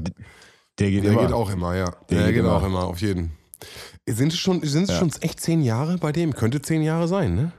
der 0.80 0.90
geht 0.90 1.04
Der 1.04 1.12
immer. 1.12 1.22
geht 1.22 1.32
auch 1.34 1.52
immer, 1.52 1.76
ja. 1.76 1.92
Der 2.10 2.18
Der, 2.18 2.26
geht 2.26 2.34
geht 2.36 2.40
immer. 2.44 2.54
auch 2.56 2.66
immer, 2.66 2.86
auf 2.86 3.02
jeden. 3.02 3.34
Sind 4.08 4.34
es 4.34 4.40
schon, 4.40 4.62
sind 4.64 4.84
es 4.86 4.90
Ja. 4.90 4.98
schon 4.98 5.12
echt 5.22 5.40
zehn 5.42 5.62
Jahre 5.62 6.00
bei 6.00 6.12
dem? 6.12 6.34
Könnte 6.34 6.60
zehn 6.62 6.82
Jahre 6.82 7.08
sein, 7.08 7.36
ne? 7.36 7.52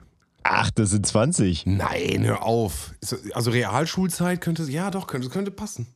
Ach, 0.43 0.73
das 0.73 0.91
sind 0.91 1.07
20. 1.07 1.67
Nein, 1.67 2.25
hör 2.25 2.43
auf. 2.43 2.93
Also 3.33 3.53
Realschulzeit 3.53 4.41
könnte, 4.41 4.65
ja 4.65 4.91
doch, 4.91 5.07
könnte, 5.07 5.29
könnte 5.29 5.53
passen. 5.53 5.87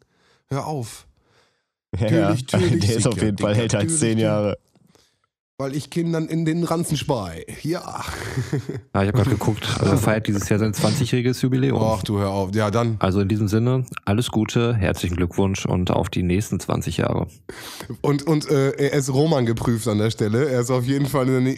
Hör 0.48 0.66
auf. 0.66 1.07
Ja, 1.96 2.02
Natürlich, 2.02 2.44
ja. 2.52 2.58
natürlich, 2.60 2.86
Der 2.86 2.96
ist 2.96 3.06
auf 3.06 3.22
jeden 3.22 3.38
Fall 3.38 3.54
älter 3.56 3.78
als 3.78 3.92
natürlich, 3.92 4.00
10 4.00 4.16
Digga. 4.18 4.28
Jahre. 4.28 4.58
Weil 5.60 5.74
ich 5.74 5.90
Kindern 5.90 6.28
in 6.28 6.44
den 6.44 6.62
Ranzen 6.62 6.96
spei. 6.96 7.44
Ja. 7.62 8.04
Ah, 8.92 9.02
ich 9.02 9.08
habe 9.08 9.18
gerade 9.18 9.30
geguckt, 9.30 9.68
also 9.78 9.92
er 9.92 9.98
feiert 9.98 10.26
dieses 10.26 10.48
Jahr 10.48 10.58
sein 10.58 10.72
20-jähriges 10.72 11.40
Jubiläum. 11.42 11.80
Ach 11.82 12.02
du, 12.02 12.18
hör 12.18 12.30
auf. 12.30 12.54
Ja, 12.54 12.70
dann. 12.70 12.96
Also 13.00 13.20
in 13.20 13.28
diesem 13.28 13.46
Sinne, 13.48 13.84
alles 14.04 14.30
Gute, 14.30 14.74
herzlichen 14.74 15.16
Glückwunsch 15.16 15.66
und 15.66 15.90
auf 15.90 16.08
die 16.10 16.22
nächsten 16.22 16.58
20 16.58 16.96
Jahre. 16.98 17.26
Und, 18.00 18.22
und 18.26 18.48
äh, 18.50 18.70
er 18.70 18.92
ist 18.94 19.12
Roman 19.12 19.46
geprüft 19.46 19.86
an 19.88 19.98
der 19.98 20.10
Stelle. 20.10 20.48
Er 20.48 20.60
ist 20.60 20.70
auf 20.70 20.84
jeden 20.84 21.06
Fall 21.06 21.26
eine, 21.28 21.54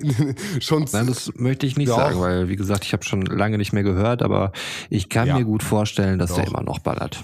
schon. 0.61 0.87
Nein, 0.93 1.07
das 1.07 1.31
möchte 1.37 1.66
ich 1.66 1.76
nicht 1.76 1.91
Doch. 1.91 1.97
sagen, 1.97 2.20
weil, 2.20 2.49
wie 2.49 2.57
gesagt, 2.57 2.85
ich 2.85 2.93
habe 2.93 3.05
schon 3.05 3.22
lange 3.22 3.57
nicht 3.59 3.72
mehr 3.72 3.83
gehört, 3.85 4.22
aber 4.22 4.53
ich 4.91 5.09
kann 5.09 5.28
Ja. 5.28 5.39
mir 5.39 5.45
gut 5.45 5.62
vorstellen, 5.62 6.18
dass 6.18 6.35
der 6.35 6.45
Doch. 6.45 6.53
immer 6.55 6.62
noch 6.62 6.78
ballert. 6.81 7.22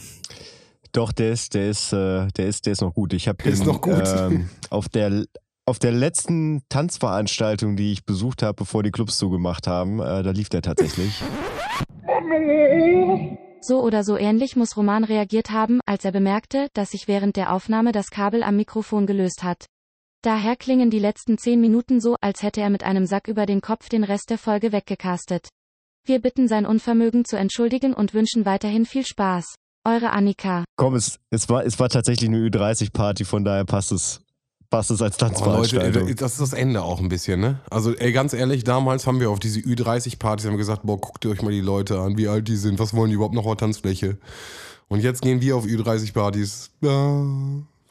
Doch, 0.93 1.12
der 1.12 1.32
ist, 1.32 1.55
der 1.55 1.68
ist, 1.68 1.93
äh, 1.93 2.28
der 2.37 2.47
ist, 2.47 2.66
der 2.66 2.72
ist 2.72 2.82
noch 2.82 2.95
gut. 2.95 3.12
Ich 3.12 3.28
habe 3.28 3.43
Der 3.43 3.53
ist 3.53 3.64
noch 3.64 3.80
gut. 3.80 4.03
Ähm, 4.07 4.49
auf 4.70 4.89
der 4.89 5.26
auf 5.68 5.80
der 5.80 5.91
letzten 5.91 6.62
Tanzveranstaltung, 6.68 7.74
die 7.74 7.91
ich 7.91 8.05
besucht 8.05 8.45
habe, 8.45 8.55
bevor 8.55 8.84
die 8.84 8.93
Clubs 8.93 9.16
zugemacht 9.18 9.66
haben, 9.66 9.99
äh, 9.99 10.22
da 10.22 10.30
lief 10.30 10.49
der 10.49 10.62
tatsächlich. 10.62 11.22
So 13.61 13.82
oder 13.82 14.05
so 14.05 14.16
ähnlich 14.16 14.55
muss 14.55 14.76
Roman 14.76 15.03
reagiert 15.03 15.51
haben, 15.51 15.80
als 15.84 16.05
er 16.05 16.12
bemerkte, 16.12 16.68
dass 16.74 16.93
sich 16.93 17.09
während 17.09 17.34
der 17.34 17.53
Aufnahme 17.53 17.91
das 17.91 18.11
Kabel 18.11 18.45
am 18.45 18.57
Mikrofon 18.57 19.07
gelöst 19.07 19.43
hat. 19.43 19.66
Daher 20.22 20.55
klingen 20.55 20.91
die 20.91 21.01
letzten 21.01 21.37
zehn 21.37 21.61
Minuten 21.61 22.01
so, 22.01 22.16
als 22.20 22.43
hätte 22.43 22.61
er 22.61 22.70
mit 22.70 22.84
einem 22.84 23.07
Sack 23.07 23.26
über 23.26 23.45
den 23.45 23.61
Kopf 23.61 23.89
den 23.89 24.05
Rest 24.05 24.30
der 24.30 24.39
Folge 24.39 24.70
weggecastet. 24.70 25.49
Wir 26.05 26.20
bitten 26.20 26.47
sein 26.47 26.66
Unvermögen 26.66 27.24
zu 27.24 27.37
entschuldigen 27.37 27.93
und 27.93 28.14
wünschen 28.14 28.45
weiterhin 28.45 28.87
viel 28.87 29.05
Spaß. 29.05 29.57
Eure 29.87 30.11
Annika. 30.11 30.64
Komm, 30.76 30.95
es, 30.97 31.18
es 31.30 31.49
war, 31.49 31.64
es 31.64 31.78
war 31.78 31.89
tatsächlich 31.89 32.28
eine 32.28 32.39
Ü30-Party, 32.39 33.24
von 33.24 33.45
daher 33.45 33.64
passt 33.64 33.93
es, 33.93 34.20
passt 34.68 34.91
es 34.91 35.01
als 35.01 35.14
Oh, 35.20 35.24
Leute, 35.24 35.34
Tanzveranstaltung. 35.34 36.09
ey, 36.09 36.14
das 36.14 36.32
ist 36.32 36.41
das 36.41 36.53
Ende 36.53 36.82
auch 36.82 37.01
ein 37.01 37.09
bisschen, 37.09 37.41
ne? 37.41 37.61
Also, 37.70 37.95
ey, 37.95 38.11
ganz 38.12 38.32
ehrlich, 38.32 38.64
damals 38.64 39.07
haben 39.07 39.20
wir 39.20 39.30
auf 39.30 39.39
diese 39.39 39.61
Ü30-Partys 39.61 40.47
haben 40.47 40.55
wir 40.55 40.59
gesagt, 40.59 40.82
boah, 40.84 41.01
guckt 41.01 41.24
ihr 41.24 41.30
euch 41.30 41.43
mal 41.43 41.53
die 41.53 41.61
Leute 41.61 42.01
an, 42.01 42.16
wie 42.18 42.26
alt 42.28 42.49
die 42.49 42.57
sind, 42.57 42.78
was 42.80 42.95
wollen 42.95 43.11
die 43.11 43.14
überhaupt 43.14 43.34
noch 43.34 43.47
auf 43.47 43.57
Tanzfläche? 43.57 44.18
Und 44.89 45.03
jetzt 45.03 45.22
gehen 45.22 45.41
wir 45.41 45.57
auf 45.57 45.64
Ü30-Partys. 45.64 46.70
Ja. 46.80 47.24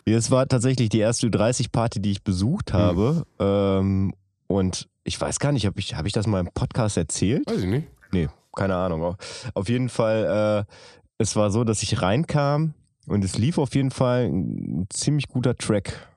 Es 0.06 0.30
war 0.32 0.48
tatsächlich 0.48 0.90
die 0.90 1.00
erste 1.00 1.28
Ü30-Party, 1.28 2.02
die 2.02 2.12
ich 2.12 2.24
besucht 2.24 2.74
Hm. 2.74 2.80
habe. 2.80 3.26
Ähm, 3.40 4.14
und 4.48 4.88
ich 5.04 5.20
weiß 5.20 5.40
gar 5.40 5.52
nicht, 5.52 5.66
habe 5.66 5.80
ich, 5.80 5.96
hab 5.96 6.06
ich 6.06 6.14
das 6.14 6.28
mal 6.28 6.40
im 6.42 6.50
Podcast 6.54 6.98
erzählt? 6.98 7.50
Weiß 7.50 7.60
ich 7.62 7.66
nicht. 7.70 7.88
Nee, 8.12 8.28
keine 8.56 8.76
Ahnung. 8.76 9.16
Auf 9.54 9.70
jeden 9.70 9.90
Fall, 9.90 10.66
äh, 10.68 10.74
es 11.18 11.36
war 11.36 11.52
so, 11.52 11.64
dass 11.64 11.84
ich 11.84 12.02
reinkam 12.02 12.74
und 13.08 13.24
es 13.24 13.38
lief 13.38 13.58
auf 13.58 13.76
jeden 13.76 13.92
Fall 13.92 14.26
ein 14.26 14.88
ziemlich 14.90 15.28
guter 15.28 15.56
Track. 15.56 16.10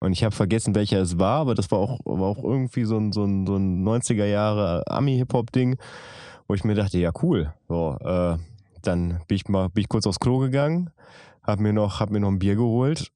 Und 0.00 0.12
ich 0.12 0.24
habe 0.24 0.34
vergessen, 0.34 0.74
welcher 0.74 1.00
es 1.00 1.18
war, 1.18 1.40
aber 1.40 1.54
das 1.54 1.70
war 1.70 1.78
auch, 1.78 1.98
war 2.04 2.28
auch 2.28 2.42
irgendwie 2.42 2.84
so 2.84 2.98
ein, 2.98 3.12
so 3.12 3.24
ein, 3.24 3.46
so 3.46 3.56
ein 3.56 3.82
90er 3.82 4.26
Jahre 4.26 4.84
Ami-Hip-Hop-Ding, 4.88 5.78
wo 6.46 6.54
ich 6.54 6.64
mir 6.64 6.74
dachte, 6.74 6.98
ja 6.98 7.10
cool. 7.22 7.52
So, 7.68 7.96
äh, 8.00 8.36
dann 8.82 9.20
bin 9.26 9.36
ich 9.36 9.48
mal, 9.48 9.68
bin 9.68 9.82
ich 9.82 9.88
kurz 9.88 10.06
aufs 10.06 10.20
Klo 10.20 10.38
gegangen, 10.38 10.90
hab 11.42 11.60
mir 11.60 11.72
noch, 11.72 11.98
hab 11.98 12.10
mir 12.10 12.20
noch 12.20 12.28
ein 12.28 12.38
Bier 12.38 12.56
geholt, 12.56 13.10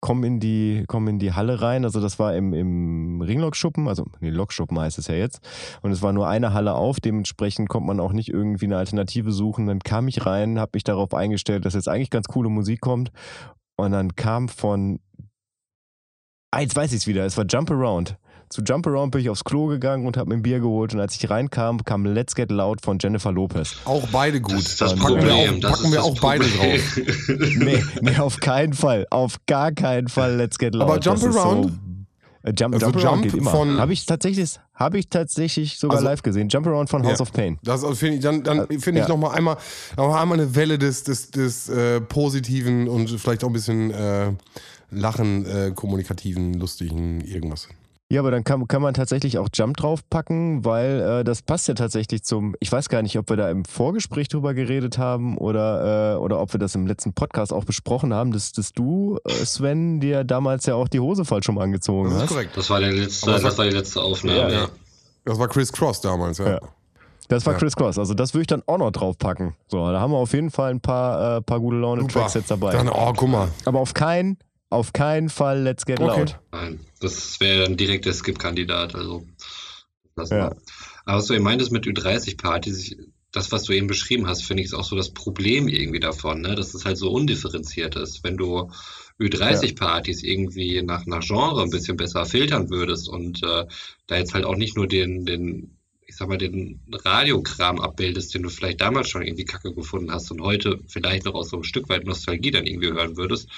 komm 0.00 0.24
in 0.24 0.40
die, 0.40 0.84
komm 0.86 1.08
in 1.08 1.18
die 1.18 1.32
Halle 1.32 1.60
rein. 1.60 1.84
Also 1.84 2.00
das 2.00 2.18
war 2.18 2.34
im, 2.34 2.52
im 2.54 3.20
Ringlockschuppen, 3.20 3.88
also 3.88 4.06
nee, 4.20 4.30
Lokschuppen 4.30 4.78
heißt 4.78 4.98
es 4.98 5.08
ja 5.08 5.14
jetzt. 5.14 5.40
Und 5.82 5.90
es 5.90 6.02
war 6.02 6.12
nur 6.12 6.28
eine 6.28 6.52
Halle 6.52 6.74
auf, 6.74 7.00
dementsprechend 7.00 7.68
konnte 7.68 7.86
man 7.86 8.00
auch 8.00 8.12
nicht 8.12 8.28
irgendwie 8.28 8.66
eine 8.66 8.78
Alternative 8.78 9.32
suchen. 9.32 9.66
Dann 9.66 9.80
kam 9.80 10.08
ich 10.08 10.24
rein, 10.26 10.58
habe 10.58 10.72
mich 10.74 10.84
darauf 10.84 11.14
eingestellt, 11.14 11.64
dass 11.64 11.74
jetzt 11.74 11.88
eigentlich 11.88 12.10
ganz 12.10 12.26
coole 12.26 12.48
Musik 12.48 12.80
kommt. 12.80 13.10
Und 13.76 13.92
dann 13.92 14.14
kam 14.16 14.48
von, 14.48 15.00
ah, 16.50 16.60
jetzt 16.60 16.76
weiß 16.76 16.92
ich 16.92 16.98
es 16.98 17.06
wieder, 17.06 17.24
es 17.24 17.36
war 17.36 17.44
Jump 17.46 17.70
Around. 17.70 18.16
Zu 18.48 18.62
Jump 18.62 18.86
Around 18.86 19.10
bin 19.10 19.20
ich 19.22 19.28
aufs 19.28 19.42
Klo 19.44 19.66
gegangen 19.66 20.06
und 20.06 20.16
habe 20.16 20.28
mir 20.30 20.36
ein 20.36 20.42
Bier 20.42 20.60
geholt. 20.60 20.94
Und 20.94 21.00
als 21.00 21.16
ich 21.16 21.28
reinkam, 21.28 21.84
kam 21.84 22.06
Let's 22.06 22.34
Get 22.36 22.50
Loud 22.52 22.80
von 22.84 22.98
Jennifer 23.00 23.32
Lopez. 23.32 23.76
Auch 23.84 24.06
beide 24.12 24.40
gut. 24.40 24.54
Das 24.54 24.62
ist 24.66 24.80
das 24.80 24.94
packen 24.94 25.16
wir 25.16 25.22
Problem. 25.32 25.64
auch, 25.64 25.70
packen 25.70 25.92
wir 25.92 26.04
auch 26.04 26.20
beide 26.20 26.44
Problem. 26.44 26.80
drauf. 26.80 27.00
Nee, 27.58 27.82
nee, 28.02 28.16
auf 28.18 28.38
keinen 28.38 28.72
Fall. 28.72 29.06
Auf 29.10 29.36
gar 29.46 29.72
keinen 29.72 30.08
Fall 30.08 30.36
Let's 30.36 30.58
Get 30.58 30.74
Loud. 30.74 30.82
Aber 30.90 31.00
Jump 31.00 31.20
Das 31.22 31.36
Around? 31.36 31.64
So, 31.64 31.70
Äh, 32.48 32.52
Jump, 32.56 32.74
Also 32.74 32.86
Jump, 32.86 32.96
Around 32.98 33.02
Jump 33.04 33.22
geht 33.24 33.34
immer. 33.34 33.50
von- 33.50 33.78
Habe 33.80 33.92
ich 33.92 34.06
tatsächlich, 34.06 34.60
habe 34.74 34.98
ich 34.98 35.08
tatsächlich 35.08 35.78
sogar 35.80 35.96
Also- 35.96 36.08
live 36.08 36.22
gesehen. 36.22 36.48
Jump 36.48 36.68
Around 36.68 36.88
von 36.88 37.02
House 37.04 37.18
Ja. 37.18 37.22
of 37.22 37.32
Pain. 37.32 37.58
Das 37.64 37.82
also 37.82 37.96
finde 37.96 38.16
ich, 38.18 38.22
dann, 38.22 38.44
dann 38.44 38.60
Äh, 38.70 38.78
finde 38.78 39.00
ich 39.00 39.08
ja. 39.08 39.08
noch 39.08 39.16
mal 39.18 39.32
einmal, 39.32 39.56
noch 39.96 40.06
mal 40.08 40.22
einmal 40.22 40.38
eine 40.38 40.54
Welle 40.54 40.78
des, 40.78 41.02
des, 41.02 41.32
des 41.32 41.68
äh, 41.68 42.00
positiven 42.00 42.86
und 42.86 43.10
vielleicht 43.10 43.42
auch 43.42 43.48
ein 43.48 43.52
bisschen 43.54 43.90
äh, 43.90 44.32
lachen, 44.92 45.44
äh, 45.46 45.72
kommunikativen, 45.74 46.54
lustigen 46.54 47.20
irgendwas. 47.22 47.66
Ja, 48.08 48.20
aber 48.20 48.30
dann 48.30 48.44
kann, 48.44 48.68
kann 48.68 48.82
man 48.82 48.94
tatsächlich 48.94 49.36
auch 49.38 49.48
Jump 49.52 49.76
draufpacken, 49.78 50.64
weil 50.64 51.00
äh, 51.00 51.24
das 51.24 51.42
passt 51.42 51.66
ja 51.66 51.74
tatsächlich 51.74 52.22
zum. 52.22 52.54
Ich 52.60 52.70
weiß 52.70 52.88
gar 52.88 53.02
nicht, 53.02 53.18
ob 53.18 53.28
wir 53.28 53.36
da 53.36 53.50
im 53.50 53.64
Vorgespräch 53.64 54.28
drüber 54.28 54.54
geredet 54.54 54.96
haben 54.96 55.36
oder, 55.36 56.14
äh, 56.14 56.16
oder 56.18 56.40
ob 56.40 56.52
wir 56.54 56.60
das 56.60 56.76
im 56.76 56.86
letzten 56.86 57.14
Podcast 57.14 57.52
auch 57.52 57.64
besprochen 57.64 58.14
haben, 58.14 58.30
dass, 58.30 58.52
dass 58.52 58.72
du, 58.72 59.18
äh, 59.24 59.30
Sven, 59.44 59.98
dir 59.98 60.22
damals 60.22 60.66
ja 60.66 60.76
auch 60.76 60.86
die 60.86 61.00
Hose 61.00 61.24
falsch 61.24 61.48
rum 61.48 61.58
angezogen 61.58 62.10
Das 62.10 62.16
ist 62.18 62.22
hast. 62.22 62.28
korrekt. 62.28 62.56
Das 62.56 62.70
war, 62.70 62.78
der 62.78 62.92
letzte, 62.92 63.28
das 63.28 63.42
das 63.42 63.58
war 63.58 63.64
die 63.64 63.72
letzte 63.72 64.00
Aufnahme. 64.00 64.38
Ja, 64.38 64.48
Ja, 64.50 64.68
Das 65.24 65.38
war 65.40 65.48
Chris 65.48 65.72
Cross 65.72 66.00
damals, 66.00 66.38
ja. 66.38 66.48
Ja. 66.48 66.60
Das 67.28 67.44
war 67.44 67.54
Ja. 67.54 67.58
Chris 67.58 67.74
Cross. 67.74 67.98
Also 67.98 68.14
das 68.14 68.34
würde 68.34 68.42
ich 68.42 68.46
dann 68.46 68.62
auch 68.68 68.78
noch 68.78 68.92
draufpacken. 68.92 69.56
So, 69.66 69.78
da 69.90 69.98
haben 69.98 70.12
wir 70.12 70.18
auf 70.18 70.32
jeden 70.32 70.52
Fall 70.52 70.70
ein 70.70 70.80
paar, 70.80 71.38
äh, 71.38 71.42
paar 71.42 71.58
gute 71.58 71.78
Laune-Tracks 71.78 72.34
jetzt 72.34 72.52
dabei. 72.52 72.70
Dann, 72.70 72.88
oh, 72.88 73.12
guck 73.16 73.28
mal. 73.28 73.48
Aber 73.64 73.80
auf 73.80 73.94
keinen, 73.94 74.38
auf 74.70 74.92
keinen 74.92 75.28
Fall 75.28 75.62
Let's 75.62 75.84
Get 75.86 76.00
Okay. 76.00 76.18
Loud. 76.20 76.38
Nein, 76.52 76.80
das 77.00 77.38
wäre 77.40 77.64
dann 77.64 77.76
direkt 77.76 78.04
der 78.04 78.12
Skip-Kandidat. 78.14 78.94
Also, 78.94 79.26
lass 80.16 80.30
Ja. 80.30 80.36
mal. 80.38 80.56
Aber 81.04 81.18
was 81.18 81.26
du 81.26 81.34
eben 81.34 81.44
meintest 81.44 81.70
mit 81.72 81.86
Ü30-Partys, 81.86 82.78
ich- 82.78 82.96
das, 83.32 83.52
was 83.52 83.64
du 83.64 83.72
eben 83.74 83.86
beschrieben 83.86 84.26
hast, 84.26 84.44
finde 84.44 84.62
ich, 84.62 84.68
ist 84.68 84.74
auch 84.74 84.84
so 84.84 84.96
das 84.96 85.10
Problem 85.10 85.68
irgendwie 85.68 86.00
davon, 86.00 86.40
ne? 86.40 86.54
dass 86.54 86.72
es 86.74 86.84
halt 86.86 86.96
so 86.96 87.10
undifferenziert 87.10 87.94
ist. 87.96 88.24
Wenn 88.24 88.36
du 88.38 88.70
Ü30-Partys 89.20 90.22
irgendwie 90.22 90.82
nach, 90.82 91.04
nach 91.06 91.20
Genre 91.22 91.62
ein 91.62 91.70
bisschen 91.70 91.96
besser 91.96 92.24
filtern 92.24 92.70
würdest 92.70 93.08
und 93.08 93.42
äh, 93.42 93.66
da 94.06 94.16
jetzt 94.16 94.32
halt 94.34 94.44
auch 94.44 94.56
nicht 94.56 94.76
nur 94.76 94.86
den, 94.86 95.26
den, 95.26 95.75
ich 96.16 96.18
sag 96.18 96.30
mal, 96.30 96.38
den 96.38 96.80
Radiokram 96.90 97.78
abbildest, 97.78 98.32
den 98.32 98.42
du 98.42 98.48
vielleicht 98.48 98.80
damals 98.80 99.10
schon 99.10 99.20
irgendwie 99.20 99.44
kacke 99.44 99.74
gefunden 99.74 100.10
hast 100.10 100.30
und 100.30 100.40
heute 100.40 100.78
vielleicht 100.88 101.26
noch 101.26 101.34
aus 101.34 101.50
so 101.50 101.56
einem 101.56 101.64
Stück 101.64 101.90
weit 101.90 102.06
Nostalgie 102.06 102.50
dann 102.50 102.64
irgendwie 102.64 102.90
hören 102.90 103.18
würdest. 103.18 103.50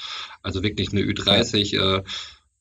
Also 0.43 0.65
wirklich 0.65 0.91
eine 0.91 1.03
Ü30 1.03 1.79
äh, 1.79 2.03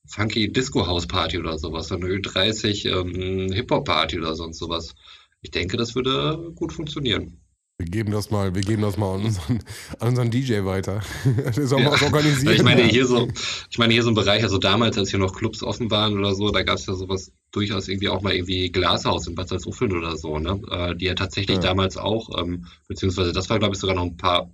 Funky 0.06 0.54
Disco 0.54 0.86
House 0.86 1.08
Party 1.08 1.40
oder 1.40 1.58
sowas, 1.58 1.92
eine 1.92 2.06
Ü30 2.06 2.88
ähm, 2.88 3.52
Hip 3.52 3.72
Hop 3.72 3.86
Party 3.86 4.20
oder 4.20 4.36
sonst 4.36 4.60
sowas. 4.60 4.94
Ich 5.42 5.50
denke, 5.50 5.78
das 5.78 5.96
würde 5.96 6.52
gut 6.54 6.74
funktionieren. 6.74 7.42
Wir 7.80 7.86
geben 7.92 8.12
das 8.12 8.32
mal, 8.32 8.56
wir 8.56 8.64
geben 8.64 8.82
das 8.82 8.98
mal 8.98 9.14
an 9.14 9.26
unseren, 9.26 9.60
an 10.00 10.08
unseren 10.08 10.32
DJ 10.32 10.66
weiter. 10.66 11.04
Der 11.56 11.68
soll 11.68 11.80
Ja. 11.80 11.86
mal 11.86 11.92
was 11.94 12.02
organisieren. 12.02 12.56
Ich 12.56 12.64
meine, 12.64 12.82
hier 12.84 13.06
so, 13.06 13.28
ich 13.70 13.78
meine, 13.78 13.94
hier 13.94 14.02
so 14.02 14.10
ein 14.10 14.16
Bereich, 14.16 14.42
also 14.42 14.58
damals, 14.58 14.98
als 14.98 15.12
hier 15.12 15.20
noch 15.20 15.36
Clubs 15.36 15.62
offen 15.62 15.92
waren 15.92 16.18
oder 16.18 16.34
so, 16.34 16.50
da 16.50 16.64
gab 16.64 16.78
es 16.78 16.88
ja 16.88 16.96
sowas 16.96 17.32
durchaus 17.52 17.88
irgendwie 17.88 18.10
auch 18.10 18.24
mal 18.24 18.34
irgendwie 18.34 18.72
Glashaus 18.72 19.28
in 19.28 19.36
Bad 19.36 19.50
Salzuflen 19.50 19.96
oder 19.96 20.18
so, 20.18 20.40
ne? 20.40 20.60
Äh, 20.72 20.96
die 20.96 21.06
ja 21.06 21.14
tatsächlich 21.14 21.58
Ja. 21.58 21.62
damals 21.62 21.98
auch, 21.98 22.42
ähm, 22.42 22.66
beziehungsweise 22.88 23.32
das 23.32 23.48
war, 23.52 23.60
glaube 23.60 23.76
ich, 23.76 23.80
sogar 23.80 23.96
noch 23.96 24.06
ein 24.06 24.18
paar, 24.18 24.50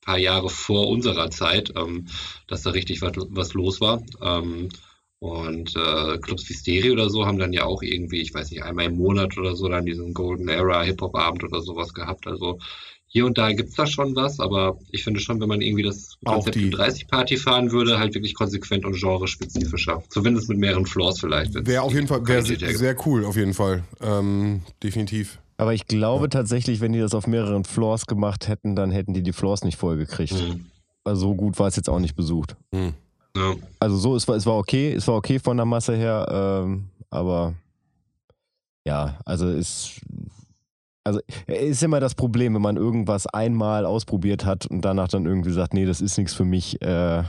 paar 0.00 0.18
Jahre 0.18 0.50
vor 0.50 0.88
unserer 0.88 1.30
Zeit, 1.30 1.72
ähm, 1.76 2.08
dass 2.48 2.62
da 2.62 2.70
richtig 2.70 3.02
was, 3.02 3.12
was 3.16 3.54
los 3.54 3.80
war. 3.80 4.02
Ähm, 4.20 4.68
und 5.24 5.74
äh, 5.74 6.18
Clubs 6.18 6.46
wie 6.50 6.54
Stereo 6.54 6.92
oder 6.92 7.08
so 7.08 7.24
haben 7.24 7.38
dann 7.38 7.54
ja 7.54 7.64
auch 7.64 7.82
irgendwie, 7.82 8.20
ich 8.20 8.34
weiß 8.34 8.50
nicht, 8.50 8.62
einmal 8.62 8.84
im 8.86 8.96
Monat 8.96 9.38
oder 9.38 9.56
so 9.56 9.68
dann 9.68 9.86
diesen 9.86 10.12
Golden 10.12 10.48
Era 10.48 10.82
Hip-Hop-Abend 10.82 11.42
oder 11.44 11.62
sowas 11.62 11.94
gehabt. 11.94 12.26
Also 12.26 12.58
hier 13.06 13.24
und 13.24 13.38
da 13.38 13.50
gibt's 13.52 13.74
da 13.74 13.86
schon 13.86 14.14
was, 14.16 14.38
aber 14.38 14.78
ich 14.90 15.02
finde 15.02 15.20
schon, 15.20 15.40
wenn 15.40 15.48
man 15.48 15.62
irgendwie 15.62 15.82
das 15.84 16.18
Konzept 16.26 16.56
die- 16.56 16.70
30-Party 16.70 17.38
fahren 17.38 17.72
würde, 17.72 17.98
halt 17.98 18.12
wirklich 18.14 18.34
konsequent 18.34 18.84
und 18.84 19.00
genrespezifischer. 19.00 20.02
Zumindest 20.10 20.50
mit 20.50 20.58
mehreren 20.58 20.84
Floors 20.84 21.20
vielleicht. 21.20 21.54
Wäre 21.66 21.82
auf 21.82 21.94
jeden 21.94 22.06
Fall 22.06 22.26
wär 22.26 22.42
sehr 22.42 22.96
cool, 23.06 23.24
auf 23.24 23.36
jeden 23.36 23.54
Fall. 23.54 23.84
Ähm, 24.02 24.60
definitiv. 24.82 25.38
Aber 25.56 25.72
ich 25.72 25.86
glaube 25.86 26.28
tatsächlich, 26.28 26.80
wenn 26.82 26.92
die 26.92 26.98
das 26.98 27.14
auf 27.14 27.26
mehreren 27.26 27.64
Floors 27.64 28.06
gemacht 28.06 28.48
hätten, 28.48 28.76
dann 28.76 28.90
hätten 28.90 29.14
die 29.14 29.22
die 29.22 29.32
Floors 29.32 29.64
nicht 29.64 29.78
voll 29.78 29.96
gekriegt. 29.96 30.32
Mhm. 30.32 30.66
Also 31.04 31.28
so 31.28 31.34
gut 31.34 31.58
war 31.58 31.68
es 31.68 31.76
jetzt 31.76 31.88
auch 31.88 32.00
nicht 32.00 32.16
besucht. 32.16 32.56
Hm. 32.74 32.94
Ja. 33.36 33.54
Also 33.80 33.96
so, 33.96 34.16
es 34.16 34.26
war, 34.28 34.36
es 34.36 34.46
war 34.46 34.56
okay, 34.56 34.92
es 34.92 35.06
war 35.08 35.16
okay 35.16 35.38
von 35.38 35.56
der 35.56 35.66
Masse 35.66 35.96
her, 35.96 36.26
ähm, 36.30 36.88
aber 37.10 37.54
ja, 38.86 39.18
also 39.24 39.48
ist, 39.48 40.00
also 41.04 41.20
ist 41.46 41.82
immer 41.82 42.00
das 42.00 42.14
Problem, 42.14 42.54
wenn 42.54 42.62
man 42.62 42.76
irgendwas 42.76 43.26
einmal 43.26 43.86
ausprobiert 43.86 44.44
hat 44.44 44.66
und 44.66 44.82
danach 44.82 45.08
dann 45.08 45.26
irgendwie 45.26 45.52
sagt, 45.52 45.74
nee, 45.74 45.86
das 45.86 46.00
ist 46.00 46.16
nichts 46.16 46.34
für 46.34 46.44
mich, 46.44 46.80
äh, 46.82 47.22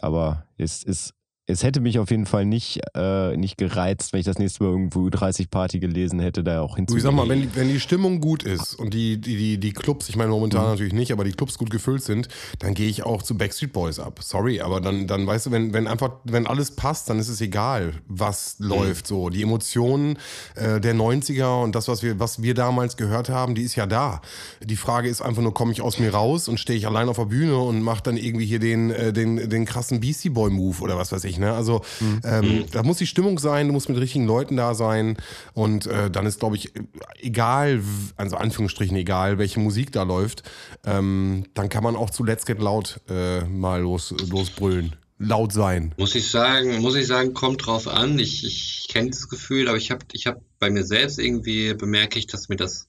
aber 0.00 0.46
es 0.56 0.82
ist, 0.82 1.14
es 1.52 1.62
hätte 1.62 1.80
mich 1.80 1.98
auf 1.98 2.10
jeden 2.10 2.26
Fall 2.26 2.44
nicht, 2.44 2.80
äh, 2.94 3.36
nicht 3.36 3.56
gereizt, 3.58 4.12
wenn 4.12 4.20
ich 4.20 4.26
das 4.26 4.38
nächste 4.38 4.64
Mal 4.64 4.70
irgendwo 4.70 5.08
30 5.10 5.50
Party 5.50 5.78
gelesen 5.78 6.18
hätte, 6.20 6.42
da 6.42 6.60
auch 6.60 6.76
hinzugehen. 6.76 6.98
ich 6.98 7.02
sag 7.04 7.12
mal, 7.14 7.28
wenn, 7.28 7.42
die- 7.42 7.54
wenn 7.56 7.68
die 7.68 7.78
Stimmung 7.80 8.20
gut 8.20 8.42
ist 8.42 8.74
und 8.74 8.94
die, 8.94 9.20
die, 9.20 9.36
die, 9.36 9.58
die 9.58 9.72
Clubs, 9.72 10.08
ich 10.08 10.16
meine 10.16 10.30
momentan 10.30 10.62
Mhm. 10.64 10.70
natürlich 10.70 10.92
nicht, 10.92 11.12
aber 11.12 11.24
die 11.24 11.32
Clubs 11.32 11.58
gut 11.58 11.70
gefüllt 11.70 12.02
sind, 12.02 12.28
dann 12.58 12.74
gehe 12.74 12.88
ich 12.88 13.04
auch 13.04 13.22
zu 13.22 13.36
Backstreet 13.36 13.72
Boys 13.72 13.98
ab. 13.98 14.20
Sorry, 14.22 14.60
aber 14.60 14.80
dann, 14.80 15.06
dann 15.06 15.26
weißt 15.26 15.46
du, 15.46 15.50
wenn, 15.50 15.72
wenn 15.72 15.86
einfach, 15.86 16.10
wenn 16.24 16.46
alles 16.46 16.72
passt, 16.72 17.08
dann 17.10 17.18
ist 17.18 17.28
es 17.28 17.40
egal, 17.40 17.92
was 18.08 18.58
Mhm. 18.58 18.66
läuft 18.68 19.06
so. 19.06 19.28
Die 19.28 19.42
Emotionen 19.42 20.16
äh, 20.56 20.80
der 20.80 20.94
90er 20.94 21.62
und 21.62 21.74
das, 21.74 21.88
was 21.88 22.02
wir, 22.02 22.18
was 22.18 22.42
wir 22.42 22.54
damals 22.54 22.96
gehört 22.96 23.28
haben, 23.28 23.54
die 23.54 23.62
ist 23.62 23.76
ja 23.76 23.86
da. 23.86 24.20
Die 24.62 24.76
Frage 24.76 25.08
ist 25.08 25.20
einfach 25.22 25.42
nur, 25.42 25.54
komme 25.54 25.72
ich 25.72 25.80
aus 25.82 25.98
mir 25.98 26.12
raus 26.12 26.48
und 26.48 26.58
stehe 26.58 26.78
ich 26.78 26.86
allein 26.86 27.08
auf 27.08 27.16
der 27.16 27.26
Bühne 27.26 27.56
und 27.58 27.82
mache 27.82 28.02
dann 28.02 28.16
irgendwie 28.16 28.46
hier 28.46 28.58
den, 28.58 28.90
äh, 28.90 29.12
den, 29.12 29.48
den 29.50 29.64
krassen 29.64 30.00
Beastie 30.00 30.30
Boy 30.30 30.50
Move 30.50 30.80
oder 30.82 30.96
was 30.96 31.12
weiß 31.12 31.24
ich, 31.24 31.38
ne? 31.42 31.52
Also 31.52 31.82
ähm, 32.24 32.64
da 32.72 32.82
muss 32.82 32.96
die 32.96 33.06
Stimmung 33.06 33.38
sein, 33.38 33.66
du 33.66 33.72
musst 33.72 33.88
mit 33.88 33.98
richtigen 33.98 34.26
Leuten 34.26 34.56
da 34.56 34.74
sein 34.74 35.16
und 35.52 35.86
äh, 35.86 36.10
dann 36.10 36.24
ist, 36.24 36.40
glaube 36.40 36.56
ich, 36.56 36.72
egal, 37.20 37.82
also 38.16 38.36
Anführungsstrichen 38.36 38.96
egal, 38.96 39.36
welche 39.38 39.60
Musik 39.60 39.92
da 39.92 40.04
läuft, 40.04 40.42
ähm, 40.86 41.44
dann 41.54 41.68
kann 41.68 41.84
man 41.84 41.96
auch 41.96 42.10
zu 42.10 42.24
Let's 42.24 42.46
Get 42.46 42.60
Loud 42.60 43.00
äh, 43.10 43.44
mal 43.44 43.82
los, 43.82 44.14
losbrüllen. 44.30 44.96
Laut 45.18 45.52
sein. 45.52 45.94
Muss 45.98 46.16
ich 46.16 46.28
sagen, 46.28 46.80
muss 46.80 46.96
ich 46.96 47.06
sagen, 47.06 47.32
kommt 47.32 47.64
drauf 47.64 47.86
an. 47.86 48.18
Ich, 48.18 48.44
ich 48.44 48.88
kenne 48.88 49.10
dieses 49.10 49.28
Gefühl, 49.28 49.68
aber 49.68 49.76
ich 49.76 49.92
habe 49.92 50.04
ich 50.12 50.26
hab 50.26 50.40
bei 50.58 50.68
mir 50.68 50.84
selbst 50.84 51.20
irgendwie 51.20 51.74
bemerke 51.74 52.18
ich, 52.18 52.26
dass 52.26 52.48
mir 52.48 52.56
das 52.56 52.88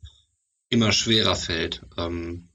immer 0.70 0.92
schwerer 0.92 1.36
fällt, 1.36 1.84
ähm, 1.98 2.50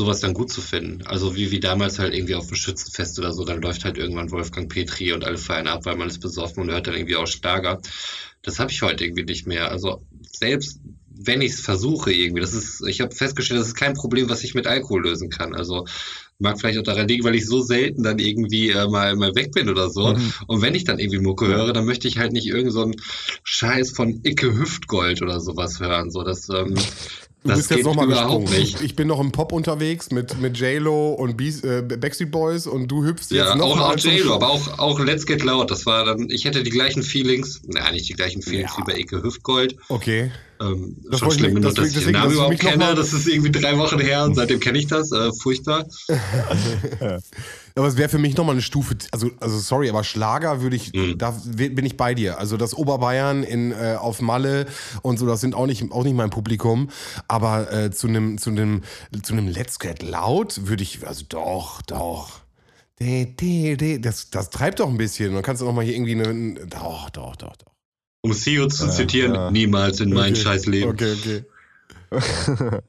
sowas 0.00 0.20
dann 0.20 0.34
gut 0.34 0.50
zu 0.50 0.62
finden. 0.62 1.06
Also 1.06 1.36
wie, 1.36 1.50
wie 1.50 1.60
damals 1.60 1.98
halt 1.98 2.14
irgendwie 2.14 2.34
auf 2.34 2.46
dem 2.46 2.56
Schützenfest 2.56 3.18
oder 3.18 3.32
so, 3.32 3.44
dann 3.44 3.60
läuft 3.60 3.84
halt 3.84 3.98
irgendwann 3.98 4.30
Wolfgang 4.30 4.72
Petri 4.72 5.12
und 5.12 5.24
alle 5.24 5.36
feiern 5.36 5.68
ab, 5.68 5.84
weil 5.84 5.96
man 5.96 6.08
ist 6.08 6.20
besoffen 6.20 6.62
und 6.62 6.70
hört 6.70 6.86
dann 6.86 6.94
irgendwie 6.94 7.16
auch 7.16 7.26
Schlager. 7.26 7.80
Das 8.42 8.58
habe 8.58 8.70
ich 8.70 8.80
heute 8.80 9.04
irgendwie 9.04 9.24
nicht 9.24 9.46
mehr. 9.46 9.70
Also 9.70 10.02
selbst 10.22 10.80
wenn 11.22 11.42
ich 11.42 11.52
es 11.52 11.60
versuche 11.60 12.12
irgendwie, 12.12 12.40
das 12.40 12.54
ist, 12.54 12.82
ich 12.88 13.02
habe 13.02 13.14
festgestellt, 13.14 13.60
das 13.60 13.68
ist 13.68 13.74
kein 13.74 13.92
Problem, 13.92 14.30
was 14.30 14.42
ich 14.42 14.54
mit 14.54 14.66
Alkohol 14.66 15.02
lösen 15.02 15.28
kann. 15.28 15.54
Also 15.54 15.84
mag 16.38 16.58
vielleicht 16.58 16.78
auch 16.78 16.82
daran 16.82 17.06
liegen, 17.06 17.24
weil 17.24 17.34
ich 17.34 17.46
so 17.46 17.60
selten 17.60 18.02
dann 18.02 18.18
irgendwie 18.18 18.70
äh, 18.70 18.88
mal, 18.88 19.14
mal 19.16 19.34
weg 19.34 19.52
bin 19.52 19.68
oder 19.68 19.90
so. 19.90 20.14
Mhm. 20.14 20.32
Und 20.46 20.62
wenn 20.62 20.74
ich 20.74 20.84
dann 20.84 20.98
irgendwie 20.98 21.18
Mucke 21.18 21.46
höre, 21.46 21.74
dann 21.74 21.84
möchte 21.84 22.08
ich 22.08 22.16
halt 22.16 22.32
nicht 22.32 22.46
irgend 22.46 22.72
so 22.72 22.84
einen 22.84 22.96
Scheiß 23.44 23.90
von 23.90 24.20
Icke 24.24 24.56
Hüftgold 24.56 25.20
oder 25.20 25.40
sowas 25.40 25.78
hören. 25.78 26.10
So, 26.10 26.22
das, 26.22 26.48
ähm, 26.48 26.74
Du 27.42 27.48
das 27.48 27.58
bist 27.60 27.70
jetzt 27.70 27.84
nochmal 27.84 28.06
überhaupt 28.06 28.46
gesprungen. 28.46 28.60
nicht. 28.60 28.82
Ich 28.82 28.96
bin 28.96 29.08
noch 29.08 29.18
im 29.18 29.32
Pop 29.32 29.52
unterwegs 29.52 30.10
mit, 30.10 30.38
mit 30.40 30.58
J-Lo 30.58 31.14
und 31.14 31.38
Beast, 31.38 31.64
äh, 31.64 31.80
Backstreet 31.80 32.30
Boys 32.30 32.66
und 32.66 32.88
du 32.88 33.02
hüpfst 33.02 33.30
Ja, 33.30 33.46
jetzt 33.46 33.56
noch 33.56 33.70
auch, 33.70 33.76
mal 33.76 33.94
auch 33.94 33.96
J-Lo, 33.98 34.34
aber 34.34 34.50
auch, 34.50 34.78
auch 34.78 35.00
Let's 35.00 35.24
Get 35.24 35.42
Loud. 35.42 35.70
Das 35.70 35.86
war 35.86 36.04
dann, 36.04 36.28
ich 36.28 36.44
hätte 36.44 36.62
die 36.62 36.70
gleichen 36.70 37.02
Feelings, 37.02 37.62
naja, 37.66 37.92
nicht 37.92 38.08
die 38.10 38.12
gleichen 38.12 38.42
Feelings 38.42 38.72
Ja. 38.76 38.78
wie 38.86 38.92
bei 38.92 38.98
Icke 38.98 39.22
Hüftgold. 39.22 39.74
Okay. 39.88 40.30
Ähm, 40.60 40.96
Das 41.10 41.20
schon 41.20 41.30
schlimm 41.30 41.62
dass 41.62 41.78
ich 41.78 42.04
den 42.04 42.12
Namen 42.12 42.32
überhaupt 42.32 42.58
kenne. 42.58 42.94
Das 42.94 43.14
ist 43.14 43.26
irgendwie 43.26 43.50
drei 43.50 43.78
Wochen 43.78 43.98
her 43.98 44.24
und 44.24 44.34
seitdem 44.34 44.60
kenne 44.60 44.78
ich 44.78 44.88
das. 44.88 45.10
Äh, 45.10 45.30
furchtbar. 45.40 45.86
Aber 47.80 47.88
es 47.88 47.96
wäre 47.96 48.10
für 48.10 48.18
mich 48.18 48.36
nochmal 48.36 48.56
eine 48.56 48.60
Stufe, 48.60 48.94
also, 49.10 49.30
also 49.40 49.58
sorry, 49.58 49.88
aber 49.88 50.04
Schlager 50.04 50.60
würde 50.60 50.76
ich, 50.76 50.92
Mhm. 50.92 51.16
da 51.16 51.30
bin 51.46 51.86
ich 51.86 51.96
bei 51.96 52.14
dir. 52.14 52.38
Also 52.38 52.58
das 52.58 52.74
Oberbayern 52.74 53.42
in, 53.42 53.72
äh, 53.72 53.96
auf 53.98 54.20
Malle 54.20 54.66
und 55.00 55.18
so, 55.18 55.24
das 55.24 55.40
sind 55.40 55.54
auch 55.54 55.64
nicht, 55.66 55.90
auch 55.90 56.04
nicht 56.04 56.14
mein 56.14 56.28
Publikum. 56.28 56.90
Aber 57.26 57.72
äh, 57.72 57.90
zu 57.90 58.06
einem 58.06 58.36
zu 58.36 58.50
einem 58.50 58.82
zu 59.22 59.32
einem 59.32 59.48
Let's 59.48 59.78
Get 59.78 60.02
Loud 60.02 60.68
würde 60.68 60.82
ich, 60.82 61.06
also 61.06 61.24
doch, 61.26 61.80
doch. 61.80 62.40
Das, 62.98 64.28
das 64.28 64.50
treibt 64.50 64.80
doch 64.80 64.88
ein 64.90 64.98
bisschen. 64.98 65.32
Dann 65.32 65.42
kannst 65.42 65.62
du 65.62 65.66
noch 65.66 65.72
mal 65.72 65.82
hier 65.82 65.94
irgendwie 65.94 66.22
eine, 66.22 66.66
doch, 66.66 67.08
doch, 67.08 67.34
doch, 67.36 67.56
doch. 67.56 67.72
Um 68.20 68.34
CEO 68.34 68.66
zu 68.66 68.90
zitieren, 68.90 69.34
ja. 69.34 69.50
niemals 69.50 70.00
in 70.00 70.12
mein 70.12 70.34
Okay. 70.34 70.42
scheiß 70.42 70.66
Leben. 70.66 70.90
Okay, 70.90 71.44
okay. 72.10 72.80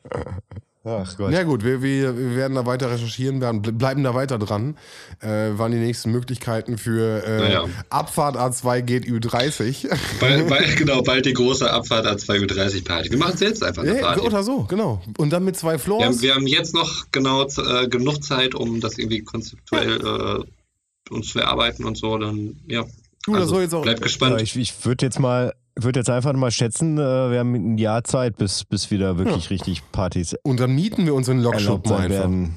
Ach 0.84 1.16
Gott. 1.16 1.30
Na 1.32 1.44
gut, 1.44 1.64
wir, 1.64 1.84
wir, 1.84 2.18
wir 2.18 2.36
werden 2.36 2.56
da 2.56 2.66
weiter 2.66 2.90
recherchieren, 2.90 3.40
werden, 3.40 3.62
ble- 3.62 3.72
bleiben 3.72 4.04
da 4.04 4.16
weiter 4.16 4.40
dran. 4.40 4.78
Äh, 5.20 5.28
waren 5.58 5.72
die 5.72 5.78
nächsten 5.78 6.12
Möglichkeiten 6.12 6.80
für 6.80 7.24
äh, 7.24 7.38
Naja. 7.40 7.66
Abfahrt 7.90 8.36
A2 8.36 8.82
geht 8.82 9.06
Ü30. 9.06 9.90
Bald, 10.20 10.48
bald, 10.50 10.78
genau, 10.78 11.04
bald 11.04 11.26
die 11.28 11.34
große 11.34 11.70
Abfahrt 11.72 12.08
A2 12.08 12.84
Party. 12.84 13.12
Wir 13.12 13.18
machen 13.20 13.34
es 13.36 13.42
jetzt 13.42 13.64
einfach 13.64 13.84
eine 13.84 13.96
Ja, 13.96 14.02
Party. 14.02 14.22
oder 14.22 14.42
so, 14.42 14.64
genau. 14.64 15.02
Und 15.18 15.30
dann 15.32 15.46
mit 15.46 15.56
zwei 15.56 15.74
Wir 15.74 15.80
Floors. 15.80 16.04
haben, 16.06 16.22
wir 16.24 16.34
haben 16.34 16.48
jetzt 16.48 16.74
noch 16.74 17.06
genau 17.12 17.46
äh, 17.46 17.88
genug 17.88 18.24
Zeit, 18.24 18.56
um 18.56 18.82
das 18.82 18.98
irgendwie 18.98 19.22
konzeptuell 19.22 20.00
äh, 20.02 21.14
uns 21.14 21.30
zu 21.30 21.40
erarbeiten 21.40 21.86
und 21.86 21.96
so. 21.98 22.18
Dann, 22.18 22.56
ja, 22.68 22.86
Du, 23.28 23.34
das 23.34 23.42
Also, 23.42 23.54
soll 23.54 23.62
jetzt 23.64 23.76
auch. 23.76 23.84
Bleib 23.84 24.02
gespannt. 24.02 24.38
Ja, 24.38 24.42
ich 24.42 24.56
ich 24.56 24.84
würde 24.84 25.06
jetzt 25.06 25.20
mal, 25.20 25.54
würde 25.84 26.00
jetzt 26.00 26.10
einfach 26.10 26.34
mal 26.34 26.52
schätzen, 26.52 26.98
äh, 26.98 27.02
wir 27.32 27.40
haben 27.40 27.54
ein 27.54 27.78
Jahr 27.78 28.04
Zeit, 28.04 28.38
bis, 28.38 28.64
bis 28.64 28.92
wieder 28.92 29.18
wirklich 29.18 29.50
richtig 29.50 29.84
Partys 29.92 30.36
Und 30.44 30.60
dann 30.60 30.74
mieten 30.74 31.06
wir 31.06 31.14
unseren 31.14 31.44
erlaubt 31.44 31.88
mal 31.88 31.96
einfach. 31.98 32.10
werden. 32.10 32.56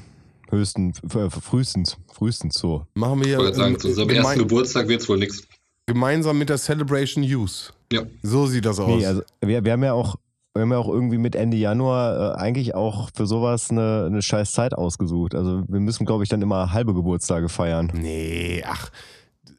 Höchstens, 0.49 1.01
äh, 1.15 1.29
frühestens, 1.29 1.97
frühestens 2.13 2.55
so. 2.55 2.85
Machen 2.93 3.19
wir 3.19 3.25
Ich 3.27 3.33
ja 3.33 3.39
wollte 3.39 3.55
sagen, 3.57 3.79
zu 3.79 3.87
unserem 3.89 4.09
ersten 4.09 4.39
Geburtstag 4.39 4.87
wird 4.87 5.01
es 5.01 5.09
wohl 5.09 5.17
nichts. 5.17 5.43
gemeinsam 5.87 6.37
mit 6.37 6.49
der 6.49 6.57
Celebration 6.57 7.23
Use. 7.23 7.71
Ja. 7.91 8.03
So 8.21 8.45
sieht 8.47 8.65
das 8.65 8.79
aus. 8.79 8.87
Nee, 8.87 9.05
also 9.05 9.21
wir, 9.41 9.63
wir 9.65 9.71
haben 9.71 9.83
ja 9.83 9.93
auch, 9.93 10.15
wir 10.53 10.61
haben 10.61 10.71
ja 10.71 10.77
auch 10.77 10.87
irgendwie 10.87 11.17
mit 11.17 11.35
Ende 11.35 11.57
Januar 11.57 12.35
äh, 12.35 12.39
eigentlich 12.39 12.75
auch 12.75 13.09
für 13.15 13.25
sowas 13.25 13.69
eine, 13.71 14.05
eine 14.07 14.21
scheiß 14.21 14.51
Zeit 14.53 14.73
ausgesucht. 14.73 15.33
Also 15.35 15.63
wir 15.67 15.79
müssen, 15.79 16.05
glaube 16.05 16.23
ich, 16.23 16.29
dann 16.29 16.41
immer 16.41 16.71
halbe 16.71 16.93
Geburtstage 16.93 17.49
feiern. 17.49 17.91
nee, 17.93 18.63
ach, 18.67 18.89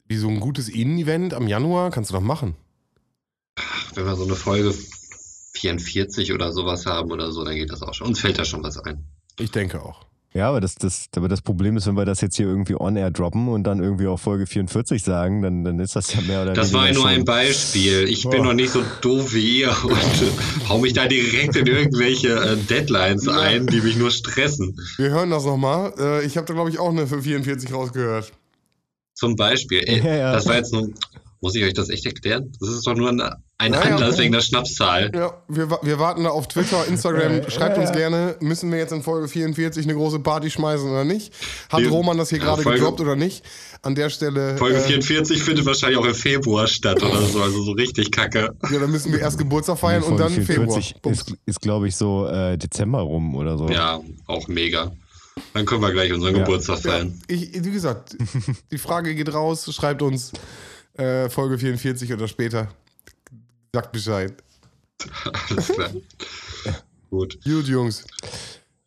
wie 0.08 0.16
so 0.16 0.28
ein 0.28 0.38
gutes 0.38 0.68
Innen-Event 0.68 1.34
am 1.34 1.48
Januar 1.48 1.90
kannst 1.90 2.10
du 2.10 2.14
doch 2.14 2.20
machen. 2.22 2.54
Wenn 3.94 4.04
wir 4.04 4.16
so 4.16 4.24
eine 4.24 4.34
Folge 4.36 4.74
44 5.54 6.32
oder 6.32 6.52
sowas 6.52 6.86
haben 6.86 7.10
oder 7.10 7.32
so, 7.32 7.44
dann 7.44 7.54
geht 7.54 7.70
das 7.70 7.82
auch 7.82 7.94
schon. 7.94 8.08
Uns 8.08 8.20
fällt 8.20 8.38
da 8.38 8.44
schon 8.44 8.62
was 8.62 8.78
ein. 8.78 9.04
Ich 9.38 9.50
denke 9.50 9.82
auch. 9.82 10.04
Ja, 10.34 10.50
aber 10.50 10.60
das, 10.60 10.74
das, 10.74 11.06
aber 11.16 11.28
das 11.28 11.40
Problem 11.40 11.78
ist, 11.78 11.86
wenn 11.86 11.96
wir 11.96 12.04
das 12.04 12.20
jetzt 12.20 12.36
hier 12.36 12.44
irgendwie 12.46 12.74
on-air 12.78 13.10
droppen 13.10 13.48
und 13.48 13.64
dann 13.64 13.80
irgendwie 13.82 14.06
auf 14.06 14.20
Folge 14.20 14.46
44 14.46 15.02
sagen, 15.02 15.40
dann, 15.40 15.64
dann 15.64 15.78
ist 15.80 15.96
das 15.96 16.12
ja 16.12 16.20
mehr 16.20 16.42
oder 16.42 16.52
Das 16.52 16.74
weniger 16.74 16.78
war 16.78 16.86
ja 16.88 16.92
nur 16.92 17.02
schon- 17.04 17.10
ein 17.12 17.24
Beispiel. 17.24 18.04
Ich 18.06 18.28
bin 18.28 18.40
Oh. 18.40 18.44
noch 18.44 18.52
nicht 18.52 18.70
so 18.70 18.82
doof 19.00 19.32
wie 19.32 19.60
ihr 19.60 19.68
und 19.84 19.92
äh, 19.92 20.68
hau 20.68 20.78
mich 20.78 20.92
da 20.92 21.06
direkt 21.06 21.56
in 21.56 21.66
irgendwelche 21.66 22.34
äh, 22.34 22.56
Deadlines 22.58 23.24
Ja. 23.24 23.40
ein, 23.40 23.66
die 23.66 23.80
mich 23.80 23.96
nur 23.96 24.10
stressen. 24.10 24.78
Wir 24.98 25.08
hören 25.08 25.30
das 25.30 25.46
nochmal. 25.46 25.94
Äh, 25.98 26.26
ich 26.26 26.36
habe 26.36 26.46
da, 26.46 26.52
glaube 26.52 26.68
ich, 26.68 26.78
auch 26.78 26.90
eine 26.90 27.06
für 27.06 27.22
44 27.22 27.72
rausgehört. 27.72 28.30
Zum 29.14 29.36
Beispiel. 29.36 29.84
Ey, 29.86 30.00
Ja, 30.04 30.14
ja. 30.16 30.32
Das 30.34 30.44
war 30.46 30.56
jetzt 30.56 30.70
nur. 30.74 30.90
Muss 31.46 31.54
ich 31.54 31.62
euch 31.62 31.74
das 31.74 31.90
echt 31.90 32.04
erklären? 32.06 32.50
Das 32.58 32.70
ist 32.70 32.84
doch 32.88 32.96
nur 32.96 33.08
ein, 33.08 33.20
ein 33.20 33.72
Ja, 33.72 33.84
ja. 33.88 33.94
Anlass 33.94 34.18
wegen 34.18 34.32
der 34.32 34.40
Schnapszahl. 34.40 35.12
Ja, 35.14 35.32
wir, 35.46 35.70
wir 35.80 35.98
warten 36.00 36.24
da 36.24 36.30
auf 36.30 36.48
Twitter, 36.48 36.84
Instagram. 36.88 37.36
Ja, 37.42 37.50
Schreibt 37.50 37.76
ja, 37.76 37.82
uns 37.82 37.90
ja. 37.90 37.96
gerne, 37.96 38.34
müssen 38.40 38.72
wir 38.72 38.78
jetzt 38.80 38.92
in 38.92 39.04
Folge 39.04 39.28
44 39.28 39.84
eine 39.84 39.94
große 39.94 40.18
Party 40.18 40.50
schmeißen 40.50 40.90
oder 40.90 41.04
nicht? 41.04 41.32
Hat 41.70 41.78
Die- 41.78 41.84
Roman 41.84 42.18
das 42.18 42.30
hier 42.30 42.38
Ja, 42.38 42.44
gerade 42.46 42.62
Folge- 42.62 42.80
gedroppt 42.80 43.00
oder 43.00 43.14
nicht? 43.14 43.44
An 43.82 43.94
der 43.94 44.10
Stelle. 44.10 44.56
Folge 44.56 44.78
äh, 44.78 44.80
44 44.80 45.40
findet 45.40 45.64
wahrscheinlich 45.66 45.98
auch 46.00 46.04
im 46.04 46.16
Februar 46.16 46.66
statt 46.66 47.00
oder 47.00 47.22
so, 47.22 47.40
also 47.40 47.62
so 47.62 47.70
richtig 47.72 48.10
kacke. 48.10 48.50
Ja, 48.72 48.78
dann 48.80 48.90
müssen 48.90 49.12
wir 49.12 49.20
erst 49.20 49.38
Geburtstag 49.38 49.78
feiern 49.78 50.02
und 50.02 50.18
dann 50.18 50.30
Februar. 50.32 50.80
44 50.80 51.00
Bums. 51.00 51.18
ist, 51.22 51.34
ist 51.46 51.60
glaube 51.60 51.86
ich, 51.86 51.94
so 51.94 52.26
äh, 52.26 52.58
Dezember 52.58 53.02
rum 53.02 53.36
oder 53.36 53.56
so. 53.56 53.68
Ja, 53.68 54.00
auch 54.26 54.48
mega. 54.48 54.90
Dann 55.52 55.66
können 55.66 55.82
wir 55.82 55.92
gleich 55.92 56.12
unseren 56.12 56.34
Ja. 56.34 56.42
Geburtstag 56.42 56.82
Ja, 56.84 56.90
feiern. 56.90 57.20
ich, 57.28 57.52
wie 57.62 57.70
gesagt, 57.70 58.16
die 58.72 58.78
Frage 58.78 59.14
geht 59.14 59.32
raus. 59.32 59.68
Schreibt 59.72 60.00
uns 60.02 60.32
äh, 60.98 61.28
Folge 61.28 61.58
44 61.58 62.12
oder 62.12 62.28
später. 62.28 62.68
Sagt 63.74 63.92
Bescheid. 63.92 64.32
Alles 65.50 65.68
klar. 65.68 65.90
Gut. 67.10 67.38
Gut, 67.44 67.66
Jungs. 67.68 68.04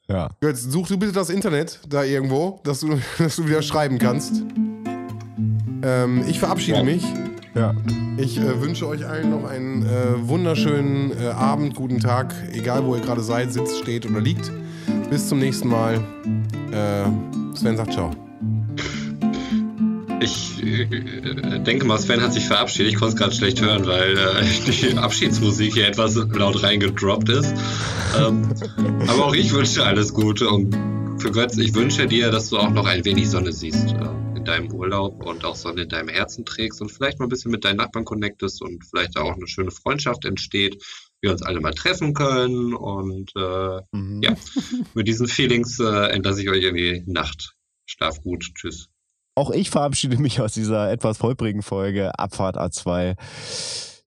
ja. 0.07 0.29
Jetzt 0.41 0.71
such 0.71 0.87
du 0.87 0.97
bitte 0.97 1.11
das 1.11 1.29
Internet 1.29 1.79
da 1.87 2.03
irgendwo, 2.03 2.59
dass 2.63 2.79
du, 2.81 2.99
dass 3.17 3.35
du 3.35 3.47
wieder 3.47 3.61
schreiben 3.61 3.97
kannst. 3.99 4.43
Ähm, 5.81 6.25
ich 6.27 6.39
verabschiede 6.39 6.77
Ja. 6.79 6.83
mich. 6.83 7.03
ja. 7.55 7.73
Ich 8.17 8.37
äh, 8.37 8.61
wünsche 8.61 8.85
euch 8.87 9.05
allen 9.05 9.29
noch 9.29 9.45
einen 9.47 9.85
äh, 9.85 10.27
wunderschönen 10.27 11.11
äh, 11.17 11.27
Abend, 11.27 11.75
guten 11.75 11.99
Tag, 11.99 12.33
egal 12.51 12.83
wo 12.85 12.95
ihr 12.95 13.01
gerade 13.01 13.21
seid, 13.21 13.53
sitzt, 13.53 13.77
steht 13.79 14.05
oder 14.05 14.19
liegt. 14.19 14.51
Bis 15.09 15.29
zum 15.29 15.39
nächsten 15.39 15.69
Mal. 15.69 15.95
Äh, 16.71 17.55
Sven 17.55 17.77
sagt 17.77 17.93
ciao. 17.93 18.28
Ich 20.21 20.61
äh, 20.63 20.85
denke 21.59 21.85
mal, 21.85 21.97
Sven 21.97 22.21
hat 22.21 22.33
sich 22.33 22.45
verabschiedet. 22.45 22.91
Ich 22.93 22.97
konnte 22.99 23.13
es 23.13 23.19
gerade 23.19 23.33
schlecht 23.35 23.61
hören, 23.61 23.85
weil 23.85 24.17
äh, 24.17 24.43
die 24.91 24.97
Abschiedsmusik 24.97 25.73
hier 25.73 25.87
etwas 25.87 26.15
laut 26.15 26.61
reingedroppt 26.61 27.29
ist. 27.29 27.53
Ähm, 28.17 28.49
aber 29.07 29.25
auch 29.25 29.33
ich 29.33 29.51
wünsche 29.53 29.85
alles 29.85 30.13
Gute 30.13 30.49
und 30.49 30.75
für 31.21 31.31
Götz, 31.31 31.57
ich 31.57 31.73
wünsche 31.73 32.07
dir, 32.07 32.31
dass 32.31 32.49
du 32.49 32.57
auch 32.57 32.69
noch 32.69 32.85
ein 32.85 33.03
wenig 33.05 33.29
Sonne 33.29 33.51
siehst 33.53 33.91
äh, 33.93 34.37
in 34.37 34.45
deinem 34.45 34.71
Urlaub 34.71 35.25
und 35.25 35.45
auch 35.45 35.55
Sonne 35.55 35.83
in 35.83 35.89
deinem 35.89 36.09
Herzen 36.09 36.45
trägst 36.45 36.81
und 36.81 36.89
vielleicht 36.91 37.19
mal 37.19 37.25
ein 37.25 37.29
bisschen 37.29 37.51
mit 37.51 37.63
deinen 37.65 37.77
Nachbarn 37.77 38.05
connectest 38.05 38.61
und 38.61 38.85
vielleicht 38.85 39.17
auch 39.17 39.35
eine 39.35 39.47
schöne 39.47 39.71
Freundschaft 39.71 40.25
entsteht, 40.25 40.83
wir 41.21 41.31
uns 41.31 41.41
alle 41.43 41.59
mal 41.59 41.73
treffen 41.73 42.13
können 42.13 42.73
und 42.73 43.31
äh, 43.35 43.81
Mhm. 43.91 44.21
ja, 44.21 44.35
mit 44.93 45.07
diesen 45.07 45.27
Feelings 45.27 45.79
äh, 45.79 46.07
entlasse 46.11 46.41
ich 46.41 46.49
euch 46.49 46.63
in 46.63 46.75
die 46.75 47.03
Nacht. 47.05 47.55
Schlaf 47.85 48.21
gut, 48.21 48.45
tschüss. 48.55 48.87
Auch 49.35 49.51
ich 49.51 49.69
verabschiede 49.69 50.17
mich 50.17 50.41
aus 50.41 50.53
dieser 50.53 50.91
etwas 50.91 51.21
holprigen 51.21 51.61
Folge 51.61 52.17
Abfahrt 52.17 52.57
A2. 52.57 53.15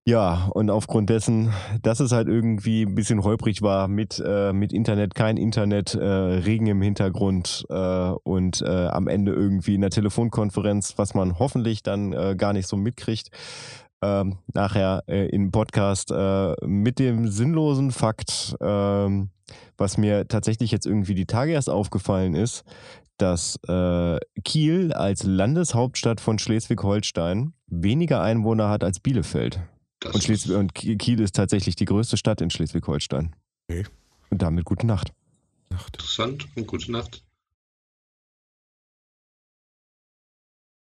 Ja, 0.05 0.49
und 0.53 0.69
aufgrund 0.69 1.09
dessen, 1.09 1.53
dass 1.81 2.01
es 2.01 2.11
halt 2.11 2.27
irgendwie 2.27 2.81
ein 2.81 2.93
bisschen 2.93 3.23
holprig 3.23 3.61
war 3.61 3.87
mit, 3.87 4.21
äh, 4.25 4.51
mit 4.51 4.73
Internet, 4.73 5.15
kein 5.15 5.37
Internet, 5.37 5.95
äh, 5.95 6.05
Regen 6.05 6.67
im 6.67 6.81
Hintergrund 6.81 7.65
äh, 7.69 8.09
und 8.23 8.61
äh, 8.61 8.87
am 8.87 9.07
Ende 9.07 9.31
irgendwie 9.31 9.75
in 9.75 9.81
der 9.81 9.91
Telefonkonferenz, 9.91 10.95
was 10.97 11.13
man 11.13 11.39
hoffentlich 11.39 11.83
dann 11.83 12.11
äh, 12.11 12.35
gar 12.37 12.51
nicht 12.51 12.67
so 12.67 12.75
mitkriegt, 12.75 13.29
ähm, 14.01 14.39
nachher 14.53 15.03
äh, 15.07 15.29
im 15.29 15.51
Podcast 15.51 16.11
mit 16.65 16.99
dem 16.99 17.29
sinnlosen 17.29 17.91
Fakt, 17.91 18.57
ähm, 18.59 19.29
was 19.77 19.97
mir 19.97 20.27
tatsächlich 20.27 20.71
jetzt 20.71 20.85
irgendwie 20.85 21.15
die 21.15 21.25
Tage 21.25 21.53
erst 21.53 21.69
aufgefallen 21.69 22.35
ist, 22.35 22.65
dass 23.17 23.57
äh, 23.67 24.19
Kiel 24.43 24.93
als 24.93 25.23
Landeshauptstadt 25.23 26.19
von 26.19 26.39
Schleswig-Holstein 26.39 27.53
weniger 27.67 28.21
Einwohner 28.21 28.69
hat 28.69 28.83
als 28.83 28.99
Bielefeld. 28.99 29.59
Das 29.99 30.15
Und, 30.15 30.23
Schleswig 30.23 30.55
und 30.57 30.75
Ki- 30.75 30.97
Kiel 30.97 31.19
ist 31.21 31.35
tatsächlich 31.35 31.75
die 31.75 31.85
größte 31.85 32.17
Stadt 32.17 32.41
in 32.41 32.49
Schleswig-Holstein. 32.49 33.35
Okay. 33.69 33.85
Und 34.29 34.41
damit 34.41 34.65
gute 34.65 34.85
Nacht. 34.87 35.13
ist 35.69 35.85
interessant 35.85 36.47
und 36.55 36.67
gute 36.67 36.91
Nacht. 36.91 37.23